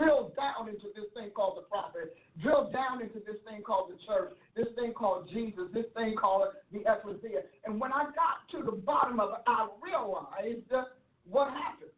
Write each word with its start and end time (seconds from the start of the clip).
Drill 0.00 0.32
down 0.36 0.68
into 0.68 0.88
this 0.96 1.06
thing 1.14 1.30
called 1.36 1.58
the 1.58 1.68
prophet, 1.68 2.16
drill 2.40 2.70
down 2.72 3.02
into 3.02 3.20
this 3.20 3.36
thing 3.44 3.62
called 3.62 3.92
the 3.92 3.98
church, 4.08 4.32
this 4.56 4.66
thing 4.74 4.92
called 4.92 5.28
Jesus, 5.32 5.68
this 5.72 5.86
thing 5.94 6.16
called 6.16 6.48
the 6.72 6.80
ecclesia. 6.88 7.44
And 7.64 7.80
when 7.80 7.92
I 7.92 8.04
got 8.16 8.48
to 8.56 8.64
the 8.64 8.76
bottom 8.76 9.20
of 9.20 9.30
it, 9.30 9.42
I 9.46 9.68
realized 9.82 10.72
what 11.28 11.52
happened. 11.52 11.90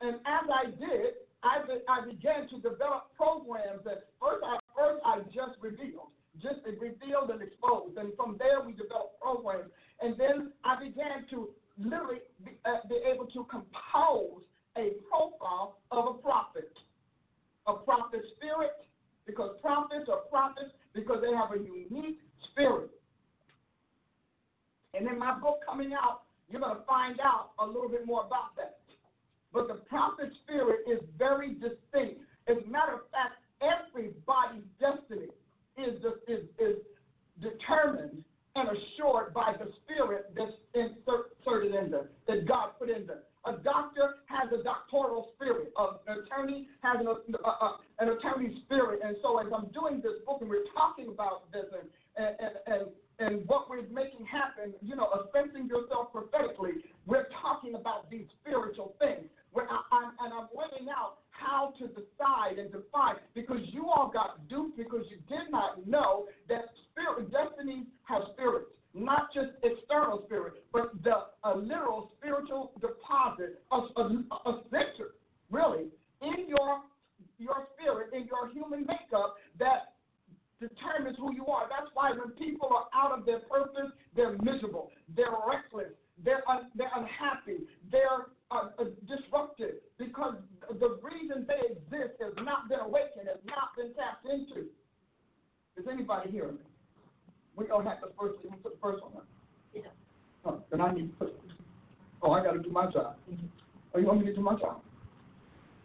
And 0.00 0.16
as 0.26 0.44
I 0.50 0.70
did, 0.74 1.22
I, 1.42 1.62
I 1.88 2.04
began 2.04 2.48
to 2.48 2.56
develop 2.56 3.14
programs 3.16 3.84
that 3.84 4.10
first 4.20 4.42
I, 4.44 4.58
first 4.76 5.00
I 5.04 5.20
just 5.32 5.60
revealed 5.60 6.10
just 6.42 6.66
revealed 6.66 7.30
and 7.30 7.40
exposed. 7.40 7.96
And 7.96 8.10
from 8.16 8.34
there, 8.38 8.60
we 8.60 8.72
developed 8.72 9.20
programs. 9.20 9.70
And 10.00 10.18
then 10.18 10.50
I 10.64 10.82
began 10.82 11.26
to 11.30 11.50
literally 11.78 12.18
be, 12.44 12.58
uh, 12.64 12.82
be 12.88 12.98
able 13.06 13.26
to 13.26 13.46
compose 13.46 14.42
a 14.76 14.92
profile 15.08 15.78
of 15.90 16.16
a 16.16 16.18
prophet. 16.18 16.72
A 17.66 17.74
prophet 17.74 18.20
spirit, 18.36 18.72
because 19.26 19.56
prophets 19.62 20.08
are 20.10 20.20
prophets 20.30 20.70
because 20.94 21.18
they 21.22 21.34
have 21.34 21.52
a 21.52 21.62
unique 21.62 22.20
spirit. 22.50 22.90
And 24.92 25.08
in 25.08 25.18
my 25.18 25.38
book 25.38 25.60
coming 25.66 25.92
out, 25.92 26.22
you're 26.48 26.60
going 26.60 26.76
to 26.76 26.84
find 26.84 27.18
out 27.20 27.50
a 27.58 27.66
little 27.66 27.88
bit 27.88 28.06
more 28.06 28.24
about 28.26 28.54
that. 28.56 28.78
But 29.52 29.68
the 29.68 29.74
prophet 29.88 30.30
spirit 30.44 30.80
is 30.90 31.00
very 31.18 31.54
distinct. 31.54 32.20
As 32.48 32.56
a 32.64 32.70
matter 32.70 32.94
of 32.94 33.10
fact, 33.10 33.40
everybody's 33.62 34.66
destiny 34.78 35.30
is, 35.78 36.02
is, 36.28 36.44
is 36.58 36.76
determined 37.40 38.22
and 38.56 38.68
assured 38.68 39.32
by 39.34 39.54
the 39.58 39.72
spirit 39.82 40.32
that's 40.36 40.52
inserted 40.74 41.74
in 41.74 41.90
them, 41.90 42.06
that 42.28 42.46
God 42.46 42.70
put 42.78 42.90
in 42.90 43.06
them. 43.06 43.18
A 43.46 43.52
doctor 43.62 44.24
has 44.26 44.48
a 44.52 44.62
doctoral 44.62 45.32
spirit. 45.36 45.72
An 45.76 46.24
attorney 46.24 46.68
has 46.82 46.96
an, 47.00 47.08
uh, 47.44 47.76
an 47.98 48.08
attorney 48.08 48.62
spirit. 48.64 49.00
And 49.04 49.16
so, 49.22 49.38
as 49.38 49.46
I'm 49.54 49.68
doing 49.72 50.00
this 50.00 50.24
book 50.24 50.38
and 50.40 50.48
we're 50.48 50.68
talking 50.72 51.08
about 51.08 51.50
this 51.52 51.66
and, 51.72 51.88
and, 52.16 52.54
and, 52.66 52.82
and 53.20 53.48
what 53.48 53.68
we're 53.68 53.86
making 53.92 54.24
happen, 54.26 54.72
you 54.80 54.96
know, 54.96 55.08
assessing 55.12 55.68
yourself 55.68 56.12
prophetically, 56.12 56.82
we're 57.06 57.28
talking 57.42 57.74
about 57.74 58.10
these 58.10 58.26
spiritual 58.40 58.94
things. 58.98 59.28
Where 59.52 59.70
I, 59.70 59.78
I'm, 59.92 60.10
and 60.18 60.32
I'm 60.34 60.48
laying 60.50 60.88
out 60.90 61.22
how 61.30 61.74
to 61.78 61.86
decide 61.88 62.58
and 62.58 62.72
define 62.72 63.16
because 63.34 63.60
you 63.70 63.86
all 63.86 64.10
got 64.12 64.48
duped 64.48 64.76
because 64.76 65.04
you 65.10 65.18
did 65.28 65.50
not 65.50 65.86
know 65.86 66.26
that 66.48 66.64
spirit 66.90 67.30
destiny 67.30 67.84
has 68.04 68.22
spirits, 68.32 68.70
not 68.94 69.34
just 69.34 69.50
external 69.62 70.22
spirit, 70.26 70.64
but 70.72 70.92
the 71.02 71.26
a 71.44 71.56
literal 71.56 72.12
spiritual 72.16 72.72
deposit, 72.80 73.62
a, 73.72 73.76
a, 73.76 74.24
a 74.46 74.62
center, 74.70 75.18
really, 75.50 75.86
in 76.22 76.48
your 76.48 76.82
your 77.38 77.66
spirit, 77.74 78.14
in 78.14 78.26
your 78.26 78.50
human 78.52 78.86
makeup 78.86 79.34
that 79.58 79.94
determines 80.60 81.16
who 81.18 81.34
you 81.34 81.46
are. 81.46 81.68
That's 81.68 81.90
why 81.94 82.12
when 82.12 82.30
people 82.38 82.70
are 82.70 82.86
out 82.94 83.18
of 83.18 83.26
their 83.26 83.40
purpose, 83.40 83.90
they're 84.14 84.38
miserable, 84.38 84.90
they're 85.16 85.34
reckless, 85.46 85.92
they're 86.24 86.48
un, 86.48 86.70
they're 86.76 86.94
unhappy, 86.94 87.66
they're 87.90 88.30
uh, 88.50 88.70
uh, 88.78 88.84
disrupted 89.08 89.82
because 89.98 90.36
the 90.78 90.98
reason 91.02 91.46
they 91.48 91.74
exist 91.74 92.14
has 92.22 92.32
not 92.44 92.68
been 92.68 92.80
awakened, 92.80 93.26
has 93.26 93.42
not 93.44 93.74
been 93.76 93.92
tapped 93.94 94.24
into. 94.24 94.68
Is 95.76 95.86
anybody 95.90 96.30
hearing 96.30 96.54
me? 96.54 96.73
We 97.56 97.66
don't 97.66 97.86
have 97.86 97.98
the 98.00 98.10
first. 98.18 98.38
We 98.42 98.50
put 98.62 98.74
the 98.74 98.80
first 98.82 99.02
one. 99.02 99.16
Up. 99.16 99.26
Yeah. 99.72 99.82
Oh, 100.44 100.62
then 100.70 100.80
I 100.80 100.92
need 100.92 101.10
to 101.10 101.16
put. 101.16 101.40
Oh, 102.22 102.32
I 102.32 102.42
got 102.42 102.52
to 102.52 102.58
do 102.58 102.70
my 102.70 102.90
job. 102.90 103.16
Mm-hmm. 103.30 103.46
Oh, 103.94 103.98
you 103.98 104.06
want 104.06 104.20
me 104.20 104.26
to 104.26 104.34
do 104.34 104.40
my 104.40 104.58
job? 104.58 104.80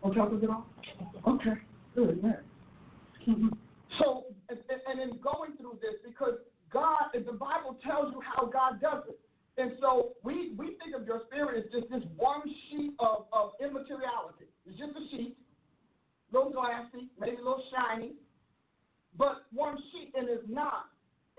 On 0.04 0.14
top 0.14 0.32
of 0.32 0.44
it 0.44 0.50
all? 0.50 0.66
Okay. 1.28 1.54
Good 1.96 2.24
man. 2.24 2.40
Mm-hmm. 3.28 3.50
So, 4.00 4.26
and, 4.50 4.58
and 4.88 5.00
in 5.00 5.20
going 5.20 5.58
through 5.58 5.78
this, 5.82 5.96
because 6.06 6.36
God, 6.72 7.12
the 7.14 7.34
Bible 7.34 7.78
tells 7.84 8.14
you 8.14 8.22
how 8.22 8.46
God 8.46 8.80
does 8.82 9.04
it. 9.10 9.20
And 9.58 9.74
so 9.82 10.14
we, 10.24 10.54
we 10.58 10.78
think 10.80 10.96
of 10.96 11.06
your 11.06 11.22
spirit 11.28 11.66
as 11.66 11.72
just 11.72 11.92
this 11.92 12.04
one 12.16 12.42
sheet 12.70 12.94
of, 13.00 13.26
of 13.34 13.52
immateriality. 13.60 14.48
It's 14.66 14.80
just 14.80 14.92
a 14.92 15.04
sheet, 15.12 15.36
little 16.32 16.52
glassy, 16.52 17.10
maybe 17.20 17.36
a 17.36 17.44
little 17.44 17.64
shiny, 17.76 18.14
but 19.18 19.44
one 19.52 19.78
sheet, 19.92 20.14
and 20.16 20.30
it's 20.30 20.48
not. 20.48 20.86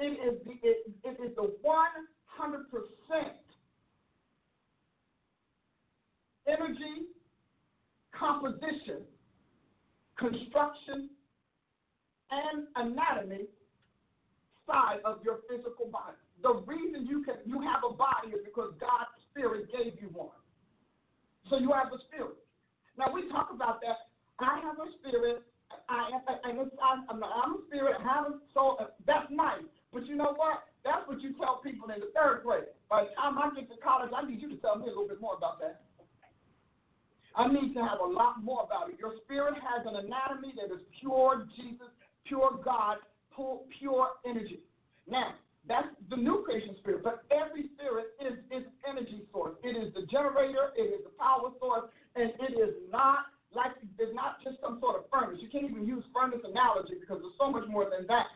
It 0.00 0.16
is 0.16 0.40
the, 0.46 0.52
it, 0.66 0.78
it 1.04 1.16
is 1.22 1.36
the 1.36 1.52
100% 1.62 3.30
energy, 6.48 7.06
composition, 8.18 9.04
construction, 10.18 11.10
and 12.30 12.64
anatomy 12.76 13.46
side 14.66 15.00
of 15.04 15.18
your 15.22 15.38
physical 15.48 15.86
body. 15.92 16.16
The 16.42 16.54
reason 16.66 17.06
you 17.06 17.22
can 17.24 17.36
you 17.44 17.60
have 17.60 17.82
a 17.84 17.92
body 17.92 18.32
is 18.32 18.40
because 18.44 18.72
God's 18.80 19.10
spirit 19.30 19.70
gave 19.70 20.00
you 20.00 20.08
one. 20.14 20.28
So 21.50 21.58
you 21.58 21.72
have 21.72 21.92
a 21.92 21.98
spirit. 22.08 22.36
Now 22.96 23.12
we 23.12 23.28
talk 23.28 23.48
about 23.52 23.80
that. 23.82 24.08
I 24.40 24.60
have 24.64 24.76
a 24.78 24.88
spirit. 24.98 25.42
I, 25.88 26.10
I'm, 26.44 26.58
I'm 27.10 27.54
a 27.54 27.58
spirit. 27.68 27.96
I 28.00 28.14
have 28.14 28.26
a 28.26 28.34
soul. 28.54 28.78
That's 29.06 29.26
nice. 29.30 29.68
But 29.92 30.06
you 30.06 30.16
know 30.16 30.34
what? 30.36 30.64
That's 30.84 31.06
what 31.06 31.20
you 31.20 31.34
tell 31.34 31.60
people 31.62 31.90
in 31.90 32.00
the 32.00 32.10
third 32.14 32.42
grade. 32.44 32.70
By 32.88 33.04
the 33.04 33.10
time 33.14 33.38
I 33.38 33.50
get 33.54 33.68
to 33.70 33.76
college, 33.82 34.10
I 34.14 34.24
need 34.26 34.40
you 34.40 34.48
to 34.50 34.56
tell 34.62 34.76
me 34.76 34.86
a 34.86 34.88
little 34.88 35.08
bit 35.08 35.20
more 35.20 35.34
about 35.34 35.60
that. 35.60 35.82
I 37.36 37.46
need 37.46 37.74
to 37.74 37.82
have 37.82 38.00
a 38.00 38.06
lot 38.06 38.42
more 38.42 38.64
about 38.64 38.90
it. 38.90 38.98
Your 38.98 39.14
spirit 39.24 39.54
has 39.54 39.86
an 39.86 39.94
anatomy 39.94 40.54
that 40.58 40.74
is 40.74 40.82
pure 40.98 41.46
Jesus, 41.56 41.90
pure 42.26 42.58
God, 42.64 42.98
pure 43.78 44.08
energy. 44.26 44.60
Now, 45.08 45.34
that's 45.68 45.88
the 46.08 46.16
new 46.16 46.42
creation 46.42 46.76
spirit. 46.80 47.02
But 47.04 47.22
every 47.30 47.70
spirit 47.76 48.16
is 48.18 48.38
its 48.50 48.66
energy 48.88 49.22
source. 49.32 49.54
It 49.62 49.76
is 49.76 49.94
the 49.94 50.06
generator. 50.10 50.74
It 50.76 50.90
is 50.90 51.04
the 51.04 51.14
power 51.18 51.50
source, 51.60 51.90
and 52.16 52.32
it 52.40 52.58
is 52.58 52.74
not 52.90 53.30
like 53.54 53.72
it's 53.98 54.14
not 54.14 54.42
just 54.42 54.62
some 54.62 54.78
sort 54.80 54.96
of 54.96 55.04
furnace. 55.10 55.38
You 55.42 55.50
can't 55.50 55.70
even 55.70 55.86
use 55.86 56.04
furnace 56.14 56.40
analogy 56.46 56.94
because 56.98 57.18
there's 57.22 57.38
so 57.38 57.50
much 57.50 57.66
more 57.68 57.86
than 57.90 58.06
that. 58.06 58.30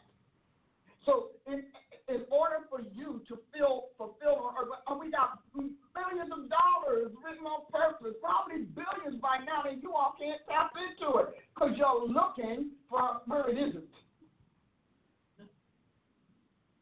So 1.06 1.30
in 1.46 1.64
in 2.08 2.20
order 2.30 2.68
for 2.68 2.80
you 2.92 3.22
to 3.28 3.38
feel 3.52 3.88
fulfilled 3.96 4.36
on 4.44 4.54
earth, 4.60 5.00
we 5.00 5.10
got 5.10 5.40
billions 5.54 6.28
of 6.28 6.50
dollars 6.52 7.08
written 7.24 7.46
on 7.48 7.64
purpose, 7.72 8.12
probably 8.20 8.68
billions 8.76 9.20
by 9.22 9.40
now, 9.40 9.64
and 9.64 9.82
you 9.82 9.92
all 9.94 10.14
can't 10.20 10.40
tap 10.44 10.72
into 10.76 11.16
it 11.18 11.28
because 11.54 11.72
you're 11.76 12.04
looking 12.04 12.72
for 12.90 13.22
where 13.26 13.48
it 13.48 13.56
isn't. 13.56 13.88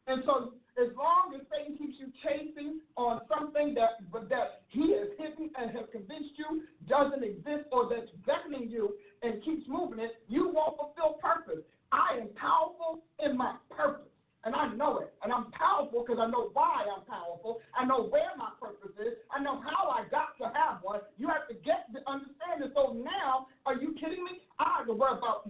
And 0.07 0.23
so 0.25 0.53
as 0.75 0.91
long 0.97 1.31
as 1.35 1.41
Satan 1.47 1.77
keeps 1.77 1.95
you 1.99 2.11
chasing 2.19 2.81
on 2.97 3.21
something 3.31 3.73
that 3.75 4.03
but 4.11 4.27
that 4.29 4.67
he 4.69 4.91
has 4.97 5.07
hidden 5.17 5.49
and 5.55 5.71
has 5.71 5.85
convinced 5.91 6.35
you 6.35 6.63
doesn't 6.89 7.23
exist 7.23 7.69
or 7.71 7.87
that's 7.87 8.11
beckoning 8.25 8.69
you 8.69 8.95
and 9.21 9.43
keeps 9.43 9.63
moving 9.69 9.99
it, 9.99 10.19
you 10.27 10.51
won't 10.53 10.75
fulfill 10.75 11.15
purpose. 11.21 11.63
I 11.93 12.19
am 12.19 12.29
powerful 12.35 13.03
in 13.23 13.37
my 13.37 13.55
purpose. 13.69 14.12
And 14.43 14.55
I 14.55 14.67
know 14.75 14.99
it. 14.99 15.13
And 15.23 15.31
I'm 15.31 15.51
powerful 15.55 16.03
because 16.03 16.19
I 16.19 16.27
know 16.27 16.51
why 16.51 16.83
I'm 16.83 17.07
powerful. 17.07 17.61
I 17.71 17.85
know 17.85 18.11
where 18.11 18.35
my 18.35 18.51
purpose 18.59 18.91
is. 18.99 19.15
I 19.31 19.39
know 19.39 19.63
how 19.63 19.87
I 19.87 20.03
got 20.11 20.35
to 20.43 20.51
have 20.51 20.83
one. 20.83 20.99
You 21.15 21.31
have 21.31 21.47
to 21.47 21.55
get 21.63 21.87
the 21.95 22.03
understanding. 22.03 22.67
So 22.75 22.91
now, 22.91 23.47
are 23.65 23.79
you 23.79 23.95
kidding 23.95 24.23
me? 24.23 24.43
I 24.59 24.83
have 24.83 24.87
to 24.87 24.93
worry 24.93 25.15
about 25.15 25.47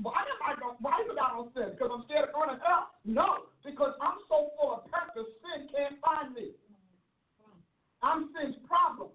why 0.00 0.24
am 0.24 0.40
I 0.40 0.56
don't 0.56 0.80
why 0.80 0.96
is 1.04 1.12
it 1.12 1.20
I 1.20 1.28
don't 1.36 1.52
sin? 1.52 1.76
Because 1.76 1.92
I'm 1.92 2.04
scared 2.08 2.28
of 2.28 2.34
going 2.34 2.48
to 2.48 2.56
hell? 2.64 2.88
No, 3.04 3.52
because 3.60 3.92
I'm 4.00 4.24
so 4.32 4.48
full 4.56 4.80
of 4.80 4.88
purpose, 4.88 5.28
sin 5.44 5.68
can't 5.68 6.00
find 6.00 6.32
me. 6.32 6.56
I'm 8.02 8.32
sin's 8.32 8.56
problem 8.64 9.12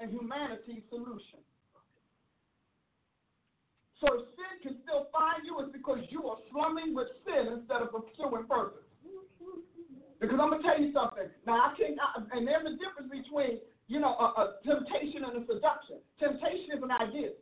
and 0.00 0.10
humanity's 0.10 0.88
solution. 0.88 1.44
So 4.04 4.20
if 4.20 4.28
sin 4.36 4.54
can 4.60 4.76
still 4.84 5.08
find 5.16 5.40
you, 5.48 5.56
it's 5.64 5.72
because 5.72 6.04
you 6.12 6.28
are 6.28 6.36
slumming 6.52 6.92
with 6.92 7.08
sin 7.24 7.48
instead 7.56 7.80
of 7.80 7.88
pursuing 7.88 8.44
purpose. 8.44 8.84
Because 10.20 10.36
I'm 10.40 10.52
gonna 10.52 10.62
tell 10.62 10.76
you 10.76 10.92
something. 10.92 11.32
Now 11.48 11.72
I 11.72 11.74
can't, 11.76 11.96
I, 11.96 12.20
and 12.36 12.46
there's 12.46 12.68
a 12.68 12.76
difference 12.76 13.08
between 13.08 13.64
you 13.88 14.00
know 14.00 14.12
a, 14.12 14.28
a 14.36 14.44
temptation 14.60 15.24
and 15.24 15.40
a 15.40 15.46
seduction. 15.48 16.04
Temptation 16.20 16.76
is 16.76 16.82
an 16.84 16.92
idea. 16.92 17.32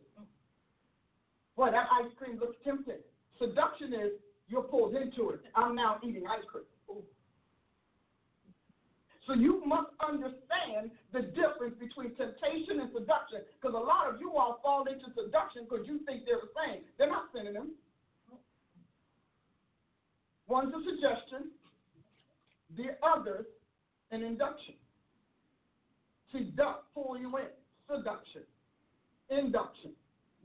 Boy, 1.56 1.74
that 1.74 1.90
ice 1.90 2.10
cream 2.16 2.38
looks 2.38 2.56
tempting. 2.62 3.02
Seduction 3.38 3.92
is 3.92 4.14
you're 4.46 4.62
pulled 4.62 4.94
into 4.94 5.30
it. 5.30 5.42
I'm 5.54 5.74
now 5.74 5.98
eating 6.06 6.30
ice 6.30 6.46
cream. 6.46 6.64
So 9.26 9.34
you 9.34 9.62
must 9.64 9.90
understand 10.02 10.90
the 11.12 11.22
difference 11.22 11.78
between 11.78 12.10
temptation 12.16 12.80
and 12.82 12.90
seduction 12.90 13.46
because 13.60 13.74
a 13.74 13.78
lot 13.78 14.12
of 14.12 14.20
you 14.20 14.32
all 14.36 14.58
fall 14.62 14.84
into 14.90 15.06
seduction 15.14 15.64
because 15.68 15.86
you 15.86 16.00
think 16.06 16.26
they're 16.26 16.42
the 16.42 16.50
same. 16.58 16.82
They're 16.98 17.08
not 17.08 17.30
synonyms. 17.34 17.78
One's 20.48 20.74
a 20.74 20.82
suggestion, 20.84 21.50
the 22.76 22.98
other's 23.00 23.46
an 24.10 24.22
induction. 24.22 24.74
Seduct, 26.34 26.82
pull 26.94 27.16
you 27.18 27.36
in. 27.38 27.44
Seduction. 27.88 28.42
induction, 29.30 29.92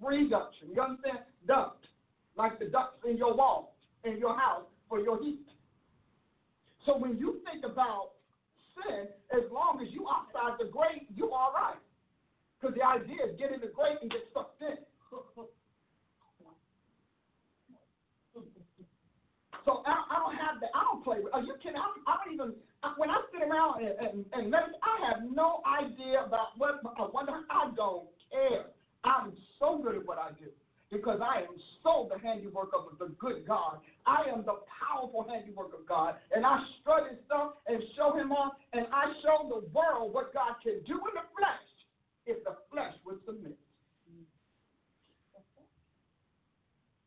reduction. 0.01 0.69
You 0.73 0.81
understand? 0.81 1.19
Duct, 1.47 1.85
like 2.37 2.59
the 2.59 2.65
ducts 2.65 3.03
in 3.09 3.17
your 3.17 3.35
wall, 3.35 3.75
in 4.03 4.17
your 4.17 4.37
house 4.37 4.63
for 4.87 4.99
your 4.99 5.21
heat. 5.21 5.45
So 6.85 6.97
when 6.97 7.17
you 7.17 7.41
think 7.49 7.65
about 7.65 8.11
sin, 8.83 9.07
as 9.33 9.43
long 9.51 9.79
as 9.81 9.91
you 9.93 10.07
outside 10.09 10.57
the 10.59 10.69
grate, 10.69 11.07
you 11.15 11.31
all 11.31 11.53
right. 11.53 11.79
Because 12.59 12.75
the 12.75 12.85
idea 12.85 13.29
is 13.29 13.39
get 13.39 13.51
in 13.51 13.61
the 13.61 13.71
grate 13.73 13.97
and 14.01 14.11
get 14.11 14.25
sucked 14.33 14.61
in. 14.61 14.77
So 19.65 19.83
I, 19.85 20.15
I 20.15 20.19
don't 20.23 20.35
have 20.39 20.61
that. 20.61 20.69
I 20.73 20.83
don't 20.87 21.03
play. 21.03 21.17
Are 21.33 21.43
you 21.43 21.53
kidding? 21.61 21.75
I, 21.75 21.91
I 22.07 22.23
don't 22.23 22.33
even. 22.33 22.53
I, 22.83 22.93
when 22.95 23.09
I 23.09 23.19
sit 23.33 23.43
around 23.43 23.83
and 23.83 23.99
and, 23.99 24.25
and 24.31 24.49
meditate, 24.49 24.79
I 24.79 25.11
have 25.11 25.27
no 25.29 25.59
idea 25.67 26.23
about 26.23 26.55
what. 26.55 26.79
Uh, 26.85 27.03
I 27.03 27.09
wonder. 27.11 27.33
I 27.51 27.71
don't 27.75 28.07
care. 28.31 28.71
I'm 29.03 29.33
so 29.59 29.77
good 29.83 29.97
at 29.97 30.07
what 30.07 30.19
I 30.19 30.29
do 30.39 30.47
because 30.91 31.19
I 31.21 31.41
am 31.41 31.55
so 31.83 32.09
the 32.11 32.19
handiwork 32.19 32.71
of 32.73 32.97
the 32.97 33.13
good 33.19 33.45
God. 33.47 33.79
I 34.05 34.23
am 34.31 34.43
the 34.45 34.63
powerful 34.71 35.27
handiwork 35.29 35.73
of 35.73 35.85
God, 35.87 36.15
and 36.33 36.45
I 36.45 36.63
strut 36.79 37.09
his 37.09 37.19
stuff 37.25 37.59
and 37.67 37.81
show 37.95 38.15
him 38.15 38.31
off, 38.31 38.53
and 38.73 38.87
I 38.93 39.11
show 39.21 39.47
the 39.49 39.67
world 39.75 40.13
what 40.13 40.33
God 40.33 40.55
can 40.63 40.79
do 40.87 40.95
in 40.95 41.13
the 41.15 41.27
flesh 41.35 41.67
if 42.25 42.43
the 42.43 42.55
flesh 42.71 42.93
would 43.05 43.19
submit. 43.25 43.57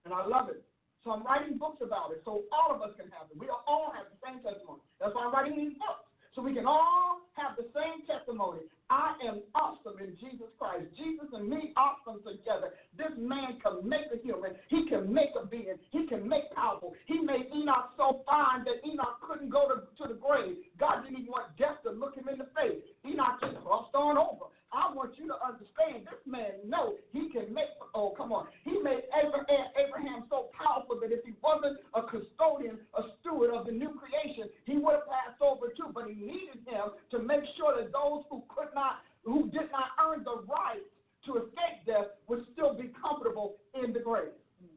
And 0.05 0.15
I 0.15 0.27
love 0.27 0.49
it. 0.49 0.65
So 1.05 1.13
I'm 1.13 1.25
writing 1.25 1.57
books 1.57 1.81
about 1.81 2.13
it 2.13 2.21
so 2.25 2.45
all 2.53 2.75
of 2.75 2.83
us 2.83 2.93
can 2.97 3.09
have 3.17 3.33
it. 3.33 3.39
We 3.39 3.49
all 3.49 3.93
have 3.97 4.13
the 4.13 4.21
same 4.21 4.45
testimony. 4.45 4.85
That's 5.01 5.15
why 5.15 5.25
I'm 5.25 5.33
writing 5.33 5.57
these 5.57 5.77
books. 5.81 6.05
So 6.35 6.43
we 6.43 6.53
can 6.53 6.67
all 6.67 7.25
have 7.41 7.57
the 7.57 7.65
same 7.73 8.05
testimony. 8.05 8.61
I 8.91 9.15
am 9.25 9.41
awesome 9.55 10.03
in 10.03 10.17
Jesus 10.19 10.51
Christ. 10.59 10.85
Jesus 10.99 11.31
and 11.33 11.49
me 11.49 11.73
awesome 11.77 12.21
together. 12.27 12.75
This 12.99 13.15
man 13.17 13.59
can 13.63 13.89
make 13.89 14.11
a 14.13 14.19
human. 14.19 14.59
He 14.69 14.89
can 14.89 15.13
make 15.13 15.31
a 15.41 15.47
being. 15.47 15.79
He 15.91 16.07
can 16.07 16.29
make 16.29 16.51
powerful. 16.51 16.95
He 17.07 17.21
made 17.21 17.47
Enoch 17.55 17.95
so 17.97 18.23
fine 18.27 18.65
that 18.65 18.83
Enoch 18.85 19.23
couldn't 19.23 19.51
go 19.51 19.69
to, 19.69 19.87
to 20.03 20.13
the 20.13 20.19
grave. 20.19 20.57
God 20.79 21.05
didn't 21.05 21.21
even 21.21 21.31
want 21.31 21.57
death 21.57 21.79
to 21.85 21.91
look 21.93 22.17
him 22.17 22.29
in 22.29 22.39
the 22.39 22.49
face. 22.51 22.83
Enoch 23.07 23.39
just 23.41 23.63
crossed 23.65 23.95
on 23.95 24.19
over. 24.19 24.51
I 24.73 24.87
want 24.95 25.19
you 25.19 25.27
to 25.27 25.35
understand 25.43 26.07
this 26.07 26.23
man 26.27 26.63
knows 26.63 26.95
he 27.11 27.29
can 27.35 27.53
make, 27.53 27.75
oh, 27.95 28.15
come 28.15 28.31
on. 28.31 28.47
He 28.63 28.79
made 28.79 29.03
Abraham, 29.11 29.67
Abraham 29.75 30.31
so 30.31 30.47
powerful 30.55 30.95
that 31.03 31.11
if 31.11 31.27
he 31.27 31.35
wasn't 31.43 31.83
a 31.91 32.07
custodian, 32.07 32.79
a 32.95 33.03
steward 33.19 33.51
of 33.51 33.67
the 33.67 33.75
new 33.75 33.99
creation, 33.99 34.47
he 34.71 34.79
would 34.79 35.03
have 35.03 35.11
passed 35.11 35.43
over 35.43 35.75
too. 35.75 35.91
But 35.91 36.07
he 36.07 36.15
needed 36.15 36.63
him 36.71 36.95
to 37.11 37.19
make 37.19 37.43
sure 37.59 37.75
that 37.83 37.91
those 37.91 38.23
who 38.31 38.47
could 38.47 38.71
not, 38.71 38.80
who 39.25 39.51
did 39.51 39.71
not 39.73 39.93
earn 40.03 40.25
the 40.25 40.43
right 40.49 40.85
to 41.27 41.37
escape 41.37 41.85
death 41.87 42.07
would 42.29 42.45
still 42.53 42.75
be 42.75 42.91
comfortable 43.01 43.57
in 43.75 43.93
the 43.93 44.01
grave, 44.01 44.33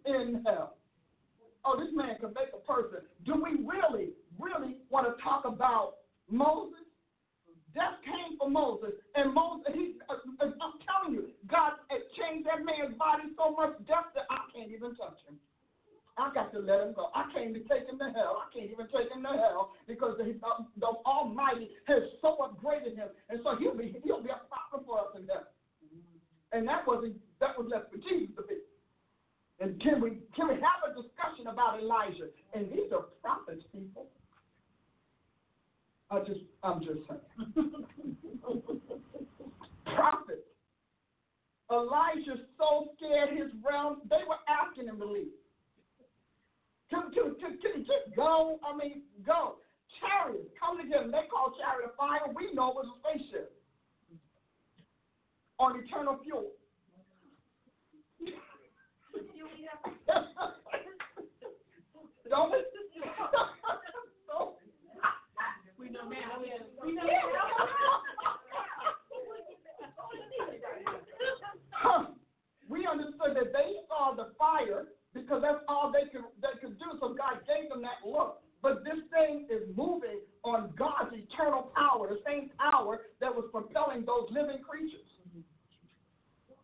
in 0.06 0.44
hell. 0.46 0.76
Oh, 1.66 1.80
this 1.80 1.94
man 1.94 2.18
can 2.20 2.34
make 2.34 2.52
a 2.54 2.60
person. 2.68 3.00
Do 3.26 3.36
we 3.36 3.64
really, 3.64 4.12
really 4.38 4.78
want 4.90 5.08
to 5.08 5.24
talk 5.24 5.46
about 5.46 5.96
Moses? 6.30 6.84
Death 7.74 7.98
came 8.06 8.38
for 8.38 8.50
Moses, 8.50 8.94
and 9.16 9.34
Moses, 9.34 9.66
he, 9.74 9.96
uh, 10.10 10.22
I'm 10.42 10.78
telling 10.86 11.16
you, 11.18 11.30
God 11.50 11.74
changed 12.14 12.46
that 12.46 12.62
man's 12.62 12.94
body 13.00 13.34
so 13.34 13.56
much 13.56 13.74
death 13.88 14.14
that 14.14 14.30
I 14.30 14.46
can't 14.54 14.70
even 14.70 14.94
touch 14.96 15.18
him. 15.26 15.42
I 16.18 16.34
got 16.34 16.52
to 16.54 16.60
let 16.60 16.82
him 16.82 16.94
go. 16.94 17.10
I 17.16 17.26
can't 17.34 17.50
even 17.50 17.66
take 17.66 17.90
him 17.90 17.98
to 17.98 18.10
hell. 18.14 18.38
I 18.38 18.46
can't 18.54 18.70
even 18.70 18.86
take 18.94 19.10
him 19.10 19.24
to 19.24 19.34
hell 19.34 19.72
because 19.88 20.18
the, 20.18 20.38
uh, 20.46 20.62
the 20.78 20.94
Almighty 21.06 21.72
has 21.86 22.04
so 22.22 22.38
upgraded 22.38 22.96
him, 22.96 23.10
and 23.30 23.40
so 23.44 23.56
he'll 23.58 23.76
be 23.76 23.98
he'll 24.04 24.22
be 24.22 24.30
a 24.30 24.42
problem 24.46 24.86
for 24.86 25.00
us 25.00 25.12
in 25.18 25.26
heaven. 25.26 25.50
And 26.52 26.68
that 26.68 26.86
wasn't 26.86 27.16
that 27.42 27.58
was 27.58 27.68
left 27.72 27.90
for 27.90 27.98
Jesus 27.98 28.30
to 28.38 28.44
be. 28.44 28.62
And 29.60 29.82
can 29.82 30.02
we 30.02 30.22
can 30.36 30.50
we 30.50 30.56
have 30.56 30.86
a 30.86 30.94
discussion 30.94 31.48
about 31.48 31.80
Elijah? 31.82 32.30
And 32.54 32.70
these 32.70 32.92
are 32.94 33.06
prophets, 33.22 33.64
people. 33.72 34.08
I 36.12 36.20
just, 36.20 36.42
I'm 36.62 36.80
just 36.80 37.00
saying. 37.10 37.22
Prophet. 39.96 40.46
Elijah 41.72 42.38
so 42.58 42.90
scared 42.98 43.30
his 43.32 43.50
realm, 43.66 44.02
they 44.10 44.22
were 44.28 44.38
asking 44.48 44.88
him 44.88 45.00
to 45.00 45.06
leave. 45.06 45.32
Can, 46.94 47.10
can, 47.42 47.58
can 47.58 47.74
he 47.76 47.82
just 47.82 48.14
go? 48.16 48.60
I 48.62 48.78
mean, 48.78 49.02
go. 49.26 49.58
Chariots 50.00 50.54
come 50.60 50.78
to 50.78 50.84
him. 50.84 51.12
They 51.12 51.26
call 51.32 51.56
chariot 51.58 51.96
fire. 51.98 52.32
We 52.36 52.54
know 52.54 52.70
it 52.70 52.76
was 52.76 52.86
a 52.94 53.00
spaceship 53.02 53.52
on 55.58 55.80
eternal 55.80 56.20
fuel. 56.24 56.52
Don't 62.30 62.52
we? 62.52 62.58
We 65.80 65.90
know, 65.90 66.08
man. 66.08 66.22
We 66.82 66.94
know. 66.94 67.04
we 72.70 72.88
understood 72.88 73.36
that 73.36 73.52
they 73.52 73.82
saw 73.90 74.14
the 74.16 74.32
fire 74.40 74.88
because 75.14 75.42
that's 75.42 75.62
all 75.68 75.92
they 75.94 76.10
could 76.10 76.26
they 76.42 76.56
could 76.60 76.78
do. 76.80 76.98
So 77.00 77.14
God 77.14 77.42
gave 77.46 77.70
them 77.70 77.82
that 77.82 78.02
look. 78.06 78.42
But 78.62 78.84
this 78.88 79.04
thing 79.12 79.46
is 79.52 79.68
moving 79.76 80.24
on 80.44 80.72
God's 80.80 81.12
eternal 81.12 81.72
power, 81.76 82.08
the 82.08 82.24
same 82.26 82.50
power 82.56 83.02
that 83.20 83.28
was 83.28 83.44
propelling 83.52 84.06
those 84.08 84.32
living 84.32 84.64
creatures. 84.64 85.04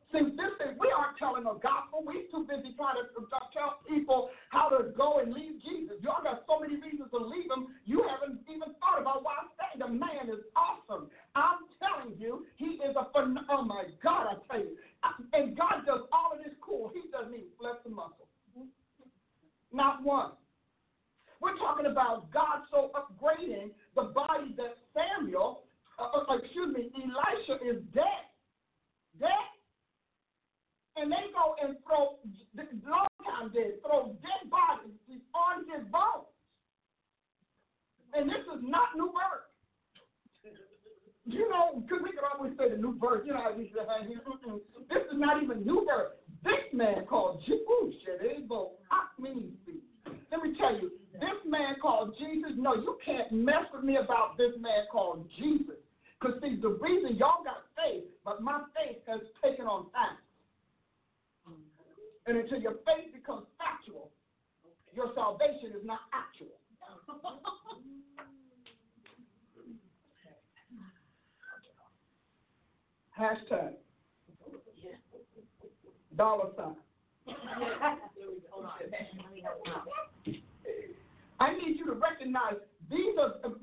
See, 0.10 0.26
this 0.34 0.54
is, 0.66 0.74
we 0.82 0.90
aren't 0.90 1.22
telling 1.22 1.46
the 1.46 1.60
gospel. 1.62 2.02
We're 2.02 2.26
too 2.34 2.48
busy 2.50 2.74
trying 2.74 2.98
to 2.98 3.06
tell 3.54 3.84
people 3.86 4.32
how 4.50 4.72
to 4.74 4.90
go 4.98 5.20
and 5.20 5.30
leave 5.30 5.62
Jesus. 5.62 6.02
Y'all 6.02 6.24
got 6.24 6.48
so 6.50 6.58
many 6.58 6.82
reasons 6.82 7.14
to 7.14 7.20
leave 7.22 7.46
him, 7.46 7.78
you 7.86 8.02
haven't 8.10 8.42
even 8.50 8.74
thought 8.82 8.98
about 8.98 9.22
why 9.22 9.38
I'm 9.38 9.54
saying 9.60 9.78
the 9.84 9.92
man 9.92 10.34
is 10.34 10.42
awesome. 10.56 11.12
I'm 11.36 11.68
telling 11.78 12.18
you, 12.18 12.48
he 12.56 12.82
is 12.82 12.96
a 12.98 13.12
fun. 13.14 13.38
Oh 13.52 13.62
my 13.62 13.86
God, 14.02 14.34
I 14.34 14.36
tell 14.50 14.64
you. 14.64 14.74
And 15.34 15.56
God 15.56 15.86
does 15.86 16.10
all 16.10 16.34
of 16.34 16.42
this 16.42 16.56
cool. 16.58 16.90
He 16.96 17.06
doesn't 17.12 17.36
even 17.36 17.54
flex 17.60 17.78
the 17.84 17.92
muscle. 17.92 18.29
Not 19.72 20.04
one. 20.04 20.32
We're 21.42 21.58
talking 21.58 21.86
about 21.86 22.32
God 22.32 22.64
so 22.72 22.92
upgrading 22.96 23.72
the 23.96 24.12
body 24.14 24.54
that 24.58 24.76
Samuel, 24.94 25.64
uh, 25.98 26.18
uh 26.18 26.38
excuse 26.38 26.76
me, 26.76 26.92
Elisha 26.96 27.64
is 27.64 27.82
dead. 27.94 28.28
Dead 29.20 29.50
and 31.00 31.12
they 31.12 31.32
go 31.32 31.56
and 31.64 31.80
throw 31.88 32.20
long 32.84 33.08
time 33.24 33.52
dead, 33.56 33.80
throw 33.80 34.20
dead 34.20 34.44
bodies 34.52 35.00
on 35.32 35.64
his 35.72 35.88
bones. 35.88 36.28
And 38.12 38.28
this 38.28 38.44
is 38.52 38.60
not 38.68 39.00
new 39.00 39.08
birth. 39.16 39.48
You 41.24 41.48
know, 41.48 41.80
because 41.80 42.04
we 42.04 42.12
can 42.12 42.26
always 42.26 42.58
say 42.58 42.74
the 42.74 42.82
new 42.82 42.94
birth. 42.94 43.24
You 43.24 43.34
know 43.34 43.44
how 43.44 43.56
we 43.56 43.72
say, 43.72 43.86
this 44.90 45.04
is 45.08 45.16
not 45.16 45.44
even 45.44 45.64
new 45.64 45.86
birth. 45.88 46.19
This 46.44 46.74
man 46.74 47.06
called 47.06 47.42
Jesus, 47.46 47.60
let 50.32 50.42
me 50.44 50.56
tell 50.58 50.76
you, 50.78 50.92
this 51.14 51.40
man 51.46 51.76
called 51.82 52.16
Jesus, 52.18 52.52
no, 52.56 52.76
you 52.76 52.98
can't 53.06 53.32
mess 53.32 53.66
with 53.74 53.84
me 53.84 53.98
about 53.98 54.38
this 54.38 54.52
man 54.60 54.84
called 54.92 55.26
Jesus. 55.38 55.76
Because, 56.20 56.40
see, 56.42 56.60
the 56.62 56.70
reason 56.70 57.18
y'all 57.18 57.44
got 57.44 57.64
faith, 57.76 58.04
but 58.24 58.42
my 58.42 58.62
faith 58.76 58.98
has 59.08 59.22
taken 59.44 59.66
on 59.66 59.86
facts. 59.94 60.22
And 62.28 62.38
until 62.38 62.60
your 62.60 62.76
faith 62.86 63.14
becomes 63.14 63.46
factual, 63.58 64.12
your 64.94 65.12
salvation 65.16 65.72
is 65.76 65.86
not 65.86 66.00
actual. 66.14 66.60
Hashtag. 73.20 73.74
Dollar 76.20 76.52
sign. 76.60 76.76
I 81.40 81.56
need 81.56 81.80
you 81.80 81.88
to 81.88 81.96
recognize 81.96 82.60
these 82.92 83.16
are 83.16 83.40
uh, 83.40 83.56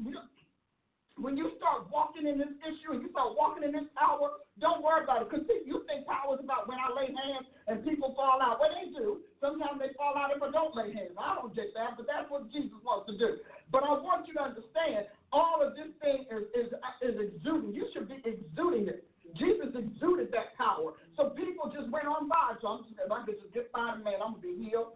when 1.20 1.36
you 1.36 1.52
start 1.61 1.92
walking 1.92 2.24
in 2.24 2.40
this 2.40 2.57
issue 2.64 2.96
and 2.96 3.04
you 3.04 3.12
start 3.12 3.36
walking 3.36 3.61
in 3.61 3.72
this 3.72 3.84
power, 3.92 4.40
don't 4.57 4.80
worry 4.80 5.04
about 5.04 5.20
it. 5.20 5.28
Because 5.28 5.44
you 5.68 5.84
think 5.84 6.09
power 6.09 6.32
is 6.32 6.40
about 6.40 6.64
when 6.64 6.80
I 6.80 6.88
lay 6.96 7.12
hands 7.12 7.44
and 7.68 7.84
people 7.84 8.16
fall 8.16 8.40
out. 8.40 8.57
Well, 8.57 8.72
they 8.72 8.88
do. 8.88 9.20
Sometimes 9.36 9.76
they 9.76 9.92
fall 9.92 10.16
out 10.16 10.32
if 10.32 10.40
I 10.40 10.48
don't 10.48 10.72
lay 10.72 10.96
hands. 10.96 11.12
I 11.20 11.36
don't 11.36 11.52
get 11.52 11.76
that, 11.76 12.00
but 12.00 12.09
that's 12.09 12.24
what 12.32 12.48
Jesus 12.52 12.80
wants 12.80 13.04
to 13.12 13.20
do. 13.20 13.36
But 13.68 13.84
I 13.84 14.00
want 14.00 14.28
you 14.28 14.32
to 14.40 14.44
understand 14.48 15.12
all 15.28 15.61
of 15.61 15.76
this 15.76 15.92
thing 16.00 16.24
is, 16.32 16.48
is, 16.57 16.72
is 17.04 17.20
exuding. 17.20 17.76
You 17.76 17.84
should 17.92 18.09
be 18.09 18.16
exuding 18.24 18.88
it. 18.88 19.04
Jesus 19.34 19.74
exuded 19.74 20.30
that 20.32 20.56
power. 20.56 20.94
So 21.16 21.30
people 21.30 21.72
just 21.74 21.90
went 21.90 22.06
on 22.06 22.28
by. 22.28 22.54
So 22.60 22.68
I'm 22.68 22.84
just, 22.84 22.96
if 23.02 23.10
I 23.10 23.24
could 23.24 23.40
just 23.40 23.52
get 23.52 23.72
by 23.72 23.96
the 23.98 24.04
man, 24.04 24.22
I'm 24.22 24.38
going 24.38 24.42
to 24.42 24.48
be 24.54 24.70
healed. 24.70 24.94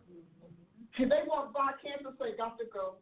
Can 0.96 1.08
they 1.08 1.22
walk 1.26 1.52
by 1.52 1.72
Kansas 1.82 2.14
say, 2.18 2.36
got 2.36 2.58
to 2.58 2.64
go? 2.72 2.94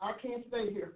I 0.00 0.12
can't 0.20 0.42
stay 0.48 0.72
here. 0.72 0.94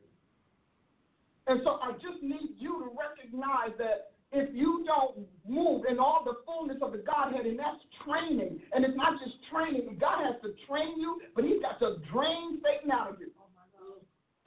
And 1.46 1.60
so 1.62 1.78
I 1.82 1.92
just 1.92 2.22
need 2.22 2.58
you 2.58 2.82
to 2.82 2.90
recognize 2.90 3.70
that 3.78 4.10
if 4.32 4.52
you 4.52 4.84
don't 4.86 5.26
move 5.46 5.84
in 5.88 5.98
all 5.98 6.22
the 6.24 6.42
fullness 6.44 6.78
of 6.82 6.90
the 6.92 6.98
Godhead, 6.98 7.46
and 7.46 7.58
that's 7.58 7.78
training, 8.04 8.58
and 8.72 8.84
it's 8.84 8.96
not 8.96 9.14
just 9.22 9.36
training, 9.50 9.96
God 10.00 10.24
has 10.24 10.34
to 10.42 10.50
train 10.66 10.98
you, 10.98 11.20
but 11.34 11.44
He's 11.44 11.62
got 11.62 11.78
to 11.78 11.98
drain 12.12 12.60
Satan 12.64 12.90
out 12.90 13.10
of 13.10 13.20
you. 13.20 13.30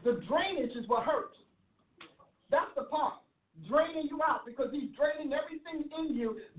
The 0.03 0.21
drainage 0.27 0.75
is 0.75 0.87
what 0.87 1.03
hurts. 1.05 1.35
That's 2.51 2.71
the 2.75 2.83
part 2.83 3.15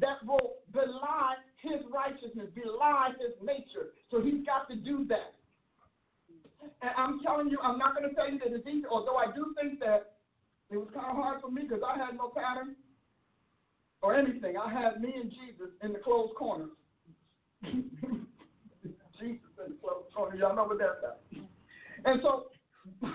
that 0.01 0.25
will 0.27 0.57
belie 0.73 1.37
his 1.63 1.81
righteousness, 1.93 2.49
belie 2.55 3.11
his 3.21 3.37
nature. 3.45 3.93
So 4.11 4.21
he's 4.21 4.45
got 4.45 4.69
to 4.71 4.77
do 4.77 5.07
that. 5.09 5.35
And 6.83 6.91
I'm 6.97 7.21
telling 7.23 7.49
you, 7.49 7.59
I'm 7.63 7.79
not 7.79 7.95
going 7.95 8.09
to 8.09 8.15
tell 8.15 8.31
you 8.31 8.39
that 8.41 8.53
it's 8.53 8.67
easy, 8.67 8.85
although 8.91 9.17
I 9.17 9.27
do 9.35 9.55
think 9.61 9.81
that 9.81 10.17
it 10.71 10.77
was 10.77 10.89
kind 10.95 11.07
of 11.07 11.17
hard 11.17 11.41
for 11.41 11.51
me 11.51 11.63
because 11.63 11.83
I 11.87 11.97
had 11.99 12.17
no 12.17 12.29
pattern 12.35 12.77
or 14.03 14.15
anything. 14.15 14.57
I 14.57 14.73
had 14.73 15.01
me 15.01 15.13
and 15.21 15.31
Jesus 15.31 15.73
in 15.83 15.93
the 15.93 15.99
closed 15.99 16.35
corners. 16.35 16.71
Jesus 17.63 17.85
in 19.21 19.73
the 19.73 19.79
closed 19.83 20.13
corner. 20.15 20.37
Y'all 20.37 20.57
know 20.57 20.65
what 20.65 20.79
that's 20.79 20.99
about. 20.99 21.19
And 22.05 22.21
so, 22.23 22.47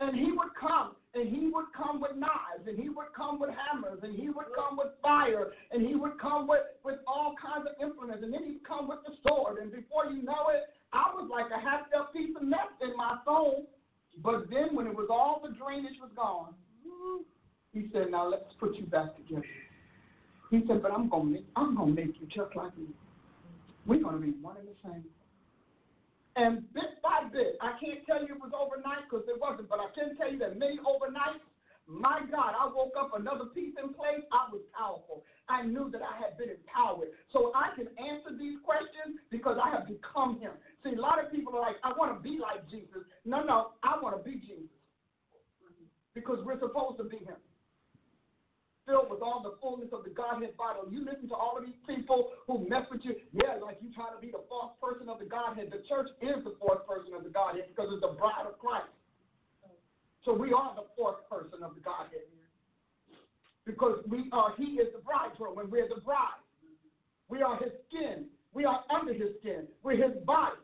and 0.00 0.16
he 0.16 0.30
would 0.32 0.54
come, 0.60 0.92
and 1.14 1.28
he 1.28 1.48
would 1.48 1.66
come 1.76 2.00
with 2.00 2.16
knives, 2.16 2.66
and 2.66 2.78
he 2.78 2.88
would 2.88 3.12
come 3.16 3.38
with 3.38 3.50
hammers, 3.50 4.00
and 4.02 4.14
he 4.18 4.28
would 4.28 4.50
come 4.54 4.76
with 4.76 4.88
fire, 5.00 5.52
and 5.70 5.86
he 5.86 5.94
would 5.94 6.18
come 6.20 6.48
with, 6.48 6.66
with 6.84 6.98
all 7.06 7.34
kinds 7.40 7.66
of 7.68 7.80
implements, 7.80 8.22
and 8.24 8.32
then 8.32 8.44
he'd 8.44 8.66
come 8.66 8.88
with 8.88 8.98
the 9.06 9.14
sword. 9.26 9.58
And 9.58 9.70
before 9.70 10.06
you 10.06 10.22
know 10.22 10.50
it, 10.50 10.68
I 10.92 11.12
was 11.14 11.28
like 11.30 11.50
a 11.50 11.60
half 11.60 11.82
up 11.96 12.12
piece 12.12 12.34
of 12.36 12.42
mess 12.42 12.70
in 12.80 12.96
my 12.96 13.18
soul. 13.24 13.66
But 14.22 14.48
then 14.50 14.74
when 14.74 14.86
it 14.86 14.94
was 14.94 15.08
all 15.10 15.40
the 15.42 15.54
drainage 15.54 15.98
was 16.00 16.10
gone, 16.14 16.54
he 17.72 17.88
said, 17.92 18.10
Now 18.10 18.28
let's 18.28 18.44
put 18.60 18.76
you 18.76 18.86
back 18.86 19.16
together. 19.16 19.44
He 20.50 20.62
said, 20.68 20.82
But 20.82 20.92
I'm 20.92 21.08
gonna 21.08 21.24
make 21.24 21.46
I'm 21.56 21.76
gonna 21.76 21.92
make 21.92 22.14
you 22.20 22.26
just 22.32 22.54
like 22.54 22.76
me. 22.78 22.86
We're 23.86 24.02
gonna 24.02 24.18
be 24.18 24.30
one 24.40 24.56
and 24.56 24.68
the 24.68 24.74
same. 24.84 25.04
And 26.36 26.66
bit 26.74 26.98
by 27.02 27.30
bit, 27.30 27.56
I 27.62 27.78
can't 27.78 28.02
tell 28.06 28.22
you 28.26 28.34
it 28.34 28.42
was 28.42 28.50
overnight 28.50 29.06
because 29.06 29.24
it 29.30 29.38
wasn't, 29.38 29.68
but 29.70 29.78
I 29.78 29.86
can 29.94 30.16
tell 30.16 30.30
you 30.30 30.38
that 30.42 30.58
many 30.58 30.78
overnights 30.82 31.46
my 31.86 32.20
God, 32.30 32.56
I 32.58 32.66
woke 32.74 32.94
up 32.98 33.12
another 33.14 33.46
piece 33.52 33.74
in 33.82 33.92
place. 33.92 34.24
I 34.32 34.48
was 34.50 34.62
powerful. 34.72 35.24
I 35.48 35.62
knew 35.62 35.90
that 35.92 36.00
I 36.00 36.16
had 36.16 36.38
been 36.38 36.48
empowered. 36.48 37.08
So 37.32 37.52
I 37.54 37.76
can 37.76 37.88
answer 38.00 38.32
these 38.38 38.56
questions 38.64 39.20
because 39.30 39.58
I 39.62 39.70
have 39.70 39.86
become 39.86 40.40
him. 40.40 40.52
See, 40.82 40.96
a 40.96 41.00
lot 41.00 41.22
of 41.22 41.30
people 41.30 41.54
are 41.56 41.60
like, 41.60 41.76
I 41.84 41.92
want 41.92 42.16
to 42.16 42.20
be 42.22 42.38
like 42.40 42.68
Jesus. 42.70 43.04
No, 43.24 43.44
no, 43.44 43.72
I 43.82 44.00
want 44.00 44.16
to 44.16 44.24
be 44.24 44.40
Jesus 44.40 44.72
because 46.14 46.38
we're 46.44 46.60
supposed 46.60 46.96
to 46.98 47.04
be 47.04 47.18
him. 47.18 47.36
Filled 48.84 49.08
with 49.08 49.24
all 49.24 49.40
the 49.40 49.56
fullness 49.64 49.88
of 49.96 50.04
the 50.04 50.12
Godhead 50.12 50.56
bottle. 50.60 50.84
You 50.92 51.04
listen 51.04 51.28
to 51.32 51.34
all 51.34 51.56
of 51.56 51.64
these 51.64 51.80
people 51.88 52.36
who 52.46 52.68
mess 52.68 52.84
with 52.92 53.00
you. 53.00 53.16
Yeah, 53.32 53.56
like 53.56 53.80
you 53.80 53.88
trying 53.96 54.12
to 54.12 54.20
be 54.20 54.28
the 54.28 54.44
fourth 54.44 54.76
person 54.76 55.08
of 55.08 55.18
the 55.18 55.24
Godhead. 55.24 55.72
The 55.72 55.80
church 55.88 56.12
is 56.20 56.44
the 56.44 56.52
fourth 56.60 56.84
person 56.84 57.16
of 57.16 57.24
the 57.24 57.32
Godhead 57.32 57.72
because 57.72 57.88
it's 57.96 58.04
the 58.04 58.12
bride 58.12 58.44
of 58.44 58.60
Christ. 58.60 58.92
So 60.24 60.32
we 60.32 60.52
are 60.52 60.76
the 60.76 60.84
fourth 60.96 61.24
person 61.28 61.64
of 61.64 61.74
the 61.74 61.80
Godhead. 61.80 62.28
Because 63.64 64.04
we 64.08 64.28
are, 64.32 64.52
he 64.56 64.76
is 64.76 64.92
the 64.92 65.00
bridegroom 65.00 65.56
and 65.58 65.72
we're 65.72 65.88
the 65.88 66.00
bride. 66.04 66.40
We 67.28 67.40
are 67.40 67.56
his 67.56 67.72
skin. 67.88 68.26
We 68.52 68.64
are 68.64 68.84
under 68.92 69.12
his 69.12 69.40
skin. 69.40 69.64
We're 69.82 69.96
his 69.96 70.16
body. 70.24 70.60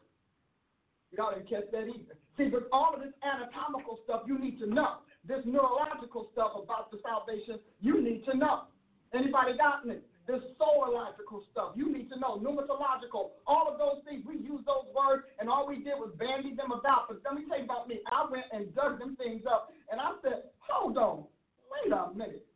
Y'all 1.16 1.34
didn't 1.34 1.48
catch 1.48 1.70
that 1.72 1.88
either. 1.88 2.16
See, 2.36 2.48
but 2.48 2.68
all 2.72 2.94
of 2.94 3.00
this 3.00 3.12
anatomical 3.24 3.98
stuff 4.04 4.22
you 4.26 4.38
need 4.38 4.60
to 4.60 4.66
know. 4.66 5.02
This 5.26 5.44
neurological 5.44 6.28
stuff 6.32 6.52
about 6.56 6.90
the 6.90 6.98
salvation, 7.04 7.60
you 7.80 8.02
need 8.02 8.24
to 8.24 8.36
know. 8.36 8.64
Anybody 9.12 9.56
got 9.56 9.86
me? 9.86 9.96
This 10.26 10.40
zoological 10.58 11.42
stuff, 11.50 11.72
you 11.74 11.92
need 11.92 12.08
to 12.10 12.18
know. 12.18 12.38
Pneumatological, 12.38 13.30
all 13.46 13.68
of 13.68 13.78
those 13.78 14.04
things, 14.06 14.24
we 14.26 14.36
use 14.36 14.62
those 14.64 14.86
words, 14.94 15.24
and 15.40 15.48
all 15.48 15.66
we 15.66 15.76
did 15.76 15.98
was 15.98 16.12
bandy 16.18 16.54
them 16.54 16.70
about. 16.70 17.08
But 17.08 17.18
let 17.24 17.34
me 17.34 17.48
tell 17.48 17.58
you 17.58 17.64
about 17.64 17.88
me. 17.88 17.98
I 18.10 18.30
went 18.30 18.44
and 18.52 18.72
dug 18.74 19.00
them 19.00 19.16
things 19.16 19.42
up, 19.50 19.72
and 19.90 20.00
I 20.00 20.12
said, 20.22 20.44
hold 20.58 20.96
on, 20.98 21.24
wait 21.72 21.92
a 21.92 22.14
minute. 22.14 22.46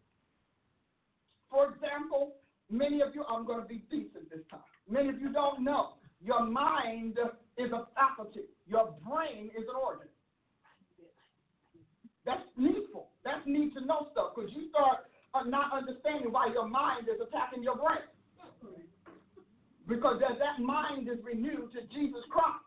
For 1.51 1.71
example, 1.71 2.37
many 2.71 3.01
of 3.01 3.15
you, 3.15 3.25
I'm 3.29 3.45
going 3.45 3.63
to 3.63 3.69
be 3.69 3.83
decent 3.91 4.31
this 4.31 4.41
time. 4.51 4.61
Many 4.89 5.09
of 5.09 5.21
you 5.21 5.33
don't 5.33 5.65
know. 5.65 5.95
Your 6.23 6.45
mind 6.45 7.19
is 7.59 7.73
a 7.73 7.87
faculty. 7.95 8.43
Your 8.67 8.95
brain 9.07 9.51
is 9.59 9.65
an 9.69 9.75
organ. 9.75 10.09
That's 12.25 12.45
needful. 12.57 13.09
That's 13.25 13.45
need 13.47 13.75
to 13.75 13.85
know 13.85 14.09
stuff 14.13 14.33
because 14.35 14.51
you 14.55 14.69
start 14.71 15.07
uh, 15.35 15.45
not 15.45 15.73
understanding 15.73 16.33
why 16.33 16.49
your 16.53 16.69
mind 16.69 17.09
is 17.09 17.21
attacking 17.21 17.63
your 17.63 17.77
brain. 17.77 18.05
Because 19.87 20.23
as 20.25 20.39
that 20.39 20.65
mind 20.65 21.09
is 21.09 21.19
renewed 21.23 21.73
to 21.77 21.81
Jesus 21.93 22.25
Christ, 22.33 22.65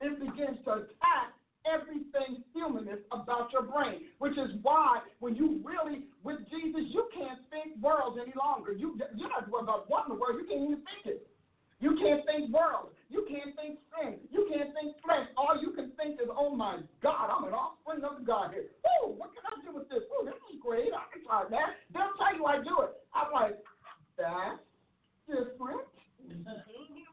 it 0.00 0.18
begins 0.20 0.58
to 0.64 0.86
attack 0.86 1.34
everything 1.66 2.42
humanist 2.54 3.02
about 3.10 3.50
your 3.52 3.62
brain, 3.62 4.06
which 4.18 4.38
is 4.38 4.50
why 4.62 4.98
when 5.18 5.34
you 5.34 5.60
really 5.64 6.06
with 6.22 6.38
Jesus, 6.50 6.82
you 6.90 7.08
can't 7.14 7.38
think 7.50 7.82
worlds 7.82 8.18
any 8.20 8.32
longer. 8.38 8.72
You 8.72 8.98
you're 9.16 9.28
not 9.28 9.48
about 9.48 9.90
what 9.90 10.06
in 10.06 10.14
the 10.14 10.20
world, 10.20 10.38
you 10.38 10.46
can't 10.46 10.62
even 10.62 10.82
think 10.86 11.18
it. 11.18 11.26
You 11.80 11.98
can't 11.98 12.22
think 12.26 12.54
world. 12.54 12.94
You 13.12 13.28
can't 13.28 13.52
think 13.52 13.76
sin. 13.92 14.16
You 14.32 14.48
can't 14.48 14.72
think 14.72 14.96
flesh. 15.04 15.28
All 15.36 15.52
you 15.60 15.76
can 15.76 15.92
think 16.00 16.16
is, 16.16 16.32
oh 16.32 16.56
my 16.56 16.80
God, 17.04 17.28
I'm 17.28 17.44
an 17.44 17.52
offspring 17.52 18.00
of 18.08 18.16
the 18.16 18.24
Godhead. 18.24 18.72
Ooh, 19.04 19.12
what 19.20 19.36
can 19.36 19.44
I 19.44 19.60
do 19.60 19.76
with 19.76 19.92
this? 19.92 20.00
Ooh, 20.08 20.24
this 20.24 20.40
is 20.48 20.56
great. 20.64 20.88
I 20.96 21.04
can 21.12 21.20
try 21.20 21.44
that. 21.52 21.76
They'll 21.92 22.16
tell 22.16 22.32
you 22.32 22.48
I 22.48 22.64
do 22.64 22.88
it. 22.88 22.96
I'm 23.12 23.28
like, 23.36 23.60
that's 24.16 24.64
different. 25.28 25.84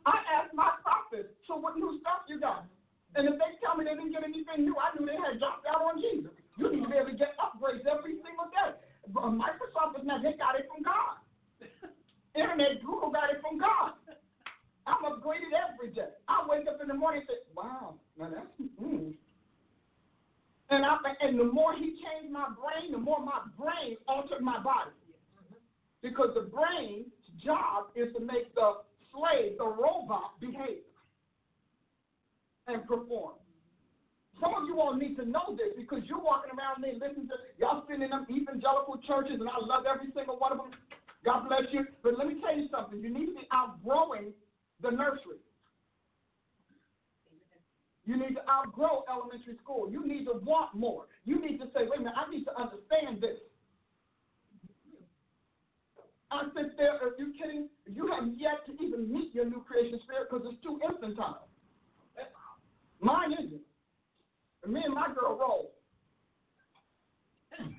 I 0.08 0.24
asked 0.32 0.56
my 0.56 0.72
prophets, 0.80 1.36
so 1.44 1.60
what 1.60 1.76
new 1.76 2.00
stuff 2.00 2.24
you 2.32 2.40
got? 2.40 2.64
And 3.20 3.28
if 3.28 3.36
they 3.36 3.60
tell 3.60 3.76
me 3.76 3.84
they 3.84 4.00
didn't 4.00 4.16
get 4.16 4.24
anything 4.24 4.64
new, 4.64 4.80
I 4.80 4.96
knew 4.96 5.04
they 5.04 5.20
had 5.20 5.36
dropped 5.44 5.68
out 5.68 5.84
on 5.84 6.00
Jesus. 6.00 6.32
You 6.56 6.72
need 6.72 6.88
to 6.88 6.90
be 6.90 6.96
able 6.96 7.12
to 7.12 7.20
get 7.20 7.36
upgrades 7.36 7.84
every 7.84 8.24
single 8.24 8.48
day. 8.56 8.72
Microsoft 9.12 10.00
is 10.00 10.08
not, 10.08 10.24
they 10.24 10.40
got 10.40 10.56
it 10.56 10.72
from 10.72 10.80
God. 10.80 11.20
Internet, 12.32 12.80
Google 12.88 13.12
got 13.12 13.36
it 13.36 13.44
from 13.44 13.60
God. 13.60 13.99
I'm 14.90 15.06
upgraded 15.06 15.54
every 15.54 15.94
day. 15.94 16.10
I 16.28 16.46
wake 16.50 16.68
up 16.68 16.82
in 16.82 16.88
the 16.88 16.94
morning 16.94 17.22
and 17.22 17.30
say, 17.30 17.42
wow, 17.56 17.96
now 18.18 18.30
that's, 18.30 18.48
mm. 18.82 19.14
And, 20.72 20.86
I, 20.86 20.98
and 21.22 21.40
the 21.40 21.46
more 21.46 21.74
he 21.76 21.98
changed 22.02 22.32
my 22.32 22.50
brain, 22.58 22.92
the 22.92 22.98
more 22.98 23.20
my 23.20 23.42
brain 23.58 23.98
altered 24.08 24.42
my 24.42 24.60
body. 24.60 24.92
Because 26.02 26.30
the 26.34 26.50
brain's 26.50 27.12
job 27.44 27.90
is 27.96 28.14
to 28.14 28.20
make 28.20 28.54
the 28.56 28.82
slave, 29.14 29.58
the 29.58 29.66
robot, 29.66 30.40
behave 30.40 30.86
and 32.68 32.88
perform. 32.88 33.34
Some 34.40 34.54
of 34.56 34.64
you 34.68 34.80
all 34.80 34.96
need 34.96 35.18
to 35.18 35.26
know 35.26 35.58
this 35.58 35.76
because 35.76 36.06
you're 36.06 36.22
walking 36.22 36.52
around 36.56 36.82
there 36.82 36.94
listening 36.94 37.28
to 37.28 37.36
y'all 37.58 37.84
sitting 37.88 38.04
in 38.04 38.12
them 38.12 38.26
evangelical 38.30 38.96
churches, 39.06 39.42
and 39.42 39.50
I 39.50 39.60
love 39.60 39.84
every 39.84 40.14
single 40.16 40.38
one 40.38 40.54
of 40.54 40.60
them. 40.60 40.72
God 41.26 41.50
bless 41.50 41.68
you. 41.72 41.84
But 42.04 42.18
let 42.18 42.28
me 42.28 42.40
tell 42.40 42.56
you 42.56 42.70
something. 42.72 43.02
You 43.02 43.12
need 43.12 43.26
to 43.26 43.36
be 43.36 43.48
outgrowing 43.52 44.32
the 44.82 44.92
nursery. 44.92 45.40
You 48.06 48.18
need 48.18 48.34
to 48.36 48.42
outgrow 48.50 49.04
elementary 49.10 49.56
school. 49.62 49.92
You 49.92 50.06
need 50.08 50.26
to 50.26 50.42
want 50.44 50.74
more. 50.74 51.06
You 51.26 51.40
need 51.40 51.60
to 51.60 51.66
say, 51.66 51.86
wait 51.86 52.00
a 52.00 52.04
minute, 52.04 52.14
I 52.18 52.30
need 52.30 52.44
to 52.46 52.60
understand 52.60 53.22
this. 53.22 53.38
I 56.32 56.44
sit 56.56 56.78
there, 56.78 56.94
are 56.94 57.14
you 57.18 57.34
kidding? 57.40 57.70
You 57.86 58.08
have 58.08 58.28
yet 58.36 58.66
to 58.68 58.84
even 58.84 59.12
meet 59.12 59.34
your 59.34 59.46
new 59.46 59.64
creation 59.68 60.00
spirit 60.04 60.28
because 60.30 60.46
it's 60.52 60.64
too 60.64 60.80
infantile. 60.88 61.48
Mine 63.02 63.34
isn't. 63.34 63.62
And 64.64 64.74
me 64.74 64.82
and 64.84 64.94
my 64.94 65.08
girl 65.08 65.38
roll. 65.40 65.72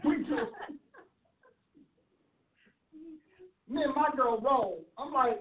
We 0.04 0.16
do. 0.16 0.36
me 3.68 3.82
and 3.82 3.94
my 3.94 4.10
girl 4.16 4.40
roll. 4.40 4.84
I'm 4.98 5.12
like, 5.12 5.38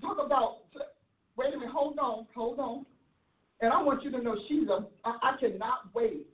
talk 0.00 0.18
about, 0.24 0.58
wait 1.36 1.54
a 1.54 1.58
minute, 1.58 1.72
hold 1.72 1.98
on, 1.98 2.26
hold 2.34 2.58
on. 2.58 2.86
And 3.60 3.72
I 3.72 3.82
want 3.82 4.02
you 4.02 4.10
to 4.10 4.22
know 4.22 4.36
she's 4.48 4.68
a, 4.68 4.86
I, 5.04 5.34
I 5.34 5.36
cannot 5.38 5.94
wait 5.94 6.26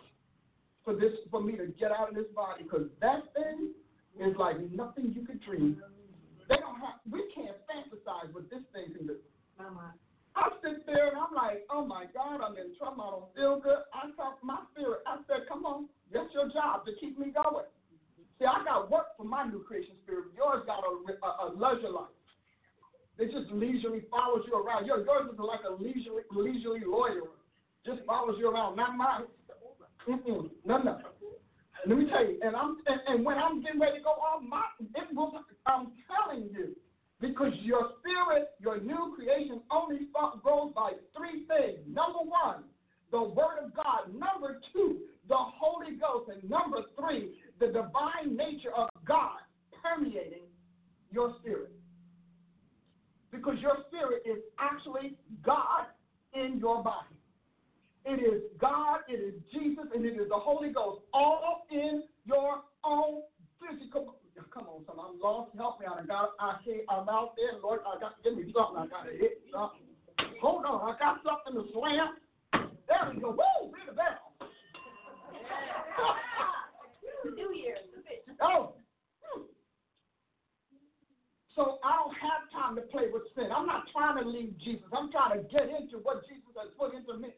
for 0.84 0.94
this, 0.94 1.12
for 1.30 1.42
me 1.42 1.52
to 1.56 1.66
get 1.78 1.92
out 1.92 2.08
of 2.08 2.14
this 2.14 2.28
body 2.34 2.64
because 2.64 2.88
that 3.00 3.32
thing 3.34 3.72
is 4.18 4.34
like 4.38 4.56
nothing 4.72 5.12
you 5.14 5.26
could 5.26 5.42
dream. 5.42 5.82
They 6.48 6.56
don't 6.56 6.80
have, 6.80 7.04
we 7.10 7.28
can't 7.34 7.56
fantasize 7.68 8.32
what 8.32 8.48
this 8.48 8.64
thing 8.72 8.96
can 8.96 9.06
do. 9.06 9.16
Mama. 9.58 9.94
I 10.36 10.48
sit 10.62 10.86
there 10.86 11.08
and 11.08 11.18
I'm 11.18 11.34
like, 11.34 11.66
oh 11.68 11.84
my 11.84 12.06
God, 12.14 12.40
I'm 12.40 12.56
in 12.56 12.72
trouble. 12.78 13.02
I 13.02 13.10
don't 13.10 13.34
feel 13.34 13.60
good. 13.60 13.82
I 13.92 14.08
talk 14.16 14.38
my 14.42 14.58
spirit. 14.72 15.00
I 15.06 15.18
said, 15.26 15.48
come 15.48 15.66
on, 15.66 15.88
that's 16.12 16.32
your 16.32 16.48
job 16.48 16.86
to 16.86 16.92
keep 17.00 17.18
me 17.18 17.34
going. 17.34 17.66
See, 18.38 18.46
I 18.46 18.62
got 18.64 18.90
work 18.90 19.16
for 19.16 19.24
my 19.24 19.44
new 19.44 19.60
creation 19.66 19.98
spirit. 20.04 20.30
Yours 20.36 20.62
got 20.64 20.86
a, 20.86 20.92
a, 20.94 21.30
a 21.42 21.46
leisure 21.58 21.90
life. 21.90 22.14
It 23.18 23.32
just 23.32 23.50
leisurely 23.52 24.02
follows 24.10 24.44
you 24.46 24.54
around. 24.54 24.86
Yours, 24.86 25.04
yours 25.06 25.30
is 25.32 25.38
like 25.38 25.60
a 25.68 25.72
leisurely, 25.82 26.22
leisurely 26.30 26.82
lawyer. 26.86 27.26
Just 27.84 28.00
follows 28.06 28.36
you 28.38 28.50
around, 28.50 28.76
not 28.76 28.96
mine. 28.96 29.24
Mm-mm, 30.08 30.50
no, 30.64 30.78
no. 30.78 30.98
Let 31.86 31.98
me 31.98 32.06
tell 32.10 32.24
you, 32.24 32.38
and 32.42 32.56
I'm 32.56 32.76
and, 32.86 33.00
and 33.06 33.24
when 33.24 33.38
I'm 33.38 33.62
getting 33.62 33.80
ready 33.80 33.98
to 33.98 34.04
go 34.04 34.10
off, 34.10 34.42
my 34.42 34.62
it 34.80 35.14
will. 35.14 35.32
I'm 35.66 35.92
telling 36.06 36.48
you, 36.52 36.74
because 37.20 37.52
your 37.62 37.92
spirit, 38.00 38.50
your 38.58 38.80
new 38.80 39.14
creation, 39.16 39.60
only 39.70 40.08
grows 40.42 40.72
by 40.74 40.92
three 41.16 41.46
things. 41.46 41.78
Number 41.86 42.18
one, 42.20 42.64
the 43.10 43.22
Word 43.22 43.62
of 43.64 43.74
God. 43.74 44.12
Number 44.12 44.60
two, 44.72 44.98
the 45.28 45.36
Holy 45.36 45.96
Ghost, 45.96 46.30
and 46.32 46.48
number 46.50 46.78
three, 46.98 47.34
the 47.60 47.66
divine 47.66 48.36
nature 48.36 48.74
of 48.76 48.88
God 49.06 49.38
permeating 49.82 50.46
your 51.12 51.36
spirit. 51.40 51.77
Because 53.30 53.58
your 53.60 53.76
spirit 53.88 54.22
is 54.24 54.38
actually 54.58 55.14
God 55.44 55.86
in 56.34 56.58
your 56.58 56.82
body. 56.82 57.16
It 58.04 58.20
is 58.20 58.42
God, 58.58 59.00
it 59.08 59.20
is 59.20 59.34
Jesus, 59.52 59.84
and 59.94 60.04
it 60.04 60.16
is 60.16 60.28
the 60.30 60.38
Holy 60.38 60.72
Ghost, 60.72 61.02
all 61.12 61.66
in 61.70 62.04
your 62.24 62.62
own 62.84 63.22
physical. 63.60 64.16
Come 64.54 64.66
on, 64.68 64.86
son. 64.86 64.96
I'm 64.98 65.20
lost. 65.20 65.50
Help 65.56 65.80
me 65.80 65.86
out. 65.86 66.00
I 66.00 66.06
got. 66.06 66.30
I 66.40 66.56
can't. 66.64 66.86
I'm 66.88 67.08
out 67.08 67.34
there, 67.36 67.60
Lord. 67.62 67.80
I 67.84 68.00
got 68.00 68.16
to 68.16 68.22
give 68.22 68.38
me 68.38 68.52
something. 68.54 68.78
I 68.78 68.86
got 68.86 69.04
to 69.04 69.12
hit 69.12 69.42
something. 69.52 69.82
Hold 70.40 70.64
on. 70.64 70.94
I 70.94 70.98
got 70.98 71.18
something 71.26 71.60
to 71.60 71.68
slam. 71.72 72.16
There 72.88 73.12
we 73.12 73.20
go. 73.20 73.30
Woo! 73.30 73.72
Ring 73.72 73.82
the 73.86 73.92
bell. 73.92 74.32
New 77.36 77.52
Year's. 77.52 77.78
Oh. 78.40 78.77
So 81.58 81.82
I 81.82 81.98
don't 81.98 82.14
have 82.22 82.46
time 82.54 82.78
to 82.78 82.86
play 82.86 83.10
with 83.10 83.26
sin. 83.34 83.50
I'm 83.50 83.66
not 83.66 83.90
trying 83.90 84.22
to 84.22 84.22
leave 84.22 84.54
Jesus. 84.62 84.86
I'm 84.94 85.10
trying 85.10 85.34
to 85.34 85.42
get 85.50 85.66
into 85.66 85.98
what 86.06 86.22
Jesus 86.30 86.54
has 86.54 86.70
put 86.78 86.94
into 86.94 87.18
me. 87.18 87.34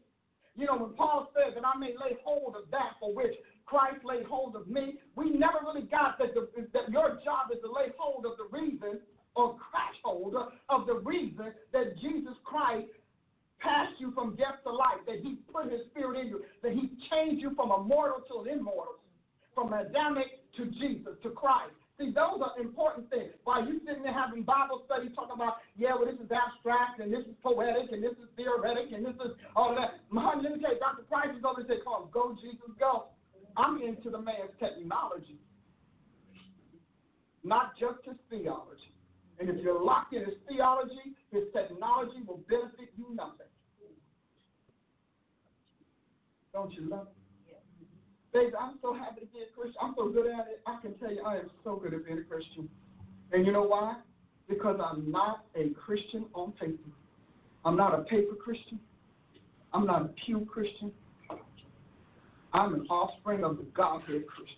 You 0.60 0.68
know, 0.68 0.76
when 0.76 0.92
Paul 0.92 1.32
says 1.32 1.56
that 1.56 1.64
I 1.64 1.72
may 1.80 1.96
lay 1.96 2.20
hold 2.20 2.52
of 2.52 2.68
that 2.68 3.00
for 3.00 3.16
which 3.16 3.32
Christ 3.64 4.04
laid 4.04 4.28
hold 4.28 4.56
of 4.56 4.68
me, 4.68 5.00
we 5.16 5.32
never 5.32 5.64
really 5.64 5.88
got 5.88 6.20
that, 6.20 6.36
the, 6.36 6.52
that 6.52 6.92
your 6.92 7.16
job 7.24 7.48
is 7.48 7.64
to 7.64 7.72
lay 7.72 7.96
hold 7.96 8.28
of 8.28 8.36
the 8.36 8.44
reason 8.52 9.00
or 9.34 9.56
catch 9.72 9.96
hold 10.04 10.36
of 10.36 10.86
the 10.86 11.00
reason 11.00 11.56
that 11.72 11.96
Jesus 12.04 12.36
Christ 12.44 12.92
passed 13.56 13.96
you 13.96 14.12
from 14.12 14.36
death 14.36 14.60
to 14.64 14.70
life, 14.70 15.00
that 15.06 15.24
he 15.24 15.40
put 15.50 15.72
his 15.72 15.80
spirit 15.92 16.20
in 16.20 16.28
you, 16.28 16.44
that 16.62 16.72
he 16.72 16.92
changed 17.08 17.40
you 17.40 17.54
from 17.56 17.70
a 17.70 17.80
mortal 17.80 18.20
to 18.28 18.44
an 18.44 18.58
immortal, 18.58 19.00
from 19.54 19.72
Adamic 19.72 20.44
to 20.58 20.66
Jesus, 20.76 21.16
to 21.22 21.30
Christ. 21.30 21.72
See, 22.00 22.08
those 22.16 22.40
are 22.40 22.56
important 22.56 23.12
things. 23.12 23.28
While 23.44 23.68
you 23.68 23.76
sitting 23.84 24.02
there 24.02 24.16
having 24.16 24.40
Bible 24.40 24.80
study 24.88 25.12
talking 25.12 25.36
about, 25.36 25.60
yeah, 25.76 25.92
well, 25.92 26.08
this 26.08 26.16
is 26.16 26.32
abstract 26.32 26.96
and 26.96 27.12
this 27.12 27.28
is 27.28 27.36
poetic 27.44 27.92
and 27.92 28.00
this 28.00 28.16
is 28.16 28.24
theoretic 28.40 28.88
and 28.96 29.04
this 29.04 29.12
is 29.20 29.36
all 29.54 29.76
that. 29.76 30.00
Honey, 30.08 30.48
let 30.48 30.56
me 30.56 30.64
tell 30.64 30.72
you, 30.72 30.80
Dr. 30.80 31.04
Price 31.12 31.28
is 31.36 31.44
over 31.44 31.60
there 31.60 31.84
come 31.84 32.08
go, 32.08 32.32
Jesus, 32.40 32.72
go. 32.80 33.12
I'm 33.54 33.82
into 33.82 34.08
the 34.08 34.16
man's 34.16 34.56
technology, 34.56 35.36
not 37.44 37.76
just 37.76 38.00
his 38.08 38.16
theology. 38.30 38.96
And 39.38 39.50
if 39.50 39.60
you're 39.60 39.82
locked 39.82 40.14
in 40.14 40.24
his 40.24 40.40
theology, 40.48 41.12
his 41.30 41.44
technology 41.52 42.24
will 42.26 42.40
benefit 42.48 42.96
you 42.96 43.12
nothing. 43.12 43.52
Don't 46.54 46.72
you 46.72 46.88
love 46.88 47.08
it? 47.12 47.19
Baby, 48.32 48.52
I'm 48.60 48.78
so 48.80 48.94
happy 48.94 49.22
to 49.22 49.26
be 49.26 49.40
a 49.40 49.54
Christian. 49.56 49.76
I'm 49.82 49.94
so 49.96 50.08
good 50.08 50.26
at 50.26 50.46
it. 50.46 50.60
I 50.66 50.80
can 50.80 50.94
tell 50.98 51.12
you, 51.12 51.22
I 51.26 51.38
am 51.38 51.50
so 51.64 51.76
good 51.76 51.94
at 51.94 52.06
being 52.06 52.18
a 52.18 52.22
Christian. 52.22 52.68
And 53.32 53.44
you 53.44 53.52
know 53.52 53.64
why? 53.64 53.96
Because 54.48 54.80
I'm 54.84 55.10
not 55.10 55.46
a 55.56 55.70
Christian 55.70 56.26
on 56.34 56.52
paper. 56.52 56.78
I'm 57.64 57.76
not 57.76 57.98
a 57.98 58.02
paper 58.04 58.34
Christian. 58.34 58.78
I'm 59.72 59.84
not 59.84 60.02
a 60.02 60.10
pew 60.24 60.46
Christian. 60.50 60.92
I'm 62.52 62.74
an 62.74 62.86
offspring 62.88 63.44
of 63.44 63.58
the 63.58 63.64
Godhead 63.74 64.24
Christian. 64.26 64.56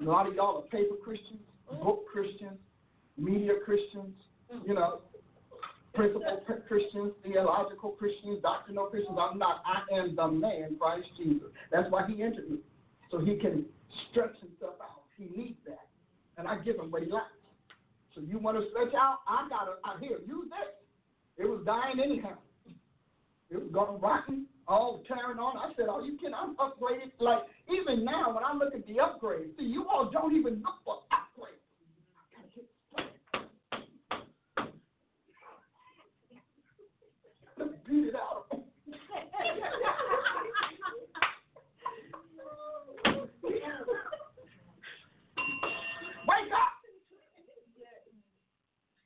A 0.00 0.04
lot 0.04 0.28
of 0.28 0.34
y'all 0.34 0.58
are 0.58 0.62
paper 0.62 0.94
Christians, 1.02 1.40
book 1.82 2.04
Christians, 2.12 2.58
media 3.18 3.52
Christians, 3.64 4.14
you 4.64 4.74
know, 4.74 5.00
principle 5.94 6.40
Christians, 6.66 7.12
theological 7.24 7.90
Christians, 7.90 8.40
doctrinal 8.42 8.86
Christians. 8.86 9.18
I'm 9.20 9.38
not. 9.38 9.62
I 9.66 9.96
am 9.96 10.16
the 10.16 10.28
man, 10.28 10.76
Christ 10.78 11.08
Jesus. 11.16 11.48
That's 11.72 11.90
why 11.90 12.06
he 12.06 12.22
entered 12.22 12.50
me 12.50 12.58
so 13.10 13.18
he 13.18 13.36
can 13.36 13.64
stretch 14.10 14.36
himself 14.40 14.74
out. 14.82 15.02
He 15.16 15.24
needs 15.36 15.58
that. 15.66 15.88
And 16.38 16.46
I 16.48 16.58
give 16.58 16.76
him 16.76 16.90
what 16.90 17.02
he 17.02 17.10
likes. 17.10 17.26
So 18.14 18.20
you 18.20 18.38
want 18.38 18.58
to 18.58 18.64
stretch 18.70 18.94
out? 18.94 19.18
I 19.28 19.48
got 19.48 19.64
to, 19.64 19.72
I 19.84 19.98
here, 20.00 20.18
use 20.26 20.48
this. 20.48 21.44
It 21.44 21.48
was 21.48 21.62
dying 21.64 22.00
anyhow. 22.00 22.36
It 23.50 23.60
was 23.60 23.70
going 23.72 24.00
rotten, 24.00 24.46
all 24.68 25.02
tearing 25.08 25.38
on. 25.38 25.56
I 25.56 25.72
said, 25.76 25.86
oh, 25.88 26.04
you 26.04 26.16
can, 26.18 26.32
I'm 26.34 26.54
upgraded. 26.56 27.10
Like, 27.18 27.40
even 27.68 28.04
now, 28.04 28.32
when 28.34 28.44
I 28.44 28.54
look 28.54 28.74
at 28.74 28.86
the 28.86 28.94
upgrades, 28.94 29.56
see, 29.58 29.64
you 29.64 29.88
all 29.88 30.10
don't 30.10 30.34
even 30.36 30.62
for 30.84 30.98
upgrades. 31.12 31.56
Beat 37.88 38.04
it 38.06 38.14
out 38.14 38.46
of 38.52 38.58
them. 38.58 38.64
Wake 46.28 46.52
up! 46.52 46.80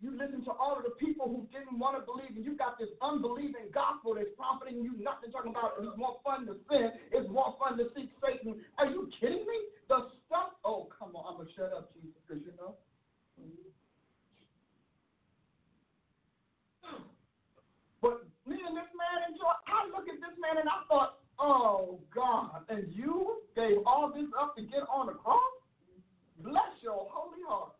You 0.05 0.13
listen 0.13 0.45
to 0.45 0.53
all 0.53 0.77
of 0.77 0.85
the 0.85 0.93
people 1.01 1.33
who 1.33 1.49
didn't 1.49 1.81
want 1.81 1.97
to 1.97 2.05
believe, 2.05 2.37
and 2.37 2.45
you 2.45 2.61
got 2.61 2.77
this 2.77 2.93
unbelieving 3.01 3.73
gospel 3.73 4.13
that's 4.13 4.29
profiting 4.37 4.85
you 4.85 4.93
nothing, 5.01 5.33
talking 5.33 5.57
about 5.57 5.81
it's 5.81 5.97
more 5.97 6.21
fun 6.21 6.45
to 6.45 6.61
sin, 6.69 6.93
it's 7.09 7.25
more 7.33 7.57
fun 7.57 7.81
to 7.81 7.89
seek 7.97 8.13
Satan. 8.21 8.61
Are 8.77 8.85
you 8.85 9.09
kidding 9.17 9.49
me? 9.49 9.59
The 9.89 10.13
stuff, 10.29 10.61
oh, 10.61 10.93
come 10.93 11.17
on, 11.17 11.25
I'm 11.25 11.37
going 11.41 11.49
to 11.49 11.55
shut 11.57 11.73
up, 11.73 11.89
Jesus, 11.97 12.21
because 12.21 12.45
you 12.45 12.53
know. 12.61 12.77
But 18.05 18.29
me 18.45 18.61
and 18.61 18.77
this 18.77 18.93
man 18.93 19.33
enjoy, 19.33 19.57
I 19.73 19.89
look 19.89 20.05
at 20.05 20.21
this 20.21 20.37
man 20.37 20.61
and 20.61 20.69
I 20.69 20.85
thought, 20.85 21.17
oh, 21.41 21.97
God, 22.15 22.69
and 22.69 22.93
you 22.93 23.41
gave 23.57 23.81
all 23.89 24.13
this 24.13 24.29
up 24.37 24.53
to 24.57 24.63
get 24.69 24.85
on 24.93 25.07
the 25.07 25.17
cross? 25.17 25.41
Bless 26.45 26.77
your 26.85 27.09
holy 27.09 27.41
heart. 27.49 27.73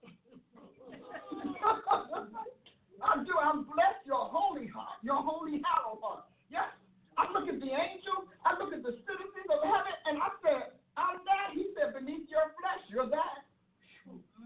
I 3.15 3.23
do. 3.23 3.31
I'm 3.39 3.63
bless 3.63 3.95
your 4.03 4.27
holy 4.27 4.67
heart, 4.67 4.99
your 5.07 5.23
holy 5.23 5.63
hallowed 5.63 6.03
heart. 6.03 6.27
Yes. 6.51 6.67
I 7.15 7.31
look 7.31 7.47
at 7.47 7.63
the 7.63 7.71
angels, 7.71 8.27
I 8.43 8.59
look 8.59 8.75
at 8.75 8.83
the 8.83 8.99
citizens 9.07 9.49
of 9.55 9.63
heaven, 9.63 9.95
and 10.11 10.19
I 10.19 10.35
said, 10.43 10.75
I'm 10.99 11.23
that. 11.23 11.55
He 11.55 11.71
said, 11.79 11.95
beneath 11.95 12.27
your 12.27 12.51
flesh, 12.59 12.83
you're 12.91 13.07
that. 13.07 13.47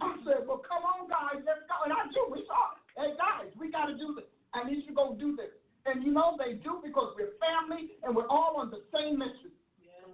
I 0.04 0.12
said, 0.20 0.44
well, 0.44 0.60
come 0.60 0.84
on, 0.84 1.08
guys, 1.08 1.40
let's 1.48 1.64
go. 1.64 1.88
And 1.88 1.96
I 1.96 2.04
do. 2.12 2.28
We 2.28 2.44
saw, 2.44 2.76
hey, 3.00 3.16
guys, 3.16 3.48
we 3.56 3.72
got 3.72 3.88
to 3.88 3.96
do 3.96 4.12
this. 4.12 4.28
I 4.52 4.68
need 4.68 4.84
you 4.84 4.92
to 4.92 4.96
go 4.96 5.16
do 5.16 5.32
this. 5.32 5.48
And 5.88 6.04
you 6.04 6.12
know 6.12 6.36
they 6.36 6.60
do 6.60 6.84
because 6.84 7.16
we're 7.16 7.32
family 7.40 7.96
and 8.04 8.12
we're 8.12 8.28
all 8.28 8.60
on 8.60 8.68
the 8.68 8.84
same 8.92 9.18
mission. 9.18 9.48
Yeah. 9.80 10.04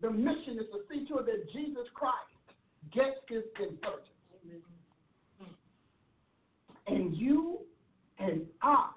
The 0.00 0.10
mission 0.10 0.56
is 0.56 0.72
to 0.72 0.88
see 0.88 1.04
to 1.12 1.20
it 1.20 1.28
that 1.28 1.52
Jesus 1.52 1.84
Christ 1.92 2.32
gets 2.96 3.20
his 3.28 3.44
inheritance. 3.60 4.08
And 6.86 7.16
you 7.16 7.60
and 8.18 8.42
I 8.62 8.90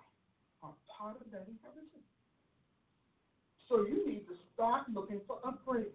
are 0.63 0.73
part 0.87 1.15
of 1.21 1.31
that 1.31 1.47
inheritance. 1.47 2.07
So 3.77 3.85
you 3.85 4.07
need 4.07 4.25
to 4.27 4.33
start 4.55 4.85
looking 4.91 5.21
for 5.27 5.37
upgrades. 5.45 5.93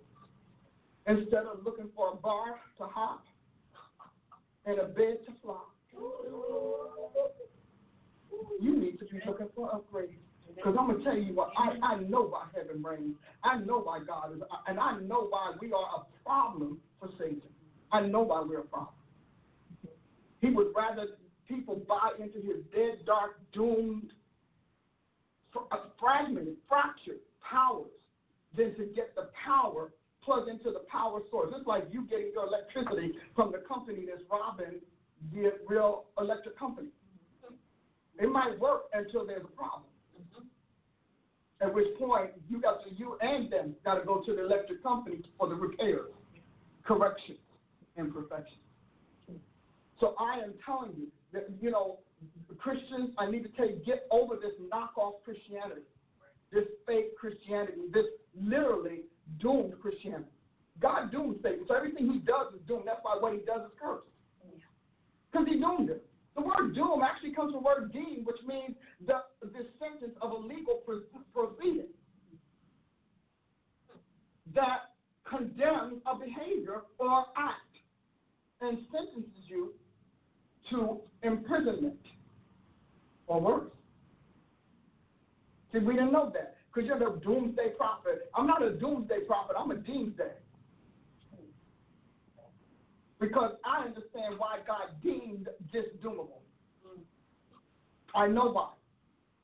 Instead 1.09 1.47
of 1.47 1.65
looking 1.65 1.89
for 1.97 2.13
a 2.13 2.17
bar 2.17 2.61
to 2.79 2.85
hop 2.85 3.25
and 4.65 4.79
a 4.79 4.85
bed 4.85 5.19
to 5.27 5.33
fly. 5.43 5.57
You 8.61 8.79
need 8.79 9.01
to 9.01 9.05
be 9.07 9.19
looking 9.27 9.49
for 9.57 9.69
upgrades. 9.73 10.15
Because 10.55 10.77
I'm 10.79 10.87
going 10.87 10.99
to 10.99 11.05
tell 11.05 11.17
you 11.17 11.35
what, 11.35 11.51
I, 11.59 11.75
I 11.83 11.97
know 12.03 12.23
why 12.23 12.45
heaven 12.55 12.85
reigns. 12.85 13.17
I 13.43 13.59
know 13.59 13.81
why 13.81 13.99
God 14.07 14.37
is, 14.37 14.43
and 14.69 14.79
I 14.79 15.01
know 15.01 15.27
why 15.29 15.55
we 15.61 15.73
are 15.73 16.03
a 16.03 16.25
problem 16.25 16.79
for 17.01 17.09
Satan. 17.19 17.43
I 17.91 18.03
know 18.03 18.23
why 18.23 18.45
we're 18.47 18.61
a 18.61 18.65
problem. 18.65 18.95
He 20.41 20.51
would 20.51 20.69
rather 20.77 21.07
people 21.49 21.83
buy 21.89 22.11
into 22.21 22.39
his 22.39 22.63
dead, 22.73 23.05
dark, 23.07 23.41
doomed, 23.53 24.13
uh, 25.57 25.77
fragmented, 25.99 26.59
fractured 26.69 27.19
powers 27.49 27.91
than 28.57 28.75
to 28.77 28.87
get 28.95 29.15
the 29.15 29.29
power 29.45 29.93
plugged 30.25 30.49
into 30.49 30.71
the 30.71 30.85
power 30.91 31.21
source. 31.31 31.53
It's 31.57 31.67
like 31.67 31.89
you 31.91 32.07
getting 32.09 32.31
your 32.33 32.47
electricity 32.47 33.13
from 33.35 33.53
the 33.53 33.59
company 33.59 34.07
that's 34.09 34.23
robbing 34.31 34.81
the 35.33 35.53
real 35.69 36.05
electric 36.19 36.59
company. 36.59 36.89
It 38.19 38.29
might 38.29 38.59
work 38.59 38.83
until 38.93 39.27
there's 39.27 39.45
a 39.45 39.57
problem. 39.57 39.85
At 41.61 41.73
which 41.73 41.87
point 41.99 42.31
you 42.49 42.61
got 42.61 42.83
to 42.85 42.95
you 42.95 43.17
and 43.21 43.51
them 43.51 43.75
got 43.85 43.95
to 43.95 44.05
go 44.05 44.21
to 44.27 44.35
the 44.35 44.45
electric 44.45 44.83
company 44.83 45.21
for 45.39 45.49
the 45.49 45.55
repairs, 45.55 46.11
corrections, 46.85 47.39
and 47.97 48.13
perfection. 48.13 48.59
So 50.01 50.17
I 50.19 50.41
am 50.41 50.55
telling 50.67 50.93
you 50.97 51.07
that, 51.33 51.49
you 51.61 51.71
know, 51.71 51.99
Christians, 52.59 53.11
I 53.17 53.31
need 53.31 53.45
to 53.45 53.49
tell 53.51 53.69
you, 53.69 53.81
get 53.87 54.07
over 54.11 54.35
this 54.35 54.53
knockoff 54.61 55.23
Christianity, 55.25 55.83
this 56.53 56.65
fake 56.87 57.17
Christianity, 57.17 57.89
this 57.93 58.07
literally 58.41 59.03
doomed 59.41 59.75
Christianity. 59.81 60.31
God 60.81 61.11
doomed 61.11 61.37
Satan. 61.43 61.65
So 61.69 61.75
everything 61.75 62.11
he 62.11 62.19
does 62.19 62.55
is 62.55 62.61
doomed. 62.67 62.85
That's 62.87 63.01
why 63.03 63.17
what 63.19 63.33
he 63.33 63.41
does 63.41 63.63
is 63.63 63.73
cursed. 63.81 64.07
Because 65.31 65.47
he 65.49 65.59
doomed 65.59 65.91
him. 65.91 66.01
The 66.35 66.43
word 66.43 66.75
doom 66.75 67.03
actually 67.03 67.35
comes 67.35 67.53
from 67.53 67.63
the 67.63 67.67
word 67.67 67.93
deem, 67.93 68.25
which 68.25 68.41
means 68.47 68.75
the, 69.07 69.21
the 69.43 69.67
sentence 69.79 70.17
of 70.23 70.31
a 70.33 70.37
legal 70.37 70.83
proceeding 71.35 71.89
that 74.55 74.93
condemns 75.29 76.01
a 76.07 76.19
behavior 76.19 76.83
or 76.99 77.25
act 77.37 77.73
and 78.61 78.79
sentences 78.91 79.45
you 79.47 79.73
to 80.71 81.01
imprisonment 81.23 82.01
or 83.27 83.41
worse. 83.41 83.71
See, 85.73 85.79
we 85.79 85.95
didn't 85.95 86.13
know 86.13 86.31
that 86.35 86.57
because 86.73 86.87
you're 86.87 86.99
the 86.99 87.19
doomsday 87.21 87.71
prophet. 87.77 88.31
I'm 88.35 88.47
not 88.47 88.63
a 88.63 88.71
doomsday 88.71 89.21
prophet, 89.27 89.57
I'm 89.59 89.71
a 89.71 89.77
doomsday. 89.77 90.33
Because 93.19 93.53
I 93.65 93.85
understand 93.87 94.35
why 94.39 94.59
God 94.67 94.91
deemed 95.03 95.49
this 95.73 95.87
doomable. 96.05 96.43
I 98.15 98.27
know 98.27 98.51
why. 98.51 98.71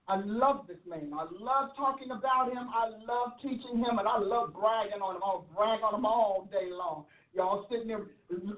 I 0.08 0.16
love 0.24 0.64
this 0.66 0.80
man. 0.88 1.12
I 1.12 1.28
love 1.28 1.76
talking 1.76 2.10
about 2.10 2.48
him. 2.48 2.64
I 2.72 2.88
love 3.04 3.36
teaching 3.42 3.76
him, 3.76 4.00
and 4.00 4.08
I 4.08 4.18
love 4.18 4.56
bragging 4.56 5.04
on 5.04 5.16
him. 5.16 5.22
I'll 5.22 5.46
brag 5.54 5.84
on 5.84 5.94
him 5.94 6.06
all 6.08 6.48
day 6.50 6.72
long. 6.72 7.04
Y'all 7.36 7.68
sitting 7.70 7.88
there, 7.88 8.08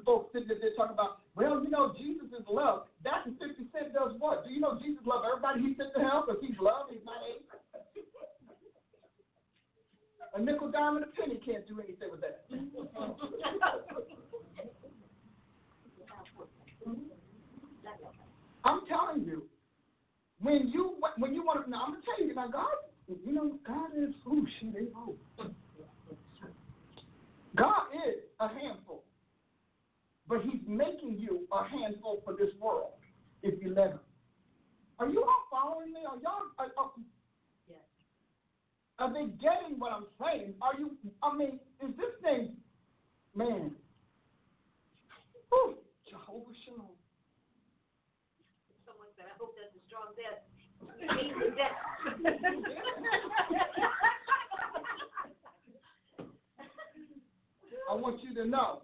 folks 0.06 0.32
sitting 0.32 0.46
there 0.46 0.70
talking 0.78 0.94
about, 0.94 1.18
well, 1.34 1.58
you 1.62 1.70
know, 1.70 1.92
Jesus 1.98 2.30
is 2.30 2.46
love. 2.48 2.86
That's 3.02 3.26
and 3.26 3.34
50 3.34 3.66
Cent 3.74 3.92
does 3.92 4.14
what? 4.22 4.46
Do 4.46 4.54
you 4.54 4.60
know 4.60 4.78
Jesus 4.78 5.02
loves 5.04 5.26
everybody 5.26 5.60
he 5.66 5.74
sent 5.74 5.90
to 5.94 6.00
hell 6.00 6.22
because 6.22 6.40
he's 6.40 6.56
love? 6.62 6.86
He's 6.88 7.02
not 7.04 7.18
hate. 7.26 7.42
A 10.34 10.40
nickel, 10.40 10.70
dime, 10.70 10.96
and 10.96 11.04
a 11.04 11.08
penny 11.08 11.40
can't 11.44 11.66
do 11.66 11.80
anything 11.80 12.08
with 12.10 12.20
that. 12.20 12.44
I'm 18.64 18.86
telling 18.86 19.24
you, 19.24 19.44
when 20.40 20.68
you 20.68 20.96
when 21.18 21.34
you 21.34 21.44
want 21.44 21.64
to, 21.64 21.70
now 21.70 21.84
I'm 21.84 21.92
gonna 21.92 22.02
tell 22.04 22.26
you 22.26 22.34
now, 22.34 22.48
God, 22.48 22.66
you 23.24 23.32
know, 23.32 23.58
God 23.66 23.90
is 23.96 24.14
who 24.24 24.46
she 24.58 24.72
oh. 24.96 25.16
God 27.56 27.86
is 28.06 28.22
a 28.38 28.48
handful, 28.48 29.02
but 30.28 30.42
He's 30.42 30.62
making 30.66 31.16
you 31.18 31.46
a 31.52 31.64
handful 31.64 32.22
for 32.24 32.34
this 32.34 32.50
world 32.60 32.92
if 33.42 33.60
you 33.60 33.74
let 33.74 33.90
Him. 33.90 34.00
Are 35.00 35.08
you 35.08 35.24
all 35.24 35.44
following 35.50 35.92
me? 35.92 36.00
Are 36.08 36.18
y'all? 36.22 36.52
Are, 36.58 36.66
are. 36.78 36.90
Are 39.00 39.12
they 39.12 39.26
getting 39.40 39.78
what 39.78 39.92
I'm 39.92 40.06
saying? 40.20 40.54
Are 40.60 40.74
you? 40.78 40.92
I 41.22 41.34
mean, 41.34 41.58
is 41.82 41.96
this 41.96 42.12
thing, 42.22 42.56
man? 43.34 43.72
Whew, 45.48 45.78
Jehovah 46.08 46.52
Shalom. 46.64 46.94
Someone 48.84 49.08
said, 49.16 49.26
I 49.26 49.32
hope 49.40 49.56
that's 49.56 49.74
a 49.74 49.80
strong 49.88 50.12
death. 50.20 50.44
I 57.90 57.94
want 57.94 58.22
you 58.22 58.34
to 58.34 58.44
know. 58.46 58.82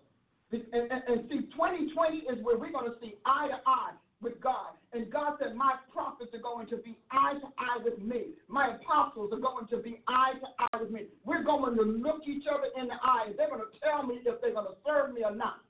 And, 0.51 0.63
and, 0.73 0.91
and 0.91 1.29
see, 1.29 1.43
2020 1.53 2.17
is 2.17 2.43
where 2.43 2.57
we're 2.59 2.73
going 2.73 2.91
to 2.91 2.99
see 3.01 3.17
eye 3.27 3.49
to 3.49 3.61
eye 3.67 3.93
with 4.23 4.41
God. 4.41 4.75
And 4.93 5.11
God 5.11 5.37
said, 5.41 5.55
My 5.55 5.77
prophets 5.93 6.31
are 6.35 6.41
going 6.41 6.67
to 6.69 6.77
be 6.79 6.97
eye 7.11 7.35
to 7.35 7.49
eye 7.59 7.79
with 7.85 7.99
me. 8.01 8.37
My 8.49 8.77
apostles 8.77 9.33
are 9.33 9.41
going 9.41 9.67
to 9.69 9.79
be 9.79 10.01
eye 10.09 10.33
to 10.41 10.47
eye 10.59 10.81
with 10.81 10.91
me. 10.91 11.07
We're 11.25 11.45
going 11.45 11.77
to 11.77 11.83
look 11.83 12.23
each 12.27 12.45
other 12.51 12.69
in 12.81 12.89
the 12.89 12.97
eye. 13.03 13.33
They're 13.37 13.51
going 13.51 13.61
to 13.61 13.79
tell 13.81 14.07
me 14.07 14.21
if 14.25 14.41
they're 14.41 14.55
going 14.55 14.67
to 14.67 14.79
serve 14.87 15.15
me 15.15 15.23
or 15.25 15.35
not. 15.35 15.61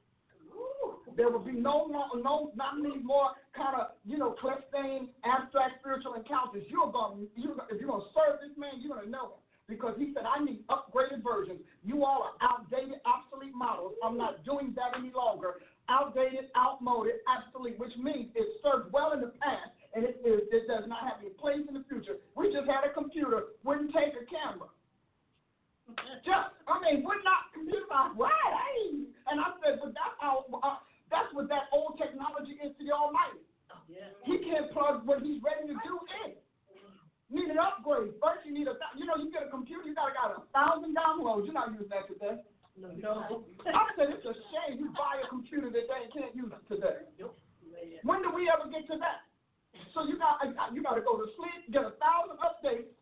There 1.17 1.31
will 1.31 1.41
be 1.41 1.53
no 1.53 1.89
more, 1.89 2.09
no, 2.15 2.53
not 2.55 2.77
many 2.79 2.99
more 2.99 3.31
kind 3.57 3.81
of, 3.81 3.97
you 4.05 4.19
know, 4.19 4.37
clandestine, 4.39 5.09
abstract 5.25 5.81
spiritual 5.81 6.15
encounters. 6.15 6.65
You're 6.69 6.93
going, 6.93 7.27
you're, 7.37 7.57
if 7.71 7.81
you're 7.81 7.89
going 7.89 8.05
to 8.05 8.13
serve 8.13 8.41
this 8.45 8.53
man, 8.59 8.81
you're 8.81 8.93
going 8.93 9.05
to 9.05 9.11
know 9.11 9.41
him 9.41 9.41
because 9.69 9.95
he 9.99 10.13
said, 10.15 10.25
I 10.29 10.45
need 10.45 10.61
upgraded 10.69 11.25
versions. 11.25 11.61
You 11.83 12.05
all 12.05 12.31
are 12.31 12.37
outdated, 12.45 13.01
obsolete 13.09 13.55
models. 13.55 13.95
I'm 14.05 14.17
not 14.17 14.45
doing 14.45 14.75
that 14.77 14.99
any 14.99 15.11
longer. 15.11 15.57
Outdated, 15.89 16.51
outmoded, 16.57 17.23
obsolete, 17.31 17.79
which 17.79 17.95
means 17.97 18.31
it 18.35 18.59
served 18.63 18.93
well 18.93 19.13
in 19.13 19.21
the 19.21 19.31
past 19.39 19.71
and 19.95 20.05
it, 20.05 20.21
is, 20.27 20.45
it 20.53 20.69
does 20.69 20.85
not 20.91 21.01
have 21.09 21.25
any 21.25 21.33
place 21.41 21.65
in 21.65 21.73
the 21.73 21.85
future. 21.89 22.21
We 22.37 22.53
just 22.53 22.69
had 22.69 22.85
a 22.85 22.93
computer, 22.93 23.57
wouldn't 23.65 23.95
take 23.97 24.13
a 24.13 24.29
camera. 24.29 24.69
Just, 26.27 26.51
I 26.67 26.83
mean, 26.83 27.07
would 27.07 27.23
not 27.23 27.55
computerize, 27.55 28.19
right? 28.19 29.07
And 29.31 29.39
I 29.39 29.55
said, 29.63 29.79
but 29.79 29.95
that's 29.95 30.19
how, 30.19 30.43
uh, 30.51 30.83
that's 31.15 31.31
what 31.31 31.47
that 31.49 31.71
old 31.71 31.95
technology 31.95 32.59
is 32.59 32.75
to 32.75 32.83
the 32.83 32.91
Almighty. 32.91 33.47
Yeah. 33.87 34.11
He 34.27 34.43
can't 34.43 34.75
plug 34.75 35.07
what 35.07 35.23
he's 35.23 35.39
ready 35.47 35.71
to 35.71 35.79
do 35.87 35.95
in. 36.27 36.35
Need 37.31 37.51
an 37.51 37.59
upgrade. 37.59 38.19
First, 38.19 38.47
you 38.47 38.55
need 38.55 38.67
a, 38.67 38.75
you 38.99 39.07
know, 39.07 39.19
you 39.19 39.31
get 39.31 39.47
a 39.47 39.51
computer, 39.51 39.87
you 39.87 39.95
got 39.95 40.11
to 40.11 40.15
got 40.15 40.31
a 40.35 40.43
thousand 40.55 40.95
downloads. 40.95 41.47
You're 41.47 41.55
not 41.55 41.71
using 41.71 41.91
that 41.91 42.07
today. 42.07 42.43
No. 42.77 43.45
I 43.65 43.89
said 43.97 44.13
it's 44.13 44.27
a 44.27 44.37
shame 44.53 44.79
you 44.79 44.93
buy 44.93 45.25
a 45.25 45.29
computer 45.29 45.73
today 45.73 46.05
and 46.05 46.13
can't 46.13 46.37
use 46.37 46.53
today. 46.69 47.09
When 48.05 48.21
do 48.23 48.31
we 48.35 48.53
ever 48.53 48.69
get 48.71 48.87
to 48.93 48.99
that? 49.01 49.25
So 49.95 50.05
you 50.05 50.19
got 50.19 50.45
uh, 50.45 50.53
you 50.73 50.83
got 50.83 50.95
to 50.95 51.01
go 51.01 51.17
to 51.17 51.25
sleep, 51.37 51.73
get 51.73 51.83
a 51.83 51.97
thousand 51.97 52.37
updates. 52.45 52.93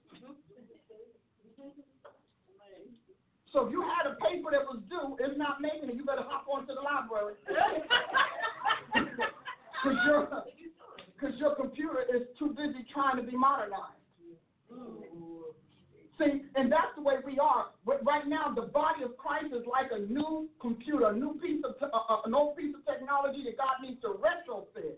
So 3.53 3.67
if 3.67 3.73
you 3.73 3.83
had 3.83 4.11
a 4.11 4.15
paper 4.19 4.51
that 4.51 4.67
was 4.67 4.83
due, 4.91 5.17
it's 5.21 5.39
not 5.39 5.61
making 5.61 5.91
it. 5.91 5.95
You 5.95 6.05
better 6.05 6.27
hop 6.27 6.47
onto 6.51 6.75
the 6.75 6.83
library 6.83 7.35
because 8.95 9.99
your 10.07 10.29
because 11.15 11.39
your 11.39 11.55
computer 11.55 12.03
is 12.15 12.23
too 12.39 12.55
busy 12.57 12.87
trying 12.93 13.17
to 13.17 13.23
be 13.23 13.37
modernized. 13.37 13.99
See, 16.19 16.43
and 16.55 16.71
that's 16.71 16.95
the 16.97 17.03
way 17.03 17.15
we 17.27 17.39
are. 17.39 17.67
But 17.85 18.05
right 18.05 18.27
now, 18.27 18.53
the 18.55 18.71
body 18.71 19.03
of 19.03 19.17
Christ 19.17 19.47
is 19.53 19.67
like 19.67 19.91
a 19.91 19.99
new 19.99 20.49
computer, 20.61 21.09
a 21.09 21.17
new 21.17 21.39
piece 21.43 21.65
of, 21.65 21.75
uh, 21.83 21.91
uh, 21.91 22.23
an 22.25 22.35
old 22.35 22.57
piece 22.57 22.75
of 22.75 22.87
technology 22.87 23.43
that 23.47 23.59
God 23.59 23.83
needs 23.83 24.01
to 24.03 24.15
retrofit 24.23 24.95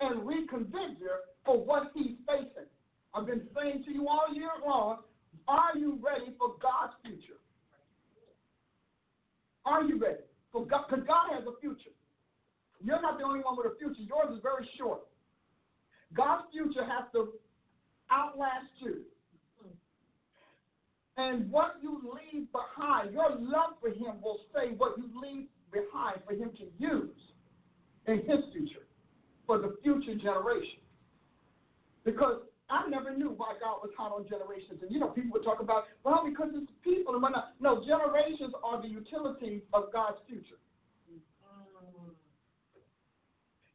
and 0.00 0.20
reconfigure 0.20 1.24
for 1.44 1.64
what 1.64 1.90
He's 1.94 2.16
facing. 2.28 2.68
I've 3.14 3.26
been 3.26 3.48
saying 3.56 3.84
to 3.86 3.92
you 3.92 4.08
all 4.08 4.34
year 4.34 4.50
long, 4.66 4.98
are 5.48 5.76
you 5.76 5.98
ready 6.04 6.34
for 6.38 6.54
God's 6.60 6.92
future? 7.02 7.40
Are 9.64 9.82
you 9.82 9.98
ready? 9.98 10.20
For 10.52 10.66
God, 10.66 10.84
because 10.88 11.06
God 11.06 11.32
has 11.32 11.44
a 11.46 11.58
future. 11.60 11.96
You're 12.82 13.00
not 13.00 13.18
the 13.18 13.24
only 13.24 13.40
one 13.40 13.56
with 13.56 13.72
a 13.72 13.76
future. 13.78 14.02
Yours 14.02 14.36
is 14.36 14.42
very 14.42 14.68
short. 14.76 15.00
God's 16.14 16.44
future 16.52 16.84
has 16.84 17.10
to 17.12 17.32
outlast 18.12 18.68
you. 18.78 19.02
And 21.16 21.50
what 21.50 21.76
you 21.80 22.02
leave 22.12 22.46
behind, 22.52 23.12
your 23.12 23.30
love 23.40 23.80
for 23.80 23.88
him 23.88 24.20
will 24.22 24.40
say 24.54 24.74
what 24.76 24.98
you 24.98 25.08
leave 25.20 25.46
behind 25.72 26.20
for 26.26 26.34
him 26.34 26.50
to 26.58 26.64
use 26.78 27.16
in 28.06 28.18
his 28.18 28.44
future 28.52 28.86
for 29.46 29.58
the 29.58 29.76
future 29.82 30.14
generation. 30.14 30.80
Because 32.04 32.42
I 32.68 32.88
never 32.88 33.16
knew 33.16 33.30
why 33.30 33.54
God 33.60 33.78
was 33.82 33.90
hot 33.96 34.12
on 34.12 34.28
generations. 34.28 34.82
And 34.82 34.90
you 34.90 34.98
know, 34.98 35.08
people 35.08 35.30
would 35.32 35.44
talk 35.44 35.60
about, 35.60 35.84
well, 36.04 36.22
because 36.28 36.50
it's 36.54 36.70
people 36.84 37.14
and 37.14 37.22
whatnot. 37.22 37.54
No, 37.60 37.84
generations 37.84 38.52
are 38.62 38.82
the 38.82 38.88
utilities 38.88 39.62
of 39.72 39.92
God's 39.92 40.18
future. 40.28 40.60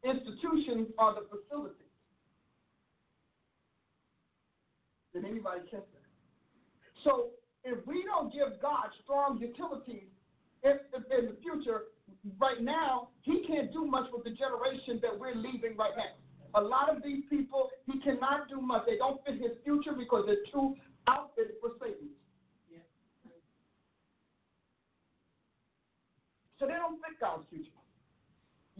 Institutions 0.03 0.87
are 0.97 1.13
the 1.13 1.27
facilities. 1.29 1.77
Did 5.13 5.25
anybody 5.25 5.61
catch 5.69 5.85
that? 5.93 6.00
So 7.03 7.29
if 7.63 7.85
we 7.85 8.03
don't 8.03 8.31
give 8.31 8.61
God 8.61 8.89
strong 9.03 9.37
utilities 9.39 10.09
in, 10.63 10.79
in 11.17 11.25
the 11.25 11.37
future, 11.41 11.83
right 12.39 12.61
now, 12.61 13.09
he 13.21 13.43
can't 13.47 13.71
do 13.73 13.85
much 13.85 14.09
with 14.13 14.23
the 14.23 14.31
generation 14.31 14.99
that 15.01 15.17
we're 15.17 15.35
leaving 15.35 15.75
right 15.77 15.93
now. 15.97 16.13
A 16.59 16.61
lot 16.61 16.95
of 16.95 17.01
these 17.03 17.23
people, 17.29 17.69
he 17.85 17.99
cannot 17.99 18.49
do 18.49 18.59
much. 18.61 18.83
They 18.85 18.97
don't 18.97 19.23
fit 19.25 19.35
his 19.35 19.57
future 19.63 19.93
because 19.97 20.25
they're 20.25 20.45
too 20.51 20.75
outfitted 21.07 21.55
for 21.61 21.71
Satan. 21.79 22.09
So 26.59 26.67
they 26.67 26.73
don't 26.73 26.99
fit 27.01 27.17
God's 27.19 27.43
future. 27.49 27.80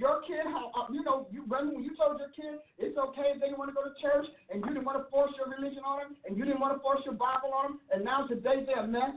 Your 0.02 0.26
kid, 0.26 0.41
how 0.49 0.74
uh, 0.74 0.89
you 0.89 1.06
know, 1.06 1.30
you 1.30 1.45
when 1.45 1.78
you 1.86 1.93
told 1.93 2.18
your 2.18 2.34
kid 2.34 2.58
it's 2.82 2.97
okay 2.97 3.38
if 3.38 3.38
they 3.38 3.54
want 3.54 3.70
to 3.70 3.76
go 3.78 3.86
to 3.86 3.93
church, 4.02 4.26
and 4.49 4.66
you 4.66 4.74
didn't 4.74 4.84
want 4.84 4.97
to 4.97 5.06
force 5.14 5.30
your 5.38 5.45
religion 5.45 5.86
on 5.86 6.02
them, 6.02 6.12
and 6.26 6.34
you 6.34 6.43
didn't 6.43 6.60
want 6.60 6.74
to 6.74 6.82
force 6.82 7.06
your 7.06 7.14
Bible 7.14 7.54
on 7.54 7.78
them, 7.78 7.80
and 7.93 8.02
now 8.02 8.26
today 8.26 8.66
they're 8.66 8.82
a 8.82 8.88
mess, 8.89 9.14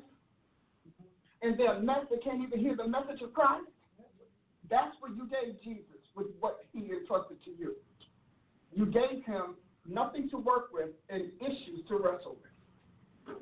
and 1.41 1.57
they're 1.57 1.81
a 1.81 1.81
mess. 1.81 2.05
They 2.13 2.21
can't 2.21 2.45
even 2.45 2.61
hear 2.61 2.77
the 2.77 2.85
message 2.87 3.25
of 3.25 3.33
Christ. 3.33 3.65
That's 4.69 4.93
what 5.01 5.17
you 5.17 5.25
gave 5.25 5.57
Jesus 5.65 6.05
with 6.13 6.29
what 6.45 6.69
He 6.77 6.93
entrusted 6.93 7.41
to 7.49 7.51
you. 7.57 7.81
You 8.77 8.85
gave 8.85 9.25
Him 9.25 9.57
nothing 9.89 10.29
to 10.31 10.37
work 10.37 10.69
with 10.69 10.93
and 11.09 11.33
issues 11.41 11.81
to 11.89 11.97
wrestle 11.97 12.37
with. 12.45 13.41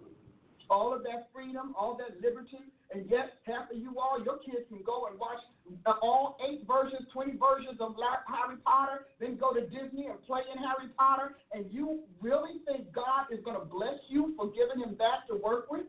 All 0.70 0.94
of 0.94 1.02
that 1.10 1.26
freedom, 1.34 1.74
all 1.74 1.98
that 1.98 2.22
liberty, 2.22 2.70
and 2.94 3.10
yet 3.10 3.42
half 3.50 3.66
of 3.66 3.82
you 3.82 3.98
all, 3.98 4.22
your 4.22 4.38
kids 4.46 4.62
can 4.70 4.78
go 4.86 5.10
and 5.10 5.18
watch 5.18 5.42
all 5.86 6.36
eight 6.48 6.66
versions, 6.66 7.06
20 7.12 7.32
versions 7.32 7.80
of 7.80 7.94
Harry 7.98 8.56
Potter, 8.64 9.06
then 9.20 9.36
go 9.36 9.52
to 9.52 9.60
Disney 9.62 10.06
and 10.06 10.20
play 10.26 10.42
in 10.52 10.58
Harry 10.58 10.90
Potter, 10.98 11.36
and 11.52 11.66
you 11.70 12.00
really 12.20 12.60
think 12.66 12.92
God 12.92 13.26
is 13.32 13.42
going 13.44 13.58
to 13.58 13.64
bless 13.64 13.98
you 14.08 14.34
for 14.36 14.50
giving 14.50 14.82
him 14.82 14.96
that 14.98 15.26
to 15.28 15.36
work 15.36 15.70
with? 15.70 15.86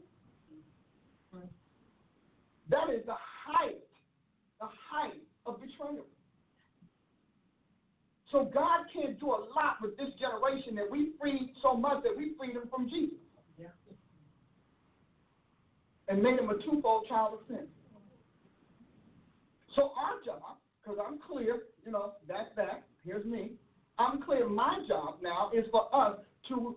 That 2.69 2.89
is 2.89 3.05
the 3.05 3.15
height, 3.45 3.83
the 4.59 4.67
height 4.89 5.21
of 5.45 5.59
betrayal. 5.59 6.05
So 8.31 8.49
God 8.51 8.85
can't 8.91 9.19
do 9.19 9.27
a 9.27 9.45
lot 9.53 9.77
with 9.81 9.95
this 9.97 10.09
generation 10.19 10.73
that 10.75 10.89
we 10.89 11.11
freed 11.21 11.51
so 11.61 11.75
much 11.75 12.01
that 12.03 12.17
we 12.17 12.33
freed 12.39 12.55
them 12.55 12.67
from 12.69 12.89
Jesus. 12.89 13.19
Yeah. 13.59 13.67
And 16.07 16.23
made 16.23 16.39
him 16.39 16.49
a 16.49 16.57
twofold 16.63 17.07
child 17.07 17.35
of 17.35 17.39
sin. 17.47 17.67
So 19.75 19.91
our 19.97 20.21
job, 20.25 20.57
because 20.81 20.99
I'm 21.05 21.19
clear, 21.19 21.63
you 21.85 21.91
know, 21.91 22.13
that's 22.27 22.49
that. 22.55 22.83
Here's 23.03 23.25
me. 23.25 23.51
I'm 23.97 24.21
clear. 24.21 24.47
My 24.47 24.79
job 24.87 25.17
now 25.21 25.51
is 25.53 25.65
for 25.71 25.93
us 25.93 26.17
to 26.49 26.75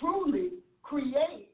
truly 0.00 0.50
create 0.82 1.50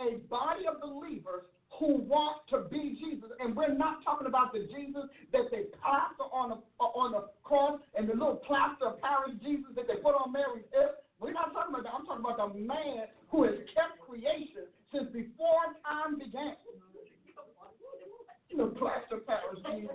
a 0.00 0.18
body 0.28 0.66
of 0.66 0.80
believers 0.80 1.44
who 1.78 1.98
want 2.02 2.46
to 2.50 2.68
be 2.70 2.96
Jesus. 3.00 3.30
And 3.40 3.56
we're 3.56 3.74
not 3.74 4.04
talking 4.04 4.26
about 4.26 4.52
the 4.52 4.68
Jesus 4.74 5.10
that 5.32 5.50
they 5.50 5.70
plaster 5.82 6.28
on 6.32 6.50
the 6.50 6.58
on 6.78 7.12
the 7.12 7.24
cross 7.42 7.80
and 7.96 8.08
the 8.08 8.12
little 8.12 8.40
plaster 8.46 8.86
of 8.86 9.00
Paris 9.00 9.34
Jesus 9.42 9.74
that 9.74 9.86
they 9.88 9.96
put 9.96 10.14
on 10.14 10.32
Mary's 10.32 10.66
hip. 10.72 11.02
We're 11.18 11.32
not 11.32 11.52
talking 11.52 11.74
about 11.74 11.84
that. 11.84 11.94
I'm 11.94 12.06
talking 12.06 12.24
about 12.24 12.38
the 12.38 12.60
man 12.60 13.10
who 13.30 13.44
has 13.44 13.54
kept 13.74 13.98
creation 14.06 14.70
since 14.92 15.08
before 15.10 15.74
time 15.82 16.18
began. 16.18 16.54
Know, 18.54 18.70
plaster 18.78 19.18
of 19.18 19.26
Paris 19.26 19.58
Jesus, 19.66 19.90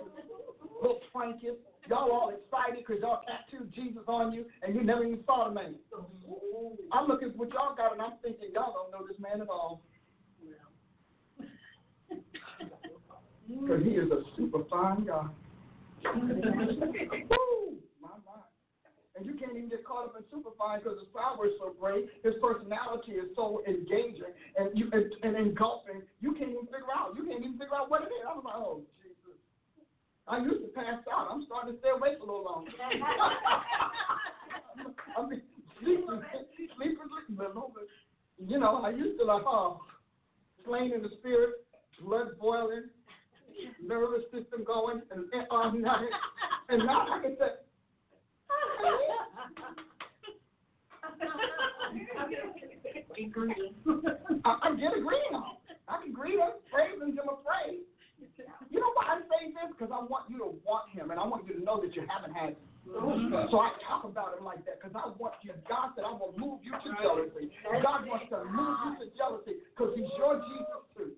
Y'all 1.88 2.12
all 2.12 2.30
excited 2.30 2.84
because 2.86 3.02
y'all 3.02 3.20
tattooed 3.26 3.72
Jesus 3.74 4.02
on 4.06 4.32
you 4.32 4.44
and 4.62 4.74
you 4.74 4.82
never 4.82 5.04
even 5.04 5.22
saw 5.26 5.48
the 5.48 5.54
man. 5.54 5.74
I'm 6.92 7.08
looking 7.08 7.28
at 7.28 7.36
what 7.36 7.50
y'all 7.50 7.74
got 7.76 7.92
and 7.92 8.00
I'm 8.00 8.12
thinking 8.22 8.48
y'all 8.54 8.72
don't 8.72 8.92
know 8.92 9.06
this 9.06 9.18
man 9.18 9.40
at 9.40 9.48
all. 9.48 9.82
Because 13.48 13.82
he 13.82 13.90
is 13.90 14.10
a 14.10 14.22
super 14.36 14.64
fine 14.70 15.04
guy. 15.04 15.26
Woo! 16.14 17.76
My, 18.00 18.16
my. 18.24 18.40
And 19.16 19.26
you 19.26 19.34
can't 19.34 19.56
even 19.56 19.68
get 19.68 19.84
caught 19.84 20.06
up 20.06 20.14
in 20.16 20.24
super 20.30 20.50
fine 20.56 20.78
because 20.78 20.98
his 21.00 21.08
power 21.12 21.44
is 21.44 21.52
so 21.58 21.74
great, 21.78 22.06
his 22.24 22.34
personality 22.40 23.12
is 23.12 23.28
so 23.36 23.62
engaging 23.66 24.32
and 24.56 24.70
you 24.78 24.88
and, 24.92 25.04
and 25.22 25.36
engulfing, 25.36 26.00
you 26.20 26.32
can't 26.32 26.50
even 26.50 26.64
figure 26.66 26.94
out. 26.94 27.12
You 27.16 27.26
can't 27.26 27.44
even 27.44 27.58
figure 27.58 27.74
out 27.76 27.90
what 27.90 28.02
it 28.02 28.14
is. 28.14 28.24
I 28.24 28.32
was 28.32 28.44
like, 28.46 28.56
oh. 28.56 28.82
I 30.28 30.38
used 30.38 30.62
to 30.62 30.68
pass 30.74 31.00
out. 31.12 31.28
I'm 31.30 31.44
starting 31.46 31.74
to 31.74 31.80
stay 31.80 31.90
awake 31.90 32.18
a 32.18 32.24
little 32.24 32.44
longer. 32.44 32.72
I 35.16 35.26
mean, 35.26 35.42
sleeping, 35.80 36.22
sleeping, 36.76 37.08
sleeping. 37.26 37.46
You 38.46 38.58
know, 38.58 38.82
I 38.84 38.90
used 38.90 39.18
to 39.18 39.24
like, 39.24 39.42
oh, 39.46 39.80
slain 40.64 40.92
in 40.94 41.02
the 41.02 41.10
spirit, 41.18 41.64
blood 42.00 42.38
boiling, 42.40 42.84
nervous 43.82 44.22
system 44.32 44.64
going, 44.64 45.02
and 45.10 45.24
and, 45.32 45.46
um, 45.50 45.84
and 46.68 46.86
now 46.86 47.06
I 47.10 47.20
can 47.22 47.36
say, 47.38 47.46
I, 54.44 54.58
I 54.62 54.76
get 54.76 54.96
a 54.96 55.00
greeting 55.00 55.34
on. 55.34 55.56
I 55.88 56.02
can 56.02 56.12
greet 56.12 56.38
him, 56.38 56.50
praise 56.72 57.00
him, 57.00 57.10
give 57.10 57.24
him 57.24 57.30
a 57.30 57.36
praise. 57.44 57.80
You 58.70 58.80
know 58.80 58.92
why 58.94 59.16
I 59.16 59.24
say 59.26 59.50
this? 59.50 59.70
Because 59.74 59.92
I 59.92 60.00
want 60.04 60.30
you 60.30 60.38
to 60.38 60.50
want 60.64 60.90
him, 60.90 61.10
and 61.10 61.18
I 61.18 61.26
want 61.26 61.46
you 61.46 61.54
to 61.58 61.62
know 61.64 61.80
that 61.80 61.94
you 61.96 62.04
haven't 62.06 62.34
had 62.34 62.56
mm-hmm. 62.86 63.34
him. 63.34 63.48
So 63.50 63.58
I 63.60 63.72
talk 63.86 64.04
about 64.04 64.38
him 64.38 64.44
like 64.44 64.64
that 64.64 64.80
because 64.80 64.94
I 64.94 65.10
want 65.18 65.34
you. 65.42 65.52
God 65.68 65.92
said, 65.94 66.04
I 66.04 66.12
will 66.12 66.34
move 66.36 66.60
you 66.62 66.72
to 66.72 66.90
jealousy. 67.02 67.52
God 67.82 68.06
wants 68.06 68.28
to 68.30 68.44
move 68.46 68.76
you 68.86 68.92
to 69.02 69.06
jealousy 69.16 69.54
because 69.72 69.92
he's 69.96 70.10
your 70.18 70.40
Jesus 70.42 70.82
too. 70.96 71.12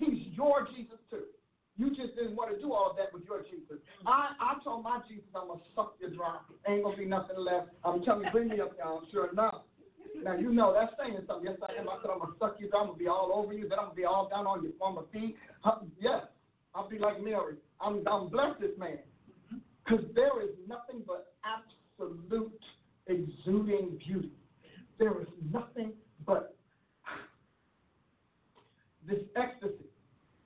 He's 0.00 0.32
your 0.32 0.66
Jesus 0.72 1.00
too. 1.10 1.28
You 1.76 1.88
just 1.96 2.16
didn't 2.16 2.36
want 2.36 2.52
to 2.52 2.60
do 2.60 2.72
all 2.72 2.94
that 2.96 3.12
with 3.12 3.24
your 3.24 3.40
Jesus. 3.40 3.80
I, 4.06 4.36
I 4.40 4.62
told 4.64 4.84
my 4.84 5.00
Jesus 5.08 5.24
I'm 5.34 5.48
gonna 5.48 5.60
suck 5.74 5.96
your 6.00 6.10
dry. 6.10 6.36
Ain't 6.68 6.84
gonna 6.84 6.96
be 6.96 7.06
nothing 7.06 7.38
left. 7.38 7.68
I'm 7.84 8.02
telling 8.04 8.24
you, 8.24 8.30
bring 8.30 8.48
me 8.48 8.60
up, 8.60 8.76
y'all. 8.78 9.02
Sure 9.10 9.30
enough. 9.30 9.62
Now 10.22 10.36
you 10.36 10.52
know 10.52 10.72
that's 10.72 10.92
saying 10.98 11.18
something. 11.26 11.50
Yes, 11.50 11.58
I 11.62 11.80
am. 11.80 11.88
I 11.88 11.96
said 12.02 12.10
I'm 12.12 12.20
gonna 12.20 12.32
suck 12.38 12.56
you. 12.58 12.70
I'm 12.76 12.88
gonna 12.88 12.98
be 12.98 13.08
all 13.08 13.32
over 13.34 13.52
you. 13.52 13.68
Then 13.68 13.78
I'm 13.78 13.86
gonna 13.86 13.94
be 13.94 14.04
all 14.04 14.28
down 14.28 14.46
on 14.46 14.62
your 14.62 14.72
on 14.80 15.04
feet. 15.12 15.36
Yes, 16.00 16.22
I'll 16.74 16.88
be 16.88 16.98
like 16.98 17.22
Mary. 17.22 17.56
I'm 17.80 18.06
I'm 18.06 18.28
blessed 18.28 18.60
this 18.60 18.76
man. 18.78 18.98
Because 19.84 20.04
there 20.14 20.42
is 20.42 20.50
nothing 20.68 21.02
but 21.06 21.34
absolute 21.44 22.60
exuding 23.06 23.98
beauty. 24.06 24.32
There 24.98 25.20
is 25.20 25.28
nothing 25.52 25.92
but 26.26 26.54
this 29.08 29.20
ecstasy. 29.36 29.86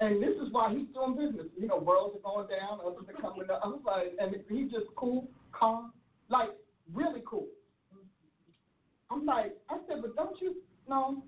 And 0.01 0.23
this 0.23 0.37
is 0.43 0.53
why 0.53 0.71
he's 0.71 0.89
doing 0.95 1.17
business. 1.17 1.47
You 1.59 1.69
know, 1.69 1.79
worlds 1.79 2.17
are 2.17 2.35
going 2.35 2.49
down, 2.49 2.81
others 2.81 3.05
are 3.09 3.21
coming 3.21 3.49
up. 3.51 3.61
I 3.65 3.69
was 3.69 3.81
like, 3.87 4.15
and 4.19 4.35
he's 4.49 4.71
just 4.71 4.87
cool, 4.97 5.29
calm, 5.53 5.93
like 6.29 6.51
really 6.93 7.23
cool. 7.27 7.47
I'm 9.15 9.25
like, 9.25 9.55
I 9.71 9.79
said, 9.89 10.03
but 10.03 10.17
don't 10.17 10.41
you 10.41 10.57
know? 10.89 11.23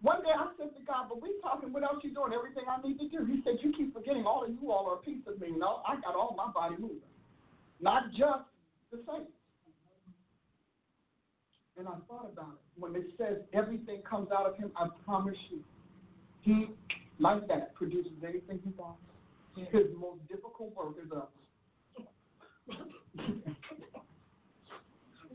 One 0.00 0.22
day 0.22 0.30
I 0.34 0.46
said 0.56 0.74
to 0.78 0.82
God, 0.86 1.08
but 1.08 1.20
we 1.20 1.34
talking, 1.42 1.72
what 1.72 1.82
else 1.82 1.98
you 2.02 2.14
doing? 2.14 2.32
Everything 2.32 2.64
I 2.70 2.80
need 2.80 2.98
to 2.98 3.08
do. 3.08 3.26
He 3.26 3.42
said, 3.44 3.58
you 3.62 3.72
keep 3.76 3.92
forgetting 3.92 4.24
all 4.24 4.44
of 4.44 4.50
you 4.50 4.72
all 4.72 4.88
are 4.88 4.94
a 4.94 4.98
piece 4.98 5.26
of 5.26 5.38
me. 5.40 5.48
No, 5.56 5.82
I 5.86 5.96
got 5.96 6.14
all 6.14 6.34
my 6.36 6.50
body 6.50 6.76
moving, 6.78 6.98
not 7.80 8.10
just 8.12 8.44
the 8.90 8.98
saints. 9.06 9.30
And 11.76 11.86
I 11.86 11.92
thought 12.08 12.30
about 12.32 12.54
it. 12.54 12.80
When 12.80 12.96
it 12.96 13.06
says 13.18 13.38
everything 13.52 14.02
comes 14.08 14.30
out 14.32 14.46
of 14.46 14.56
him, 14.56 14.70
I 14.76 14.88
promise 15.04 15.36
you, 15.50 15.60
he, 16.42 16.70
like 17.18 17.46
that, 17.48 17.74
produces 17.74 18.12
anything 18.22 18.60
he 18.64 18.70
wants. 18.76 19.02
His 19.54 19.86
most 20.00 20.26
difficult 20.28 20.74
work 20.76 20.94
is 21.04 21.10
us. 21.12 21.26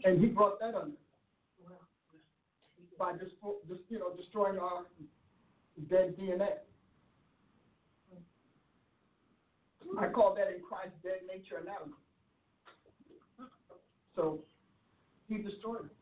and 0.06 0.20
he 0.20 0.28
brought 0.28 0.60
that 0.60 0.76
under 0.76 0.96
by 2.98 3.14
just, 3.14 3.34
just 3.68 3.82
you 3.90 4.00
know 4.00 4.16
destroying 4.16 4.60
our 4.60 4.86
dead 5.90 6.16
DNA. 6.18 6.50
I 10.00 10.08
call 10.08 10.34
that 10.36 10.48
in 10.48 10.62
Christ's 10.68 10.96
dead 11.04 11.20
nature 11.28 11.58
analogy. 11.62 11.92
So 14.16 14.40
he 15.28 15.38
destroyed 15.38 15.86
it. 15.86 15.96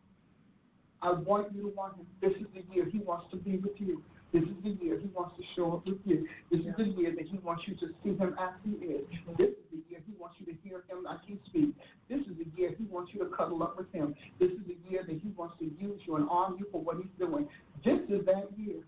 I 1.02 1.14
want 1.14 1.54
you 1.54 1.62
to 1.64 1.68
want 1.70 1.98
him. 1.98 2.06
This 2.22 2.34
is 2.34 2.48
the 2.54 2.64
year 2.74 2.86
he 2.86 3.00
wants 3.00 3.26
to 3.32 3.38
be 3.38 3.58
with 3.58 3.80
you. 3.80 4.04
This 4.34 4.44
is 4.44 4.64
the 4.64 4.70
year 4.82 4.98
he 4.98 5.10
wants 5.14 5.36
to 5.36 5.44
show 5.56 5.74
up 5.74 5.86
with 5.86 6.00
you. 6.06 6.26
This 6.50 6.62
is 6.62 6.74
the 6.78 6.86
year 6.86 7.14
that 7.18 7.28
he 7.28 7.38
wants 7.40 7.64
you 7.68 7.76
to 7.76 7.88
see 8.02 8.16
him 8.16 8.36
as 8.40 8.54
he 8.64 8.72
is. 8.86 9.04
This 9.38 9.50
is 9.50 9.66
the 9.72 9.82
year 9.90 10.00
he 10.06 10.14
wants 10.18 10.38
you 10.40 10.46
to 10.46 10.58
hear 10.64 10.84
him 10.88 11.06
as 11.12 11.20
he 11.28 11.38
speaks. 11.48 11.78
This 12.08 12.22
is 12.22 12.38
the 12.40 12.48
year 12.56 12.72
he 12.78 12.86
wants 12.86 13.12
you 13.14 13.20
to 13.20 13.30
cuddle 13.36 13.62
up 13.62 13.78
with 13.78 13.92
him. 13.92 14.16
This 14.40 14.52
is 14.52 14.64
the 14.68 14.78
year 14.90 15.04
that 15.06 15.20
he 15.22 15.30
wants 15.36 15.56
to 15.60 15.66
use 15.66 16.00
you 16.08 16.16
and 16.16 16.28
arm 16.30 16.56
you 16.60 16.66
for 16.72 16.82
what 16.82 16.98
he's 16.98 17.12
doing. 17.20 17.48
This 17.84 18.00
is 18.08 18.26
that 18.26 18.48
year. 18.58 18.84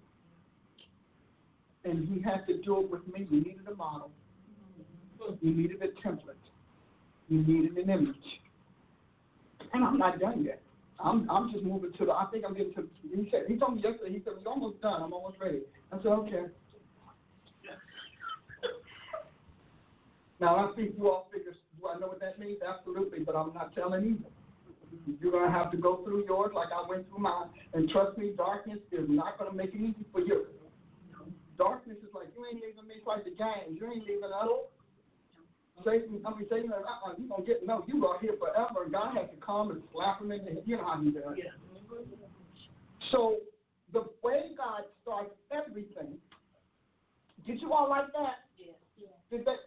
And 1.83 2.07
he 2.07 2.21
had 2.21 2.47
to 2.47 2.61
do 2.61 2.79
it 2.79 2.89
with 2.89 3.05
me. 3.13 3.27
You 3.29 3.39
needed 3.39 3.67
a 3.69 3.75
model. 3.75 4.11
You 5.41 5.53
needed 5.53 5.81
a 5.81 6.07
template. 6.07 6.39
You 7.27 7.43
needed 7.43 7.77
an 7.77 7.89
image. 7.89 8.15
And 9.73 9.83
I'm 9.83 9.97
not 9.97 10.19
done 10.19 10.45
yet. 10.45 10.61
I'm 10.99 11.29
I'm 11.29 11.51
just 11.51 11.63
moving 11.63 11.91
to 11.93 12.05
the. 12.05 12.11
I 12.11 12.25
think 12.31 12.45
I'm 12.47 12.53
getting 12.53 12.73
to. 12.75 12.89
He 13.03 13.27
said 13.31 13.43
he 13.47 13.57
told 13.57 13.75
me 13.75 13.81
yesterday. 13.81 14.13
He 14.13 14.21
said 14.23 14.33
we're 14.43 14.51
almost 14.51 14.81
done. 14.81 15.01
I'm 15.01 15.13
almost 15.13 15.37
ready. 15.39 15.61
I 15.91 15.97
said 15.97 16.11
okay. 16.11 16.45
Now 20.39 20.57
I 20.57 20.75
think 20.75 20.95
you 20.97 21.09
all 21.09 21.29
figure. 21.31 21.53
Do 21.79 21.87
I 21.87 21.99
know 21.99 22.07
what 22.07 22.19
that 22.19 22.39
means? 22.39 22.59
Absolutely, 22.61 23.19
but 23.19 23.35
I'm 23.35 23.53
not 23.53 23.73
telling 23.75 24.05
either. 24.05 24.29
You're 25.19 25.31
gonna 25.31 25.51
have 25.51 25.71
to 25.71 25.77
go 25.77 26.03
through 26.03 26.25
yours 26.25 26.51
like 26.53 26.69
I 26.71 26.87
went 26.87 27.09
through 27.09 27.19
mine, 27.19 27.49
and 27.73 27.89
trust 27.89 28.17
me, 28.17 28.31
darkness 28.37 28.79
is 28.91 29.09
not 29.09 29.37
gonna 29.39 29.53
make 29.53 29.73
it 29.73 29.81
easy 29.81 30.05
for 30.11 30.21
you. 30.21 30.45
Darkness 31.57 31.97
is 31.97 32.13
like 32.13 32.27
you 32.37 32.45
ain't 32.45 32.61
leaving 32.61 32.87
me 32.87 32.95
like 33.05 33.25
the 33.25 33.31
gang. 33.31 33.75
You 33.75 33.91
ain't 33.91 34.05
leaving 34.07 34.23
us. 34.23 34.47
Satan, 35.85 36.21
I 36.25 36.29
mean, 36.35 36.47
Satan, 36.49 36.71
uh-uh, 36.71 37.13
you 37.17 37.27
gonna 37.27 37.45
get 37.45 37.65
no, 37.65 37.83
you 37.87 38.05
are 38.07 38.19
here 38.19 38.35
forever. 38.39 38.87
God 38.91 39.15
has 39.15 39.29
to 39.29 39.37
come 39.45 39.71
and 39.71 39.81
slap 39.91 40.21
him 40.21 40.31
in 40.31 40.45
the 40.45 40.51
head. 40.51 40.63
You 40.65 40.77
know 40.77 40.85
how 40.85 41.01
he 41.01 41.11
does. 41.11 41.35
Yeah. 41.37 41.51
So 43.11 43.37
the 43.91 44.05
way 44.23 44.51
God 44.57 44.83
starts 45.01 45.31
everything, 45.51 46.17
did 47.45 47.61
you 47.61 47.73
all 47.73 47.89
like 47.89 48.11
that? 48.13 48.45
Yeah. 48.57 48.73
Yeah. 48.97 49.07
Did 49.29 49.45
that? 49.45 49.57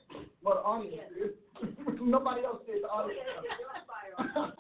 Well, 0.43 0.55
the 0.55 0.61
audience 0.61 1.13
did. 1.15 2.01
Nobody 2.01 2.45
else 2.45 2.63
did. 2.67 2.83
The 2.83 2.89
audience. 2.89 3.21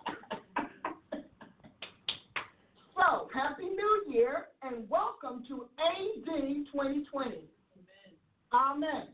so, 2.97 3.29
Happy 3.35 3.65
New 3.65 4.05
Year 4.09 4.47
and 4.63 4.89
welcome 4.89 5.45
to 5.49 5.67
AD 5.79 6.27
2020. 6.73 7.41
Amen. 8.53 9.09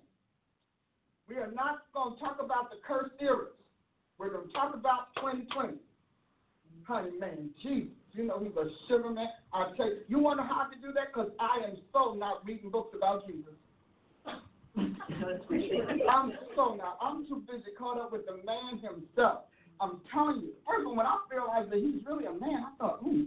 We 1.29 1.37
are 1.37 1.51
not 1.51 1.85
going 1.95 2.15
to 2.15 2.21
talk 2.21 2.39
about 2.41 2.71
the 2.71 2.77
cursed 2.87 3.15
eras. 3.21 3.55
We're 4.19 4.31
going 4.31 4.47
to 4.47 4.53
talk 4.53 4.75
about 4.75 5.15
2020. 5.17 5.79
Honey, 6.85 7.11
man, 7.21 7.51
Jesus, 7.63 7.91
you 8.13 8.25
know 8.25 8.41
he's 8.43 8.57
a 8.57 8.69
sugar 8.89 9.11
man. 9.11 9.29
I 9.53 9.71
tell 9.77 9.87
you, 9.87 9.99
you 10.09 10.19
wonder 10.19 10.43
how 10.43 10.67
I 10.67 10.73
can 10.73 10.83
do 10.83 10.93
that? 10.95 11.15
Because 11.15 11.31
I 11.39 11.65
am 11.65 11.77
so 11.93 12.15
not 12.15 12.45
reading 12.45 12.71
books 12.71 12.95
about 12.97 13.27
Jesus. 13.27 13.55
I'm 14.77 16.33
so 16.57 16.75
not. 16.75 16.99
I'm 17.01 17.27
too 17.29 17.43
busy 17.47 17.71
caught 17.79 18.01
up 18.01 18.13
with 18.13 18.27
the 18.27 18.37
man 18.45 18.79
himself. 18.79 19.45
I'm 19.81 20.01
telling 20.13 20.41
you. 20.41 20.51
First 20.67 20.83
of 20.83 20.87
all, 20.89 20.97
when 20.97 21.07
I 21.07 21.19
realized 21.31 21.71
that 21.71 21.79
he's 21.79 22.05
really 22.07 22.27
a 22.27 22.33
man, 22.33 22.67
I 22.67 22.77
thought, 22.79 23.01
hmm. 23.01 23.09
ooh. 23.09 23.27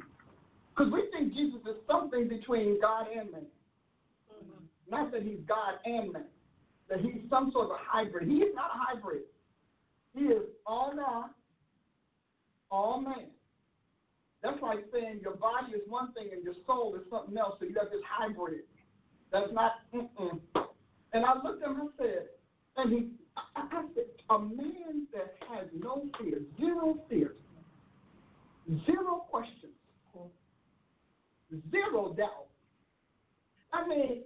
Because 0.75 0.91
we 0.91 1.03
think 1.11 1.33
Jesus 1.33 1.61
is 1.65 1.77
something 1.89 2.27
between 2.27 2.79
God 2.81 3.07
and 3.07 3.31
man. 3.31 3.41
Mm-hmm. 4.31 4.91
Not 4.91 5.11
that 5.11 5.23
he's 5.23 5.39
God 5.47 5.79
and 5.85 6.11
man, 6.11 6.25
that 6.89 6.99
he's 7.01 7.21
some 7.29 7.51
sort 7.51 7.65
of 7.65 7.71
a 7.71 7.79
hybrid. 7.79 8.27
He 8.27 8.35
is 8.37 8.55
not 8.55 8.71
a 8.73 8.77
hybrid. 8.77 9.23
He 10.13 10.25
is 10.25 10.43
all 10.65 10.93
man, 10.95 11.29
all 12.71 13.01
man. 13.01 13.27
That's 14.41 14.61
like 14.61 14.85
saying 14.93 15.19
your 15.21 15.35
body 15.35 15.73
is 15.73 15.81
one 15.87 16.13
thing 16.13 16.29
and 16.31 16.43
your 16.43 16.53
soul 16.67 16.95
is 16.95 17.01
something 17.09 17.35
else, 17.37 17.55
so 17.59 17.65
you 17.65 17.75
have 17.79 17.89
this 17.89 18.01
hybrid. 18.07 18.61
That's 19.31 19.51
not, 19.51 19.73
mm-mm. 19.93 20.39
And 21.13 21.25
I 21.25 21.33
looked 21.43 21.63
at 21.63 21.69
him 21.69 21.79
and 21.81 21.89
said, 21.97 22.27
and 22.77 22.93
he, 22.93 23.09
I, 23.55 23.83
said, 23.95 24.05
a 24.29 24.39
man 24.39 25.07
that 25.13 25.35
has 25.49 25.67
no 25.77 26.03
fear, 26.19 26.41
zero 26.59 26.99
fear, 27.09 27.33
zero 28.85 29.25
questions, 29.29 29.73
zero 31.71 32.13
doubt. 32.13 32.47
I 33.73 33.87
mean, 33.87 34.21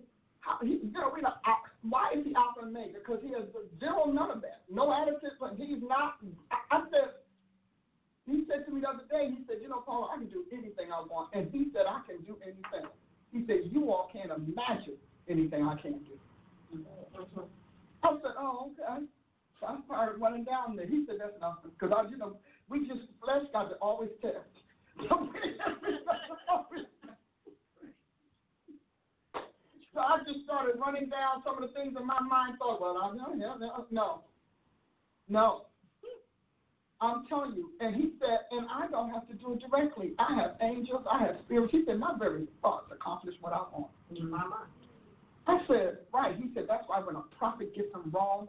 he, 0.62 0.80
you 0.82 0.92
know, 0.92 1.12
we 1.14 1.22
know, 1.22 1.34
uh, 1.46 1.62
why 1.84 2.12
is 2.16 2.26
he 2.26 2.34
Alpha 2.36 2.62
and 2.66 2.76
Omega? 2.76 3.00
Because 3.00 3.20
he 3.24 3.32
has 3.34 3.44
zero, 3.80 4.06
none 4.06 4.32
of 4.32 4.42
that. 4.42 4.62
No 4.72 4.92
attitude, 4.94 5.32
he's 5.58 5.82
not. 5.82 6.18
I, 6.52 6.58
I 6.72 6.82
said, 6.90 7.10
he 8.26 8.44
said 8.50 8.66
to 8.66 8.72
me 8.72 8.82
the 8.82 8.90
other 8.90 9.06
day, 9.10 9.30
he 9.30 9.44
said, 9.48 9.58
you 9.62 9.70
know, 9.70 9.84
Paul, 9.86 10.10
I 10.14 10.18
can 10.18 10.28
do 10.28 10.44
anything 10.54 10.92
I 10.94 11.02
want. 11.02 11.30
And 11.34 11.50
he 11.52 11.68
said, 11.74 11.86
I 11.90 12.02
can 12.06 12.22
do 12.26 12.38
anything. 12.44 12.90
He 13.32 13.46
said, 13.48 13.72
you 13.72 13.92
all 13.92 14.10
can't 14.14 14.32
imagine 14.32 14.98
anything 15.30 15.66
I 15.66 15.76
can't 15.82 16.04
do. 16.06 16.14
I 18.04 18.12
said, 18.22 18.32
oh, 18.38 18.72
okay. 18.72 19.06
So 19.60 19.68
I 19.68 19.78
started 19.86 20.22
running 20.22 20.46
down 20.46 20.76
there. 20.76 20.88
He 20.88 21.06
said, 21.06 21.18
that's 21.20 21.36
enough. 21.38 21.58
Because, 21.64 22.08
you 22.10 22.18
know, 22.18 22.38
we 22.70 22.88
just, 22.88 23.02
flesh 23.24 23.44
got 23.52 23.70
to 23.70 23.76
always 23.76 24.10
test. 24.22 24.38
So 30.00 30.06
I 30.06 30.20
just 30.20 30.46
started 30.46 30.80
running 30.80 31.10
down 31.10 31.44
some 31.44 31.62
of 31.62 31.68
the 31.68 31.76
things 31.76 31.94
in 32.00 32.08
my 32.08 32.22
mind. 32.22 32.58
Thought, 32.58 32.80
well, 32.80 32.96
I 33.04 33.14
know, 33.18 33.36
yeah, 33.36 33.56
no, 33.60 33.86
no, 33.92 34.22
no. 35.28 35.66
I'm 37.02 37.28
telling 37.28 37.52
you. 37.52 37.72
And 37.82 37.94
he 37.98 38.12
said, 38.18 38.48
and 38.52 38.66
I 38.72 38.88
don't 38.90 39.10
have 39.10 39.28
to 39.28 39.34
do 39.34 39.54
it 39.56 39.60
directly. 39.70 40.14
I 40.18 40.36
have 40.36 40.56
angels. 40.62 41.06
I 41.12 41.20
have 41.24 41.36
spirits. 41.44 41.74
He 41.74 41.84
said, 41.86 42.00
my 42.00 42.16
very 42.18 42.48
thoughts 42.62 42.90
accomplish 42.94 43.36
what 43.42 43.52
I 43.52 43.58
want. 43.74 43.88
In 44.16 44.30
my 44.30 44.38
mind. 44.38 44.72
I 45.48 45.60
said, 45.68 45.98
right. 46.14 46.34
He 46.38 46.46
said, 46.54 46.64
that's 46.70 46.86
why 46.88 47.02
when 47.02 47.18
a 47.18 47.24
prophet 47.38 47.76
gets 47.76 47.92
them 47.92 48.10
wrong, 48.14 48.48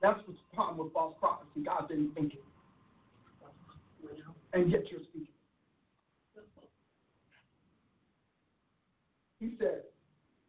that's 0.00 0.20
what's 0.26 0.38
the 0.48 0.54
problem 0.54 0.78
with 0.78 0.92
false 0.92 1.16
prophecy. 1.18 1.64
God 1.64 1.88
didn't 1.88 2.14
think 2.14 2.34
it. 2.34 2.44
And 4.52 4.70
yet 4.70 4.82
you're 4.90 5.00
speaking. 5.08 5.28
He 9.40 9.56
said, 9.58 9.82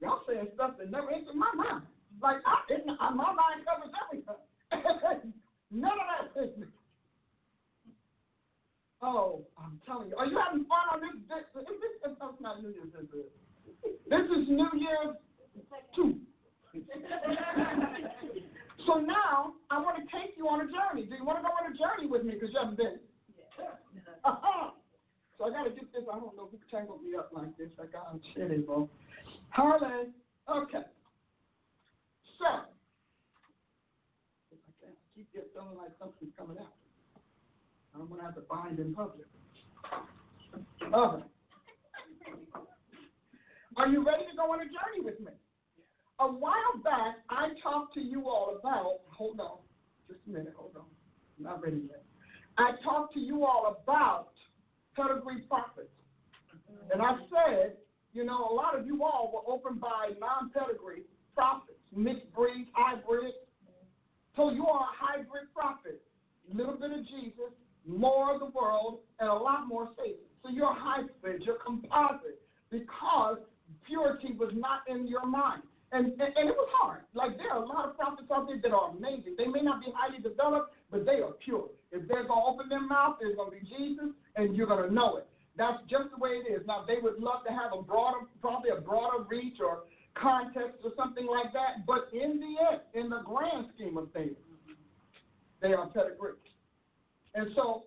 y'all 0.02 0.22
saying 0.28 0.50
stuff 0.54 0.72
that 0.78 0.92
never 0.92 1.10
entered 1.10 1.36
my 1.36 1.50
mind. 1.56 1.86
Like, 2.22 2.38
I, 2.46 2.62
it, 2.70 2.86
my 2.86 3.10
mind 3.10 3.66
covers 3.66 3.90
everything. 4.06 5.34
None 5.72 5.92
of 5.92 6.36
that 6.36 6.54
Oh, 9.02 9.44
I'm 9.58 9.80
telling 9.86 10.08
you. 10.08 10.16
Are 10.16 10.26
you 10.26 10.40
having 10.40 10.64
fun 10.64 10.88
on 10.94 11.02
this? 11.02 11.12
This, 11.28 11.44
this, 11.54 11.66
this 12.04 12.16
not 12.40 12.62
New 12.62 12.70
Year's, 12.70 12.88
is 12.96 13.10
it? 13.12 13.34
This 14.08 14.26
is 14.32 14.48
New 14.48 14.70
Year's 14.80 15.18
2. 15.96 16.16
so 18.88 18.96
now, 18.96 19.54
I 19.70 19.80
want 19.80 19.98
to 19.98 20.04
take 20.08 20.38
you 20.38 20.48
on 20.48 20.62
a 20.62 20.68
journey. 20.72 21.04
Do 21.10 21.16
you 21.16 21.26
want 21.26 21.40
to 21.40 21.44
go 21.44 21.50
on 21.52 21.68
a 21.68 21.76
journey 21.76 22.08
with 22.10 22.24
me? 22.24 22.36
Because 22.36 22.50
you 22.54 22.60
haven't 22.60 22.78
been. 22.78 23.00
Uh-huh. 24.26 24.72
So 25.38 25.46
I 25.46 25.50
got 25.50 25.64
to 25.64 25.70
get 25.72 25.92
this. 25.94 26.04
I 26.12 26.20
don't 26.20 26.36
know 26.36 26.50
who 26.52 26.58
tangled 26.72 27.04
me 27.04 27.16
up 27.18 27.32
like 27.34 27.58
this. 27.58 27.70
I 27.82 27.86
got 27.88 28.20
shit 28.34 28.52
involved. 28.52 28.92
Harley. 29.50 30.12
Okay. 30.50 30.86
So, 32.40 32.48
if 34.52 34.60
I 34.68 34.72
can't 34.82 34.98
keep 35.16 35.28
it 35.34 35.52
feeling 35.54 35.78
like 35.78 35.92
something's 36.00 36.32
coming 36.38 36.58
out. 36.60 36.74
I'm 37.96 38.08
going 38.08 38.20
to 38.20 38.26
have 38.26 38.36
to 38.36 38.42
bind 38.42 38.80
in 38.80 38.94
public. 38.94 39.28
Okay. 40.82 41.24
Are 43.78 43.88
you 43.88 44.06
ready 44.06 44.26
to 44.30 44.36
go 44.38 44.52
on 44.52 44.62
a 44.62 44.66
journey 44.66 45.04
with 45.04 45.20
me? 45.20 45.32
A 46.20 46.28
while 46.28 46.78
back, 46.84 47.18
I 47.30 47.50
talked 47.62 47.94
to 47.96 48.02
you 48.02 48.30
all 48.30 48.58
about, 48.60 49.00
hold 49.08 49.40
on, 49.40 49.58
just 50.08 50.20
a 50.28 50.30
minute, 50.30 50.54
hold 50.56 50.76
on. 50.76 50.86
I'm 51.38 51.44
not 51.44 51.64
ready 51.64 51.82
yet. 51.90 52.04
I 52.58 52.72
talked 52.84 53.14
to 53.16 53.20
you 53.20 53.46
all 53.46 53.78
about 53.82 54.30
pedigree 54.96 55.42
prophets. 55.50 55.90
And 56.92 57.02
I 57.02 57.16
said, 57.32 57.78
you 58.14 58.24
know, 58.24 58.48
a 58.50 58.54
lot 58.54 58.78
of 58.78 58.86
you 58.86 59.04
all 59.04 59.32
were 59.34 59.52
opened 59.52 59.82
by 59.82 60.12
non 60.20 60.52
pedigree 60.52 61.04
prophets, 61.36 61.80
mixed 61.96 62.32
breeds, 62.34 62.70
hybrids. 62.74 63.36
So 64.36 64.52
you 64.52 64.66
are 64.68 64.82
a 64.82 64.94
hybrid 64.94 65.54
prophet. 65.54 66.02
A 66.52 66.56
little 66.56 66.76
bit 66.76 66.92
of 66.92 67.08
Jesus, 67.08 67.54
more 67.88 68.34
of 68.34 68.40
the 68.40 68.48
world, 68.48 69.00
and 69.20 69.30
a 69.30 69.34
lot 69.34 69.68
more 69.68 69.90
Satan. 69.98 70.26
So 70.44 70.50
you're 70.50 70.74
hybrid, 70.74 71.44
you're 71.44 71.58
composite, 71.66 72.42
because 72.70 73.38
purity 73.88 74.36
was 74.38 74.52
not 74.54 74.82
in 74.88 75.08
your 75.08 75.26
mind. 75.26 75.64
And, 75.94 76.08
and, 76.20 76.34
and 76.36 76.50
it 76.50 76.58
was 76.58 76.70
hard. 76.74 77.02
Like 77.14 77.38
there 77.38 77.52
are 77.54 77.62
a 77.62 77.66
lot 77.66 77.88
of 77.88 77.96
prophets 77.96 78.28
out 78.34 78.48
there 78.48 78.60
that 78.62 78.74
are 78.74 78.90
amazing. 78.90 79.36
They 79.38 79.46
may 79.46 79.62
not 79.62 79.80
be 79.80 79.94
highly 79.96 80.18
developed, 80.22 80.74
but 80.90 81.06
they 81.06 81.22
are 81.22 81.34
pure. 81.46 81.70
If 81.92 82.08
they're 82.08 82.26
to 82.26 82.34
open 82.34 82.68
their 82.68 82.82
mouth, 82.82 83.18
it's 83.22 83.38
going 83.38 83.52
to 83.54 83.58
be 83.58 83.66
Jesus, 83.70 84.10
and 84.36 84.56
you're 84.56 84.66
going 84.66 84.90
to 84.90 84.94
know 84.94 85.18
it. 85.18 85.28
That's 85.56 85.78
just 85.88 86.10
the 86.10 86.18
way 86.18 86.42
it 86.42 86.50
is. 86.50 86.66
Now, 86.66 86.84
they 86.88 86.98
would 87.00 87.20
love 87.20 87.46
to 87.46 87.54
have 87.54 87.78
a 87.78 87.82
broader, 87.84 88.26
probably 88.42 88.72
a 88.72 88.82
broader 88.82 89.24
reach 89.30 89.62
or 89.62 89.84
context 90.16 90.82
or 90.84 90.92
something 90.98 91.28
like 91.28 91.54
that, 91.54 91.86
but 91.86 92.10
in 92.12 92.42
the 92.42 92.54
end, 92.74 92.82
in 92.96 93.10
the 93.10 93.22
grand 93.22 93.68
scheme 93.76 93.98
of 93.98 94.12
things, 94.14 94.36
they 95.62 95.74
are 95.74 95.88
pedigree. 95.88 96.34
And 97.36 97.50
so, 97.56 97.84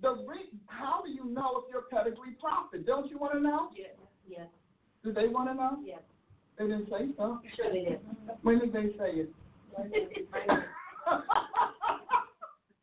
the 0.00 0.24
re- 0.26 0.48
how 0.66 1.02
do 1.04 1.10
you 1.10 1.26
know 1.26 1.62
if 1.62 1.70
you're 1.70 1.84
a 1.84 1.94
pedigree 1.94 2.36
prophet? 2.40 2.86
Don't 2.86 3.10
you 3.10 3.18
want 3.18 3.34
to 3.34 3.40
know? 3.40 3.68
Yes. 3.76 3.96
Yes. 4.26 4.46
Do 5.04 5.12
they 5.12 5.28
want 5.28 5.48
to 5.48 5.54
know? 5.54 5.78
Yes. 5.84 6.00
They 6.58 6.66
didn't 6.66 6.90
say 6.90 7.06
so. 7.16 7.38
Sure 7.54 7.70
they 7.72 7.84
did. 7.84 8.00
When 8.42 8.58
did 8.58 8.72
they 8.72 8.88
say 8.98 9.10
it? 9.22 9.28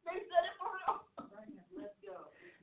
They 0.05 0.17
said 0.31 0.43
it 0.47 0.55
for 0.55 0.71
real. 0.71 0.95
Let's 1.75 1.99
go. 1.99 2.15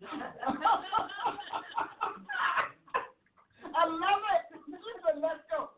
I 3.77 3.85
love 3.85 4.23
it. 4.33 4.41
She 4.65 4.73
said, 5.05 5.21
let's 5.21 5.45
go. 5.51 5.69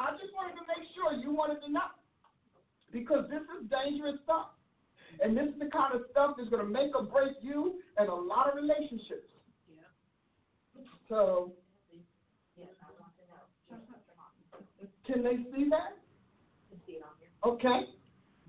I 0.00 0.10
just 0.12 0.32
wanted 0.34 0.54
to 0.58 0.64
make 0.66 0.88
sure 0.94 1.12
you 1.12 1.30
wanted 1.32 1.60
to 1.66 1.70
know. 1.70 1.90
Because 2.92 3.28
this 3.30 3.42
is 3.54 3.68
dangerous 3.70 4.16
stuff. 4.24 4.48
And 5.22 5.36
this 5.36 5.46
is 5.46 5.58
the 5.60 5.70
kind 5.70 5.94
of 5.94 6.02
stuff 6.10 6.34
that's 6.36 6.48
going 6.50 6.64
to 6.64 6.68
make 6.70 6.92
or 6.96 7.04
break 7.04 7.36
you 7.40 7.78
and 7.98 8.08
a 8.08 8.14
lot 8.14 8.48
of 8.50 8.56
relationships. 8.56 9.30
Yeah. 9.70 9.86
So, 11.08 11.52
Yes, 12.56 12.68
I 12.80 12.88
want 12.98 13.12
to 13.20 13.24
know. 13.28 13.44
Can 15.06 15.22
they 15.22 15.36
see 15.54 15.68
that? 15.70 15.96
See 16.86 16.92
it 16.92 17.02
on. 17.02 17.54
Okay. 17.54 17.86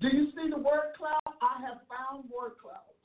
Do 0.00 0.08
you 0.08 0.30
see 0.36 0.50
the 0.50 0.58
word 0.58 0.94
cloud? 0.96 1.20
I 1.42 1.60
have 1.62 1.78
found 1.88 2.28
word 2.30 2.52
clouds. 2.60 2.98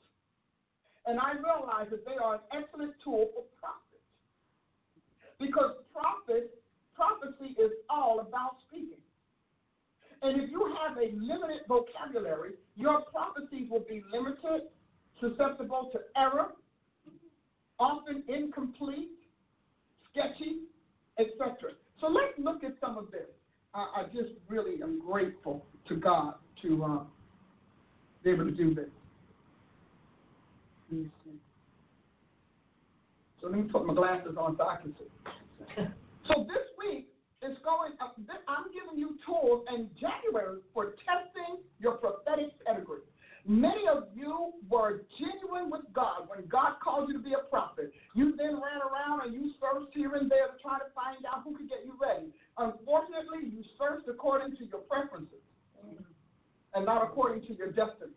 And 1.06 1.18
I 1.18 1.32
realize 1.32 1.88
that 1.90 2.04
they 2.06 2.16
are 2.22 2.34
an 2.36 2.40
excellent 2.52 2.94
tool 3.02 3.28
for 3.34 3.44
prophets. 3.58 3.84
Because 5.38 5.76
prophet, 5.92 6.54
prophecy 6.94 7.54
is 7.60 7.72
all 7.90 8.20
about 8.20 8.56
speaking. 8.68 9.02
And 10.22 10.40
if 10.40 10.50
you 10.50 10.74
have 10.80 10.96
a 10.96 11.12
limited 11.14 11.68
vocabulary, 11.68 12.52
your 12.76 13.02
prophecies 13.02 13.68
will 13.70 13.84
be 13.86 14.02
limited, 14.10 14.68
susceptible 15.20 15.90
to 15.92 16.00
error, 16.16 16.52
often 17.78 18.22
incomplete, 18.28 19.10
sketchy, 20.10 20.60
etc. 21.18 21.72
So 22.00 22.08
let's 22.08 22.32
look 22.38 22.64
at 22.64 22.76
some 22.80 22.96
of 22.96 23.10
this. 23.10 23.28
I, 23.74 23.78
I 23.96 24.04
just 24.04 24.32
really 24.48 24.82
am 24.82 25.02
grateful 25.04 25.64
to 25.88 25.96
God 25.96 26.34
to 26.62 26.84
uh, 26.84 26.98
be 28.22 28.30
able 28.30 28.44
to 28.44 28.50
do 28.50 28.74
this. 28.74 28.88
Let 30.90 31.00
me 31.00 31.10
see. 31.24 31.30
So 33.40 33.48
let 33.48 33.58
me 33.58 33.64
put 33.64 33.84
my 33.86 33.94
glasses 33.94 34.36
on 34.38 34.56
so 34.56 34.64
I 34.66 34.76
can 34.76 34.94
see. 34.98 35.82
So 36.26 36.46
this 36.48 36.64
week 36.78 37.08
is 37.42 37.54
going. 37.62 37.92
I'm 38.00 38.64
giving 38.72 38.98
you 38.98 39.18
tools 39.26 39.66
in 39.68 39.90
January 40.00 40.60
for 40.72 40.94
testing 41.04 41.60
your 41.78 41.96
prophetic 41.96 42.52
pedigree. 42.64 43.00
Many 43.46 43.84
of 43.92 44.08
you 44.14 44.52
were 44.70 45.04
genuine 45.20 45.70
with 45.70 45.84
God 45.92 46.28
when 46.28 46.46
God 46.48 46.80
called 46.82 47.08
you 47.08 47.14
to 47.14 47.22
be 47.22 47.34
a 47.34 47.44
prophet. 47.50 47.92
You 48.14 48.34
then 48.36 48.56
ran 48.56 48.80
around 48.80 49.28
and 49.28 49.34
you 49.34 49.52
searched 49.60 49.92
here 49.92 50.14
and 50.14 50.30
there 50.30 50.48
to 50.48 50.56
try 50.62 50.78
to 50.78 50.88
find 50.94 51.24
out 51.28 51.44
who 51.44 51.56
could 51.56 51.68
get 51.68 51.84
you 51.84 51.92
ready. 52.00 52.32
Unfortunately, 52.56 53.52
you 53.52 53.62
search 53.76 54.04
according 54.08 54.56
to 54.56 54.64
your 54.64 54.80
preferences 54.88 55.44
and 56.72 56.86
not 56.86 57.04
according 57.04 57.46
to 57.46 57.54
your 57.54 57.68
destiny. 57.68 58.16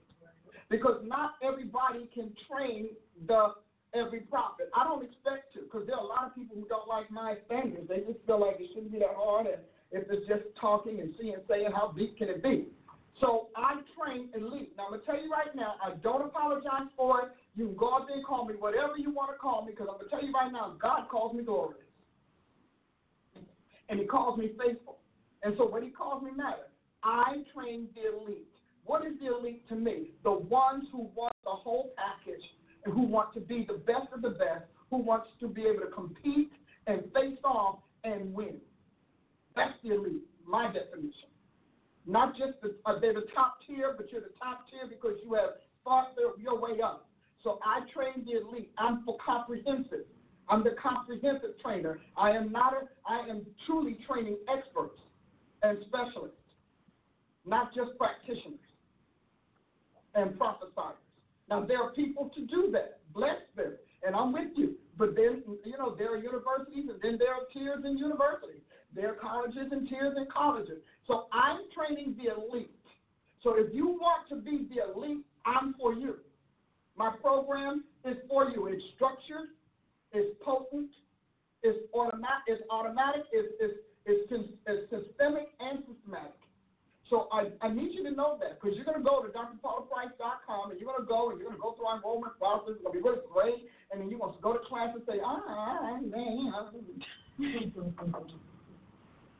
Because 0.69 1.03
not 1.05 1.35
everybody 1.43 2.09
can 2.13 2.31
train 2.47 2.89
the 3.27 3.53
every 3.93 4.21
prophet. 4.21 4.69
I 4.75 4.83
don't 4.83 5.03
expect 5.03 5.53
to, 5.53 5.61
because 5.61 5.87
there 5.87 5.95
are 5.95 6.03
a 6.03 6.07
lot 6.07 6.25
of 6.25 6.35
people 6.35 6.55
who 6.55 6.67
don't 6.67 6.87
like 6.87 7.09
my 7.09 7.35
standards. 7.47 7.87
They 7.87 7.99
just 7.99 8.19
feel 8.25 8.39
like 8.39 8.59
it 8.59 8.67
shouldn't 8.73 8.91
be 8.91 8.99
that 8.99 9.15
hard, 9.15 9.47
and 9.47 9.57
if 9.91 10.11
it's 10.11 10.27
just 10.27 10.43
talking 10.59 10.99
and 10.99 11.13
seeing, 11.19 11.35
saying, 11.49 11.69
how 11.73 11.93
deep 11.97 12.17
can 12.17 12.27
it 12.27 12.43
be? 12.43 12.67
So 13.19 13.47
I 13.55 13.81
train 13.97 14.29
and 14.33 14.49
lead. 14.49 14.69
Now 14.77 14.85
I'm 14.85 14.91
gonna 14.91 15.03
tell 15.03 15.21
you 15.21 15.31
right 15.31 15.53
now, 15.55 15.75
I 15.83 15.95
don't 16.03 16.21
apologize 16.23 16.89
for 16.95 17.21
it. 17.23 17.29
You 17.55 17.67
can 17.67 17.75
go 17.75 17.95
out 17.95 18.07
there 18.07 18.17
and 18.17 18.25
call 18.25 18.45
me 18.45 18.53
whatever 18.53 18.97
you 18.97 19.11
want 19.11 19.31
to 19.31 19.37
call 19.37 19.65
me, 19.65 19.71
because 19.71 19.87
I'm 19.89 19.97
gonna 19.97 20.09
tell 20.09 20.23
you 20.23 20.33
right 20.33 20.51
now, 20.51 20.75
God 20.79 21.09
calls 21.09 21.35
me 21.35 21.43
glorious, 21.43 21.81
and 23.89 23.99
He 23.99 24.05
calls 24.05 24.37
me 24.37 24.51
faithful. 24.57 24.99
And 25.43 25.55
so 25.57 25.65
what 25.65 25.83
He 25.83 25.89
calls 25.89 26.23
me 26.23 26.31
matters. 26.31 26.69
I 27.03 27.43
train 27.53 27.87
the 27.95 28.17
elite. 28.17 28.47
What 28.85 29.05
is 29.05 29.13
the 29.19 29.35
elite 29.35 29.67
to 29.69 29.75
me? 29.75 30.11
The 30.23 30.31
ones 30.31 30.85
who 30.91 31.09
want 31.15 31.33
the 31.43 31.51
whole 31.51 31.93
package 31.97 32.43
and 32.85 32.93
who 32.93 33.01
want 33.01 33.33
to 33.33 33.39
be 33.39 33.65
the 33.67 33.79
best 33.79 34.13
of 34.13 34.21
the 34.21 34.29
best, 34.29 34.65
who 34.89 34.97
wants 34.97 35.27
to 35.39 35.47
be 35.47 35.63
able 35.63 35.81
to 35.81 35.91
compete 35.91 36.51
and 36.85 37.03
face 37.13 37.37
off 37.43 37.79
and 38.03 38.33
win. 38.33 38.57
That's 39.55 39.73
the 39.83 39.95
elite, 39.95 40.23
my 40.45 40.71
definition. 40.71 41.29
Not 42.07 42.37
just 42.37 42.61
the, 42.61 42.73
uh, 42.85 42.99
they're 42.99 43.13
the 43.13 43.27
top 43.35 43.59
tier, 43.67 43.93
but 43.95 44.09
you're 44.11 44.21
the 44.21 44.33
top 44.41 44.65
tier 44.71 44.87
because 44.87 45.19
you 45.23 45.33
have 45.33 45.59
fought 45.83 46.15
your 46.39 46.59
way 46.59 46.79
up. 46.81 47.05
So 47.43 47.59
I 47.63 47.81
train 47.93 48.25
the 48.25 48.47
elite. 48.47 48.71
I'm 48.77 49.03
for 49.03 49.17
comprehensive. 49.23 50.07
I'm 50.47 50.63
the 50.63 50.75
comprehensive 50.81 51.59
trainer. 51.61 51.99
I 52.15 52.31
am 52.31 52.51
not 52.51 52.73
a, 52.73 52.87
I 53.05 53.27
am 53.27 53.45
truly 53.65 53.97
training 54.07 54.37
experts 54.47 54.97
and 55.63 55.77
specialists, 55.87 56.39
not 57.45 57.75
just 57.75 57.97
practitioners 57.97 58.59
and 60.15 60.37
prophesiers. 60.37 60.95
Now 61.49 61.65
there 61.65 61.81
are 61.81 61.91
people 61.91 62.31
to 62.35 62.45
do 62.47 62.69
that. 62.71 62.99
Bless 63.13 63.37
them, 63.57 63.73
and 64.05 64.15
I'm 64.15 64.31
with 64.31 64.55
you. 64.55 64.75
But 64.97 65.15
then 65.15 65.43
you 65.65 65.77
know 65.77 65.95
there 65.97 66.13
are 66.13 66.17
universities, 66.17 66.89
and 66.89 67.01
then 67.01 67.17
there 67.19 67.33
are 67.33 67.43
tiers 67.51 67.83
in 67.83 67.97
universities. 67.97 68.63
There 68.97 69.11
are 69.11 69.15
colleges 69.21 69.69
and 69.71 69.87
tiers 69.87 70.15
in 70.17 70.25
colleges. 70.33 70.81
So 71.05 71.27
I'm 71.31 71.69
training 71.69 72.17
the 72.17 72.33
elite. 72.33 72.73
So 73.43 73.53
if 73.55 73.71
you 73.71 73.87
want 73.87 74.27
to 74.29 74.35
be 74.37 74.67
the 74.73 74.91
elite, 74.91 75.23
I'm 75.45 75.75
for 75.79 75.93
you. 75.93 76.15
My 76.97 77.13
program 77.21 77.83
is 78.03 78.17
for 78.27 78.49
you. 78.49 78.65
It's 78.65 78.81
structured, 78.95 79.53
it's 80.13 80.35
potent, 80.43 80.89
it's 81.61 81.77
automatic, 81.93 82.43
it's 82.47 82.63
automatic, 82.71 83.21
it's, 83.31 83.53
it's, 83.61 83.77
it's, 84.07 84.49
it's 84.65 84.89
systemic 84.89 85.53
and 85.59 85.83
systematic. 85.85 86.41
So 87.11 87.29
I, 87.31 87.53
I 87.61 87.69
need 87.69 87.93
you 87.93 88.03
to 88.09 88.11
know 88.11 88.35
that 88.41 88.59
because 88.59 88.75
you're 88.75 88.83
going 88.83 88.97
to 88.97 89.05
go 89.05 89.21
to 89.21 89.29
drpaulaprice.com 89.29 90.71
and 90.71 90.79
you're 90.79 90.89
going 90.89 90.99
to 90.99 91.07
go 91.07 91.29
and 91.29 91.39
you're 91.39 91.47
going 91.47 91.55
to 91.55 91.61
go 91.61 91.77
through 91.77 91.85
our 91.85 91.97
enrollment 91.97 92.33
process. 92.41 92.73
It's 92.75 92.83
going 92.83 92.97
to 92.97 92.99
be 92.99 93.05
really 93.05 93.21
great. 93.31 93.69
And 93.93 94.01
then 94.01 94.09
you 94.09 94.17
want 94.17 94.35
to 94.35 94.41
go 94.41 94.57
to 94.57 94.59
class 94.65 94.89
and 94.91 95.03
say, 95.05 95.21
ah, 95.23 96.01
man. 96.01 96.51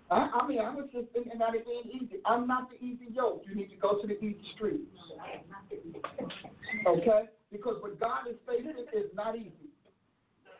I, 0.09 0.29
I 0.41 0.47
mean, 0.47 0.59
I 0.59 0.73
was 0.73 0.87
just 0.93 1.11
thinking 1.13 1.33
about 1.35 1.55
it 1.55 1.65
being 1.65 1.83
easy. 1.93 2.21
I'm 2.25 2.47
not 2.47 2.69
the 2.69 2.77
easy 2.77 3.07
yoke. 3.11 3.43
You 3.47 3.55
need 3.55 3.69
to 3.69 3.75
go 3.75 3.99
to 4.01 4.07
the 4.07 4.17
easy 4.17 4.39
street. 4.55 4.81
Okay? 6.87 7.23
Because 7.51 7.75
what 7.81 7.99
God 7.99 8.27
is 8.29 8.35
facing 8.47 8.85
is 8.93 9.09
not 9.13 9.35
easy. 9.35 9.51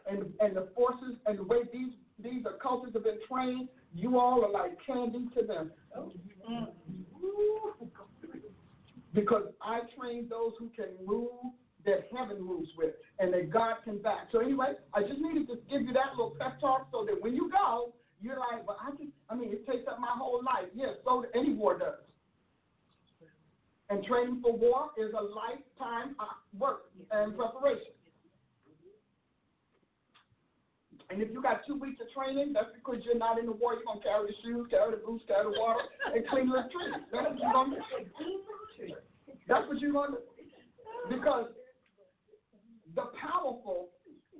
And 0.10 0.34
and 0.40 0.56
the 0.56 0.70
forces 0.76 1.16
and 1.26 1.38
the 1.38 1.44
way 1.44 1.60
these 1.72 1.92
these 2.20 2.44
cultures 2.62 2.94
have 2.94 3.04
been 3.04 3.20
trained, 3.30 3.70
you 3.94 4.18
all 4.20 4.44
are 4.44 4.52
like 4.52 4.78
candy 4.86 5.28
to 5.38 5.46
them. 5.46 5.72
Because 9.14 9.44
I 9.62 9.82
train 9.98 10.28
those 10.30 10.54
who 10.60 10.70
can 10.76 10.90
move 11.06 11.32
that 11.86 12.08
heaven 12.16 12.42
moves 12.42 12.70
with 12.78 12.94
and 13.20 13.34
that 13.34 13.50
God 13.52 13.76
can 13.84 14.02
back. 14.02 14.28
So 14.32 14.40
anyway, 14.40 14.74
I 14.94 15.02
just 15.02 15.20
needed 15.20 15.48
to 15.48 15.56
give 15.70 15.82
you 15.82 15.94
that 15.94 16.12
little 16.18 16.36
pep 16.40 16.60
talk 16.60 16.88
so 16.92 17.06
that 17.06 17.22
when 17.22 17.34
you 17.34 17.50
go, 17.50 17.94
you're 18.22 18.40
like, 18.40 18.66
but 18.66 18.78
I 18.82 18.92
just, 18.92 19.12
I 19.30 19.36
mean, 19.36 19.52
it 19.54 19.66
takes 19.68 19.88
up 19.88 20.00
my 20.00 20.14
whole 20.16 20.42
life. 20.44 20.70
Yes, 20.74 20.96
so 21.04 21.26
any 21.36 21.54
war 21.54 21.78
does. 21.78 22.02
And 23.90 24.04
training 24.04 24.42
for 24.44 24.56
war 24.58 24.92
is 24.98 25.14
a 25.14 25.24
lifetime 25.24 26.16
work 26.58 26.92
and 27.12 27.38
preparation. 27.38 27.94
And 31.10 31.22
if 31.22 31.32
you 31.32 31.42
got 31.42 31.62
two 31.66 31.80
weeks 31.80 32.02
of 32.02 32.12
training, 32.12 32.52
that's 32.52 32.68
because 32.76 33.00
you're 33.06 33.18
not 33.18 33.40
in 33.40 33.46
the 33.46 33.54
war. 33.54 33.76
You're 33.76 33.86
gonna 33.88 34.02
carry 34.02 34.28
the 34.28 34.34
shoes, 34.44 34.68
carry 34.70 34.92
the 34.92 34.98
boots, 34.98 35.24
carry 35.26 35.44
the 35.46 35.58
water, 35.58 35.88
and 36.14 36.28
clean 36.28 36.50
the 36.50 36.68
trees. 36.68 37.00
That's 37.14 37.24
what 37.32 37.40
you're 37.40 37.54
gonna 37.54 37.78
do. 37.78 38.96
That's 39.48 39.68
what 39.70 39.80
you're 39.80 39.94
gonna 39.94 40.18
do. 40.18 41.16
Because 41.16 41.48
the 42.94 43.04
powerful 43.16 43.88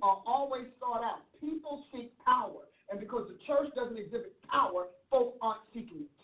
are 0.02 0.20
always 0.26 0.66
sought 0.78 1.02
out. 1.02 1.24
People 1.40 1.84
seek 1.90 2.12
power, 2.22 2.67
and 2.90 3.00
because 3.00 3.28
the 3.28 3.36
church 3.46 3.74
doesn't 3.74 3.98
exhibit 3.98 4.34
power, 4.50 4.86
folks 5.10 5.36
aren't 5.42 5.60
seeking 5.74 6.02
it. 6.02 6.18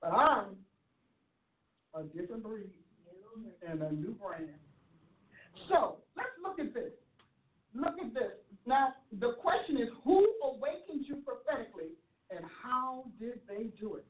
But 0.00 0.08
I'm 0.08 0.56
a 1.94 2.04
different 2.04 2.42
breed 2.42 2.70
and 3.68 3.82
a 3.82 3.92
new 3.92 4.12
brand. 4.12 4.48
So 5.68 5.96
let's 6.16 6.30
look 6.42 6.58
at 6.58 6.72
this. 6.72 6.92
Look 7.74 7.94
at 8.00 8.14
this. 8.14 8.32
Now, 8.66 8.94
the 9.18 9.34
question 9.34 9.76
is 9.76 9.88
who 10.04 10.26
awakened 10.42 11.04
you 11.06 11.16
prophetically 11.24 11.92
and 12.30 12.44
how 12.62 13.04
did 13.18 13.40
they 13.48 13.68
do 13.78 13.96
it? 13.96 14.06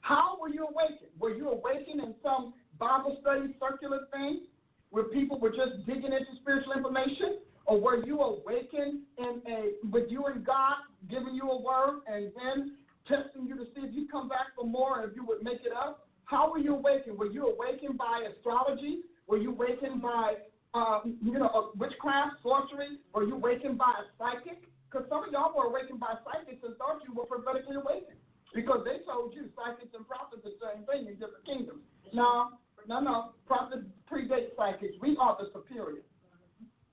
How 0.00 0.38
were 0.40 0.48
you 0.48 0.66
awakened? 0.66 1.10
Were 1.18 1.34
you 1.34 1.50
awakened 1.50 2.00
in 2.00 2.14
some 2.22 2.54
Bible 2.78 3.18
study 3.20 3.54
circular 3.60 4.06
thing 4.12 4.46
where 4.90 5.04
people 5.04 5.38
were 5.38 5.50
just 5.50 5.86
digging 5.86 6.12
into 6.12 6.32
spiritual 6.40 6.72
information? 6.72 7.38
Or 7.66 7.80
were 7.80 8.04
you 8.04 8.20
awakened 8.20 9.02
in 9.18 9.42
a 9.46 9.88
with 9.90 10.10
you 10.10 10.26
and 10.26 10.44
God 10.44 10.74
giving 11.08 11.34
you 11.34 11.50
a 11.50 11.60
word 11.60 12.02
and 12.06 12.32
then 12.34 12.76
testing 13.06 13.46
you 13.46 13.56
to 13.56 13.64
see 13.74 13.82
if 13.82 13.94
you 13.94 14.08
come 14.10 14.28
back 14.28 14.54
for 14.56 14.66
more 14.66 15.00
and 15.00 15.10
if 15.10 15.16
you 15.16 15.24
would 15.26 15.42
make 15.42 15.60
it 15.64 15.72
up? 15.72 16.06
How 16.24 16.50
were 16.50 16.58
you 16.58 16.74
awakened? 16.74 17.18
Were 17.18 17.30
you 17.30 17.46
awakened 17.46 17.98
by 17.98 18.26
astrology? 18.30 19.00
Were 19.26 19.38
you 19.38 19.50
awakened 19.50 20.02
by 20.02 20.34
uh, 20.74 21.00
you 21.04 21.34
know, 21.34 21.72
witchcraft, 21.76 22.42
sorcery? 22.42 22.98
Were 23.14 23.24
you 23.24 23.34
awakened 23.34 23.78
by 23.78 23.90
a 23.90 24.04
psychic? 24.18 24.62
Because 24.90 25.06
some 25.08 25.24
of 25.24 25.32
y'all 25.32 25.54
were 25.56 25.66
awakened 25.66 26.00
by 26.00 26.14
psychics 26.22 26.62
and 26.62 26.76
thought 26.76 27.02
you 27.06 27.14
were 27.14 27.26
prophetically 27.26 27.76
awakened. 27.76 28.18
Because 28.54 28.82
they 28.82 29.02
told 29.06 29.34
you 29.34 29.46
psychics 29.54 29.94
and 29.94 30.06
prophets 30.06 30.42
are 30.42 30.50
the 30.50 30.58
same 30.58 30.82
thing 30.86 31.06
in 31.06 31.14
different 31.14 31.46
kingdoms. 31.46 31.82
No, 32.12 32.58
no, 32.88 32.98
no. 32.98 33.30
Prophets 33.46 33.86
predate 34.10 34.54
psychics. 34.58 34.94
We 35.00 35.16
are 35.20 35.38
the 35.38 35.50
superior. 35.54 36.02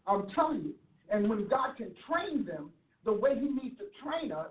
I'm 0.07 0.27
telling 0.33 0.63
you. 0.63 0.73
And 1.09 1.29
when 1.29 1.47
God 1.47 1.77
can 1.77 1.91
train 2.09 2.45
them 2.45 2.71
the 3.05 3.13
way 3.13 3.35
He 3.35 3.47
needs 3.49 3.77
to 3.77 3.85
train 4.03 4.31
us, 4.31 4.49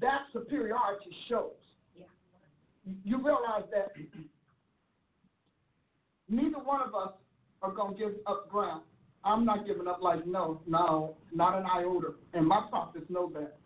that 0.00 0.22
superiority 0.32 1.10
shows. 1.28 1.52
Yeah. 1.96 2.04
You 3.04 3.18
realize 3.18 3.64
that 3.72 3.92
neither 6.28 6.58
one 6.58 6.82
of 6.82 6.94
us 6.94 7.12
are 7.62 7.72
going 7.72 7.94
to 7.94 7.98
give 7.98 8.12
up 8.26 8.48
ground. 8.50 8.82
I'm 9.24 9.44
not 9.44 9.66
giving 9.66 9.88
up 9.88 10.00
like, 10.02 10.26
no, 10.26 10.60
no, 10.66 11.16
not 11.34 11.58
an 11.58 11.64
iota. 11.66 12.12
And 12.34 12.46
my 12.46 12.66
prophets 12.70 13.06
know 13.08 13.30
that. 13.34 13.56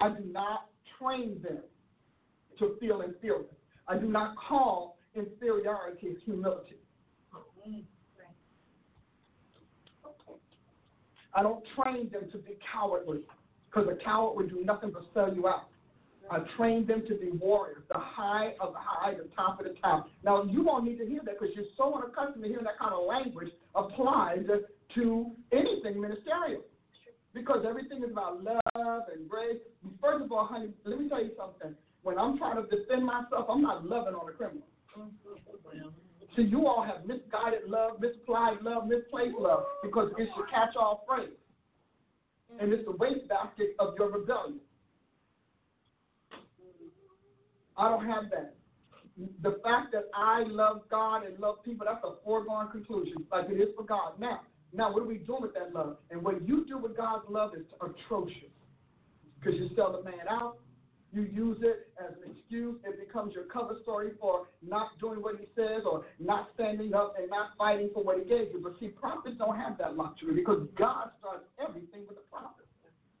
I 0.00 0.10
do 0.10 0.24
not 0.30 0.68
train 0.98 1.40
them 1.42 1.62
to 2.58 2.76
feel 2.78 3.00
inferior. 3.00 3.46
I 3.88 3.96
do 3.96 4.06
not 4.06 4.34
call 4.36 4.98
inferiority 5.14 6.16
humility. 6.24 6.76
Mm. 7.66 7.84
I 11.36 11.42
don't 11.42 11.62
train 11.76 12.08
them 12.10 12.30
to 12.32 12.38
be 12.38 12.56
cowardly 12.72 13.20
because 13.68 13.88
a 13.88 14.02
coward 14.02 14.36
would 14.36 14.48
do 14.48 14.64
nothing 14.64 14.90
but 14.90 15.02
sell 15.12 15.32
you 15.32 15.46
out. 15.46 15.68
I 16.30 16.38
train 16.56 16.86
them 16.86 17.04
to 17.06 17.14
be 17.14 17.30
warriors, 17.38 17.82
the 17.92 17.98
high 17.98 18.54
of 18.58 18.72
the 18.72 18.80
high, 18.80 19.14
the 19.14 19.28
top 19.36 19.60
of 19.60 19.66
the 19.66 19.74
top. 19.80 20.08
Now, 20.24 20.42
you 20.42 20.64
won't 20.64 20.84
need 20.84 20.98
to 20.98 21.06
hear 21.06 21.20
that 21.24 21.38
because 21.38 21.54
you're 21.54 21.70
so 21.76 21.94
unaccustomed 21.94 22.42
to 22.42 22.48
hearing 22.48 22.64
that 22.64 22.78
kind 22.80 22.92
of 22.92 23.06
language 23.06 23.48
applied 23.76 24.46
to 24.94 25.30
anything 25.52 26.00
ministerial. 26.00 26.62
Because 27.32 27.64
everything 27.68 28.02
is 28.02 28.10
about 28.10 28.42
love 28.42 29.02
and 29.14 29.28
grace. 29.28 29.58
First 30.00 30.24
of 30.24 30.32
all, 30.32 30.46
honey, 30.46 30.70
let 30.84 30.98
me 30.98 31.08
tell 31.08 31.22
you 31.22 31.32
something. 31.36 31.76
When 32.02 32.18
I'm 32.18 32.38
trying 32.38 32.56
to 32.56 32.62
defend 32.62 33.04
myself, 33.04 33.46
I'm 33.48 33.62
not 33.62 33.84
loving 33.84 34.14
on 34.14 34.28
a 34.28 34.32
criminal. 34.32 34.66
Mm-hmm. 34.98 36.05
See, 36.36 36.42
you 36.42 36.66
all 36.66 36.82
have 36.82 37.06
misguided 37.06 37.66
love, 37.66 37.98
misapplied 37.98 38.60
love, 38.62 38.86
misplaced 38.86 39.38
love 39.38 39.64
because 39.82 40.12
it's 40.18 40.30
your 40.36 40.46
catch-all 40.46 41.04
phrase. 41.08 41.30
And 42.60 42.72
it's 42.72 42.84
the 42.84 42.92
wastebasket 42.92 43.74
of 43.78 43.94
your 43.98 44.10
rebellion. 44.10 44.60
I 47.76 47.88
don't 47.88 48.06
have 48.06 48.30
that. 48.30 48.54
The 49.42 49.58
fact 49.64 49.92
that 49.92 50.10
I 50.14 50.44
love 50.46 50.82
God 50.90 51.24
and 51.24 51.38
love 51.38 51.62
people, 51.64 51.86
that's 51.88 52.04
a 52.04 52.22
foregone 52.22 52.70
conclusion, 52.70 53.26
like 53.32 53.48
it 53.48 53.54
is 53.54 53.68
for 53.74 53.82
God. 53.82 54.20
Now, 54.20 54.42
now 54.74 54.92
what 54.92 55.02
are 55.02 55.06
we 55.06 55.18
doing 55.18 55.42
with 55.42 55.54
that 55.54 55.72
love? 55.74 55.96
And 56.10 56.22
what 56.22 56.46
you 56.46 56.66
do 56.66 56.76
with 56.76 56.96
God's 56.96 57.24
love 57.30 57.54
is 57.54 57.64
atrocious. 57.80 58.52
because 59.46 59.60
you 59.60 59.70
sell 59.76 59.92
the 59.92 60.02
man 60.02 60.26
out. 60.28 60.58
You 61.12 61.22
use 61.22 61.58
it 61.62 61.88
as 61.98 62.14
an 62.24 62.36
excuse. 62.36 62.76
It 62.84 63.06
becomes 63.06 63.34
your 63.34 63.44
cover 63.44 63.76
story 63.82 64.10
for 64.20 64.48
not 64.66 64.98
doing 65.00 65.22
what 65.22 65.38
he 65.38 65.46
says 65.54 65.82
or 65.90 66.04
not 66.18 66.48
standing 66.54 66.94
up 66.94 67.14
and 67.18 67.30
not 67.30 67.50
fighting 67.56 67.90
for 67.94 68.02
what 68.04 68.18
he 68.18 68.24
gave 68.24 68.48
you. 68.52 68.60
But 68.62 68.74
see, 68.78 68.88
prophets 68.88 69.36
don't 69.38 69.56
have 69.56 69.78
that 69.78 69.96
luxury 69.96 70.34
because 70.34 70.66
God 70.76 71.10
starts 71.20 71.44
everything 71.58 72.02
with 72.08 72.18
a 72.18 72.30
prophet. 72.30 72.66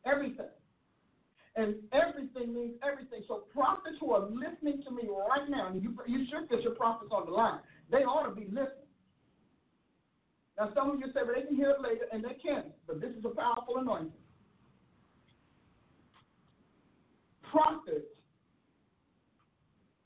Everything. 0.04 0.46
And 1.56 1.76
everything 1.92 2.54
means 2.54 2.74
everything. 2.86 3.22
So 3.26 3.44
prophets 3.54 3.96
who 3.98 4.12
are 4.12 4.28
listening 4.28 4.82
to 4.84 4.90
me 4.90 5.08
right 5.08 5.48
now, 5.48 5.68
and 5.68 5.82
you, 5.82 5.96
you 6.06 6.26
should 6.30 6.50
get 6.50 6.62
your 6.62 6.74
prophets 6.74 7.12
on 7.12 7.24
the 7.24 7.32
line. 7.32 7.60
They 7.90 8.04
ought 8.04 8.28
to 8.28 8.34
be 8.34 8.44
listening. 8.46 8.86
Now, 10.58 10.70
some 10.74 10.90
of 10.90 10.98
you 11.00 11.06
say, 11.06 11.20
well, 11.24 11.34
they 11.34 11.46
can 11.46 11.56
hear 11.56 11.70
it 11.70 11.80
later, 11.80 12.04
and 12.12 12.24
they 12.24 12.34
can, 12.42 12.64
but 12.86 13.00
this 13.00 13.10
is 13.10 13.24
a 13.24 13.28
powerful 13.28 13.76
anointing. 13.78 14.12
Prophets 17.50 18.06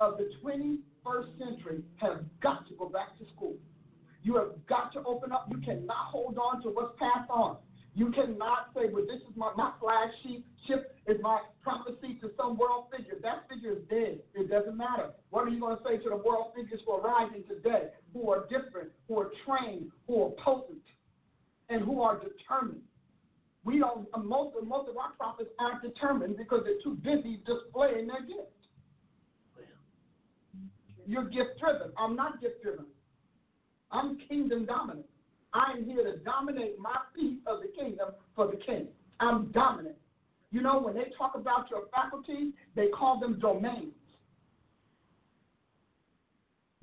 of 0.01 0.17
the 0.17 0.31
21st 0.43 1.39
century 1.39 1.83
have 1.97 2.25
got 2.43 2.67
to 2.69 2.75
go 2.75 2.89
back 2.89 3.19
to 3.19 3.25
school. 3.35 3.55
You 4.23 4.37
have 4.37 4.49
got 4.69 4.93
to 4.95 5.03
open 5.05 5.33
up. 5.33 5.49
You 5.51 5.59
cannot 5.59 6.07
hold 6.11 6.39
on 6.39 6.63
to 6.63 6.69
what's 6.69 6.99
passed 6.99 7.31
on. 7.31 7.57
You 7.95 8.11
cannot 8.13 8.71
say, 8.75 8.89
well, 8.93 9.05
this 9.05 9.21
is 9.29 9.37
my, 9.37 9.53
my 9.57 9.73
flag 9.81 10.11
sheet, 10.23 10.45
chip 10.67 10.95
is 11.07 11.17
my 11.21 11.41
prophecy 11.63 12.19
to 12.21 12.31
some 12.37 12.57
world 12.57 12.87
figure. 12.97 13.15
That 13.23 13.49
figure 13.49 13.73
is 13.73 13.83
dead. 13.91 14.21
It 14.35 14.49
doesn't 14.49 14.77
matter. 14.77 15.11
What 15.31 15.45
are 15.45 15.49
you 15.49 15.61
going 15.61 15.77
to 15.77 15.83
say 15.83 15.99
to 15.99 16.09
the 16.09 16.17
world 16.17 16.53
figures 16.55 16.81
who 16.87 16.93
are 16.93 17.03
rising 17.03 17.43
today, 17.49 17.89
who 18.15 18.31
are 18.31 18.47
different, 18.49 18.91
who 19.09 19.19
are 19.19 19.31
trained, 19.45 19.91
who 20.07 20.23
are 20.23 20.31
potent, 20.43 20.85
and 21.69 21.83
who 21.83 22.01
are 22.01 22.21
determined? 22.21 22.83
We 23.65 23.79
don't, 23.79 24.09
most 24.25 24.57
of, 24.57 24.67
most 24.67 24.89
of 24.89 24.97
our 24.97 25.13
prophets 25.19 25.51
aren't 25.59 25.83
determined 25.83 26.37
because 26.37 26.61
they're 26.65 26.81
too 26.83 26.97
busy 27.03 27.43
displaying 27.45 28.07
their 28.07 28.23
gift. 28.23 28.60
You're 31.11 31.25
gift 31.25 31.59
driven. 31.59 31.91
I'm 31.99 32.15
not 32.15 32.41
gift 32.41 32.63
driven. 32.63 32.85
I'm 33.91 34.17
kingdom 34.29 34.65
dominant. 34.65 35.07
I'm 35.53 35.85
here 35.85 36.05
to 36.05 36.19
dominate 36.19 36.79
my 36.79 36.95
piece 37.17 37.41
of 37.49 37.63
the 37.63 37.69
kingdom 37.77 38.11
for 38.37 38.47
the 38.47 38.57
king. 38.59 38.87
I'm 39.19 39.47
dominant. 39.47 39.97
You 40.53 40.63
know, 40.63 40.79
when 40.79 40.95
they 40.95 41.07
talk 41.19 41.33
about 41.35 41.69
your 41.69 41.89
faculties, 41.93 42.53
they 42.77 42.87
call 42.97 43.19
them 43.19 43.41
domains. 43.41 43.93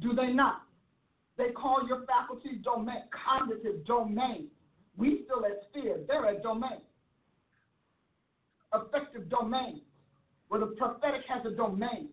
Do 0.02 0.14
they 0.14 0.34
not? 0.34 0.64
They 1.38 1.52
call 1.52 1.88
your 1.88 2.06
faculties 2.06 2.62
domain, 2.66 3.04
cognitive 3.26 3.86
domain. 3.86 4.48
We 4.98 5.22
still 5.24 5.46
at 5.46 5.62
sphere, 5.70 6.00
they're 6.06 6.28
at 6.28 6.44
domain. 6.44 6.82
Affective 8.74 9.30
domain, 9.30 9.84
where 10.50 10.60
the 10.60 10.76
prophetic 10.78 11.22
has 11.30 11.46
a 11.46 11.56
domain, 11.56 12.10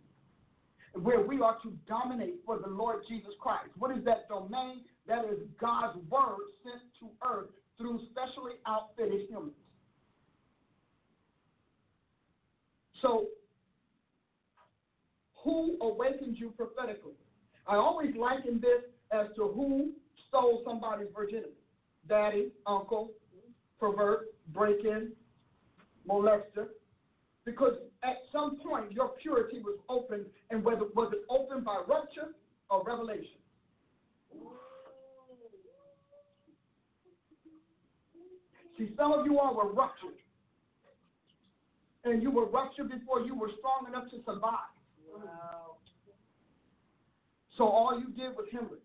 where 0.95 1.21
we 1.21 1.41
are 1.41 1.59
to 1.63 1.73
dominate 1.89 2.37
for 2.47 2.59
the 2.59 2.69
Lord 2.69 3.03
Jesus 3.09 3.33
Christ. 3.41 3.71
What 3.79 3.97
is 3.97 4.05
that 4.05 4.29
domain? 4.29 4.83
That 5.07 5.25
is 5.25 5.39
God's 5.61 5.99
word 6.09 6.47
sent 6.63 6.83
to 7.01 7.09
earth 7.29 7.51
through 7.77 8.01
specially 8.11 8.53
outfitted 8.67 9.29
humans. 9.29 9.53
So, 13.03 13.27
who 15.43 15.77
awakened 15.83 16.37
you 16.39 16.55
prophetically? 16.57 17.13
I 17.67 17.77
always 17.77 18.15
liken 18.17 18.61
this 18.61 18.83
as 19.13 19.27
to 19.37 19.49
who 19.49 19.91
stole 20.29 20.63
somebody's 20.65 21.09
virginity 21.15 21.51
daddy, 22.09 22.49
uncle, 22.67 23.11
pervert, 23.81 24.27
break 24.53 24.85
in, 24.85 25.13
molester. 26.09 26.69
Because 27.45 27.75
at 28.05 28.19
some 28.33 28.59
point 28.59 28.93
your 28.93 29.11
purity 29.21 29.61
was 29.61 29.79
opened, 29.89 30.27
and 30.51 30.63
whether 30.63 30.85
was 30.95 31.13
it 31.13 31.25
opened 31.29 31.65
by 31.65 31.83
rupture 31.89 32.35
or 32.71 32.85
revelation? 32.85 33.41
See, 38.77 38.91
some 38.97 39.13
of 39.13 39.25
you 39.25 39.39
all 39.39 39.55
were 39.57 39.73
ruptured. 39.73 40.19
And 42.05 42.23
you 42.23 42.31
were 42.31 42.47
ruptured 42.47 42.91
before 42.91 43.21
you 43.21 43.35
were 43.35 43.51
strong 43.59 43.87
enough 43.89 44.11
to 44.11 44.19
survive. 44.27 44.75
Wow. 45.15 45.77
So 47.57 47.65
all 47.65 47.99
you 47.99 48.09
did 48.09 48.37
was 48.37 48.47
hemorrhage. 48.53 48.83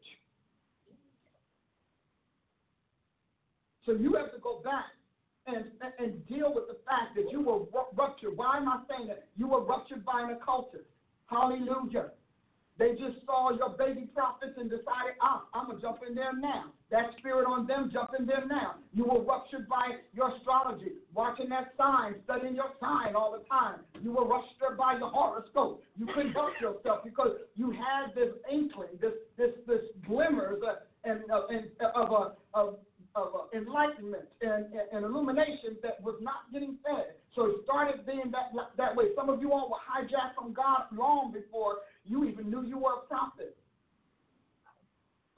So 3.86 3.94
you 3.94 4.14
have 4.14 4.32
to 4.34 4.40
go 4.40 4.62
back 4.64 4.86
and, 5.56 5.66
and 6.00 6.28
deal 6.28 6.54
with 6.54 6.68
the 6.68 6.78
fact 6.86 7.16
that 7.16 7.32
you 7.32 7.42
were 7.42 7.60
ruptured. 7.96 8.36
Why 8.36 8.58
am 8.58 8.68
I 8.68 8.82
saying 8.90 9.08
that? 9.08 9.28
You 9.38 9.48
were 9.48 9.64
ruptured 9.64 10.06
by 10.06 10.22
an 10.22 10.32
occultist. 10.32 10.86
Hallelujah. 11.28 12.12
They 12.80 12.92
just 12.92 13.26
saw 13.26 13.52
your 13.52 13.72
baby 13.72 14.08
prophets 14.16 14.54
and 14.58 14.70
decided, 14.70 15.20
ah, 15.22 15.44
I'm 15.54 15.66
going 15.66 15.78
to 15.78 15.82
jump 15.82 16.00
in 16.08 16.16
there 16.16 16.32
now. 16.32 16.72
That 16.92 17.12
spirit 17.20 17.46
on 17.46 17.68
them, 17.68 17.90
jump 17.92 18.12
in 18.18 18.26
there 18.26 18.48
now. 18.48 18.76
You 18.94 19.04
were 19.04 19.22
ruptured 19.22 19.68
by 19.68 20.00
your 20.14 20.34
astrology, 20.38 20.94
watching 21.14 21.50
that 21.50 21.74
sign, 21.78 22.16
studying 22.24 22.56
your 22.56 22.72
sign 22.80 23.16
all 23.16 23.34
the 23.38 23.44
time. 23.50 23.82
You 24.02 24.14
were 24.14 24.26
ruptured 24.26 24.78
by 24.78 24.98
your 24.98 25.10
horoscope. 25.10 25.84
You 25.98 26.08
couldn't 26.16 26.32
help 26.32 26.54
yourself 26.62 27.04
because 27.04 27.32
you 27.58 27.72
had 27.72 28.16
this 28.16 28.34
inkling, 28.50 28.96
this 29.02 29.14
this 29.38 29.52
this 29.68 29.82
glimmers 30.08 30.64
uh, 30.66 30.76
and, 31.04 31.30
uh, 31.30 31.48
and 31.48 31.68
uh, 31.84 32.02
of 32.02 32.12
a 32.12 32.58
of 32.58 32.78
of 33.20 33.36
uh, 33.36 33.58
enlightenment 33.58 34.28
and, 34.41 34.66
and, 34.94 35.04
illumination 35.06 35.76
that 35.84 36.02
was 36.02 36.16
not 36.22 36.48
getting 36.52 36.78
fed. 36.84 37.16
So 37.36 37.46
it 37.46 37.56
started 37.64 38.06
being 38.06 38.32
that 38.32 38.56
that 38.78 38.96
way. 38.96 39.06
Some 39.16 39.30
of 39.30 39.41
you 39.41 39.52
all 39.52 39.70
were 39.70 39.84
hijacked 39.84 40.36
from 40.36 40.54
God 40.54 40.84
long 40.96 41.32
before 41.32 41.80
you 42.06 42.26
even 42.26 42.50
knew 42.50 42.64
you 42.64 42.78
were 42.78 43.04
a 43.04 43.08
prophet. 43.08 43.56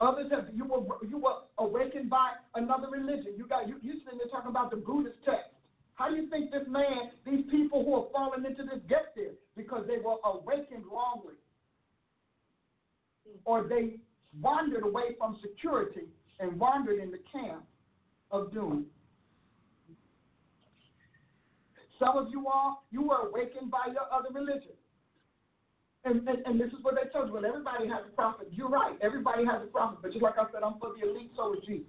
Others 0.00 0.32
have 0.32 0.46
you 0.54 0.64
were 0.64 0.82
you 1.06 1.18
were 1.18 1.46
awakened 1.58 2.08
by 2.08 2.32
another 2.54 2.88
religion. 2.90 3.34
You 3.36 3.46
got 3.46 3.68
you 3.68 3.76
you 3.82 4.00
sitting 4.04 4.18
there 4.18 4.30
talking 4.30 4.50
about 4.50 4.70
the 4.70 4.78
Buddhist 4.78 5.18
text. 5.24 5.50
How 5.94 6.08
do 6.08 6.16
you 6.16 6.28
think 6.30 6.50
this 6.50 6.66
man, 6.68 7.12
these 7.24 7.44
people 7.50 7.84
who 7.84 7.94
are 7.94 8.06
falling 8.12 8.44
into 8.44 8.62
this 8.64 8.80
get 8.88 9.12
there? 9.14 9.36
Because 9.56 9.86
they 9.86 9.98
were 9.98 10.16
awakened 10.24 10.84
wrongly. 10.90 11.34
Or 13.44 13.68
they 13.68 14.00
wandered 14.40 14.84
away 14.84 15.14
from 15.18 15.38
security 15.42 16.08
and 16.40 16.58
wandered 16.58 16.98
in 16.98 17.10
the 17.10 17.20
camp 17.30 17.64
of 18.32 18.52
doom. 18.52 18.86
Some 21.98 22.16
of 22.16 22.28
you 22.30 22.48
all, 22.48 22.84
you 22.90 23.02
were 23.02 23.28
awakened 23.28 23.70
by 23.70 23.92
your 23.92 24.12
other 24.12 24.30
religion. 24.34 24.74
And, 26.04 26.26
and, 26.28 26.38
and, 26.46 26.60
this 26.60 26.66
is 26.68 26.82
what 26.82 26.96
they 26.96 27.08
told 27.12 27.28
you. 27.28 27.34
Well, 27.34 27.46
everybody 27.46 27.86
has 27.86 28.02
a 28.04 28.16
prophet. 28.16 28.48
You're 28.50 28.68
right. 28.68 28.98
Everybody 29.02 29.44
has 29.44 29.62
a 29.62 29.66
prophet. 29.66 29.98
But 30.02 30.10
just 30.10 30.22
like 30.22 30.34
I 30.36 30.50
said, 30.50 30.64
I'm 30.64 30.80
for 30.80 30.90
the 30.98 31.08
elite, 31.08 31.30
so 31.36 31.52
is 31.52 31.60
Jesus. 31.64 31.86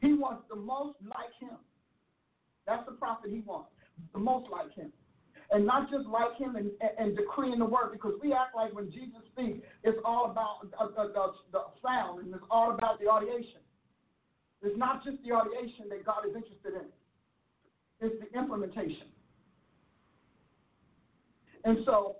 He 0.00 0.14
wants 0.14 0.42
the 0.50 0.56
most 0.56 0.96
like 1.02 1.30
him. 1.38 1.56
That's 2.66 2.84
the 2.86 2.92
prophet 2.92 3.30
he 3.30 3.40
wants. 3.46 3.70
The 4.12 4.18
most 4.18 4.50
like 4.50 4.74
him 4.74 4.90
and 5.50 5.66
not 5.66 5.90
just 5.90 6.06
like 6.06 6.36
him 6.36 6.56
and, 6.56 6.70
and, 6.80 6.90
and 6.98 7.16
decreeing 7.16 7.58
the 7.58 7.64
word 7.64 7.92
because 7.92 8.12
we 8.22 8.32
act 8.32 8.54
like 8.56 8.74
when 8.74 8.90
Jesus 8.90 9.22
speaks, 9.32 9.64
it's 9.82 9.98
all 10.04 10.30
about 10.30 10.66
uh, 10.78 11.00
uh, 11.00 11.06
the, 11.08 11.32
the 11.52 11.60
sound 11.82 12.24
and 12.24 12.34
it's 12.34 12.44
all 12.50 12.74
about 12.74 12.98
the 12.98 13.06
audiation. 13.06 13.63
It's 14.64 14.78
not 14.78 15.04
just 15.04 15.18
the 15.22 15.30
audiation 15.30 15.88
that 15.90 16.04
God 16.04 16.26
is 16.28 16.34
interested 16.34 16.74
in, 16.74 16.88
it's 18.00 18.16
the 18.20 18.38
implementation. 18.38 19.08
And 21.64 21.78
so 21.84 22.16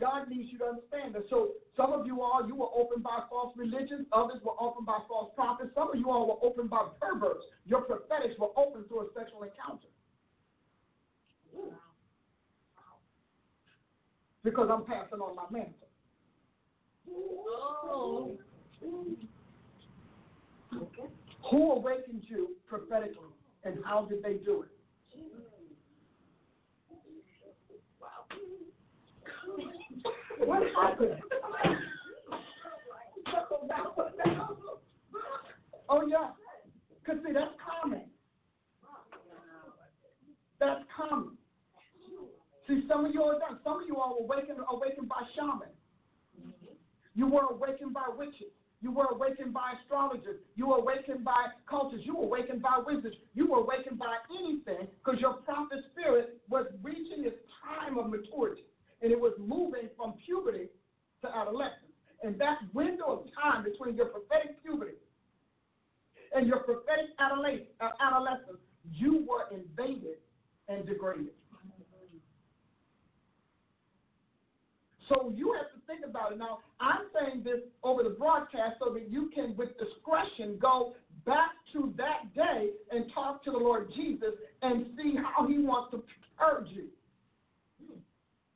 God 0.00 0.28
needs 0.28 0.48
you 0.52 0.58
to 0.58 0.64
understand 0.64 1.14
that. 1.14 1.24
So 1.28 1.52
some 1.76 1.92
of 1.92 2.06
you 2.06 2.22
all, 2.22 2.46
you 2.46 2.54
were 2.54 2.72
opened 2.74 3.02
by 3.02 3.24
false 3.28 3.52
religions. 3.56 4.06
Others 4.12 4.40
were 4.44 4.56
opened 4.60 4.86
by 4.86 4.98
false 5.08 5.32
prophets. 5.34 5.70
Some 5.74 5.90
of 5.90 5.96
you 5.96 6.10
all 6.10 6.26
were 6.26 6.40
opened 6.46 6.70
by 6.70 6.88
perverts. 7.00 7.44
Your 7.66 7.82
prophetics 7.82 8.38
were 8.38 8.52
opened 8.56 8.88
through 8.88 9.00
a 9.00 9.06
sexual 9.14 9.42
encounter. 9.42 9.88
because 14.46 14.68
I'm 14.70 14.84
passing 14.84 15.18
on 15.18 15.34
my 15.34 15.42
mantle. 15.50 15.88
Oh. 17.10 18.38
Okay. 20.72 21.08
Who 21.50 21.72
awakened 21.72 22.22
you 22.26 22.50
prophetically, 22.68 23.30
and 23.64 23.78
how 23.84 24.06
did 24.06 24.22
they 24.22 24.34
do 24.44 24.62
it? 24.62 24.68
What 30.38 30.62
happened? 30.74 31.20
oh 35.88 36.06
yeah, 36.06 36.30
cause 37.06 37.16
see 37.24 37.32
that's 37.32 37.46
common. 37.82 38.02
That's 40.58 40.82
common. 40.96 41.36
See, 42.66 42.82
some 42.88 43.04
of 43.04 43.14
you 43.14 43.22
all 43.22 43.38
Some 43.62 43.82
of 43.82 43.88
you 43.88 43.96
are 43.96 44.14
awakened, 44.18 44.58
awakened 44.68 45.08
by 45.08 45.22
shamans. 45.34 45.70
You 47.14 47.28
were 47.28 47.44
awakened 47.50 47.94
by 47.94 48.06
witches. 48.16 48.52
You 48.82 48.92
were 48.92 49.06
awakened 49.10 49.54
by 49.54 49.72
astrologers. 49.80 50.40
You 50.54 50.68
were 50.68 50.76
awakened 50.76 51.24
by 51.24 51.46
cultures. 51.68 52.02
You 52.04 52.16
were 52.16 52.24
awakened 52.24 52.62
by 52.62 52.78
wizards. 52.84 53.16
You 53.34 53.50
were 53.50 53.58
awakened 53.58 53.98
by 53.98 54.16
anything 54.38 54.88
because 55.02 55.20
your 55.20 55.34
prophet 55.34 55.78
spirit 55.92 56.40
was 56.48 56.66
reaching 56.82 57.24
its 57.24 57.36
time 57.64 57.98
of 57.98 58.10
maturity 58.10 58.62
and 59.02 59.10
it 59.10 59.18
was 59.18 59.32
moving 59.38 59.88
from 59.96 60.14
puberty 60.24 60.68
to 61.22 61.28
adolescence. 61.28 61.82
And 62.22 62.38
that 62.40 62.58
window 62.72 63.06
of 63.06 63.20
time 63.34 63.64
between 63.64 63.96
your 63.96 64.06
prophetic 64.06 64.62
puberty 64.62 64.96
and 66.34 66.46
your 66.46 66.60
prophetic 66.60 67.10
uh, 67.18 67.88
adolescence, 68.00 68.58
you 68.90 69.26
were 69.28 69.46
invaded 69.56 70.18
and 70.68 70.86
degraded. 70.86 71.32
So 75.08 75.32
you 75.36 75.54
have 75.54 75.66
think 75.86 76.04
about 76.04 76.32
it. 76.32 76.38
Now, 76.38 76.58
I'm 76.80 77.06
saying 77.14 77.42
this 77.44 77.60
over 77.82 78.02
the 78.02 78.10
broadcast 78.10 78.76
so 78.78 78.92
that 78.92 79.10
you 79.10 79.30
can, 79.34 79.56
with 79.56 79.70
discretion, 79.78 80.58
go 80.60 80.94
back 81.24 81.50
to 81.72 81.92
that 81.96 82.34
day 82.34 82.70
and 82.90 83.10
talk 83.14 83.44
to 83.44 83.50
the 83.50 83.58
Lord 83.58 83.90
Jesus 83.94 84.34
and 84.62 84.86
see 84.96 85.16
how 85.16 85.46
he 85.46 85.58
wants 85.58 85.90
to 85.92 86.02
purge 86.38 86.68
you. 86.70 86.88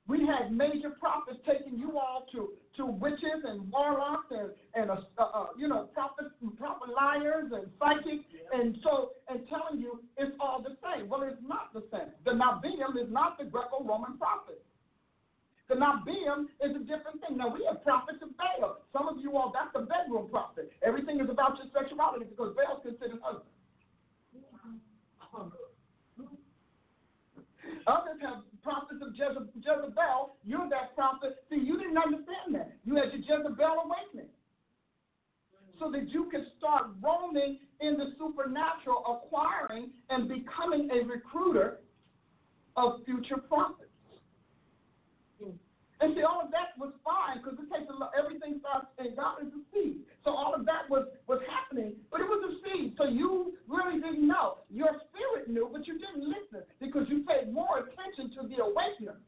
We 0.08 0.26
had 0.26 0.50
major 0.50 0.90
prophets 0.98 1.38
taking 1.46 1.78
you 1.78 1.96
all 1.96 2.26
to, 2.32 2.48
to 2.78 2.86
witches 2.86 3.44
and 3.44 3.70
warlocks 3.70 4.26
and, 4.30 4.50
and 4.74 4.90
uh, 4.90 5.22
uh, 5.22 5.46
you 5.56 5.68
know, 5.68 5.88
prophet, 5.94 6.26
prophet 6.58 6.88
liars 6.92 7.52
and 7.52 7.70
psychics, 7.78 8.24
and 8.52 8.76
so 8.82 9.10
and 9.28 9.46
telling 9.48 9.80
you 9.80 10.00
it's 10.16 10.32
all 10.40 10.62
the 10.62 10.74
same. 10.82 11.08
Well, 11.08 11.22
it's 11.22 11.38
not 11.46 11.72
the 11.72 11.84
same. 11.92 12.10
The 12.24 12.32
Nabiim 12.32 13.00
is 13.00 13.12
not 13.12 13.38
the 13.38 13.44
Greco-Roman 13.44 14.18
prophet. 14.18 14.60
The 15.70 15.76
Nabiim 15.76 16.50
is 16.66 16.74
a 16.74 16.82
different 16.82 17.22
thing. 17.22 17.38
Now, 17.38 17.54
we 17.54 17.62
have 17.70 17.84
prophets 17.84 18.18
of 18.22 18.36
Baal. 18.36 18.82
Some 18.92 19.06
of 19.06 19.22
you 19.22 19.38
all, 19.38 19.54
that's 19.54 19.70
the 19.72 19.86
bedroom 19.86 20.26
prophet. 20.28 20.68
Everything 20.82 21.20
is 21.20 21.30
about 21.30 21.56
your 21.62 21.70
sexuality 21.70 22.26
because 22.26 22.56
Baal's 22.58 22.82
considered 22.82 23.22
husband. 23.22 23.46
Others 27.86 28.18
have 28.20 28.42
prophets 28.64 28.98
of 28.98 29.14
Jezebel. 29.14 30.34
You're 30.42 30.68
that 30.70 30.96
prophet. 30.96 31.38
See, 31.48 31.62
you 31.62 31.78
didn't 31.78 31.98
understand 31.98 32.58
that. 32.58 32.74
You 32.82 32.96
had 32.96 33.14
your 33.14 33.22
Jezebel 33.22 33.86
awakening. 33.86 34.34
So 35.78 35.88
that 35.92 36.10
you 36.10 36.28
can 36.34 36.46
start 36.58 36.86
roaming 37.00 37.58
in 37.78 37.96
the 37.96 38.12
supernatural, 38.18 39.06
acquiring 39.06 39.90
and 40.10 40.26
becoming 40.28 40.90
a 40.90 41.06
recruiter 41.06 41.78
of 42.76 43.04
future 43.06 43.38
prophets. 43.38 43.89
And 46.00 46.16
see, 46.16 46.24
all 46.24 46.40
of 46.40 46.50
that 46.56 46.72
was 46.80 46.96
fine 47.04 47.44
because 47.44 47.60
it 47.60 47.68
takes 47.68 47.84
a 47.92 47.92
lot, 47.92 48.16
everything 48.16 48.56
starts, 48.64 48.88
and 48.96 49.12
God 49.12 49.44
is 49.44 49.52
a 49.52 49.60
seed. 49.68 50.00
So 50.24 50.32
all 50.32 50.56
of 50.56 50.64
that 50.64 50.88
was, 50.88 51.04
was 51.28 51.44
happening, 51.44 51.92
but 52.08 52.24
it 52.24 52.28
was 52.28 52.40
a 52.40 52.52
seed. 52.64 52.96
So 52.96 53.04
you 53.04 53.52
really 53.68 54.00
didn't 54.00 54.24
know. 54.24 54.64
Your 54.72 54.96
spirit 55.12 55.52
knew, 55.52 55.68
but 55.68 55.84
you 55.86 56.00
didn't 56.00 56.24
listen 56.24 56.64
because 56.80 57.04
you 57.12 57.24
paid 57.28 57.52
more 57.52 57.84
attention 57.84 58.32
to 58.40 58.48
the 58.48 58.64
awakener. 58.64 59.20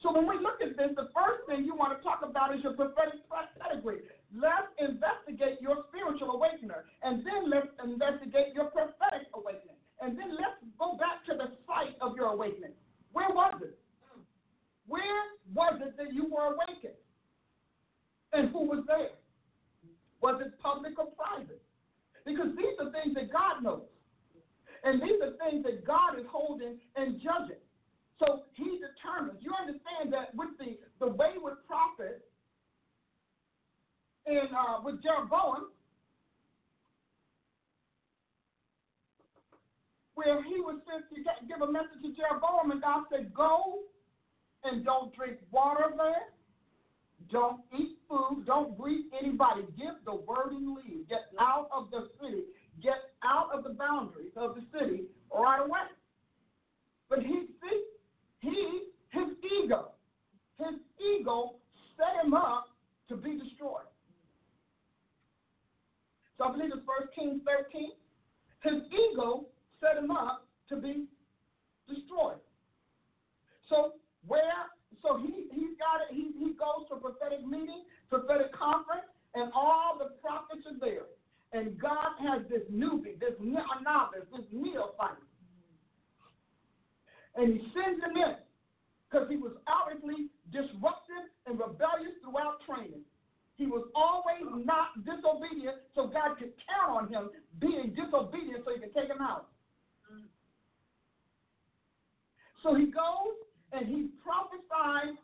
So 0.00 0.12
when 0.12 0.28
we 0.28 0.36
look 0.36 0.60
at 0.60 0.76
this, 0.76 0.92
the 0.96 1.08
first 1.16 1.48
thing 1.48 1.64
you 1.64 1.74
want 1.74 1.96
to 1.96 2.04
talk 2.04 2.20
about 2.20 2.52
is 2.52 2.60
your 2.62 2.76
prophetic 2.76 3.24
pedigree. 3.56 4.04
Let's 4.36 4.68
investigate 4.76 5.64
your 5.64 5.88
spiritual 5.88 6.36
awakener, 6.36 6.84
and 7.00 7.24
then 7.24 7.48
let's 7.48 7.72
investigate 7.80 8.52
your 8.52 8.68
prophetic 8.68 9.32
awakening. 9.32 9.73
And 10.00 10.18
then 10.18 10.30
let's 10.30 10.60
go 10.78 10.96
back 10.96 11.24
to 11.26 11.34
the 11.36 11.52
site 11.66 11.96
of 12.00 12.16
your 12.16 12.28
awakening. 12.28 12.72
Where 13.12 13.30
was 13.30 13.54
it? 13.62 13.78
Where 14.86 15.22
was 15.54 15.80
it 15.80 15.96
that 15.96 16.12
you 16.12 16.26
were 16.26 16.54
awakened? 16.54 16.98
And 18.32 18.50
who 18.50 18.66
was 18.68 18.84
there? 18.86 19.16
Was 20.20 20.42
it 20.44 20.58
public 20.60 20.98
or 20.98 21.06
private? 21.16 21.62
Because 22.26 22.56
these 22.56 22.74
are 22.80 22.90
things 22.90 23.14
that 23.14 23.32
God 23.32 23.62
knows. 23.62 23.86
And 24.82 25.00
these 25.00 25.20
are 25.22 25.32
things 25.48 25.64
that 25.64 25.86
God 25.86 26.18
is 26.18 26.26
holding 26.30 26.76
and 26.96 27.20
judging. 27.20 27.62
So 28.18 28.42
he 28.54 28.80
determines. 28.80 29.40
You 29.40 29.52
understand 29.58 30.12
that 30.12 30.34
with 30.34 30.56
the, 30.58 30.76
the 31.00 31.08
wayward 31.12 31.64
prophet 31.66 32.24
and 34.26 34.48
uh, 34.52 34.80
with 34.84 35.02
Jeroboam, 35.02 35.68
where 40.14 40.42
he 40.42 40.60
was 40.60 40.80
sent 40.86 41.04
to 41.10 41.46
give 41.46 41.62
a 41.62 41.70
message 41.70 42.02
to 42.02 42.14
Jeroboam, 42.14 42.70
and 42.70 42.80
God 42.80 43.04
said, 43.10 43.34
Go 43.34 43.80
and 44.64 44.84
don't 44.84 45.14
drink 45.14 45.38
water 45.50 45.90
there. 45.96 46.30
Don't 47.30 47.60
eat 47.78 47.98
food. 48.08 48.44
Don't 48.46 48.76
greet 48.78 49.06
anybody. 49.20 49.62
Give 49.76 49.94
the 50.04 50.14
word 50.14 50.52
and 50.52 50.76
leave. 50.76 51.08
Get 51.08 51.26
out 51.40 51.68
of 51.72 51.90
the 51.90 52.08
city. 52.20 52.44
Get 52.82 53.12
out 53.24 53.50
of 53.52 53.64
the 53.64 53.70
boundaries 53.70 54.32
of 54.36 54.54
the 54.54 54.62
city 54.78 55.04
right 55.32 55.60
away. 55.60 55.88
But 57.08 57.20
he, 57.20 57.46
see, 57.62 57.84
he, 58.40 58.82
his 59.10 59.28
ego, 59.62 59.92
his 60.58 60.80
ego 61.00 61.54
set 61.96 62.24
him 62.24 62.34
up 62.34 62.68
to 63.08 63.16
be 63.16 63.38
destroyed. 63.38 63.88
So 66.36 66.44
I 66.44 66.52
believe 66.52 66.72
it's 66.74 66.82
First 66.86 67.14
Kings 67.14 67.40
13. 67.46 67.90
His 68.62 68.82
ego 68.92 69.46
set 69.80 70.02
him 70.02 70.10
up 70.10 70.46
to 70.68 70.76
be 70.76 71.06
destroyed. 71.88 72.40
So 73.68 73.94
where 74.26 74.70
so 75.02 75.18
he 75.18 75.48
he's 75.52 75.76
got 75.78 76.00
it, 76.04 76.14
he 76.14 76.32
he 76.38 76.52
goes 76.54 76.88
to 76.90 76.96
prophetic 76.96 77.46
meeting, 77.46 77.84
prophetic 78.08 78.52
conference, 78.52 79.06
and 79.34 79.50
all 79.54 79.98
the 79.98 80.16
prophets 80.20 80.64
are 80.66 80.78
there. 80.80 81.06
And 81.52 81.78
God 81.78 82.18
has 82.18 82.42
this 82.50 82.62
newbie, 82.72 83.18
this 83.20 83.38
novice, 83.38 84.26
this 84.34 84.46
neophyte. 84.50 85.22
And 87.36 87.54
he 87.54 87.60
sends 87.74 88.02
him 88.02 88.16
in 88.16 88.34
because 89.06 89.28
he 89.30 89.36
was 89.36 89.52
obviously 89.70 90.30
disruptive 90.50 91.30
and 91.46 91.58
rebellious 91.58 92.18
throughout 92.22 92.58
training. 92.66 93.06
He 93.56 93.66
was 93.66 93.86
always 93.94 94.42
not 94.66 94.98
disobedient, 95.06 95.78
so 95.94 96.10
God 96.10 96.38
could 96.38 96.50
count 96.66 96.90
on 96.90 97.04
him 97.06 97.30
being 97.60 97.94
disobedient 97.94 98.66
so 98.66 98.74
he 98.74 98.80
could 98.82 98.94
take 98.94 99.06
him 99.06 99.22
out. 99.22 99.53
So 102.64 102.74
he 102.74 102.88
goes 102.88 103.36
and 103.76 103.84
he 103.84 104.08
prophesies 104.24 105.20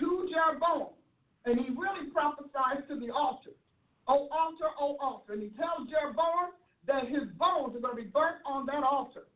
to 0.00 0.08
Jeroboam. 0.32 0.96
And 1.44 1.60
he 1.60 1.68
really 1.76 2.08
prophesies 2.08 2.88
to 2.88 2.96
the 2.96 3.12
altar. 3.12 3.52
Oh, 4.08 4.32
altar, 4.32 4.72
oh, 4.80 4.96
altar. 4.96 5.36
And 5.36 5.44
he 5.44 5.52
tells 5.60 5.88
Jeroboam 5.92 6.56
that 6.88 7.04
his 7.12 7.28
bones 7.36 7.76
are 7.76 7.84
going 7.84 7.96
to 7.96 8.02
be 8.02 8.08
burnt 8.08 8.40
on 8.48 8.64
that 8.66 8.80
altar. 8.80 9.28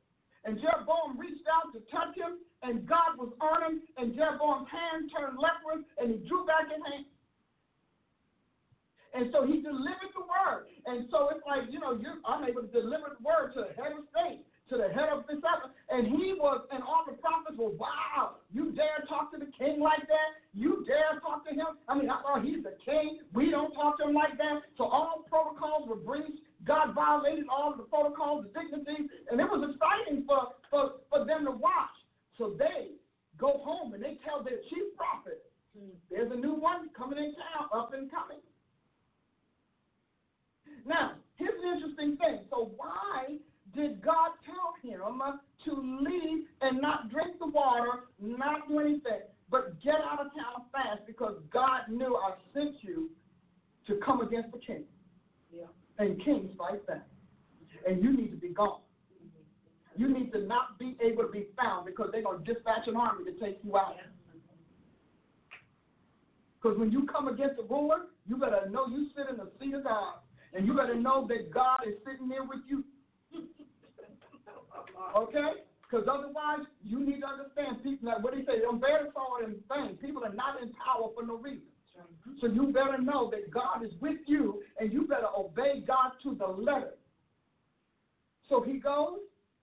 And 0.44 0.56
Jeroboam 0.60 1.20
reached 1.20 1.44
out 1.48 1.72
to 1.72 1.80
touch 1.92 2.16
him, 2.16 2.40
and 2.60 2.84
God 2.88 3.16
was 3.16 3.32
on 3.40 3.64
him, 3.64 3.74
and 3.96 4.12
Jeroboam's 4.12 4.68
hand 4.68 5.08
turned 5.08 5.40
leprous, 5.40 5.84
and 5.96 6.12
he 6.12 6.18
drew 6.28 6.44
back 6.44 6.68
his 6.68 6.80
hand. 6.84 7.08
And 9.16 9.32
so 9.32 9.46
he 9.46 9.64
delivered 9.64 10.12
the 10.12 10.24
word. 10.28 10.68
And 10.84 11.08
so 11.08 11.32
it's 11.32 11.44
like, 11.48 11.72
you 11.72 11.80
know, 11.80 11.96
you're, 11.96 12.20
I'm 12.28 12.44
able 12.44 12.68
to 12.68 12.72
deliver 12.72 13.16
the 13.16 13.24
word 13.24 13.56
to 13.56 13.68
the 13.68 13.72
head 13.76 13.96
of 13.96 14.04
state 14.12 14.44
to 14.70 14.76
the 14.76 14.88
head 14.88 15.08
of 15.12 15.24
other. 15.28 15.72
And 15.90 16.06
he 16.06 16.34
was, 16.34 16.64
and 16.72 16.82
all 16.82 17.04
the 17.06 17.16
prophets 17.20 17.56
were, 17.58 17.70
wow, 17.70 18.40
you 18.52 18.72
dare 18.72 19.04
talk 19.08 19.30
to 19.32 19.38
the 19.38 19.50
king 19.58 19.80
like 19.80 20.06
that? 20.08 20.40
You 20.54 20.84
dare 20.86 21.20
talk 21.20 21.46
to 21.48 21.54
him? 21.54 21.76
I 21.88 21.94
mean, 21.94 22.08
I 22.08 22.22
thought 22.22 22.44
he's 22.44 22.62
the 22.64 22.76
king. 22.84 23.20
We 23.34 23.50
don't 23.50 23.72
talk 23.74 23.98
to 23.98 24.08
him 24.08 24.14
like 24.14 24.38
that. 24.38 24.62
So 24.78 24.84
all 24.84 25.24
protocols 25.28 25.88
were 25.88 26.00
breached. 26.00 26.40
God 26.64 26.94
violated 26.94 27.44
all 27.52 27.72
of 27.72 27.76
the 27.76 27.84
protocols, 27.84 28.46
the 28.48 28.60
dignities, 28.60 29.10
and 29.30 29.38
it 29.38 29.44
was 29.44 29.68
exciting 29.68 30.24
for, 30.26 30.56
for, 30.70 31.04
for 31.10 31.26
them 31.26 31.44
to 31.44 31.50
watch. 31.50 31.92
So 32.38 32.56
they 32.58 32.96
go 33.36 33.60
home 33.60 33.92
and 33.92 34.02
they 34.02 34.16
tell 34.24 34.42
their 34.42 34.64
chief 34.70 34.96
prophet, 34.96 35.44
there's 36.10 36.32
a 36.32 36.36
new 36.36 36.54
one 36.54 36.88
coming 36.96 37.18
in 37.18 37.34
town, 37.34 37.68
up 37.74 37.92
and 37.92 38.10
coming. 38.10 38.40
Now, 40.86 41.12
here's 41.36 41.60
an 41.62 41.74
interesting 41.74 42.16
thing. 42.16 42.46
So 42.50 42.72
why 42.76 43.36
did 43.74 44.02
God 44.02 44.30
tell 44.46 44.74
him 44.82 45.00
to 45.64 46.00
leave 46.02 46.44
and 46.60 46.80
not 46.80 47.10
drink 47.10 47.38
the 47.38 47.46
water, 47.46 48.04
not 48.20 48.68
do 48.68 48.80
anything, 48.80 49.22
but 49.50 49.80
get 49.82 49.94
out 49.94 50.20
of 50.20 50.26
town 50.28 50.66
fast 50.72 51.06
because 51.06 51.36
God 51.52 51.82
knew 51.88 52.16
I 52.16 52.34
sent 52.52 52.76
you 52.82 53.10
to 53.86 54.00
come 54.04 54.20
against 54.20 54.52
the 54.52 54.58
king. 54.58 54.84
Yeah. 55.52 55.64
And 55.98 56.22
kings 56.24 56.50
fight 56.58 56.86
back. 56.86 57.06
And 57.86 58.02
you 58.02 58.16
need 58.16 58.30
to 58.30 58.36
be 58.36 58.48
gone. 58.48 58.80
You 59.96 60.12
need 60.12 60.32
to 60.32 60.40
not 60.40 60.78
be 60.78 60.96
able 61.04 61.24
to 61.24 61.30
be 61.30 61.46
found 61.56 61.86
because 61.86 62.08
they're 62.10 62.22
going 62.22 62.44
to 62.44 62.52
dispatch 62.52 62.88
an 62.88 62.96
army 62.96 63.24
to 63.24 63.38
take 63.38 63.58
you 63.62 63.76
out. 63.76 63.96
Because 66.60 66.78
when 66.78 66.90
you 66.90 67.06
come 67.06 67.28
against 67.28 67.60
a 67.60 67.62
ruler, 67.62 68.06
you 68.26 68.36
better 68.36 68.68
know 68.70 68.86
you 68.88 69.08
sit 69.14 69.26
in 69.30 69.36
the 69.36 69.50
seat 69.60 69.74
of 69.74 69.84
God. 69.84 70.14
And 70.54 70.66
you 70.66 70.74
better 70.74 70.94
know 70.94 71.26
that 71.28 71.52
God 71.52 71.80
is 71.86 71.94
sitting 72.06 72.28
there 72.28 72.42
with 72.42 72.60
you. 72.68 72.84
Okay? 75.16 75.62
Because 75.82 76.08
otherwise, 76.10 76.66
you 76.82 77.04
need 77.04 77.20
to 77.20 77.26
understand 77.26 77.82
people. 77.82 78.08
Like, 78.08 78.22
what 78.22 78.32
do 78.32 78.40
you 78.40 78.46
say? 78.46 78.60
Don't 78.60 78.80
bear 78.80 79.06
sword 79.12 79.44
in 79.44 79.56
vain. 79.68 79.96
People 79.96 80.24
are 80.24 80.32
not 80.32 80.60
in 80.60 80.72
power 80.72 81.10
for 81.14 81.24
no 81.24 81.36
reason. 81.36 81.62
So 82.40 82.48
you 82.48 82.72
better 82.72 82.98
know 83.00 83.30
that 83.30 83.50
God 83.50 83.84
is 83.84 83.92
with 84.00 84.18
you, 84.26 84.62
and 84.80 84.92
you 84.92 85.06
better 85.06 85.28
obey 85.36 85.84
God 85.86 86.12
to 86.24 86.34
the 86.34 86.46
letter. 86.46 86.94
So 88.48 88.62
he 88.62 88.78
goes, 88.78 89.18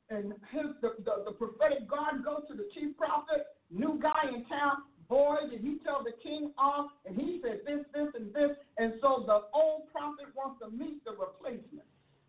and 0.09 0.33
his 0.51 0.71
the, 0.81 0.95
the, 1.03 1.23
the 1.25 1.31
prophetic 1.31 1.89
guard 1.89 2.23
goes 2.23 2.43
to 2.49 2.55
the 2.55 2.67
chief 2.73 2.95
prophet, 2.97 3.47
new 3.69 3.99
guy 4.01 4.29
in 4.33 4.45
town. 4.45 4.83
Boy, 5.09 5.35
did 5.49 5.59
he 5.59 5.77
tell 5.83 6.03
the 6.03 6.13
king 6.23 6.51
off, 6.57 6.91
and 7.05 7.19
he 7.19 7.41
said 7.43 7.59
this, 7.65 7.83
this, 7.93 8.07
and 8.15 8.33
this. 8.33 8.55
And 8.77 8.93
so 9.01 9.23
the 9.27 9.41
old 9.53 9.91
prophet 9.91 10.27
wants 10.33 10.61
to 10.63 10.71
meet 10.71 11.03
the 11.03 11.11
replacement, 11.11 11.83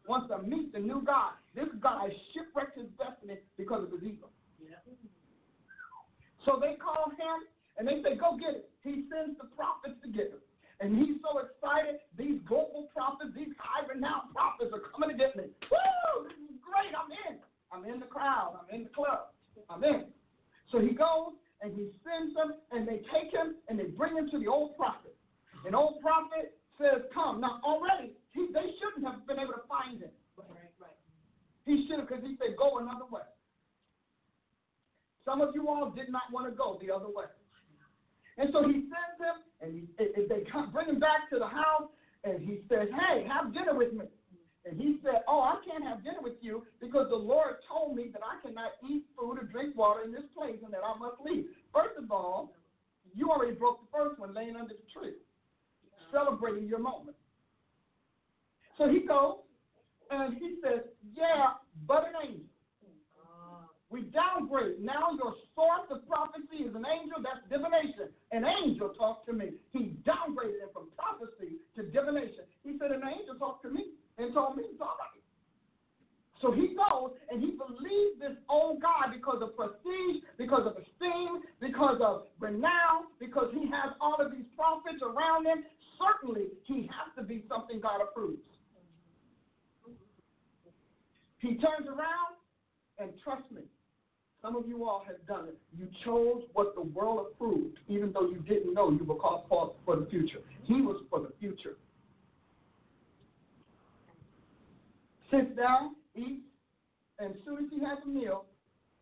wants 0.08 0.28
to 0.28 0.42
meet 0.42 0.72
the 0.72 0.80
new 0.80 1.02
God. 1.02 1.32
This 1.54 1.68
guy 1.80 2.08
shipwrecked 2.32 2.78
his 2.78 2.88
destiny 2.98 3.38
because 3.56 3.84
of 3.84 3.92
his 3.92 4.02
ego. 4.02 4.28
So 6.44 6.58
they 6.58 6.74
call 6.74 7.10
him 7.14 7.46
and 7.78 7.86
they 7.86 8.02
say, 8.02 8.18
Go 8.18 8.36
get 8.36 8.58
it. 8.58 8.70
He 8.82 9.06
sends 9.06 9.38
the 9.38 9.46
prophets 9.54 9.94
to 10.02 10.08
get 10.10 10.34
him. 10.34 10.42
And 10.82 10.98
he's 10.98 11.22
so 11.22 11.38
excited. 11.38 12.02
These 12.18 12.42
global 12.42 12.90
prophets, 12.90 13.30
these 13.30 13.54
high 13.54 13.86
renowned 13.86 14.34
prophets 14.34 14.74
are 14.74 14.82
coming 14.90 15.14
to 15.14 15.16
get 15.16 15.38
me. 15.38 15.54
Woo! 15.70 16.26
This 16.26 16.34
is 16.50 16.58
great. 16.58 16.90
I'm 16.90 17.10
in. 17.30 17.38
I'm 17.70 17.86
in 17.86 18.00
the 18.02 18.10
crowd. 18.10 18.58
I'm 18.58 18.68
in 18.74 18.84
the 18.84 18.90
club. 18.90 19.30
I'm 19.70 19.84
in. 19.84 20.10
So 20.74 20.82
he 20.82 20.90
goes 20.90 21.38
and 21.62 21.70
he 21.70 21.94
sends 22.02 22.34
them 22.34 22.58
and 22.72 22.88
they 22.88 23.06
take 23.14 23.30
him 23.30 23.62
and 23.68 23.78
they 23.78 23.94
bring 23.94 24.16
him 24.16 24.28
to 24.34 24.38
the 24.38 24.48
old 24.48 24.76
prophet. 24.76 25.14
And 25.64 25.76
old 25.76 26.02
prophet 26.02 26.58
says, 26.80 27.06
Come. 27.14 27.40
Now, 27.40 27.60
already, 27.62 28.18
he, 28.32 28.48
they 28.52 28.72
shouldn't 28.80 29.04
have 29.04 29.26
been 29.26 29.38
able 29.38 29.54
to 29.54 29.64
find 29.68 30.00
him. 30.00 30.12
Right, 30.36 30.72
right. 30.80 30.98
He 31.64 31.86
should 31.86 32.00
have, 32.00 32.08
because 32.08 32.24
he 32.24 32.36
said, 32.40 32.56
Go 32.56 32.78
another 32.78 33.06
way. 33.08 33.24
Some 35.24 35.40
of 35.40 35.54
you 35.54 35.68
all 35.68 35.90
did 35.90 36.10
not 36.10 36.32
want 36.32 36.50
to 36.50 36.56
go 36.56 36.80
the 36.82 36.92
other 36.92 37.08
way. 37.08 37.30
And 38.38 38.50
so 38.52 38.66
he 38.66 38.88
sends 38.88 39.16
him, 39.20 39.36
and 39.60 39.70
he, 39.72 39.82
and 40.00 40.28
they 40.28 40.48
come, 40.50 40.72
bring 40.72 40.88
him 40.88 40.98
back 40.98 41.28
to 41.30 41.38
the 41.38 41.46
house, 41.46 41.92
and 42.24 42.40
he 42.40 42.60
says, 42.68 42.88
Hey, 42.90 43.28
have 43.28 43.52
dinner 43.52 43.76
with 43.76 43.92
me. 43.92 44.06
And 44.64 44.80
he 44.80 44.96
said, 45.04 45.22
Oh, 45.28 45.40
I 45.42 45.58
can't 45.66 45.84
have 45.84 46.02
dinner 46.02 46.22
with 46.22 46.38
you 46.40 46.64
because 46.80 47.08
the 47.10 47.18
Lord 47.18 47.56
told 47.68 47.96
me 47.96 48.10
that 48.12 48.22
I 48.22 48.40
cannot 48.46 48.78
eat 48.88 49.04
food 49.18 49.38
or 49.38 49.44
drink 49.44 49.76
water 49.76 50.02
in 50.04 50.12
this 50.12 50.26
place 50.36 50.56
and 50.64 50.72
that 50.72 50.82
I 50.86 50.96
must 50.98 51.16
leave. 51.24 51.46
First 51.74 51.98
of 51.98 52.10
all, 52.10 52.54
you 53.14 53.30
already 53.30 53.54
broke 53.54 53.80
the 53.82 53.90
first 53.92 54.18
one 54.18 54.34
laying 54.34 54.56
under 54.56 54.74
the 54.74 54.86
tree, 54.94 55.14
celebrating 56.12 56.68
your 56.68 56.78
moment. 56.78 57.16
So 58.82 58.90
he 58.90 59.06
goes, 59.06 59.38
and 60.10 60.34
he 60.34 60.58
says, 60.58 60.82
Yeah, 61.14 61.54
but 61.86 62.10
an 62.10 62.18
angel. 62.18 62.46
We 63.90 64.08
downgrade. 64.08 64.80
Now 64.80 65.12
your 65.14 65.36
source 65.54 65.86
of 65.92 66.08
prophecy 66.08 66.64
is 66.64 66.74
an 66.74 66.82
angel. 66.88 67.20
That's 67.20 67.44
divination. 67.46 68.08
An 68.32 68.42
angel 68.42 68.88
talked 68.96 69.28
to 69.28 69.34
me. 69.36 69.52
He 69.70 70.00
downgraded 70.02 70.64
it 70.64 70.72
from 70.72 70.88
prophecy 70.96 71.60
to 71.76 71.84
divination. 71.92 72.48
He 72.64 72.80
said, 72.80 72.90
an 72.90 73.04
angel 73.04 73.36
talked 73.36 73.62
to 73.68 73.70
me 73.70 73.92
and 74.16 74.32
told 74.32 74.56
me 74.56 74.64
it's 74.72 74.80
all 74.80 74.96
right. 74.96 75.20
So 76.40 76.50
he 76.50 76.72
goes 76.72 77.12
and 77.28 77.44
he 77.44 77.52
believes 77.52 78.16
this 78.18 78.34
old 78.48 78.80
guy 78.80 79.12
because 79.12 79.44
of 79.44 79.54
prestige, 79.54 80.24
because 80.40 80.64
of 80.64 80.72
esteem, 80.80 81.44
because 81.60 82.00
of 82.00 82.32
renown, 82.40 83.12
because 83.20 83.52
he 83.52 83.68
has 83.68 83.92
all 84.00 84.16
of 84.18 84.32
these 84.32 84.48
prophets 84.56 85.04
around 85.04 85.44
him. 85.44 85.68
Certainly, 86.00 86.48
he 86.64 86.88
has 86.88 87.12
to 87.14 87.22
be 87.22 87.44
something 87.46 87.78
God 87.78 88.00
approves. 88.00 88.40
He 91.42 91.56
turns 91.56 91.88
around 91.88 92.38
and 92.98 93.10
trust 93.22 93.50
me, 93.50 93.62
some 94.40 94.54
of 94.54 94.66
you 94.66 94.84
all 94.84 95.04
have 95.06 95.26
done 95.26 95.48
it. 95.48 95.58
You 95.76 95.88
chose 96.04 96.42
what 96.52 96.74
the 96.76 96.82
world 96.82 97.26
approved, 97.32 97.78
even 97.88 98.12
though 98.12 98.28
you 98.28 98.38
didn't 98.38 98.74
know 98.74 98.90
you 98.90 99.04
were 99.04 99.16
called 99.16 99.44
for, 99.48 99.74
for 99.84 99.96
the 99.96 100.06
future. 100.06 100.38
He 100.62 100.80
was 100.82 101.02
for 101.10 101.20
the 101.20 101.32
future. 101.40 101.76
Sits 105.32 105.56
down, 105.56 105.96
eats, 106.14 106.42
and 107.18 107.34
as 107.34 107.40
soon 107.44 107.64
as 107.64 107.70
he 107.70 107.80
has 107.84 107.98
a 108.04 108.08
meal, 108.08 108.44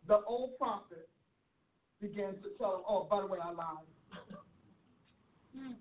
the 0.09 0.21
old 0.27 0.57
prophet 0.59 1.09
begins 2.01 2.37
to 2.43 2.51
tell 2.59 2.77
him, 2.77 2.83
Oh, 2.89 3.07
by 3.11 3.21
the 3.21 3.27
way, 3.27 3.39
I 3.43 3.51
lied. 3.51 3.67
Hmm. 5.57 5.73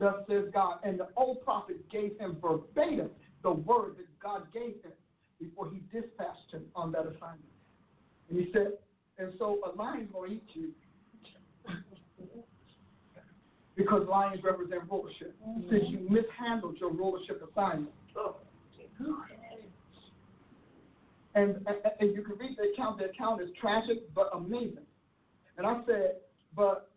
Thus 0.00 0.14
says 0.28 0.44
God. 0.52 0.78
And 0.82 0.98
the 0.98 1.08
old 1.16 1.42
prophet 1.44 1.88
gave 1.90 2.18
him 2.18 2.38
verbatim 2.40 3.10
the 3.42 3.52
word 3.52 3.96
that 3.98 4.18
God 4.20 4.52
gave 4.52 4.82
him 4.82 4.92
before 5.40 5.70
he 5.70 5.78
dispatched 5.92 6.52
him 6.52 6.64
on 6.74 6.92
that 6.92 7.02
assignment. 7.02 7.52
And 8.30 8.38
he 8.38 8.50
said, 8.52 8.72
and 9.18 9.32
so 9.38 9.58
a 9.66 9.76
lion's 9.76 10.10
going 10.12 10.30
to 10.30 10.36
eat 10.36 10.44
you 10.54 10.70
because 13.76 14.06
lions 14.08 14.42
represent 14.44 14.82
rulership. 14.90 15.34
Since 15.70 15.84
you 15.88 15.98
mm-hmm. 15.98 16.14
mishandled 16.14 16.76
your 16.78 16.92
rulership 16.92 17.42
assignment. 17.50 17.92
Oh, 18.16 18.36
and, 21.34 21.56
and, 21.66 21.76
and 22.00 22.14
you 22.14 22.22
can 22.22 22.36
read 22.36 22.56
the 22.56 22.70
account. 22.72 22.98
The 22.98 23.06
account 23.06 23.40
is 23.42 23.48
tragic 23.60 24.12
but 24.14 24.30
amazing. 24.34 24.86
And 25.56 25.66
I 25.66 25.80
said, 25.86 26.16
but 26.56 26.87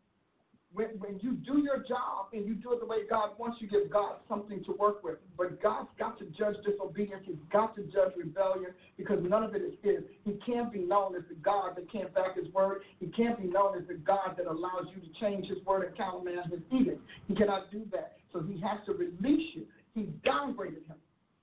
when, 0.73 0.88
when 0.99 1.19
you 1.19 1.34
do 1.34 1.60
your 1.60 1.80
job 1.80 2.27
and 2.34 2.45
you 2.45 2.56
do 2.56 2.72
it 2.73 2.80
the 2.80 2.85
way 2.85 2.99
God 3.10 3.31
wants, 3.38 3.57
you 3.60 3.68
give 3.68 3.91
God 3.91 4.15
something 4.30 4.64
to 4.64 4.72
work 4.73 5.03
with. 5.03 5.18
But 5.38 5.61
God's 5.61 5.89
got 5.99 6.18
to 6.19 6.26
judge 6.26 6.56
disobedience. 6.65 7.23
He's 7.26 7.35
got 7.52 7.76
to 7.76 7.84
judge 7.84 8.14
rebellion 8.15 8.72
because 8.98 9.19
none 9.22 9.43
of 9.43 9.53
it 9.53 9.61
is 9.61 9.73
His. 9.81 9.99
He 10.23 10.39
can't 10.45 10.72
be 10.72 10.80
known 10.80 11.15
as 11.15 11.23
the 11.27 11.35
God 11.35 11.76
that 11.76 11.91
can't 11.91 12.14
back 12.14 12.38
His 12.38 12.52
word. 12.53 12.81
He 12.99 13.07
can't 13.07 13.41
be 13.41 13.48
known 13.48 13.77
as 13.77 13.88
the 13.88 13.95
God 13.95 14.35
that 14.38 14.48
allows 14.48 14.88
you 14.95 15.02
to 15.02 15.19
change 15.19 15.48
His 15.48 15.64
word 15.65 15.85
and 15.85 15.98
countermand 15.98 16.52
His 16.52 16.61
edict. 16.72 17.02
He 17.27 17.35
cannot 17.35 17.69
do 17.72 17.85
that. 17.91 18.18
So 18.31 18.41
He 18.41 18.61
has 18.61 18.80
to 18.85 18.93
release 18.93 19.49
you. 19.53 19.65
He 19.93 20.07
downgraded 20.26 20.88
him 20.88 20.95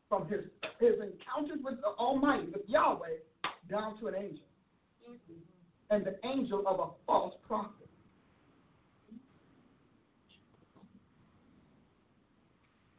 from 0.09 0.27
his 0.29 0.41
his 0.81 0.95
encounters 0.95 1.59
with 1.63 1.81
the 1.81 1.89
Almighty, 1.99 2.47
with 2.47 2.63
Yahweh, 2.67 3.19
down 3.71 3.99
to 4.01 4.07
an 4.07 4.15
angel, 4.15 4.45
mm-hmm. 5.09 5.95
and 5.95 6.07
the 6.07 6.17
angel 6.27 6.67
of 6.67 6.81
a 6.81 6.87
false 7.07 7.35
prophet. 7.47 7.88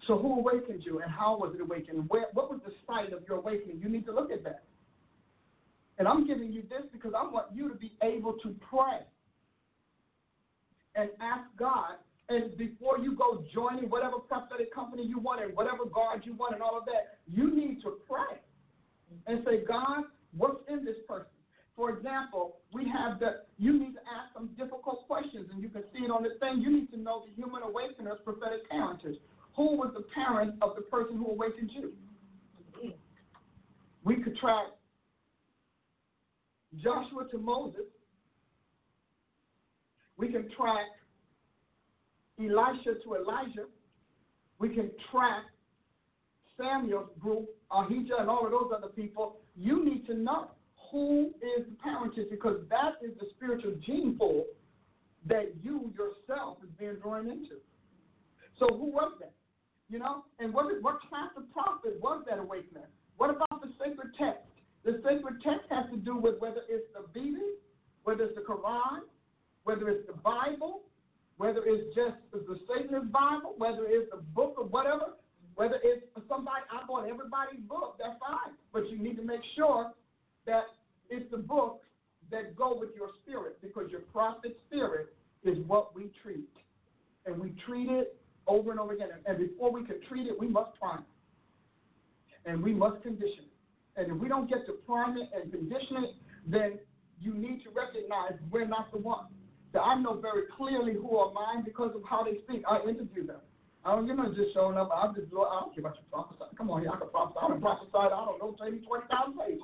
So 0.10 0.18
who 0.18 0.40
awakened 0.40 0.84
you 0.84 1.02
and 1.02 1.12
how 1.12 1.38
was 1.38 1.54
it 1.54 1.62
awakened? 1.62 2.06
Where, 2.08 2.26
what 2.34 2.50
was 2.50 2.60
the 2.66 2.74
site 2.88 3.14
of 3.14 3.22
your 3.30 3.38
awakening? 3.38 3.80
You 3.80 3.90
need 3.90 4.08
to 4.08 4.12
look 4.12 4.32
at 4.32 4.44
that. 4.44 4.64
And 6.00 6.08
I'm 6.08 6.26
giving 6.26 6.52
you 6.52 6.64
this 6.64 6.82
because 6.92 7.14
I 7.16 7.22
want 7.22 7.54
you 7.54 7.70
to 7.70 7.76
be 7.76 7.94
able 8.02 8.34
to 8.42 8.56
pray 8.72 9.06
and 10.96 11.12
ask 11.22 11.46
God. 11.60 12.02
And 12.28 12.58
before 12.58 12.98
you 12.98 13.16
go 13.16 13.44
joining 13.54 13.88
whatever 13.88 14.18
prophetic 14.18 14.74
company 14.74 15.04
you 15.04 15.20
want 15.20 15.44
and 15.44 15.56
whatever 15.56 15.86
guard 15.86 16.22
you 16.24 16.34
want 16.34 16.56
and 16.56 16.64
all 16.64 16.76
of 16.76 16.86
that, 16.86 17.20
you 17.32 17.56
need 17.56 17.84
to 17.84 17.98
pray 18.10 18.42
and 19.28 19.46
say, 19.46 19.64
God, 19.64 20.06
what's 20.36 20.62
in 20.68 20.84
this 20.86 20.98
person? 21.08 21.30
For 21.76 21.92
example, 21.92 22.58
we 22.74 22.90
have 22.90 23.20
the, 23.20 23.42
you 23.60 23.78
need 23.78 23.94
to 23.94 24.02
ask 24.10 24.34
some 24.34 24.50
difficult 24.58 25.06
questions, 25.08 25.50
and 25.54 25.62
you 25.62 25.70
can 25.70 25.84
see 25.94 26.04
it 26.04 26.12
on 26.12 26.24
the 26.24 26.32
thing. 26.40 26.62
You 26.62 26.72
need 26.72 26.92
to 26.92 26.98
know 26.98 27.24
the 27.26 27.32
human 27.36 27.62
awakeners, 27.62 28.18
prophetic 28.26 28.68
parentage. 28.70 29.18
Who 29.60 29.76
was 29.76 29.92
the 29.94 30.06
parent 30.16 30.54
of 30.62 30.78
the 30.78 30.84
person 30.84 31.18
who 31.18 31.32
awakened 31.32 31.70
you? 31.74 31.92
We 34.06 34.24
could 34.24 34.38
track 34.38 34.68
Joshua 36.82 37.28
to 37.30 37.38
Moses. 37.38 37.82
We 40.16 40.30
can 40.30 40.50
track 40.56 40.86
Elisha 42.40 43.04
to 43.04 43.16
Elijah. 43.16 43.66
We 44.60 44.70
can 44.70 44.92
track 45.12 45.44
Samuel's 46.58 47.10
group, 47.20 47.50
Ahijah, 47.70 48.16
and 48.18 48.30
all 48.30 48.46
of 48.46 48.52
those 48.52 48.72
other 48.74 48.88
people. 48.88 49.40
You 49.58 49.84
need 49.84 50.08
to 50.08 50.14
know 50.14 50.52
who 50.90 51.32
is 51.42 51.66
the 51.66 51.76
parentage 51.84 52.30
because 52.32 52.62
that 52.70 52.94
is 53.06 53.12
the 53.20 53.26
spiritual 53.36 53.74
gene 53.86 54.16
pool 54.18 54.46
that 55.28 55.52
you 55.62 55.92
yourself 55.98 56.60
is 56.64 56.70
being 56.80 56.96
drawn 57.02 57.28
into. 57.28 57.58
So 58.58 58.68
who 58.78 58.86
was 58.86 59.12
that? 59.20 59.34
You 59.90 59.98
know, 59.98 60.24
and 60.40 60.54
what, 60.54 60.72
is, 60.72 60.82
what 60.82 61.02
class 61.10 61.30
of 61.36 61.52
prophet 61.52 62.00
was 62.00 62.24
that 62.30 62.38
awakening? 62.38 62.86
What 63.18 63.32
about 63.32 63.62
the 63.62 63.74
sacred 63.84 64.14
text? 64.18 64.46
The 64.86 65.02
sacred 65.04 65.42
text 65.44 65.66
has 65.72 65.90
to 65.92 65.98
do 65.98 66.16
with 66.16 66.40
whether 66.40 66.62
it's 66.70 66.86
the 66.94 67.08
Bible, 67.10 67.58
whether 68.04 68.24
it's 68.24 68.36
the 68.36 68.46
Quran, 68.46 69.02
whether 69.64 69.90
it's 69.90 70.06
the 70.08 70.14
Bible, 70.14 70.82
whether 71.38 71.62
it's 71.66 71.96
just 71.96 72.16
the 72.32 72.60
Satanist 72.68 73.12
Bible, 73.12 73.56
whether 73.58 73.86
it's 73.88 74.10
the 74.12 74.22
book 74.36 74.56
or 74.58 74.66
whatever, 74.66 75.18
whether 75.56 75.80
it's 75.84 76.06
somebody, 76.30 76.64
I 76.72 76.86
bought 76.86 77.10
everybody's 77.10 77.60
book, 77.68 77.98
that's 78.00 78.18
fine. 78.20 78.54
But 78.72 78.90
you 78.90 78.98
need 78.98 79.18
to 79.18 79.24
make 79.24 79.42
sure 79.56 79.92
that 80.46 80.64
it's 81.10 81.30
the 81.32 81.38
books 81.38 81.86
that 82.32 82.56
go 82.56 82.78
with 82.80 82.90
your 82.96 83.10
spirit 83.24 83.58
because 83.62 83.90
your 83.90 84.02
prophet 84.14 84.58
spirit 84.68 85.14
is 85.44 85.58
what 85.66 85.96
we 85.96 86.12
treat. 86.22 86.50
And 87.26 87.40
we 87.40 87.54
treat 87.66 87.90
it 87.90 88.19
over 88.50 88.72
and 88.72 88.80
over 88.80 88.94
again. 88.94 89.10
And 89.26 89.38
before 89.38 89.72
we 89.72 89.86
can 89.86 90.02
treat 90.08 90.28
it, 90.28 90.38
we 90.38 90.48
must 90.48 90.78
prime 90.80 91.00
it. 91.00 92.50
And 92.50 92.62
we 92.64 92.74
must 92.74 93.04
condition 93.04 93.46
it. 93.46 94.02
And 94.02 94.12
if 94.12 94.18
we 94.18 94.28
don't 94.28 94.50
get 94.50 94.66
to 94.66 94.74
prime 94.86 95.18
it 95.18 95.30
and 95.36 95.52
condition 95.52 96.04
it, 96.04 96.16
then 96.48 96.80
you 97.20 97.34
need 97.34 97.64
to 97.64 97.70
recognize 97.70 98.34
we're 98.50 98.68
not 98.68 98.92
the 98.92 98.98
one. 98.98 99.26
So 99.74 99.80
I 99.80 100.00
know 100.00 100.20
very 100.20 100.44
clearly 100.58 100.94
who 100.94 101.18
are 101.18 101.32
mine 101.32 101.64
because 101.64 101.92
of 101.96 102.02
how 102.10 102.24
they 102.24 102.40
speak. 102.48 102.64
I 102.68 102.80
interview 102.88 103.28
them. 103.28 103.42
I 103.86 103.96
don't, 103.96 104.08
you're 104.08 104.16
not 104.16 104.36
just 104.36 104.54
showing 104.54 104.78
up. 104.78 104.90
I'm 104.94 105.14
just, 105.16 105.28
I 105.28 105.60
don't 105.62 105.76
care 105.76 105.86
about 105.86 105.96
you 105.96 106.04
prophesying. 106.12 106.52
Come 106.58 106.70
on 106.70 106.82
here, 106.82 106.92
I 106.92 106.98
can 106.98 107.10
prophesy. 107.10 107.40
I 107.42 107.48
can 107.48 107.62
prophesy. 107.62 107.92
I 107.96 108.10
don't 108.10 108.40
know, 108.40 108.56
maybe 108.60 108.80
20,000 108.80 109.38
pages. 109.38 109.62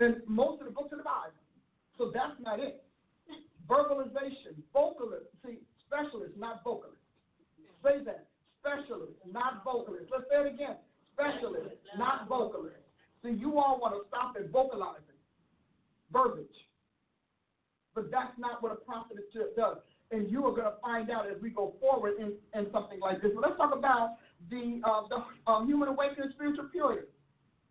And 0.00 0.16
most 0.26 0.60
of 0.60 0.66
the 0.66 0.72
books 0.72 0.92
of 0.92 0.98
the 0.98 1.04
Bible. 1.04 1.34
So 1.98 2.12
that's 2.14 2.38
not 2.40 2.60
it. 2.60 2.84
Verbalization, 3.68 4.56
vocalist. 4.72 5.26
See, 5.44 5.58
specialist, 5.88 6.36
not 6.36 6.62
vocalist. 6.62 7.00
Say 7.82 8.04
that. 8.04 8.28
Specialist, 8.60 9.16
not 9.24 9.64
vocalist. 9.64 10.12
Let's 10.12 10.28
say 10.28 10.44
it 10.44 10.54
again. 10.54 10.76
Specialist, 11.16 11.74
not 11.96 12.28
vocalist. 12.28 12.76
See, 13.24 13.32
you 13.32 13.58
all 13.58 13.80
want 13.80 13.94
to 13.94 14.06
stop 14.08 14.36
at 14.38 14.50
vocalizing, 14.50 15.18
verbiage. 16.12 16.46
But 17.94 18.10
that's 18.10 18.36
not 18.38 18.62
what 18.62 18.72
a 18.72 18.76
prophet 18.76 19.16
does. 19.56 19.78
And 20.10 20.30
you 20.30 20.46
are 20.46 20.52
going 20.52 20.70
to 20.70 20.78
find 20.80 21.10
out 21.10 21.26
as 21.26 21.40
we 21.42 21.50
go 21.50 21.74
forward 21.80 22.14
in, 22.20 22.32
in 22.54 22.70
something 22.72 23.00
like 23.00 23.20
this. 23.22 23.32
Let's 23.34 23.56
talk 23.56 23.74
about 23.74 24.16
the 24.50 24.80
uh, 24.84 25.02
the 25.10 25.50
um, 25.50 25.66
human 25.66 25.88
awakening 25.88 26.30
spiritual 26.34 26.68
purity. 26.70 27.08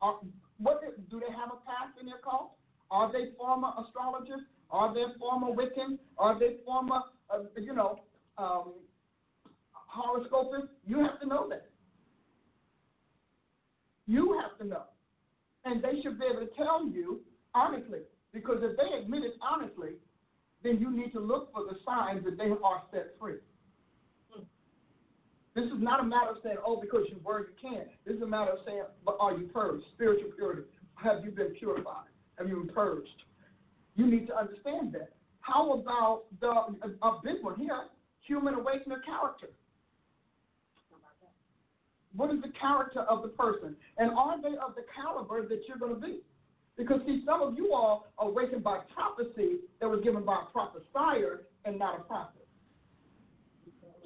Uh, 0.01 0.13
what 0.59 0.81
do 1.09 1.19
they 1.19 1.31
have 1.31 1.49
a 1.49 1.59
past 1.65 1.97
in 1.99 2.07
their 2.07 2.19
cult? 2.23 2.51
Are 2.91 3.11
they 3.11 3.31
former 3.37 3.71
astrologers? 3.79 4.41
Are 4.69 4.93
they 4.93 5.05
former 5.19 5.47
Wiccans? 5.47 5.97
Are 6.17 6.37
they 6.37 6.57
former, 6.65 7.01
uh, 7.29 7.39
you 7.55 7.73
know, 7.73 8.01
um? 8.37 8.73
You 10.85 10.99
have 10.99 11.19
to 11.19 11.27
know 11.27 11.47
that. 11.49 11.69
You 14.05 14.39
have 14.41 14.57
to 14.59 14.65
know. 14.65 14.83
And 15.65 15.83
they 15.83 16.01
should 16.01 16.19
be 16.19 16.25
able 16.25 16.45
to 16.45 16.53
tell 16.55 16.87
you 16.87 17.21
honestly. 17.53 17.99
Because 18.33 18.57
if 18.61 18.77
they 18.77 18.97
admit 18.97 19.23
it 19.23 19.33
honestly, 19.41 19.91
then 20.63 20.79
you 20.79 20.91
need 20.91 21.11
to 21.13 21.19
look 21.19 21.51
for 21.53 21.63
the 21.63 21.77
signs 21.85 22.23
that 22.25 22.37
they 22.37 22.49
are 22.63 22.83
set 22.91 23.15
free. 23.19 23.37
This 25.55 25.65
is 25.65 25.79
not 25.79 25.99
a 25.99 26.03
matter 26.03 26.29
of 26.29 26.37
saying, 26.43 26.57
oh, 26.63 26.79
because 26.79 27.05
you 27.09 27.19
were, 27.23 27.39
you 27.39 27.55
can't. 27.59 27.87
This 28.05 28.17
is 28.17 28.21
a 28.21 28.27
matter 28.27 28.51
of 28.51 28.59
saying, 28.65 28.83
but 29.03 29.17
are 29.19 29.35
you 29.35 29.47
purged? 29.47 29.83
Spiritual 29.95 30.29
purity. 30.35 30.61
Have 30.95 31.25
you 31.25 31.31
been 31.31 31.55
purified? 31.57 32.05
Have 32.37 32.47
you 32.47 32.57
been 32.57 32.73
purged? 32.75 33.23
You 33.95 34.05
need 34.05 34.27
to 34.27 34.37
understand 34.37 34.93
that. 34.93 35.13
How 35.41 35.73
about 35.73 36.25
the 36.39 36.47
a 36.47 37.11
big 37.23 37.41
one 37.41 37.59
here, 37.59 37.85
human 38.27 38.53
awakening 38.53 38.99
character? 39.05 39.49
What 42.15 42.33
is 42.33 42.41
the 42.41 42.51
character 42.59 43.01
of 43.01 43.21
the 43.21 43.29
person? 43.29 43.75
And 43.97 44.11
are 44.11 44.41
they 44.41 44.57
of 44.57 44.75
the 44.75 44.83
caliber 44.95 45.47
that 45.47 45.61
you're 45.67 45.77
going 45.77 45.95
to 45.95 46.01
be? 46.01 46.21
Because, 46.75 47.01
see, 47.05 47.23
some 47.25 47.41
of 47.41 47.55
you 47.57 47.73
all 47.73 48.07
are 48.17 48.29
awakened 48.29 48.63
by 48.63 48.79
prophecy 48.93 49.61
that 49.81 49.89
was 49.89 50.01
given 50.03 50.23
by 50.23 50.43
a 50.43 50.51
prophesier 50.51 51.41
and 51.65 51.77
not 51.77 51.99
a 51.99 52.03
prophet. 52.03 52.47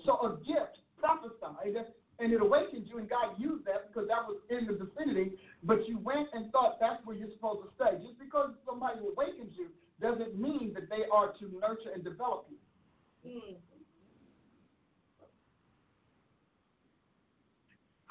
So 0.05 0.13
a 0.23 0.37
gift 0.45 0.79
prophesied, 0.99 1.85
and 2.19 2.33
it 2.33 2.41
awakened 2.41 2.87
you, 2.87 2.97
and 2.97 3.09
God 3.09 3.35
used 3.37 3.65
that 3.65 3.87
because 3.87 4.07
that 4.07 4.23
was 4.27 4.37
in 4.49 4.67
the 4.67 4.73
vicinity, 4.73 5.37
but 5.63 5.87
you 5.87 5.97
went 5.99 6.29
and 6.33 6.51
thought 6.51 6.79
that's 6.79 7.05
where 7.05 7.15
you're 7.15 7.31
supposed 7.33 7.67
to 7.67 7.69
stay. 7.75 7.97
Just 8.01 8.17
because 8.19 8.51
somebody 8.65 8.99
awakens 8.99 9.51
you 9.57 9.67
doesn't 9.99 10.39
mean 10.39 10.71
that 10.73 10.89
they 10.89 11.03
are 11.11 11.33
to 11.39 11.45
nurture 11.61 11.91
and 11.93 12.03
develop 12.03 12.47
you. 12.49 12.57
Mm. 13.29 13.55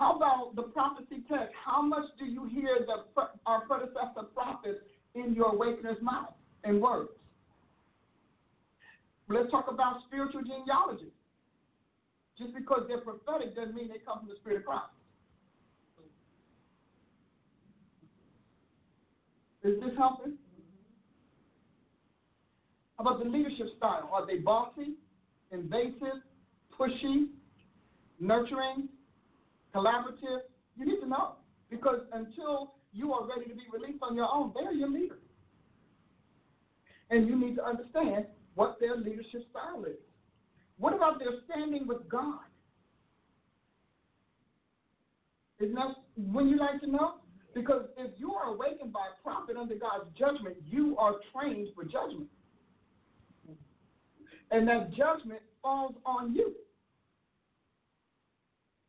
How 0.00 0.16
about 0.16 0.56
the 0.56 0.62
prophecy 0.62 1.22
text? 1.28 1.52
How 1.62 1.82
much 1.82 2.04
do 2.18 2.24
you 2.24 2.46
hear 2.46 2.78
the 2.86 3.22
our 3.44 3.66
predecessor 3.66 4.28
prophets 4.34 4.78
in 5.14 5.34
your 5.34 5.52
awakener's 5.52 6.00
mouth 6.00 6.32
and 6.64 6.80
words? 6.80 7.10
Let's 9.28 9.50
talk 9.50 9.66
about 9.68 9.98
spiritual 10.08 10.40
genealogy. 10.40 11.12
Just 12.38 12.54
because 12.54 12.84
they're 12.88 13.02
prophetic 13.02 13.54
doesn't 13.54 13.74
mean 13.74 13.88
they 13.88 13.98
come 13.98 14.20
from 14.20 14.28
the 14.28 14.36
Spirit 14.40 14.60
of 14.60 14.64
Christ. 14.64 14.84
Is 19.62 19.78
this 19.80 19.90
helping? 19.98 20.38
How 22.96 23.04
about 23.04 23.22
the 23.22 23.28
leadership 23.28 23.66
style? 23.76 24.08
Are 24.10 24.26
they 24.26 24.38
bossy, 24.38 24.94
invasive, 25.52 26.24
pushy, 26.78 27.26
nurturing, 28.18 28.88
collaborative? 29.74 30.40
You 30.76 30.86
need 30.86 31.00
to 31.00 31.08
know. 31.08 31.36
Because 31.70 32.00
until 32.12 32.74
you 32.92 33.12
are 33.12 33.26
ready 33.26 33.48
to 33.48 33.54
be 33.54 33.62
released 33.72 34.02
on 34.02 34.16
your 34.16 34.28
own, 34.32 34.52
they're 34.54 34.72
your 34.72 34.90
leader. 34.90 35.18
And 37.10 37.28
you 37.28 37.36
need 37.36 37.56
to 37.56 37.64
understand 37.64 38.26
what 38.54 38.78
their 38.80 38.96
leadership 38.96 39.42
style 39.50 39.84
is. 39.84 39.96
What 40.78 40.94
about 40.94 41.18
their 41.18 41.32
standing 41.48 41.86
with 41.86 42.08
God? 42.08 42.40
Isn't 45.60 45.74
that 45.74 45.94
when 46.16 46.48
you 46.48 46.58
like 46.58 46.80
to 46.80 46.90
know? 46.90 47.16
Because 47.54 47.82
if 47.96 48.12
you 48.18 48.32
are 48.32 48.54
awakened 48.54 48.92
by 48.92 49.00
a 49.00 49.22
prophet 49.22 49.56
under 49.56 49.74
God's 49.74 50.06
judgment, 50.18 50.56
you 50.64 50.96
are 50.98 51.16
trained 51.32 51.68
for 51.74 51.84
judgment. 51.84 52.28
And 54.50 54.66
that 54.68 54.90
judgment 54.94 55.40
falls 55.62 55.94
on 56.06 56.34
you. 56.34 56.54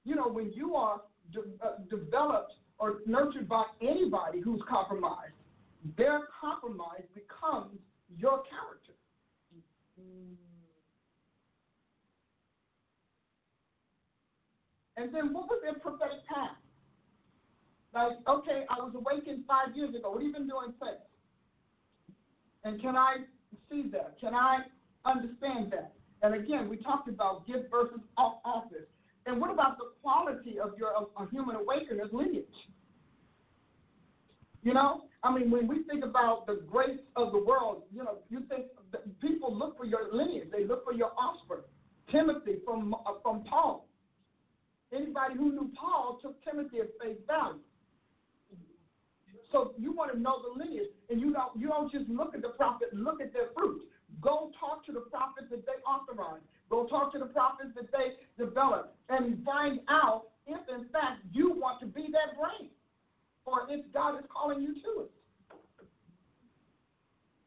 You 0.04 0.16
know, 0.16 0.28
when 0.28 0.52
you 0.54 0.76
are 0.76 1.02
de- 1.32 1.66
uh, 1.66 1.78
developed 1.90 2.54
or 2.80 3.00
nurtured 3.06 3.48
by 3.48 3.66
anybody 3.82 4.42
who's 4.42 4.62
compromised, 4.68 5.34
their 5.98 6.28
compromise 6.40 7.04
becomes 7.14 7.78
your 8.18 8.44
character. 8.50 8.94
And 14.98 15.14
then 15.14 15.34
what 15.34 15.48
was 15.48 15.60
their 15.64 15.76
prophetic 15.76 16.26
path? 16.28 16.58
Like, 17.94 18.18
okay, 18.28 18.66
I 18.70 18.76
was 18.76 18.94
awakened 18.96 19.46
five 19.48 19.76
years 19.76 19.96
ago. 19.96 20.12
What 20.12 20.22
have 20.22 20.28
you 20.28 20.34
been 20.34 20.48
doing 20.48 20.74
since? 20.80 21.02
And 22.64 22.80
can 22.82 22.96
I 22.96 23.18
see 23.70 23.90
that? 23.92 24.16
Can 24.20 24.34
I 24.36 24.60
understand 25.06 25.72
that? 25.72 25.94
And 26.22 26.36
again, 26.36 26.70
we 26.70 26.78
talked 26.78 27.10
about 27.10 27.48
gift 27.48 27.72
versus 27.72 28.00
office. 28.18 28.88
And 29.26 29.40
what 29.40 29.52
about 29.52 29.78
the 29.78 29.86
quality 30.02 30.60
of 30.60 30.72
your 30.78 30.94
of 30.96 31.10
a 31.18 31.30
human 31.30 31.56
awakener's 31.56 32.10
lineage? 32.12 32.46
You 34.64 34.74
know, 34.74 35.06
I 35.24 35.34
mean, 35.34 35.50
when 35.50 35.68
we 35.68 35.84
think 35.84 36.04
about 36.04 36.46
the 36.48 36.62
grace 36.70 37.00
of 37.16 37.32
the 37.32 37.40
world, 37.40 37.84
you 37.94 38.04
know, 38.04 38.20
you 38.30 38.44
think 38.50 38.66
people 39.22 39.56
look 39.56 39.78
for 39.78 39.86
your 39.86 40.12
lineage. 40.12 40.50
They 40.52 40.66
look 40.66 40.84
for 40.84 40.94
your 40.94 41.12
offspring. 41.18 41.62
Timothy 42.12 42.58
from 42.66 42.94
uh, 42.94 43.14
from 43.24 43.44
Paul. 43.46 43.88
Anybody 44.94 45.36
who 45.38 45.52
knew 45.52 45.72
Paul 45.80 46.20
took 46.22 46.44
Timothy 46.44 46.80
at 46.82 46.90
face 47.02 47.18
value. 47.26 47.60
So 49.52 49.74
you 49.78 49.92
want 49.92 50.14
to 50.14 50.20
know 50.20 50.42
the 50.42 50.64
lineage, 50.64 50.90
and 51.10 51.22
you 51.22 51.34
don't 51.34 51.58
you 51.58 51.68
don't 51.68 51.92
just 51.92 52.10
look 52.10 52.36
at 52.36 52.42
the 52.42 52.50
prophet, 52.50 52.90
look 52.94 53.22
at 53.22 53.34
their 53.34 53.50
fruit. 53.56 53.82
Go 54.20 54.52
talk 54.60 54.86
to 54.86 54.92
the 54.92 55.02
prophets 55.12 55.48
that 55.52 55.66
they 55.66 55.80
authorized. 55.88 56.44
Go 56.72 56.88
talk 56.88 57.12
to 57.12 57.20
the 57.20 57.26
prophets 57.26 57.76
that 57.76 57.92
they 57.92 58.16
developed, 58.42 58.96
and 59.10 59.44
find 59.44 59.82
out 59.90 60.32
if 60.48 60.62
in 60.72 60.88
fact 60.88 61.20
you 61.34 61.52
want 61.52 61.82
to 61.82 61.86
be 61.86 62.08
that 62.16 62.40
brain, 62.40 62.72
or 63.46 63.68
if 63.70 63.84
God 63.94 64.18
is 64.18 64.26
calling 64.32 64.62
you 64.64 64.76
to 64.76 65.02
it. 65.04 65.12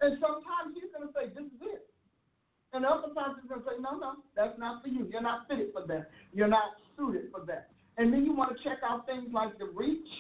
And 0.03 0.21
sometimes 0.21 0.77
He's 0.77 0.93
going 0.93 1.09
to 1.09 1.15
say, 1.17 1.33
"This 1.33 1.49
is 1.49 1.61
it," 1.63 1.89
and 2.75 2.85
other 2.85 3.15
times 3.15 3.41
He's 3.41 3.49
going 3.49 3.63
to 3.63 3.67
say, 3.67 3.81
"No, 3.81 3.97
no, 3.97 4.17
that's 4.37 4.59
not 4.59 4.83
for 4.83 4.89
you. 4.89 5.09
You're 5.11 5.23
not 5.23 5.49
fitted 5.49 5.73
for 5.73 5.87
that. 5.87 6.11
You're 6.35 6.47
not 6.47 6.77
suited 6.95 7.33
for 7.33 7.47
that. 7.47 7.71
And 7.97 8.13
then 8.13 8.27
you 8.27 8.37
want 8.37 8.55
to 8.55 8.63
check 8.63 8.79
out 8.85 9.07
things 9.07 9.33
like 9.33 9.57
the 9.59 9.73
reach. 9.75 10.13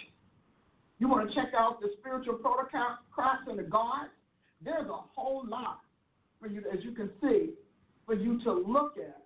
You 0.99 1.09
want 1.09 1.29
to 1.29 1.35
check 1.35 1.53
out 1.59 1.81
the 1.81 1.89
spiritual 2.01 2.35
protocols 2.35 2.99
and 3.49 3.59
the 3.59 3.65
guards. 3.65 4.13
There's 4.65 4.89
a 4.89 5.01
whole 5.15 5.45
lot 5.47 5.81
for 6.41 6.49
you, 6.49 6.63
as 6.73 6.83
you 6.83 6.93
can 6.93 7.11
see, 7.21 7.51
for 8.07 8.15
you 8.15 8.43
to 8.45 8.53
look 8.53 8.97
at 8.99 9.23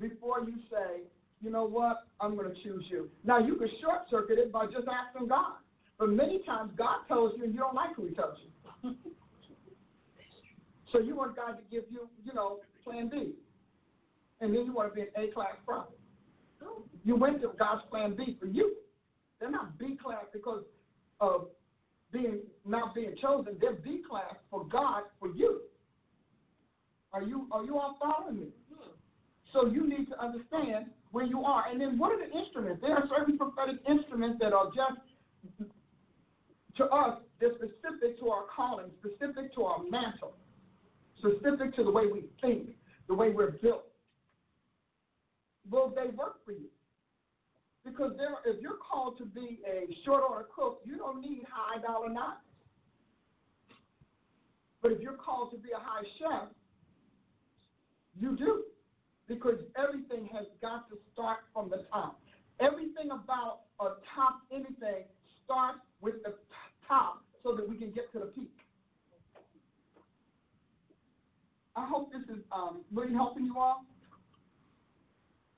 before 0.00 0.40
you 0.40 0.54
say, 0.70 1.02
you 1.42 1.50
know 1.50 1.64
what, 1.64 2.06
I'm 2.20 2.36
going 2.36 2.48
to 2.48 2.62
choose 2.62 2.84
you. 2.90 3.08
Now, 3.24 3.38
you 3.38 3.56
can 3.56 3.68
short 3.82 4.02
circuit 4.10 4.38
it 4.38 4.52
by 4.52 4.66
just 4.66 4.86
asking 4.88 5.28
God. 5.28 5.54
But 5.98 6.10
many 6.10 6.42
times 6.44 6.72
God 6.76 6.98
tells 7.08 7.32
you 7.36 7.44
and 7.44 7.54
you 7.54 7.60
don't 7.60 7.74
like 7.74 7.94
who 7.94 8.06
he 8.06 8.14
tells 8.14 8.36
you. 8.82 8.94
so 10.92 10.98
you 10.98 11.16
want 11.16 11.36
God 11.36 11.52
to 11.52 11.62
give 11.70 11.84
you, 11.90 12.08
you 12.24 12.34
know, 12.34 12.58
plan 12.84 13.08
B. 13.08 13.32
And 14.40 14.54
then 14.54 14.66
you 14.66 14.72
want 14.72 14.90
to 14.90 14.94
be 14.94 15.02
an 15.02 15.08
A 15.16 15.32
class 15.32 15.54
prophet. 15.64 15.98
You 17.04 17.16
went 17.16 17.40
to 17.42 17.52
God's 17.58 17.82
plan 17.88 18.14
B 18.16 18.36
for 18.38 18.46
you. 18.46 18.74
They're 19.40 19.50
not 19.50 19.78
B 19.78 19.96
class 20.02 20.24
because 20.32 20.64
of 21.20 21.46
being 22.12 22.40
not 22.66 22.94
being 22.94 23.14
chosen. 23.20 23.56
They're 23.60 23.74
B 23.74 24.02
class 24.08 24.34
for 24.50 24.64
God 24.64 25.04
for 25.20 25.28
you. 25.28 25.60
Are 27.16 27.22
you 27.22 27.48
are 27.50 27.64
you 27.64 27.78
all 27.78 27.96
following 27.98 28.40
me? 28.40 28.48
So 29.54 29.64
you 29.66 29.88
need 29.88 30.10
to 30.10 30.22
understand 30.22 30.90
where 31.12 31.24
you 31.24 31.44
are. 31.44 31.64
And 31.70 31.80
then 31.80 31.98
what 31.98 32.12
are 32.12 32.18
the 32.18 32.30
instruments? 32.30 32.82
There 32.82 32.94
are 32.94 33.08
certain 33.08 33.38
prophetic 33.38 33.76
instruments 33.88 34.36
that 34.40 34.52
are 34.52 34.66
just 34.66 35.00
to 36.76 36.84
us, 36.88 37.16
they're 37.40 37.54
specific 37.54 38.20
to 38.20 38.28
our 38.28 38.44
calling, 38.54 38.92
specific 39.00 39.54
to 39.54 39.64
our 39.64 39.78
mantle, 39.82 40.34
specific 41.16 41.74
to 41.76 41.84
the 41.84 41.90
way 41.90 42.04
we 42.06 42.28
think, 42.42 42.68
the 43.08 43.14
way 43.14 43.30
we're 43.30 43.52
built. 43.62 43.86
Will 45.70 45.88
they 45.88 46.14
work 46.14 46.44
for 46.44 46.52
you? 46.52 46.68
Because 47.82 48.12
there, 48.18 48.28
if 48.44 48.60
you're 48.60 48.76
called 48.76 49.16
to 49.16 49.24
be 49.24 49.60
a 49.66 49.88
short 50.04 50.22
order 50.28 50.44
cook, 50.54 50.80
you 50.84 50.98
don't 50.98 51.22
need 51.22 51.44
high 51.50 51.80
dollar 51.80 52.10
knives. 52.10 52.44
But 54.82 54.92
if 54.92 55.00
you're 55.00 55.14
called 55.14 55.50
to 55.52 55.56
be 55.56 55.70
a 55.72 55.80
high 55.80 56.04
chef, 56.18 56.48
you 58.18 58.36
do. 58.36 58.64
Because 59.28 59.58
everything 59.76 60.28
has 60.32 60.46
got 60.62 60.88
to 60.88 60.96
start 61.12 61.38
from 61.52 61.68
the 61.68 61.84
top. 61.90 62.20
Everything 62.60 63.10
about 63.10 63.60
a 63.80 63.98
top 64.14 64.40
anything 64.52 65.04
starts 65.44 65.80
with 66.00 66.22
the 66.22 66.34
top 66.86 67.22
so 67.42 67.54
that 67.56 67.68
we 67.68 67.76
can 67.76 67.90
get 67.90 68.10
to 68.12 68.20
the 68.20 68.26
peak. 68.26 68.52
I 71.74 71.86
hope 71.86 72.10
this 72.12 72.22
is 72.34 72.42
um, 72.52 72.80
really 72.92 73.12
helping 73.12 73.44
you 73.44 73.58
all. 73.58 73.84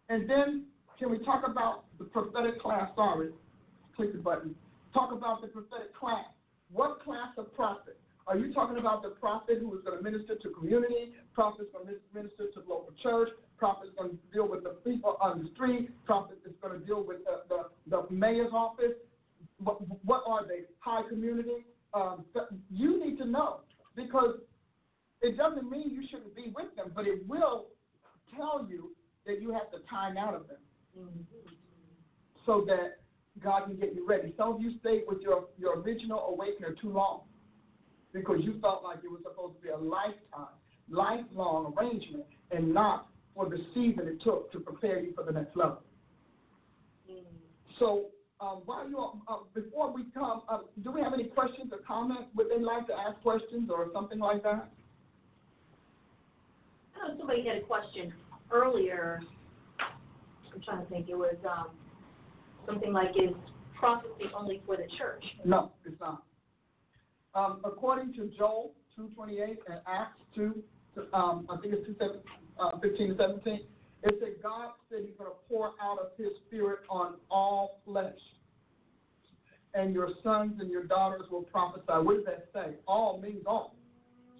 And 0.08 0.28
then, 0.28 0.64
can 0.98 1.10
we 1.10 1.18
talk 1.18 1.44
about 1.46 1.84
the 1.98 2.04
prophetic 2.04 2.60
class? 2.60 2.90
Sorry, 2.96 3.30
click 3.94 4.12
the 4.12 4.18
button. 4.18 4.54
Talk 4.92 5.12
about 5.12 5.42
the 5.42 5.48
prophetic 5.48 5.94
class. 5.94 6.24
What 6.72 7.04
class 7.04 7.28
of 7.36 7.54
prophet? 7.54 7.98
Are 8.28 8.36
you 8.36 8.52
talking 8.52 8.76
about 8.76 9.02
the 9.02 9.08
prophet 9.08 9.56
who 9.58 9.74
is 9.74 9.82
going 9.82 9.96
to 9.96 10.04
minister 10.04 10.34
to 10.36 10.50
community? 10.50 11.12
Prophet's 11.32 11.70
going 11.72 11.86
to 11.86 11.94
minister 12.12 12.44
to 12.52 12.60
local 12.60 12.92
church? 13.02 13.30
Prophet's 13.56 13.90
going 13.96 14.10
to 14.10 14.16
deal 14.32 14.46
with 14.46 14.64
the 14.64 14.76
people 14.84 15.16
on 15.22 15.42
the 15.42 15.50
street? 15.54 15.88
Prophet 16.04 16.36
is 16.44 16.52
going 16.62 16.78
to 16.78 16.86
deal 16.86 17.02
with 17.02 17.18
the, 17.24 17.42
the, 17.48 17.64
the 17.88 18.14
mayor's 18.14 18.52
office? 18.52 18.92
What, 19.62 19.80
what 20.04 20.24
are 20.26 20.46
they? 20.46 20.64
High 20.80 21.08
community? 21.08 21.64
Um, 21.94 22.26
you 22.70 23.02
need 23.02 23.16
to 23.16 23.24
know 23.24 23.60
because 23.96 24.36
it 25.22 25.38
doesn't 25.38 25.70
mean 25.70 25.90
you 25.90 26.06
shouldn't 26.10 26.36
be 26.36 26.52
with 26.54 26.76
them, 26.76 26.92
but 26.94 27.06
it 27.06 27.26
will 27.26 27.68
tell 28.36 28.66
you 28.68 28.94
that 29.26 29.40
you 29.40 29.52
have 29.52 29.70
to 29.70 29.78
time 29.88 30.18
out 30.18 30.34
of 30.34 30.46
them 30.48 30.58
so 32.44 32.62
that 32.66 32.98
God 33.42 33.64
can 33.64 33.76
get 33.76 33.94
you 33.94 34.06
ready. 34.06 34.34
Some 34.36 34.54
of 34.54 34.60
you 34.60 34.78
stayed 34.80 35.04
with 35.08 35.22
your, 35.22 35.46
your 35.58 35.80
original 35.80 36.18
awakener 36.28 36.74
too 36.78 36.90
long 36.90 37.22
because 38.12 38.38
you 38.40 38.58
felt 38.60 38.82
like 38.82 38.98
it 39.04 39.10
was 39.10 39.20
supposed 39.22 39.56
to 39.56 39.62
be 39.62 39.68
a 39.68 39.76
lifetime, 39.76 40.54
lifelong 40.90 41.74
arrangement 41.76 42.24
and 42.50 42.72
not 42.72 43.08
for 43.34 43.48
the 43.48 43.58
season 43.74 44.08
it 44.08 44.22
took 44.22 44.50
to 44.52 44.60
prepare 44.60 45.00
you 45.00 45.12
for 45.14 45.24
the 45.24 45.32
next 45.32 45.56
level. 45.56 45.82
So 47.78 48.06
um, 48.40 48.62
while 48.66 48.88
you 48.88 48.98
are, 48.98 49.12
uh, 49.28 49.36
before 49.54 49.92
we 49.92 50.04
come, 50.14 50.42
uh, 50.48 50.58
do 50.82 50.92
we 50.92 51.00
have 51.00 51.12
any 51.12 51.24
questions 51.24 51.72
or 51.72 51.78
comments? 51.86 52.28
Would 52.36 52.48
they 52.50 52.62
like 52.62 52.86
to 52.88 52.94
ask 52.94 53.20
questions 53.22 53.70
or 53.72 53.88
something 53.92 54.18
like 54.18 54.42
that? 54.42 54.68
I 56.96 57.08
know 57.08 57.18
somebody 57.18 57.46
had 57.46 57.58
a 57.58 57.60
question 57.62 58.12
earlier. 58.50 59.20
I'm 60.54 60.62
trying 60.62 60.82
to 60.82 60.90
think. 60.90 61.08
It 61.08 61.16
was 61.16 61.36
um, 61.48 61.68
something 62.66 62.92
like, 62.92 63.10
"Is 63.10 63.34
prophecy 63.78 64.24
only 64.36 64.62
for 64.66 64.76
the 64.76 64.86
church?" 64.98 65.24
No, 65.44 65.70
it's 65.84 65.98
not. 66.00 66.22
Um, 67.34 67.60
according 67.64 68.14
to 68.14 68.30
Joel 68.36 68.74
2:28 68.96 69.58
and 69.68 69.80
Acts 69.86 70.20
2, 70.34 70.62
um, 71.12 71.46
I 71.48 71.56
think 71.60 71.74
it's 71.74 71.86
2, 71.86 71.94
7, 71.98 72.20
uh, 72.58 72.78
15 72.78 73.08
to 73.10 73.16
17, 73.16 73.60
it 74.02 74.14
said 74.20 74.42
God 74.42 74.72
said 74.90 75.00
He's 75.06 75.16
going 75.16 75.30
to 75.30 75.36
pour 75.48 75.72
out 75.80 75.98
of 75.98 76.08
His 76.16 76.28
Spirit 76.46 76.80
on 76.88 77.14
all 77.30 77.80
flesh, 77.84 78.18
and 79.74 79.92
your 79.94 80.10
sons 80.22 80.54
and 80.60 80.70
your 80.70 80.84
daughters 80.84 81.22
will 81.30 81.42
prophesy. 81.42 81.84
What 81.88 82.16
does 82.16 82.24
that 82.24 82.48
say? 82.52 82.74
All 82.86 83.20
means 83.20 83.44
all. 83.46 83.74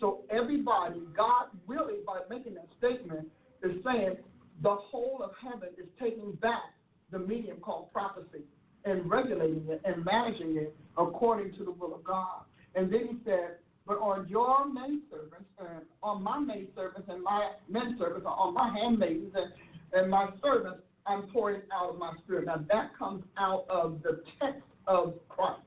So 0.01 0.23
everybody, 0.31 1.03
God 1.17 1.49
really, 1.67 1.97
by 2.07 2.21
making 2.31 2.55
that 2.55 2.69
statement, 2.79 3.29
is 3.63 3.83
saying 3.85 4.17
the 4.63 4.75
whole 4.75 5.21
of 5.23 5.31
heaven 5.43 5.69
is 5.77 5.87
taking 6.01 6.33
back 6.33 6.75
the 7.11 7.19
medium 7.19 7.59
called 7.59 7.93
prophecy 7.93 8.43
and 8.85 9.11
regulating 9.11 9.67
it 9.69 9.81
and 9.85 10.05
managing 10.05 10.57
it 10.57 10.75
according 10.97 11.53
to 11.57 11.65
the 11.65 11.71
will 11.71 11.95
of 11.95 12.05
God. 12.05 12.43
And 12.75 12.93
then 12.93 13.09
he 13.11 13.17
said, 13.25 13.57
but 13.87 13.95
on 13.95 14.29
your 14.29 14.71
maid 14.71 15.01
servants, 15.11 15.49
and 15.59 15.83
on 16.03 16.23
my 16.23 16.39
maid 16.39 16.69
servants 16.77 17.09
and 17.11 17.23
my 17.23 17.53
men 17.69 17.97
servants, 17.99 18.27
on 18.27 18.53
my 18.55 18.71
handmaidens 18.79 19.33
and, 19.35 19.53
and 19.95 20.11
my 20.11 20.29
servants, 20.43 20.83
I'm 21.07 21.23
pouring 21.29 21.63
out 21.73 21.91
of 21.91 21.99
my 21.99 22.13
spirit. 22.23 22.47
Now 22.47 22.63
that 22.71 22.91
comes 22.99 23.25
out 23.39 23.65
of 23.71 24.03
the 24.03 24.23
text 24.39 24.63
of 24.87 25.15
Christ. 25.29 25.63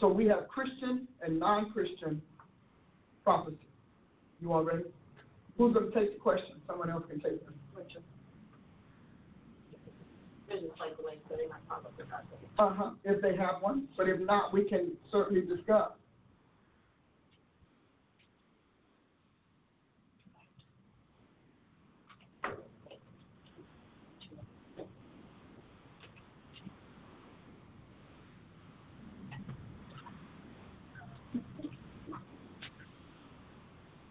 So 0.00 0.08
we 0.08 0.26
have 0.26 0.48
Christian 0.48 1.08
and 1.22 1.38
non-Christian 1.38 2.20
prophecy. 3.24 3.56
You 4.40 4.52
all 4.52 4.62
ready? 4.62 4.84
Who's 5.56 5.72
going 5.72 5.90
to 5.90 5.98
take 5.98 6.14
the 6.14 6.20
question? 6.20 6.56
Someone 6.66 6.90
else 6.90 7.04
can 7.08 7.20
take 7.20 7.40
it. 10.62 10.72
Uh 12.58 12.74
huh. 12.74 12.90
If 13.04 13.22
they 13.22 13.36
have 13.36 13.56
one, 13.60 13.88
but 13.96 14.08
if 14.08 14.20
not, 14.20 14.52
we 14.52 14.64
can 14.64 14.92
certainly 15.10 15.42
discuss. 15.42 15.90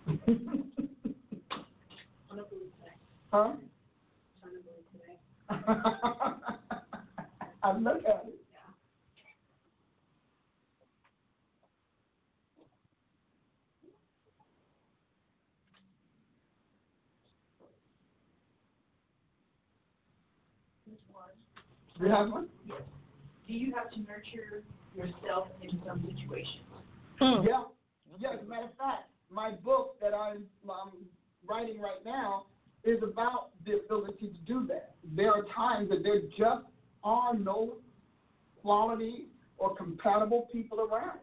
huh? 3.31 3.53
I 7.63 7.71
look 7.77 8.03
at 8.05 8.25
it. 8.27 8.39
Yeah. 8.51 8.73
This 20.87 20.97
one. 21.11 21.29
Do 21.99 22.05
you 22.05 22.11
have 22.11 22.31
one? 22.31 22.47
Yes. 22.67 22.81
Do 23.47 23.53
you 23.53 23.73
have 23.75 23.89
to 23.91 23.99
nurture 24.01 24.63
yourself 24.95 25.47
in 25.61 25.79
some 25.85 26.01
situations? 26.01 26.63
Hmm. 27.19 27.43
Yeah. 27.45 27.63
Yeah, 28.19 28.33
as 28.33 28.39
a 28.41 28.49
matter 28.49 28.65
of 28.65 28.77
fact, 28.77 29.09
my 29.31 29.51
book 29.63 29.95
that 30.01 30.13
I'm, 30.13 30.43
I'm 30.69 30.91
writing 31.47 31.79
right 31.81 32.03
now 32.05 32.45
is 32.83 33.01
about 33.01 33.49
the 33.65 33.79
ability 33.79 34.27
to 34.27 34.39
do 34.45 34.67
that. 34.67 34.95
There 35.15 35.31
are 35.31 35.43
times 35.55 35.89
that 35.89 36.03
there 36.03 36.21
just 36.37 36.65
are 37.03 37.33
no 37.35 37.77
quality 38.61 39.27
or 39.57 39.75
compatible 39.75 40.49
people 40.51 40.81
around. 40.81 41.19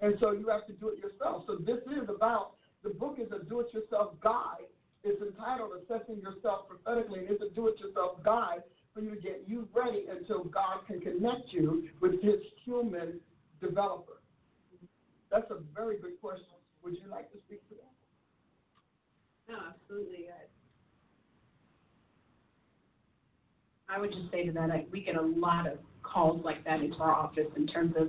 And 0.00 0.14
so 0.20 0.32
you 0.32 0.48
have 0.48 0.66
to 0.66 0.72
do 0.74 0.88
it 0.90 0.98
yourself. 0.98 1.44
So 1.46 1.56
this 1.56 1.78
is 1.86 2.08
about, 2.08 2.52
the 2.82 2.90
book 2.90 3.18
is 3.18 3.28
a 3.32 3.44
do 3.44 3.60
it 3.60 3.72
yourself 3.72 4.14
guide. 4.22 4.68
It's 5.04 5.20
entitled 5.22 5.70
Assessing 5.82 6.20
Yourself 6.20 6.68
Prophetically, 6.68 7.20
and 7.20 7.30
it's 7.30 7.42
a 7.42 7.54
do 7.54 7.68
it 7.68 7.78
yourself 7.80 8.22
guide 8.24 8.62
for 8.92 9.00
you 9.00 9.14
to 9.14 9.20
get 9.20 9.44
you 9.46 9.68
ready 9.74 10.06
until 10.10 10.44
God 10.44 10.86
can 10.86 11.00
connect 11.00 11.52
you 11.52 11.88
with 12.00 12.22
his 12.22 12.40
human 12.64 13.20
developer. 13.60 14.20
That's 15.30 15.50
a 15.50 15.58
very 15.74 15.98
good 15.98 16.20
question. 16.20 16.46
Would 16.82 16.94
you 16.94 17.10
like 17.10 17.30
to 17.32 17.38
speak 17.46 17.66
to 17.68 17.74
that? 17.74 19.52
No, 19.52 19.58
absolutely. 19.70 20.26
I 20.28 20.46
would 23.96 24.12
just 24.12 24.30
say 24.30 24.44
to 24.44 24.52
that, 24.52 24.70
I, 24.70 24.84
we 24.92 25.00
get 25.00 25.16
a 25.16 25.22
lot 25.22 25.66
of 25.66 25.78
calls 26.02 26.44
like 26.44 26.64
that 26.64 26.80
into 26.80 26.98
our 26.98 27.12
office 27.12 27.46
in 27.56 27.66
terms 27.66 27.94
of, 27.98 28.08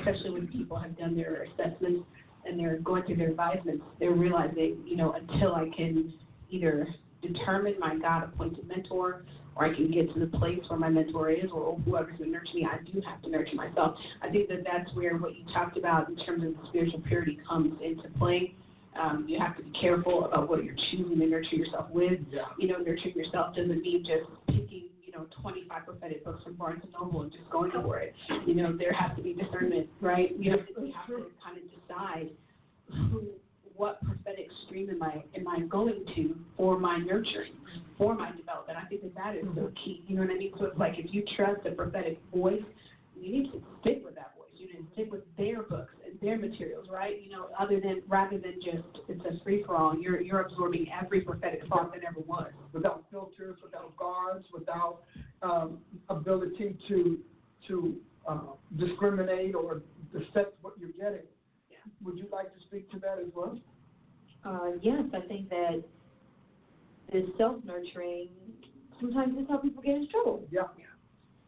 especially 0.00 0.30
when 0.30 0.48
people 0.48 0.76
have 0.78 0.96
done 0.98 1.16
their 1.16 1.44
assessments 1.44 2.04
and 2.44 2.58
they're 2.58 2.78
going 2.78 3.04
through 3.04 3.16
their 3.16 3.30
advisements, 3.30 3.84
they're 4.00 4.12
realizing, 4.12 4.82
you 4.84 4.96
know, 4.96 5.12
until 5.12 5.54
I 5.54 5.70
can 5.76 6.12
either 6.50 6.88
determine 7.22 7.76
my 7.78 7.96
God 7.96 8.24
appointed 8.24 8.66
mentor 8.66 9.24
or 9.54 9.64
I 9.64 9.74
can 9.74 9.90
get 9.90 10.12
to 10.14 10.20
the 10.20 10.26
place 10.38 10.60
where 10.68 10.78
my 10.78 10.88
mentor 10.88 11.30
is 11.30 11.50
or 11.52 11.78
whoever's 11.84 12.18
going 12.18 12.30
to 12.30 12.36
nurture 12.36 12.54
me, 12.54 12.66
I 12.70 12.82
do 12.90 13.00
have 13.02 13.22
to 13.22 13.30
nurture 13.30 13.54
myself. 13.54 13.96
I 14.22 14.28
think 14.28 14.48
that 14.48 14.64
that's 14.64 14.92
where 14.94 15.16
what 15.16 15.36
you 15.36 15.44
talked 15.52 15.76
about 15.76 16.08
in 16.08 16.16
terms 16.16 16.42
of 16.44 16.54
spiritual 16.68 17.00
purity 17.06 17.38
comes 17.48 17.78
into 17.82 18.08
play. 18.18 18.54
Um, 19.00 19.26
you 19.28 19.38
have 19.38 19.56
to 19.56 19.62
be 19.62 19.70
careful 19.78 20.26
about 20.26 20.48
what 20.48 20.64
you're 20.64 20.76
choosing 20.90 21.18
to 21.18 21.26
nurture 21.26 21.56
yourself 21.56 21.90
with. 21.90 22.18
Yeah. 22.30 22.42
You 22.58 22.68
know, 22.68 22.78
nurturing 22.78 23.14
yourself 23.14 23.54
doesn't 23.54 23.80
mean 23.80 24.04
just 24.04 24.28
picking 24.48 24.88
you 25.12 25.18
know, 25.18 25.26
25 25.40 25.84
prophetic 25.84 26.24
books 26.24 26.42
from 26.42 26.54
Barnes 26.54 26.80
and 26.82 26.92
Noble 26.92 27.22
and 27.22 27.32
just 27.32 27.48
going 27.50 27.70
for 27.70 27.98
it. 27.98 28.14
You 28.46 28.54
know, 28.54 28.76
there 28.76 28.92
has 28.92 29.16
to 29.16 29.22
be 29.22 29.34
discernment, 29.34 29.88
right? 30.00 30.30
You 30.38 30.50
have 30.52 30.66
to, 30.66 30.72
you 30.80 30.92
have 30.96 31.06
to 31.08 31.26
kind 31.44 31.58
of 31.58 31.64
decide 31.80 32.30
who, 33.10 33.24
what 33.74 34.02
prophetic 34.02 34.48
stream 34.66 34.90
am 34.90 35.02
I 35.02 35.22
am 35.36 35.48
I 35.48 35.60
going 35.60 36.04
to 36.14 36.36
for 36.56 36.78
my 36.78 36.98
nurturing, 36.98 37.52
for 37.98 38.14
my 38.14 38.30
development. 38.32 38.78
I 38.82 38.86
think 38.86 39.02
that 39.02 39.14
that 39.14 39.36
is 39.36 39.44
the 39.54 39.72
key. 39.84 40.02
You 40.06 40.16
know 40.16 40.22
what 40.22 40.30
I 40.30 40.38
mean? 40.38 40.52
So 40.58 40.66
it's 40.66 40.78
like 40.78 40.94
if 40.98 41.12
you 41.12 41.24
trust 41.36 41.66
a 41.66 41.70
prophetic 41.72 42.20
voice, 42.34 42.62
you 43.18 43.32
need 43.32 43.52
to 43.52 43.62
stick 43.80 44.02
with 44.04 44.14
that 44.14 44.34
voice. 44.36 44.50
You 44.56 44.66
need 44.66 44.86
to 44.86 44.92
stick 44.92 45.12
with 45.12 45.22
their 45.36 45.62
materials, 46.22 46.86
right? 46.90 47.20
You 47.22 47.30
know, 47.30 47.48
other 47.58 47.80
than 47.80 48.02
rather 48.08 48.38
than 48.38 48.54
just 48.64 49.04
it's 49.08 49.24
a 49.24 49.42
free 49.42 49.62
for 49.66 49.76
all. 49.76 49.98
You're 49.98 50.20
you're 50.20 50.40
absorbing 50.40 50.86
every 51.00 51.20
prophetic 51.20 51.62
thought 51.68 51.92
that 51.92 52.02
ever 52.04 52.20
was. 52.20 52.52
without 52.72 53.04
filters, 53.10 53.56
without 53.62 53.96
guards, 53.96 54.46
without 54.52 55.00
um, 55.42 55.78
ability 56.08 56.76
to 56.88 57.18
to 57.68 57.96
uh, 58.28 58.40
discriminate 58.78 59.54
or 59.54 59.82
dissect 60.12 60.54
what 60.62 60.74
you're 60.78 60.90
getting. 60.90 61.26
Yeah. 61.70 61.78
Would 62.04 62.18
you 62.18 62.26
like 62.32 62.54
to 62.54 62.60
speak 62.66 62.90
to 62.92 62.98
that 63.00 63.18
as 63.18 63.26
well? 63.34 63.58
Uh, 64.44 64.72
yes, 64.80 65.02
I 65.14 65.20
think 65.26 65.48
that 65.50 65.82
this 67.12 67.24
self-nurturing, 67.38 68.28
sometimes 69.00 69.36
is 69.38 69.46
how 69.48 69.58
people 69.58 69.82
get 69.82 69.96
in 69.96 70.08
trouble, 70.08 70.44
Yeah. 70.50 70.62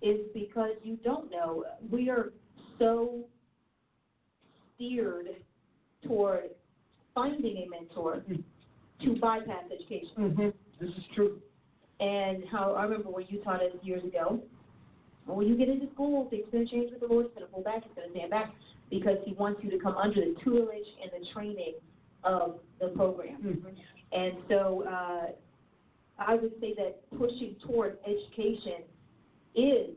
is 0.03 0.21
because 0.35 0.73
you 0.83 0.97
don't 1.03 1.31
know. 1.31 1.65
We 1.91 2.11
are 2.11 2.33
so 2.79 3.25
steered 4.75 5.27
toward 6.07 6.51
finding 7.15 7.57
a 7.59 7.69
mentor 7.69 8.25
to 9.03 9.17
bypass 9.21 9.65
education. 9.73 10.11
Mm-hmm. 10.19 10.49
This 10.81 10.91
is 10.91 11.05
true. 11.15 11.39
And 12.01 12.45
how, 12.51 12.73
I 12.73 12.83
remember 12.85 13.11
when 13.11 13.25
you 13.29 13.39
taught 13.43 13.63
us 13.63 13.73
years 13.83 14.05
ago, 14.05 14.41
when 15.27 15.47
you 15.47 15.57
get 15.57 15.69
into 15.69 15.91
school, 15.93 16.29
things 16.29 16.45
are 16.49 16.51
going 16.51 16.67
to 16.67 16.71
change 16.71 16.91
with 16.91 17.01
the 17.01 17.07
Lord. 17.07 17.27
It's 17.27 17.35
going 17.35 17.47
to 17.47 17.53
pull 17.53 17.63
back. 17.63 17.83
It's 17.85 17.95
going 17.95 18.09
to 18.09 18.15
stand 18.15 18.31
back 18.31 18.53
because 18.91 19.17
He 19.25 19.33
wants 19.35 19.61
you 19.63 19.71
to 19.71 19.79
come 19.79 19.97
under 19.97 20.21
the 20.21 20.35
tutelage 20.45 20.87
and 21.03 21.11
the 21.13 21.27
training 21.33 21.75
of 22.25 22.57
the 22.81 22.89
program. 22.89 23.37
Mm-hmm. 23.43 23.69
And 24.13 24.35
so 24.49 24.85
uh, 24.87 25.27
I 26.19 26.35
would 26.35 26.53
say 26.61 26.75
that 26.77 27.09
pushing 27.19 27.57
toward 27.67 27.99
education 28.07 28.85
is 29.55 29.97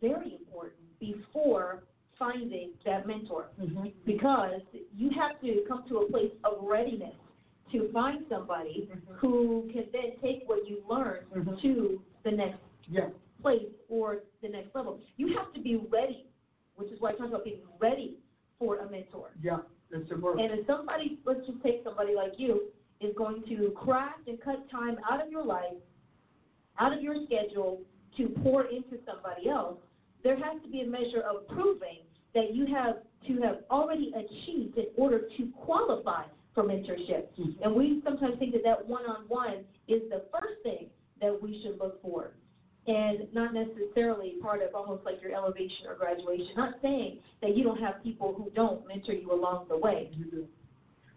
very 0.00 0.34
important 0.34 0.80
before 0.98 1.84
finding 2.18 2.70
that 2.84 3.06
mentor 3.06 3.48
Mm-hmm. 3.60 3.88
because 4.04 4.60
you 4.96 5.10
have 5.10 5.40
to 5.40 5.64
come 5.68 5.84
to 5.88 5.98
a 5.98 6.10
place 6.10 6.32
of 6.44 6.62
readiness 6.62 7.14
to 7.72 7.90
find 7.92 8.24
somebody 8.28 8.88
Mhm. 8.92 9.14
who 9.16 9.68
can 9.72 9.86
then 9.92 10.16
take 10.22 10.48
what 10.48 10.66
you 10.68 10.84
learned 10.88 11.26
Mhm. 11.30 11.60
to 11.62 12.02
the 12.22 12.30
next 12.30 12.60
Yeah. 12.88 13.10
place 13.40 13.72
or 13.88 14.22
the 14.42 14.48
next 14.48 14.74
level. 14.74 15.00
You 15.16 15.28
have 15.36 15.52
to 15.54 15.60
be 15.60 15.76
ready, 15.76 16.26
which 16.76 16.90
is 16.92 17.00
why 17.00 17.10
I 17.10 17.12
talk 17.14 17.28
about 17.28 17.44
being 17.44 17.62
ready 17.78 18.18
for 18.58 18.78
a 18.78 18.90
mentor. 18.90 19.30
Yeah. 19.42 19.60
That's 19.90 20.10
word. 20.12 20.40
And 20.40 20.52
if 20.58 20.66
somebody, 20.66 21.18
let's 21.24 21.46
just 21.46 21.60
take 21.62 21.82
somebody 21.84 22.14
like 22.14 22.38
you, 22.38 22.72
is 23.00 23.14
going 23.16 23.42
to 23.44 23.70
craft 23.72 24.28
and 24.28 24.40
cut 24.40 24.68
time 24.70 24.98
out 25.08 25.20
of 25.20 25.30
your 25.30 25.44
life, 25.44 25.76
out 26.78 26.92
of 26.92 27.02
your 27.02 27.16
schedule 27.26 27.82
to 28.16 28.28
pour 28.42 28.64
into 28.64 28.98
somebody 29.04 29.48
else, 29.48 29.78
there 30.24 30.36
has 30.36 30.60
to 30.62 30.68
be 30.68 30.80
a 30.80 30.86
measure 30.86 31.20
of 31.20 31.46
proving 31.48 32.00
that 32.34 32.54
you 32.54 32.66
have 32.66 32.96
to 33.28 33.40
have 33.42 33.58
already 33.70 34.12
achieved 34.16 34.76
in 34.76 34.86
order 34.96 35.28
to 35.36 35.46
qualify 35.64 36.24
for 36.54 36.64
mentorship. 36.64 37.28
Mhm. 37.38 37.60
And 37.62 37.74
we 37.74 38.00
sometimes 38.02 38.38
think 38.38 38.52
that 38.52 38.64
that 38.64 38.86
one-on-one 38.88 39.64
is 39.86 40.08
the 40.10 40.20
first 40.32 40.62
thing 40.62 40.90
that 41.20 41.40
we 41.40 41.62
should 41.62 41.78
look 41.78 42.00
for, 42.02 42.32
and 42.86 43.32
not 43.32 43.54
necessarily 43.54 44.32
part 44.42 44.62
of 44.62 44.74
almost 44.74 45.04
like 45.04 45.20
your 45.22 45.32
elevation 45.32 45.86
or 45.86 45.94
graduation. 45.94 46.54
Not 46.56 46.80
saying 46.80 47.20
that 47.40 47.56
you 47.56 47.62
don't 47.62 47.80
have 47.80 48.02
people 48.02 48.34
who 48.34 48.50
don't 48.50 48.86
mentor 48.86 49.14
you 49.14 49.32
along 49.32 49.68
the 49.68 49.76
way. 49.76 50.10
You 50.12 50.24
do. 50.24 50.48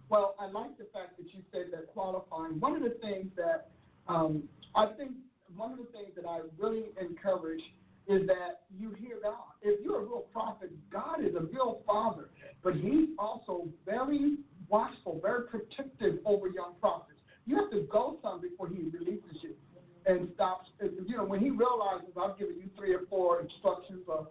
Well, 0.10 0.36
I 0.40 0.48
like 0.48 0.78
the 0.78 0.86
fact 0.86 1.18
that 1.18 1.34
you 1.34 1.42
said 1.52 1.72
that 1.72 1.88
qualifying. 1.88 2.60
One 2.60 2.76
of 2.76 2.84
the 2.84 2.98
things 3.02 3.34
that 3.36 3.70
um, 4.08 4.48
I 4.76 4.86
think 4.86 5.12
one 5.56 5.72
of 5.74 5.78
the 5.80 5.86
things 5.86 6.16
that 6.16 6.26
I 6.26 6.42
really 6.58 6.86
encourage 7.00 7.64
is 8.08 8.26
that 8.28 8.62
you 8.78 8.96
hear 9.00 9.18
God. 9.22 9.36
If 9.62 9.84
you're 9.84 10.00
a 10.00 10.04
real 10.04 10.26
prophet, 10.32 10.72
God 10.92 11.24
is 11.24 11.36
a 11.36 11.42
real 11.42 11.82
father, 11.86 12.30
but 12.64 12.76
He's 12.76 13.10
also 13.20 13.68
very 13.86 14.38
watchful, 14.70 15.20
very 15.22 15.44
protective 15.44 16.20
over 16.26 16.48
young 16.48 16.76
prophets. 16.80 17.20
You 17.46 17.58
have 17.58 17.72
to 17.72 17.88
go 17.92 18.18
some 18.22 18.42
before 18.42 18.68
He 18.70 18.84
releases 18.92 19.42
you 19.42 19.54
and 20.06 20.30
stops. 20.36 20.70
You 20.82 21.18
know, 21.18 21.26
when 21.26 21.42
He 21.42 21.50
realizes 21.50 22.10
I've 22.20 22.38
given 22.38 22.56
you 22.56 22.70
three 22.78 22.94
or 22.94 23.02
four 23.10 23.42
instructions 23.42 24.04
of, 24.08 24.28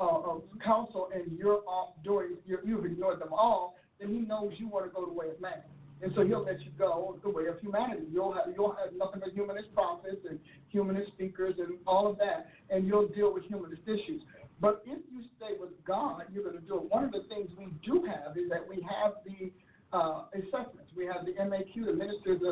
uh, 0.00 0.30
of 0.30 0.42
counsel 0.64 1.10
and 1.14 1.38
you're 1.38 1.60
off 1.66 1.94
doing, 2.04 2.36
you're, 2.46 2.64
you've 2.64 2.84
ignored 2.84 3.20
them 3.20 3.32
all, 3.32 3.76
then 4.00 4.08
He 4.08 4.20
knows 4.20 4.52
you 4.56 4.68
want 4.68 4.86
to 4.86 4.90
go 4.90 5.04
the 5.04 5.12
way 5.12 5.28
of 5.28 5.40
man. 5.40 5.62
And 6.00 6.12
so 6.14 6.24
he'll 6.24 6.44
let 6.44 6.60
you 6.60 6.70
go 6.78 7.18
the 7.22 7.30
way 7.30 7.46
of 7.46 7.58
humanity. 7.60 8.06
You'll 8.12 8.32
have 8.32 8.54
you'll 8.54 8.76
have 8.78 8.94
nothing 8.94 9.20
but 9.20 9.32
humanist 9.32 9.74
prophets 9.74 10.22
and 10.28 10.38
humanist 10.78 11.10
speakers 11.12 11.54
and 11.58 11.78
all 11.86 12.06
of 12.06 12.18
that, 12.18 12.46
and 12.70 12.86
you'll 12.86 13.08
deal 13.08 13.34
with 13.34 13.44
humanist 13.44 13.82
issues. 13.86 14.22
But 14.60 14.82
if 14.86 14.98
you 15.10 15.22
stay 15.36 15.54
with 15.58 15.70
God, 15.84 16.22
you're 16.32 16.44
going 16.44 16.56
to 16.56 16.62
do 16.62 16.76
it. 16.76 16.90
One 16.90 17.04
of 17.04 17.12
the 17.12 17.24
things 17.28 17.50
we 17.58 17.66
do 17.84 18.06
have 18.06 18.36
is 18.36 18.48
that 18.50 18.62
we 18.68 18.76
have 18.82 19.14
the 19.26 19.50
uh, 19.96 20.24
assessments. 20.34 20.90
We 20.96 21.06
have 21.06 21.26
the 21.26 21.32
MAQ, 21.32 21.86
the 21.86 21.92
Minister's 21.92 22.42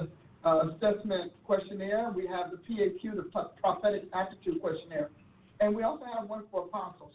uh, 0.44 0.70
Assessment 0.70 1.32
Questionnaire. 1.44 2.12
We 2.14 2.26
have 2.26 2.50
the 2.50 2.58
PAQ, 2.58 3.16
the 3.16 3.26
Prophetic 3.62 4.04
Attitude 4.12 4.60
Questionnaire, 4.60 5.10
and 5.60 5.74
we 5.74 5.82
also 5.82 6.04
have 6.18 6.28
one 6.28 6.44
for 6.50 6.64
apostles. 6.64 7.12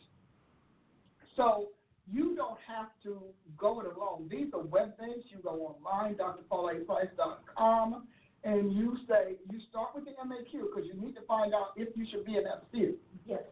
So 1.35 1.69
you 2.11 2.35
don't 2.35 2.57
have 2.67 2.87
to 3.03 3.19
go 3.57 3.79
it 3.81 3.87
alone. 3.87 4.27
These 4.29 4.47
are 4.53 4.61
web-based. 4.61 5.27
You 5.29 5.39
go 5.41 5.75
online, 5.83 6.15
drpaulaprice.com, 6.15 8.07
and 8.43 8.73
you 8.73 8.97
say, 9.07 9.35
you 9.51 9.59
start 9.69 9.89
with 9.93 10.05
the 10.05 10.11
MAQ 10.11 10.51
because 10.51 10.87
you 10.87 10.99
need 10.99 11.13
to 11.15 11.21
find 11.27 11.53
out 11.53 11.73
if 11.75 11.89
you 11.95 12.05
should 12.09 12.25
be 12.25 12.37
in 12.37 12.43
that 12.43 12.63
sphere. 12.69 12.93
Yes. 13.25 13.43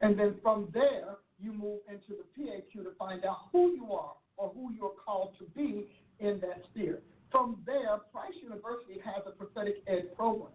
And 0.00 0.18
then 0.18 0.36
from 0.42 0.68
there, 0.72 1.16
you 1.40 1.52
move 1.52 1.80
into 1.88 2.14
the 2.20 2.42
PAQ 2.42 2.84
to 2.84 2.90
find 2.98 3.24
out 3.24 3.48
who 3.52 3.72
you 3.72 3.92
are 3.92 4.12
or 4.36 4.52
who 4.54 4.72
you're 4.72 4.92
called 5.04 5.34
to 5.38 5.44
be 5.56 5.86
in 6.20 6.40
that 6.40 6.62
sphere. 6.70 7.00
From 7.30 7.58
there, 7.66 7.98
Price 8.12 8.34
University 8.42 9.00
has 9.04 9.22
a 9.26 9.30
prophetic 9.30 9.82
ed 9.86 10.14
program. 10.16 10.52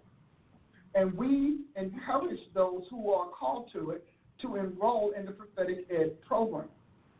And 0.95 1.13
we 1.13 1.59
encourage 1.75 2.39
those 2.53 2.83
who 2.89 3.11
are 3.11 3.29
called 3.29 3.69
to 3.73 3.91
it 3.91 4.05
to 4.41 4.55
enroll 4.55 5.13
in 5.17 5.25
the 5.25 5.31
prophetic 5.31 5.85
ed 5.91 6.21
program. 6.21 6.69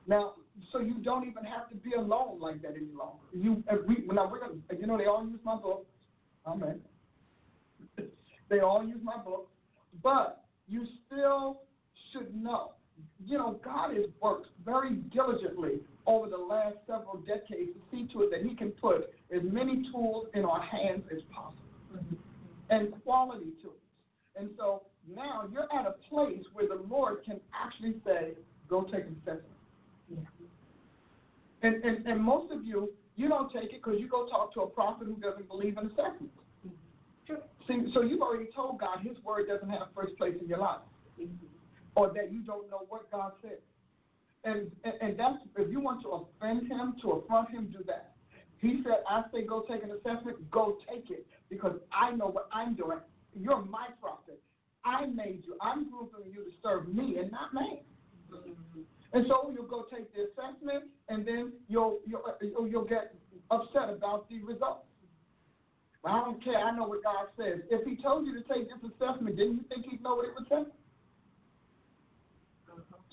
Now, 0.07 0.33
so 0.71 0.79
you 0.79 0.95
don't 0.95 1.27
even 1.27 1.43
have 1.43 1.69
to 1.69 1.75
be 1.75 1.93
alone 1.93 2.39
like 2.39 2.61
that 2.63 2.71
any 2.75 2.91
longer. 2.97 3.23
You, 3.33 3.63
uh, 3.71 3.77
we, 3.87 4.03
now 4.11 4.29
we're 4.29 4.39
gonna, 4.39 4.59
you 4.77 4.87
know, 4.87 4.97
they 4.97 5.05
all 5.05 5.25
use 5.25 5.39
my 5.43 5.55
book. 5.55 5.85
Amen. 6.45 6.79
they 8.49 8.59
all 8.59 8.83
use 8.83 8.99
my 9.03 9.17
book, 9.17 9.49
but 10.03 10.43
you 10.67 10.85
still 11.05 11.61
should 12.11 12.35
know. 12.35 12.71
You 13.25 13.37
know, 13.37 13.59
God 13.63 13.95
has 13.95 14.05
worked 14.21 14.47
very 14.65 14.95
diligently 15.13 15.79
over 16.07 16.27
the 16.27 16.37
last 16.37 16.75
several 16.87 17.17
decades 17.27 17.71
to 17.73 17.79
see 17.91 18.07
to 18.13 18.23
it 18.23 18.31
that 18.31 18.43
He 18.47 18.55
can 18.55 18.71
put 18.71 19.11
as 19.33 19.41
many 19.43 19.83
tools 19.91 20.27
in 20.33 20.45
our 20.45 20.61
hands 20.61 21.03
as 21.11 21.21
possible 21.33 21.61
and 22.71 22.91
quality 23.03 23.51
tools. 23.61 23.75
And 24.35 24.49
so 24.57 24.83
now 25.13 25.43
you're 25.51 25.67
at 25.77 25.85
a 25.85 25.95
place 26.09 26.43
where 26.53 26.67
the 26.67 26.81
Lord 26.89 27.23
can 27.25 27.39
actually 27.53 27.95
say, 28.05 28.31
go 28.69 28.83
take 28.83 29.05
an 29.05 29.15
assessment. 29.21 30.27
And, 31.63 31.83
and, 31.83 32.07
and 32.07 32.23
most 32.23 32.51
of 32.51 32.65
you, 32.65 32.89
you 33.15 33.27
don't 33.27 33.51
take 33.51 33.73
it 33.73 33.83
because 33.83 33.99
you 33.99 34.07
go 34.07 34.27
talk 34.27 34.53
to 34.53 34.61
a 34.61 34.67
prophet 34.67 35.07
who 35.07 35.15
doesn't 35.15 35.47
believe 35.47 35.77
in 35.77 35.87
assessments. 35.87 36.35
Mm-hmm. 36.65 36.75
Sure. 37.27 37.39
See, 37.67 37.91
so 37.93 38.01
you've 38.01 38.21
already 38.21 38.49
told 38.55 38.79
God 38.79 38.99
His 39.01 39.17
word 39.23 39.47
doesn't 39.47 39.69
have 39.69 39.87
first 39.95 40.17
place 40.17 40.35
in 40.41 40.47
your 40.47 40.59
life, 40.59 40.81
mm-hmm. 41.19 41.33
or 41.95 42.11
that 42.13 42.31
you 42.31 42.41
don't 42.41 42.69
know 42.69 42.85
what 42.89 43.11
God 43.11 43.33
said. 43.41 43.57
And, 44.43 44.71
and 44.83 44.93
and 45.01 45.19
that's 45.19 45.37
if 45.57 45.71
you 45.71 45.79
want 45.79 46.01
to 46.03 46.25
offend 46.25 46.67
Him, 46.67 46.95
to 47.01 47.11
affront 47.11 47.51
Him, 47.51 47.67
do 47.71 47.83
that. 47.85 48.13
He 48.59 48.81
said, 48.83 49.03
"I 49.09 49.23
say 49.33 49.45
go 49.45 49.65
take 49.69 49.83
an 49.83 49.91
assessment. 49.91 50.49
Go 50.49 50.77
take 50.89 51.09
it 51.11 51.27
because 51.49 51.77
I 51.91 52.11
know 52.11 52.27
what 52.27 52.47
I'm 52.51 52.75
doing. 52.75 52.99
You're 53.35 53.61
my 53.63 53.87
prophet. 54.01 54.41
I 54.83 55.05
made 55.05 55.43
you. 55.45 55.57
I'm 55.61 55.91
grouping 55.91 56.31
you 56.31 56.45
to 56.45 56.51
serve 56.63 56.87
me 56.87 57.17
and 57.17 57.31
not 57.31 57.53
man." 57.53 57.79
Mm-hmm. 58.33 58.81
And 59.13 59.25
so 59.27 59.51
you'll 59.53 59.67
go 59.67 59.85
take 59.93 60.13
the 60.13 60.27
assessment, 60.31 60.85
and 61.09 61.25
then 61.25 61.51
you'll 61.67 61.99
you'll 62.05 62.67
you'll, 62.69 62.85
get 62.85 63.13
upset 63.49 63.89
about 63.89 64.29
the 64.29 64.41
results. 64.43 64.85
I 66.05 66.19
don't 66.19 66.43
care. 66.43 66.57
I 66.57 66.75
know 66.75 66.87
what 66.87 67.03
God 67.03 67.27
says. 67.37 67.59
If 67.69 67.85
He 67.85 68.01
told 68.01 68.25
you 68.25 68.33
to 68.33 68.47
take 68.47 68.69
this 68.69 68.79
assessment, 68.79 69.35
didn't 69.35 69.57
you 69.57 69.65
think 69.69 69.85
He'd 69.89 70.01
know 70.01 70.15
what 70.15 70.25
it 70.25 70.31
would 70.37 70.47
say? 70.49 70.71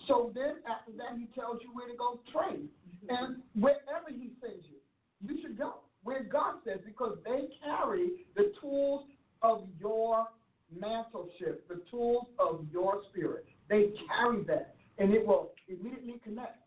So 0.07 0.33
then, 0.35 0.62
after 0.70 0.93
that, 0.93 1.19
He 1.19 1.27
tells 1.39 1.59
you 1.62 1.70
where 1.75 1.89
to 1.89 1.97
go 1.97 2.20
train, 2.33 2.69
and 3.09 3.43
wherever 3.55 4.09
He 4.09 4.31
sends 4.41 4.65
you, 4.70 4.79
you 5.20 5.43
should 5.43 5.59
go 5.59 5.81
where 6.05 6.23
God 6.23 6.55
says, 6.65 6.79
because 6.87 7.19
they 7.25 7.49
carry 7.62 8.25
the 8.37 8.53
tools 8.61 9.05
of 9.43 9.65
your 9.79 10.29
mantleship, 10.75 11.61
the 11.69 11.83
tools 11.91 12.27
of 12.39 12.65
your 12.73 13.03
spirit. 13.11 13.47
They 13.69 13.91
carry 14.09 14.43
that, 14.45 14.77
and 14.99 15.12
it 15.12 15.27
will 15.27 15.51
immediately 15.69 16.20
connect. 16.24 16.59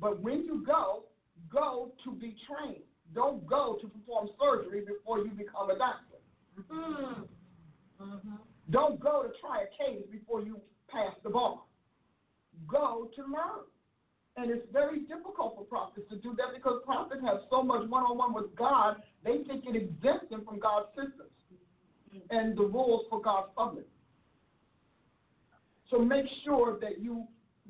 But 0.00 0.20
when 0.20 0.44
you 0.44 0.64
go, 0.66 1.04
go 1.52 1.92
to 2.04 2.12
be 2.12 2.36
trained. 2.46 2.82
Don't 3.14 3.46
go 3.46 3.78
to 3.80 3.88
perform 3.88 4.30
surgery 4.40 4.84
before 4.86 5.18
you 5.18 5.30
become 5.30 5.70
a 5.70 5.78
doctor. 5.78 6.18
Mm. 6.70 7.28
Mhm. 8.00 8.38
Don't 8.70 8.98
go 9.00 9.22
to 9.22 9.32
try 9.40 9.62
a 9.62 9.66
case 9.66 10.06
before 10.10 10.42
you 10.42 10.60
pass 10.88 11.14
the 11.22 11.30
bar. 11.30 11.60
Go 12.66 13.10
to 13.14 13.22
learn. 13.22 13.64
And 14.36 14.50
it's 14.50 14.66
very 14.72 15.00
difficult 15.00 15.56
for 15.56 15.64
prophets 15.64 16.08
to 16.08 16.16
do 16.16 16.34
that 16.36 16.54
because 16.54 16.82
prophets 16.84 17.20
have 17.22 17.42
so 17.50 17.62
much 17.62 17.86
one 17.88 18.04
on 18.04 18.16
one 18.16 18.32
with 18.32 18.54
God, 18.56 19.02
they 19.24 19.44
think 19.44 19.66
it 19.66 19.76
exempts 19.76 20.30
them 20.30 20.44
from 20.44 20.58
God's 20.58 20.88
systems 20.94 21.30
and 22.30 22.56
the 22.56 22.62
rules 22.62 23.06
for 23.10 23.20
God's 23.20 23.48
public. 23.54 23.86
So 25.90 25.98
make 25.98 26.24
sure 26.44 26.78
that 26.80 27.00
you 27.00 27.26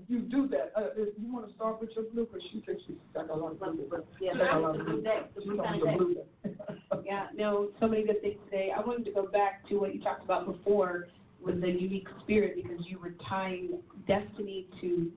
you 0.09 0.21
do 0.21 0.49
that. 0.49 0.73
Uh, 0.77 0.89
if 0.97 1.11
you 1.21 1.33
want 1.33 1.49
to 1.49 1.55
start 1.55 1.81
with 1.81 1.91
your 1.95 2.05
blue, 2.07 2.27
because 2.27 2.43
she 2.51 2.61
thinks 2.67 2.83
she's 2.87 2.97
got 3.15 3.31
a 3.31 3.35
lot 3.35 3.53
of 3.53 3.61
blue. 3.61 3.89
Yeah, 4.21 4.33
She's 4.33 4.39
got 4.41 4.75
a 4.75 4.79
the 4.79 4.85
blue 4.85 5.03
blue. 5.03 5.03
the 5.35 5.41
blue 5.43 5.57
got 5.57 5.67
kind 5.67 5.83
the 5.83 5.89
of 5.89 5.99
blue 5.99 6.15
deck. 6.15 7.05
Yeah, 7.05 7.27
no, 7.35 7.69
so 7.81 7.89
many 7.89 8.05
good 8.05 8.21
things 8.21 8.37
today. 8.47 8.71
I 8.77 8.81
wanted 8.81 9.05
to 9.07 9.13
go 9.13 9.27
back 9.27 9.67
to 9.69 9.77
what 9.77 9.95
you 9.95 10.01
talked 10.01 10.25
about 10.25 10.47
before 10.47 11.09
with 11.45 11.61
the 11.61 11.69
unique 11.69 12.07
spirit 12.23 12.55
because 12.57 12.87
you 12.87 12.99
were 12.99 13.15
tying 13.29 13.81
destiny 14.07 14.67
to 14.81 15.11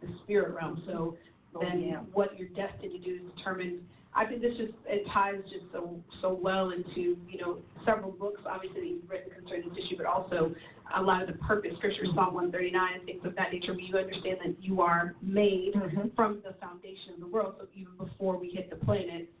the 0.00 0.08
spirit 0.24 0.54
realm. 0.54 0.82
So 0.86 1.16
Oh, 1.54 1.60
then 1.60 1.82
yeah. 1.82 1.96
what 2.14 2.38
your 2.38 2.48
destiny 2.48 2.98
do 3.04 3.16
is 3.16 3.20
determined. 3.36 3.80
I 4.14 4.26
think 4.26 4.42
this 4.42 4.56
just 4.58 4.72
it 4.86 5.06
ties 5.12 5.36
just 5.44 5.64
so 5.72 5.98
so 6.20 6.38
well 6.40 6.70
into 6.70 7.16
you 7.28 7.38
know 7.40 7.58
several 7.86 8.10
books 8.10 8.42
obviously 8.46 8.80
that 8.80 8.86
you've 8.86 9.10
written 9.10 9.30
concerning 9.30 9.70
this 9.70 9.78
issue, 9.86 9.96
but 9.96 10.06
also 10.06 10.54
a 10.94 11.02
lot 11.02 11.22
of 11.22 11.28
the 11.28 11.34
purpose 11.44 11.72
scriptures, 11.78 12.08
Psalm 12.14 12.34
139 12.34 12.94
and 12.94 13.04
things 13.06 13.24
of 13.24 13.34
that 13.36 13.52
nature. 13.52 13.72
Where 13.72 13.80
you 13.80 13.96
understand 13.96 14.38
that 14.44 14.62
you 14.62 14.82
are 14.82 15.14
made 15.22 15.74
Mhm. 15.74 16.14
from 16.14 16.42
the 16.42 16.52
foundation 16.54 17.14
of 17.14 17.20
the 17.20 17.26
world. 17.26 17.54
So 17.58 17.66
even 17.74 17.96
before 17.96 18.36
we 18.36 18.50
hit 18.50 18.68
the 18.68 18.76
planet, 18.76 19.32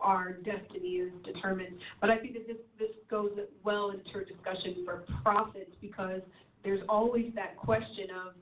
our 0.00 0.32
destiny 0.32 0.96
is 0.96 1.12
determined. 1.22 1.78
But 2.00 2.10
I 2.10 2.18
think 2.18 2.34
that 2.34 2.46
this 2.46 2.56
this 2.78 2.96
goes 3.08 3.38
well 3.64 3.90
into 3.90 4.18
a 4.18 4.24
discussion 4.24 4.84
for 4.84 5.04
prophets 5.22 5.74
because 5.80 6.22
there's 6.62 6.82
always 6.88 7.32
that 7.34 7.56
question 7.56 8.10
of 8.10 8.34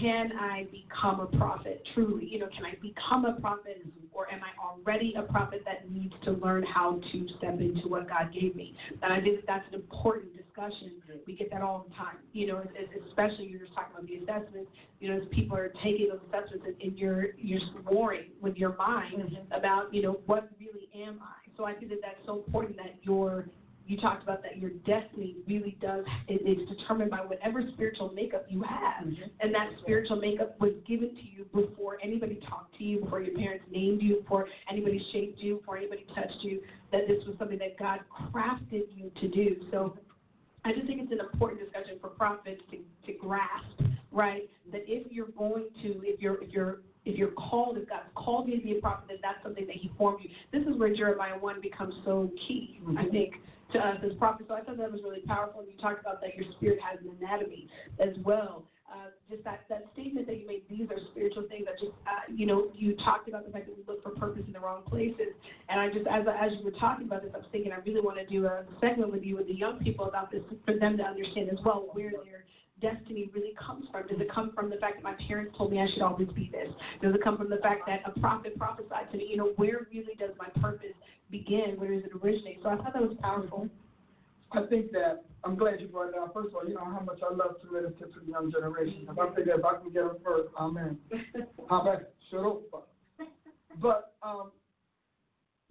can 0.00 0.32
I 0.38 0.66
become 0.70 1.20
a 1.20 1.26
prophet 1.26 1.82
truly? 1.94 2.26
You 2.26 2.40
know, 2.40 2.48
can 2.54 2.64
I 2.64 2.74
become 2.80 3.24
a 3.24 3.40
prophet 3.40 3.86
or 4.12 4.30
am 4.30 4.40
I 4.42 4.50
already 4.62 5.14
a 5.16 5.22
prophet 5.22 5.62
that 5.64 5.90
needs 5.90 6.14
to 6.24 6.32
learn 6.32 6.62
how 6.64 7.00
to 7.12 7.26
step 7.38 7.60
into 7.60 7.88
what 7.88 8.08
God 8.08 8.32
gave 8.32 8.54
me? 8.54 8.74
And 9.02 9.12
I 9.12 9.20
think 9.20 9.40
that's 9.46 9.66
an 9.68 9.74
important 9.74 10.36
discussion. 10.36 10.92
We 11.26 11.34
get 11.34 11.50
that 11.50 11.62
all 11.62 11.86
the 11.88 11.94
time. 11.94 12.16
You 12.32 12.48
know, 12.48 12.62
especially 13.08 13.46
you're 13.46 13.60
just 13.60 13.74
talking 13.74 13.92
about 13.94 14.06
the 14.06 14.16
assessments. 14.16 14.70
You 15.00 15.10
know, 15.10 15.22
as 15.22 15.28
people 15.32 15.56
are 15.56 15.72
taking 15.82 16.08
those 16.08 16.20
assessments 16.28 16.66
and, 16.66 16.76
and 16.82 16.98
you're 16.98 17.28
you're 17.38 17.60
warring 17.90 18.30
with 18.40 18.56
your 18.56 18.76
mind 18.76 19.14
mm-hmm. 19.16 19.52
about 19.52 19.92
you 19.94 20.02
know 20.02 20.20
what 20.26 20.50
really 20.60 20.88
am 20.94 21.20
I. 21.22 21.48
So 21.56 21.64
I 21.64 21.74
think 21.74 21.90
that 21.90 22.00
that's 22.02 22.20
so 22.26 22.36
important 22.36 22.76
that 22.76 22.96
your 23.02 23.46
you 23.90 23.96
talked 24.00 24.22
about 24.22 24.42
that 24.42 24.58
your 24.58 24.70
destiny 24.86 25.36
really 25.46 25.76
does 25.80 26.04
it 26.28 26.46
is 26.46 26.68
determined 26.68 27.10
by 27.10 27.18
whatever 27.18 27.62
spiritual 27.72 28.12
makeup 28.14 28.46
you 28.48 28.62
have. 28.62 29.04
Mm-hmm. 29.04 29.22
And 29.40 29.54
that 29.54 29.70
spiritual 29.82 30.16
makeup 30.16 30.58
was 30.60 30.72
given 30.86 31.10
to 31.10 31.22
you 31.22 31.44
before 31.52 31.98
anybody 32.02 32.40
talked 32.48 32.76
to 32.78 32.84
you 32.84 33.00
before 33.00 33.20
your 33.20 33.36
parents 33.36 33.64
named 33.70 34.02
you 34.02 34.20
before 34.20 34.46
anybody 34.70 35.04
shaped 35.12 35.40
you 35.40 35.56
before 35.56 35.76
anybody 35.76 36.06
touched 36.14 36.38
you 36.42 36.60
that 36.92 37.08
this 37.08 37.24
was 37.26 37.36
something 37.38 37.58
that 37.58 37.78
god 37.78 38.00
crafted 38.32 38.84
you 38.94 39.10
to 39.20 39.28
do. 39.28 39.56
So 39.70 39.96
i 40.64 40.72
just 40.72 40.86
think 40.86 41.00
it's 41.02 41.12
an 41.12 41.20
important 41.20 41.60
discussion 41.60 41.98
for 42.00 42.08
prophets 42.10 42.60
to, 42.70 42.78
to 43.06 43.18
grasp 43.18 43.90
right? 44.12 44.48
That 44.72 44.82
if 44.86 45.10
you're 45.10 45.28
going 45.38 45.66
to 45.82 46.00
if 46.04 46.20
you're 46.20 46.42
if 46.42 46.50
you're 46.50 46.80
if 47.06 47.16
you're 47.16 47.30
called, 47.32 47.78
if 47.78 47.88
God's 47.88 48.04
called 48.14 48.48
you 48.48 48.58
to 48.58 48.62
be 48.62 48.76
a 48.76 48.80
prophet, 48.80 49.06
then 49.08 49.18
that's 49.22 49.42
something 49.42 49.66
that 49.66 49.76
He 49.76 49.90
formed 49.96 50.18
you. 50.22 50.30
This 50.52 50.68
is 50.68 50.78
where 50.78 50.94
Jeremiah 50.94 51.38
1 51.38 51.60
becomes 51.60 51.94
so 52.04 52.30
key, 52.46 52.78
I 52.86 52.90
mm-hmm. 52.90 53.10
think, 53.10 53.34
to 53.72 53.78
us 53.78 53.98
as 54.04 54.12
prophets. 54.18 54.48
So 54.48 54.54
I 54.54 54.62
thought 54.62 54.78
that 54.78 54.90
was 54.90 55.00
really 55.02 55.20
powerful. 55.26 55.62
You 55.62 55.76
talked 55.80 56.00
about 56.00 56.20
that 56.20 56.34
your 56.36 56.46
spirit 56.56 56.78
has 56.82 56.98
an 57.00 57.10
anatomy 57.20 57.68
as 57.98 58.14
well. 58.24 58.64
Uh, 58.90 59.14
just 59.30 59.44
that, 59.44 59.62
that 59.68 59.86
statement 59.92 60.26
that 60.26 60.36
you 60.40 60.46
made, 60.48 60.62
these 60.68 60.90
are 60.90 60.98
spiritual 61.12 61.44
things. 61.48 61.64
I 61.70 61.78
just, 61.78 61.94
uh, 62.10 62.26
you 62.26 62.44
know, 62.44 62.72
you 62.74 62.96
talked 63.04 63.28
about 63.28 63.46
the 63.46 63.52
fact 63.52 63.66
that 63.66 63.76
we 63.76 63.84
look 63.86 64.02
for 64.02 64.10
purpose 64.10 64.42
in 64.44 64.52
the 64.52 64.58
wrong 64.58 64.82
places. 64.82 65.30
And 65.68 65.78
I 65.78 65.86
just, 65.88 66.08
as, 66.10 66.26
as 66.26 66.50
you 66.58 66.64
were 66.64 66.74
talking 66.74 67.06
about 67.06 67.22
this, 67.22 67.30
I 67.32 67.38
was 67.38 67.46
thinking 67.52 67.70
I 67.70 67.78
really 67.86 68.00
want 68.00 68.18
to 68.18 68.26
do 68.26 68.46
a 68.46 68.64
segment 68.80 69.12
with 69.12 69.22
you 69.22 69.36
with 69.36 69.46
the 69.46 69.54
young 69.54 69.78
people 69.78 70.06
about 70.06 70.32
this 70.32 70.42
for 70.66 70.76
them 70.76 70.96
to 70.98 71.04
understand 71.04 71.50
as 71.50 71.58
well 71.64 71.86
where 71.92 72.10
their 72.10 72.42
destiny 72.80 73.30
really 73.32 73.54
comes 73.54 73.86
from. 73.92 74.08
Does 74.08 74.20
it 74.20 74.32
come 74.32 74.50
from 74.54 74.70
the 74.70 74.76
fact 74.76 74.96
that 74.96 75.04
my 75.04 75.14
parents 75.28 75.54
told 75.56 75.70
me 75.70 75.80
I 75.80 75.86
should 75.92 76.02
always 76.02 76.28
be 76.28 76.50
this? 76.50 76.68
Does 77.02 77.14
it 77.14 77.22
come 77.22 77.36
from 77.36 77.50
the 77.50 77.58
fact 77.58 77.82
that 77.86 78.00
a 78.06 78.18
prophet 78.18 78.58
prophesied 78.58 79.10
to 79.12 79.18
me? 79.18 79.28
You 79.30 79.36
know, 79.36 79.52
where 79.56 79.86
really 79.92 80.14
does 80.18 80.30
my 80.38 80.48
purpose 80.60 80.96
begin? 81.30 81.74
Where 81.76 81.94
does 81.94 82.04
it 82.04 82.12
originate? 82.22 82.60
So 82.62 82.68
I 82.70 82.76
thought 82.76 82.92
that 82.92 83.02
was 83.02 83.16
powerful. 83.20 83.68
I 84.52 84.66
think 84.66 84.90
that 84.92 85.24
I'm 85.44 85.56
glad 85.56 85.80
you 85.80 85.88
brought 85.88 86.08
it 86.08 86.14
out. 86.16 86.34
First 86.34 86.48
of 86.48 86.54
all, 86.56 86.68
you 86.68 86.74
know 86.74 86.84
how 86.84 87.00
much 87.00 87.20
I 87.22 87.32
love 87.32 87.60
to 87.62 87.72
minister 87.72 88.06
to 88.06 88.20
the 88.24 88.30
young 88.30 88.50
generation. 88.50 89.06
If 89.08 89.18
I 89.18 89.34
figure 89.34 89.54
if 89.58 89.64
I 89.64 89.76
can 89.76 89.92
get 89.92 90.02
them 90.02 90.16
first, 90.24 90.48
amen. 90.58 90.98
How 91.68 91.82
about 91.82 92.02
shut 92.30 92.44
up? 92.44 92.88
But 93.80 94.14
um, 94.22 94.50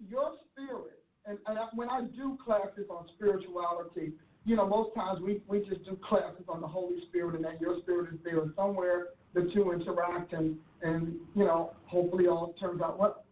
your 0.08 0.32
spirit, 0.52 1.04
and, 1.26 1.38
and 1.46 1.58
I, 1.58 1.66
when 1.74 1.90
I 1.90 2.02
do 2.16 2.38
classes 2.44 2.86
on 2.90 3.06
spirituality, 3.16 4.12
you 4.44 4.56
know, 4.56 4.66
most 4.66 4.94
times 4.94 5.20
we, 5.20 5.42
we 5.46 5.60
just 5.60 5.84
do 5.84 5.98
classes 6.08 6.44
on 6.48 6.60
the 6.60 6.66
Holy 6.66 6.96
Spirit 7.08 7.36
and 7.36 7.44
that 7.44 7.60
your 7.60 7.78
spirit 7.80 8.14
is 8.14 8.18
there 8.24 8.40
and 8.40 8.52
somewhere 8.56 9.08
the 9.34 9.50
two 9.54 9.72
interact 9.72 10.32
and, 10.32 10.56
and 10.82 11.14
you 11.36 11.44
know, 11.44 11.72
hopefully 11.84 12.26
all 12.26 12.54
turns 12.58 12.80
out 12.80 12.98
well. 12.98 13.24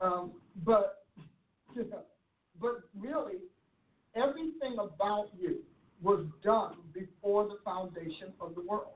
Um, 0.00 0.32
but, 0.64 0.97
but 2.60 2.80
really, 2.98 3.38
everything 4.16 4.76
about 4.78 5.28
you 5.38 5.58
was 6.02 6.24
done 6.42 6.76
before 6.92 7.44
the 7.44 7.58
foundation 7.64 8.32
of 8.40 8.54
the 8.54 8.62
world. 8.62 8.94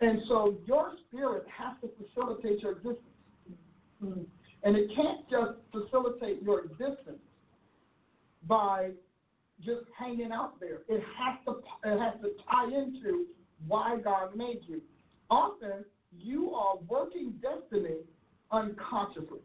And 0.00 0.20
so 0.28 0.56
your 0.66 0.92
spirit 1.08 1.44
has 1.56 1.76
to 1.82 1.90
facilitate 1.96 2.60
your 2.60 2.72
existence. 2.72 2.98
Mm-hmm. 4.02 4.22
And 4.62 4.76
it 4.76 4.90
can't 4.94 5.28
just 5.30 5.58
facilitate 5.72 6.42
your 6.42 6.60
existence 6.60 7.20
by 8.46 8.90
just 9.64 9.82
hanging 9.98 10.32
out 10.32 10.58
there. 10.58 10.78
It 10.88 11.02
has 11.18 11.38
to 11.44 11.60
it 11.84 11.98
has 11.98 12.20
to 12.22 12.30
tie 12.50 12.66
into 12.66 13.26
why 13.66 13.98
God 14.02 14.34
made 14.36 14.60
you. 14.66 14.80
Often 15.30 15.84
you 16.18 16.52
are 16.54 16.76
working 16.88 17.34
destiny 17.42 17.98
unconsciously. 18.50 19.40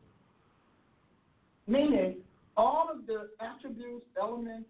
Meaning 1.68 2.18
all 2.58 2.90
of 2.92 3.06
the 3.08 3.30
attributes, 3.40 4.06
elements, 4.20 4.70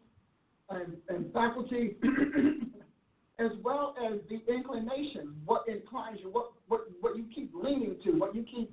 and, 0.70 0.94
and 1.10 1.32
faculty, 1.34 1.96
as 3.40 3.52
well 3.64 3.96
as 4.04 4.20
the 4.30 4.42
inclination, 4.52 5.36
what 5.46 5.68
inclines 5.68 6.20
you, 6.22 6.30
what, 6.32 6.52
what, 6.68 6.82
what 7.02 7.18
you 7.18 7.26
keep 7.34 7.52
leaning 7.54 7.98
to, 8.04 8.12
what 8.12 8.34
you 8.34 8.44
keep 8.44 8.72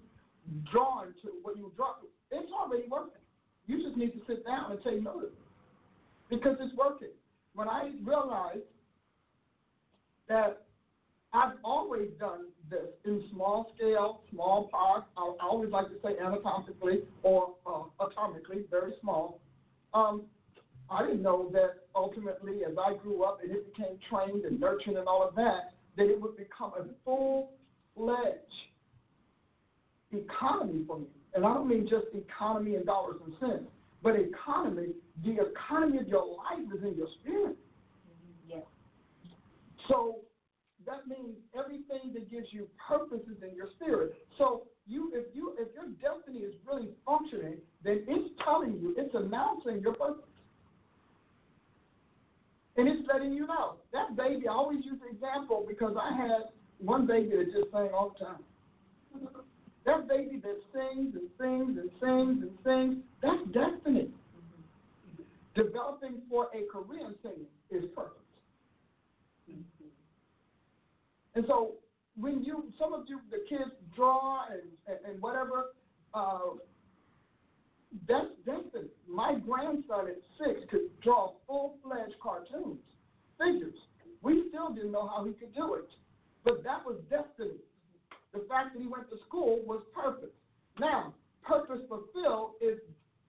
drawn 0.72 1.08
to, 1.22 1.30
what 1.42 1.56
you 1.56 1.72
draw 1.76 1.94
to, 1.94 2.06
it's 2.30 2.50
already 2.52 2.84
working. 2.88 3.20
You 3.66 3.82
just 3.82 3.96
need 3.96 4.12
to 4.12 4.20
sit 4.26 4.46
down 4.46 4.72
and 4.72 4.80
take 4.82 5.02
notice 5.02 5.30
because 6.30 6.56
it's 6.60 6.74
working. 6.76 7.08
When 7.54 7.68
I 7.68 7.92
realized 8.04 8.60
that 10.28 10.62
I've 11.34 11.52
always 11.64 12.09
done 12.20 12.46
this 12.68 12.88
in 13.04 13.24
small 13.32 13.72
scale, 13.74 14.20
small 14.30 14.68
parts. 14.68 15.06
I, 15.16 15.22
I 15.40 15.46
always 15.46 15.70
like 15.70 15.86
to 15.86 15.94
say 16.02 16.16
anatomically 16.18 17.00
or 17.22 17.54
uh, 17.66 17.84
atomically, 18.00 18.68
very 18.70 18.92
small. 19.00 19.40
Um, 19.94 20.22
I 20.90 21.06
didn't 21.06 21.22
know 21.22 21.48
that 21.52 21.86
ultimately, 21.94 22.64
as 22.68 22.76
I 22.78 22.94
grew 23.02 23.24
up 23.24 23.40
and 23.42 23.50
it 23.50 23.74
became 23.74 23.98
trained 24.10 24.44
and 24.44 24.60
nurtured 24.60 24.96
and 24.96 25.09
all 25.09 25.26
of 25.26 25.34
that, 25.36 25.72
that 25.96 26.04
it 26.04 26.20
would 26.20 26.36
become 26.36 26.72
a 26.78 26.84
full-fledged 27.04 28.38
economy 30.12 30.84
for 30.86 30.98
me. 30.98 31.06
And 31.34 31.46
I 31.46 31.54
don't 31.54 31.68
mean 31.68 31.88
just 31.88 32.06
economy 32.14 32.74
in 32.74 32.84
dollars 32.84 33.16
and 33.24 33.34
cents, 33.40 33.70
but 34.02 34.16
economy, 34.16 34.88
the 35.24 35.38
economy 35.46 35.98
of 35.98 36.09
your 36.09 36.26
life 36.26 36.66
is 36.76 36.82
in 36.82 36.94
your 36.94 37.09
spirit. 37.20 37.56
Yes. 38.46 38.64
So 39.88 40.16
that 40.86 41.06
means 41.06 41.36
everything 41.59 42.12
that 42.14 42.30
gives 42.30 42.46
you 42.50 42.68
purpose 42.88 43.22
is 43.30 43.42
in 43.42 43.54
your 43.56 43.68
spirit. 43.76 44.14
So 44.38 44.62
you, 44.86 45.12
if 45.14 45.26
you, 45.34 45.54
if 45.59 45.68
your 45.74 45.86
destiny 46.00 46.40
is 46.40 46.54
really 46.66 46.88
functioning, 47.06 47.56
then 47.84 48.04
it's 48.09 48.30
telling 48.44 48.78
you, 48.80 48.94
it's 48.96 49.14
announcing 49.14 49.80
your 49.80 49.94
purpose, 49.94 50.24
and 52.76 52.88
it's 52.88 53.06
letting 53.12 53.32
you 53.32 53.46
know. 53.46 53.74
That 53.92 54.16
baby, 54.16 54.48
I 54.48 54.52
always 54.52 54.84
use 54.84 54.98
the 55.00 55.14
example 55.14 55.64
because 55.68 55.94
I 56.00 56.16
had 56.16 56.50
one 56.78 57.06
baby 57.06 57.30
that 57.36 57.52
just 57.52 57.70
sang 57.70 57.90
all 57.94 58.14
the 58.18 58.24
time. 58.24 58.42
That 59.84 60.09
baby 60.09 60.40
that 60.44 60.59
sings 60.72 61.12
and 61.16 61.28
sings 61.40 61.76
and 61.76 61.90
sings 62.00 62.42
and 62.42 62.50
sings, 62.64 63.02
that's 63.20 63.42
destiny. 63.52 64.10
Mm-hmm. 64.10 65.60
Developing 65.60 66.22
for 66.30 66.46
a 66.54 66.62
career 66.70 67.09
in 67.09 67.14
singing 67.20 67.48
is 67.68 67.90
purpose. 67.90 68.21
And 71.34 71.44
so 71.46 71.72
when 72.16 72.42
you, 72.42 72.64
some 72.78 72.92
of 72.92 73.04
you, 73.09 73.20
the 73.30 73.38
kids 73.48 73.70
draw 73.94 74.44
and, 74.50 74.62
and, 74.86 75.12
and 75.12 75.22
whatever, 75.22 75.66
uh, 76.14 76.56
that's 78.09 78.28
destiny. 78.46 78.88
My 79.09 79.34
grandson 79.34 80.09
at 80.09 80.18
six 80.38 80.60
could 80.70 80.88
draw 81.02 81.32
full-fledged 81.46 82.14
cartoons, 82.22 82.80
figures. 83.38 83.74
We 84.22 84.44
still 84.48 84.72
didn't 84.72 84.92
know 84.92 85.09
how 85.09 85.24
he 85.24 85.32
could 85.32 85.54
do 85.54 85.74
it, 85.74 85.88
but 86.44 86.62
that 86.64 86.84
was 86.84 86.96
destiny. 87.10 87.59
The 88.32 88.44
fact 88.48 88.74
that 88.74 88.80
he 88.80 88.88
went 88.88 89.10
to 89.10 89.16
school 89.26 89.60
was 89.66 89.82
purpose. 89.94 90.30
Now, 90.80 91.12
purpose 91.42 91.80
fulfilled 91.88 92.52
is 92.62 92.78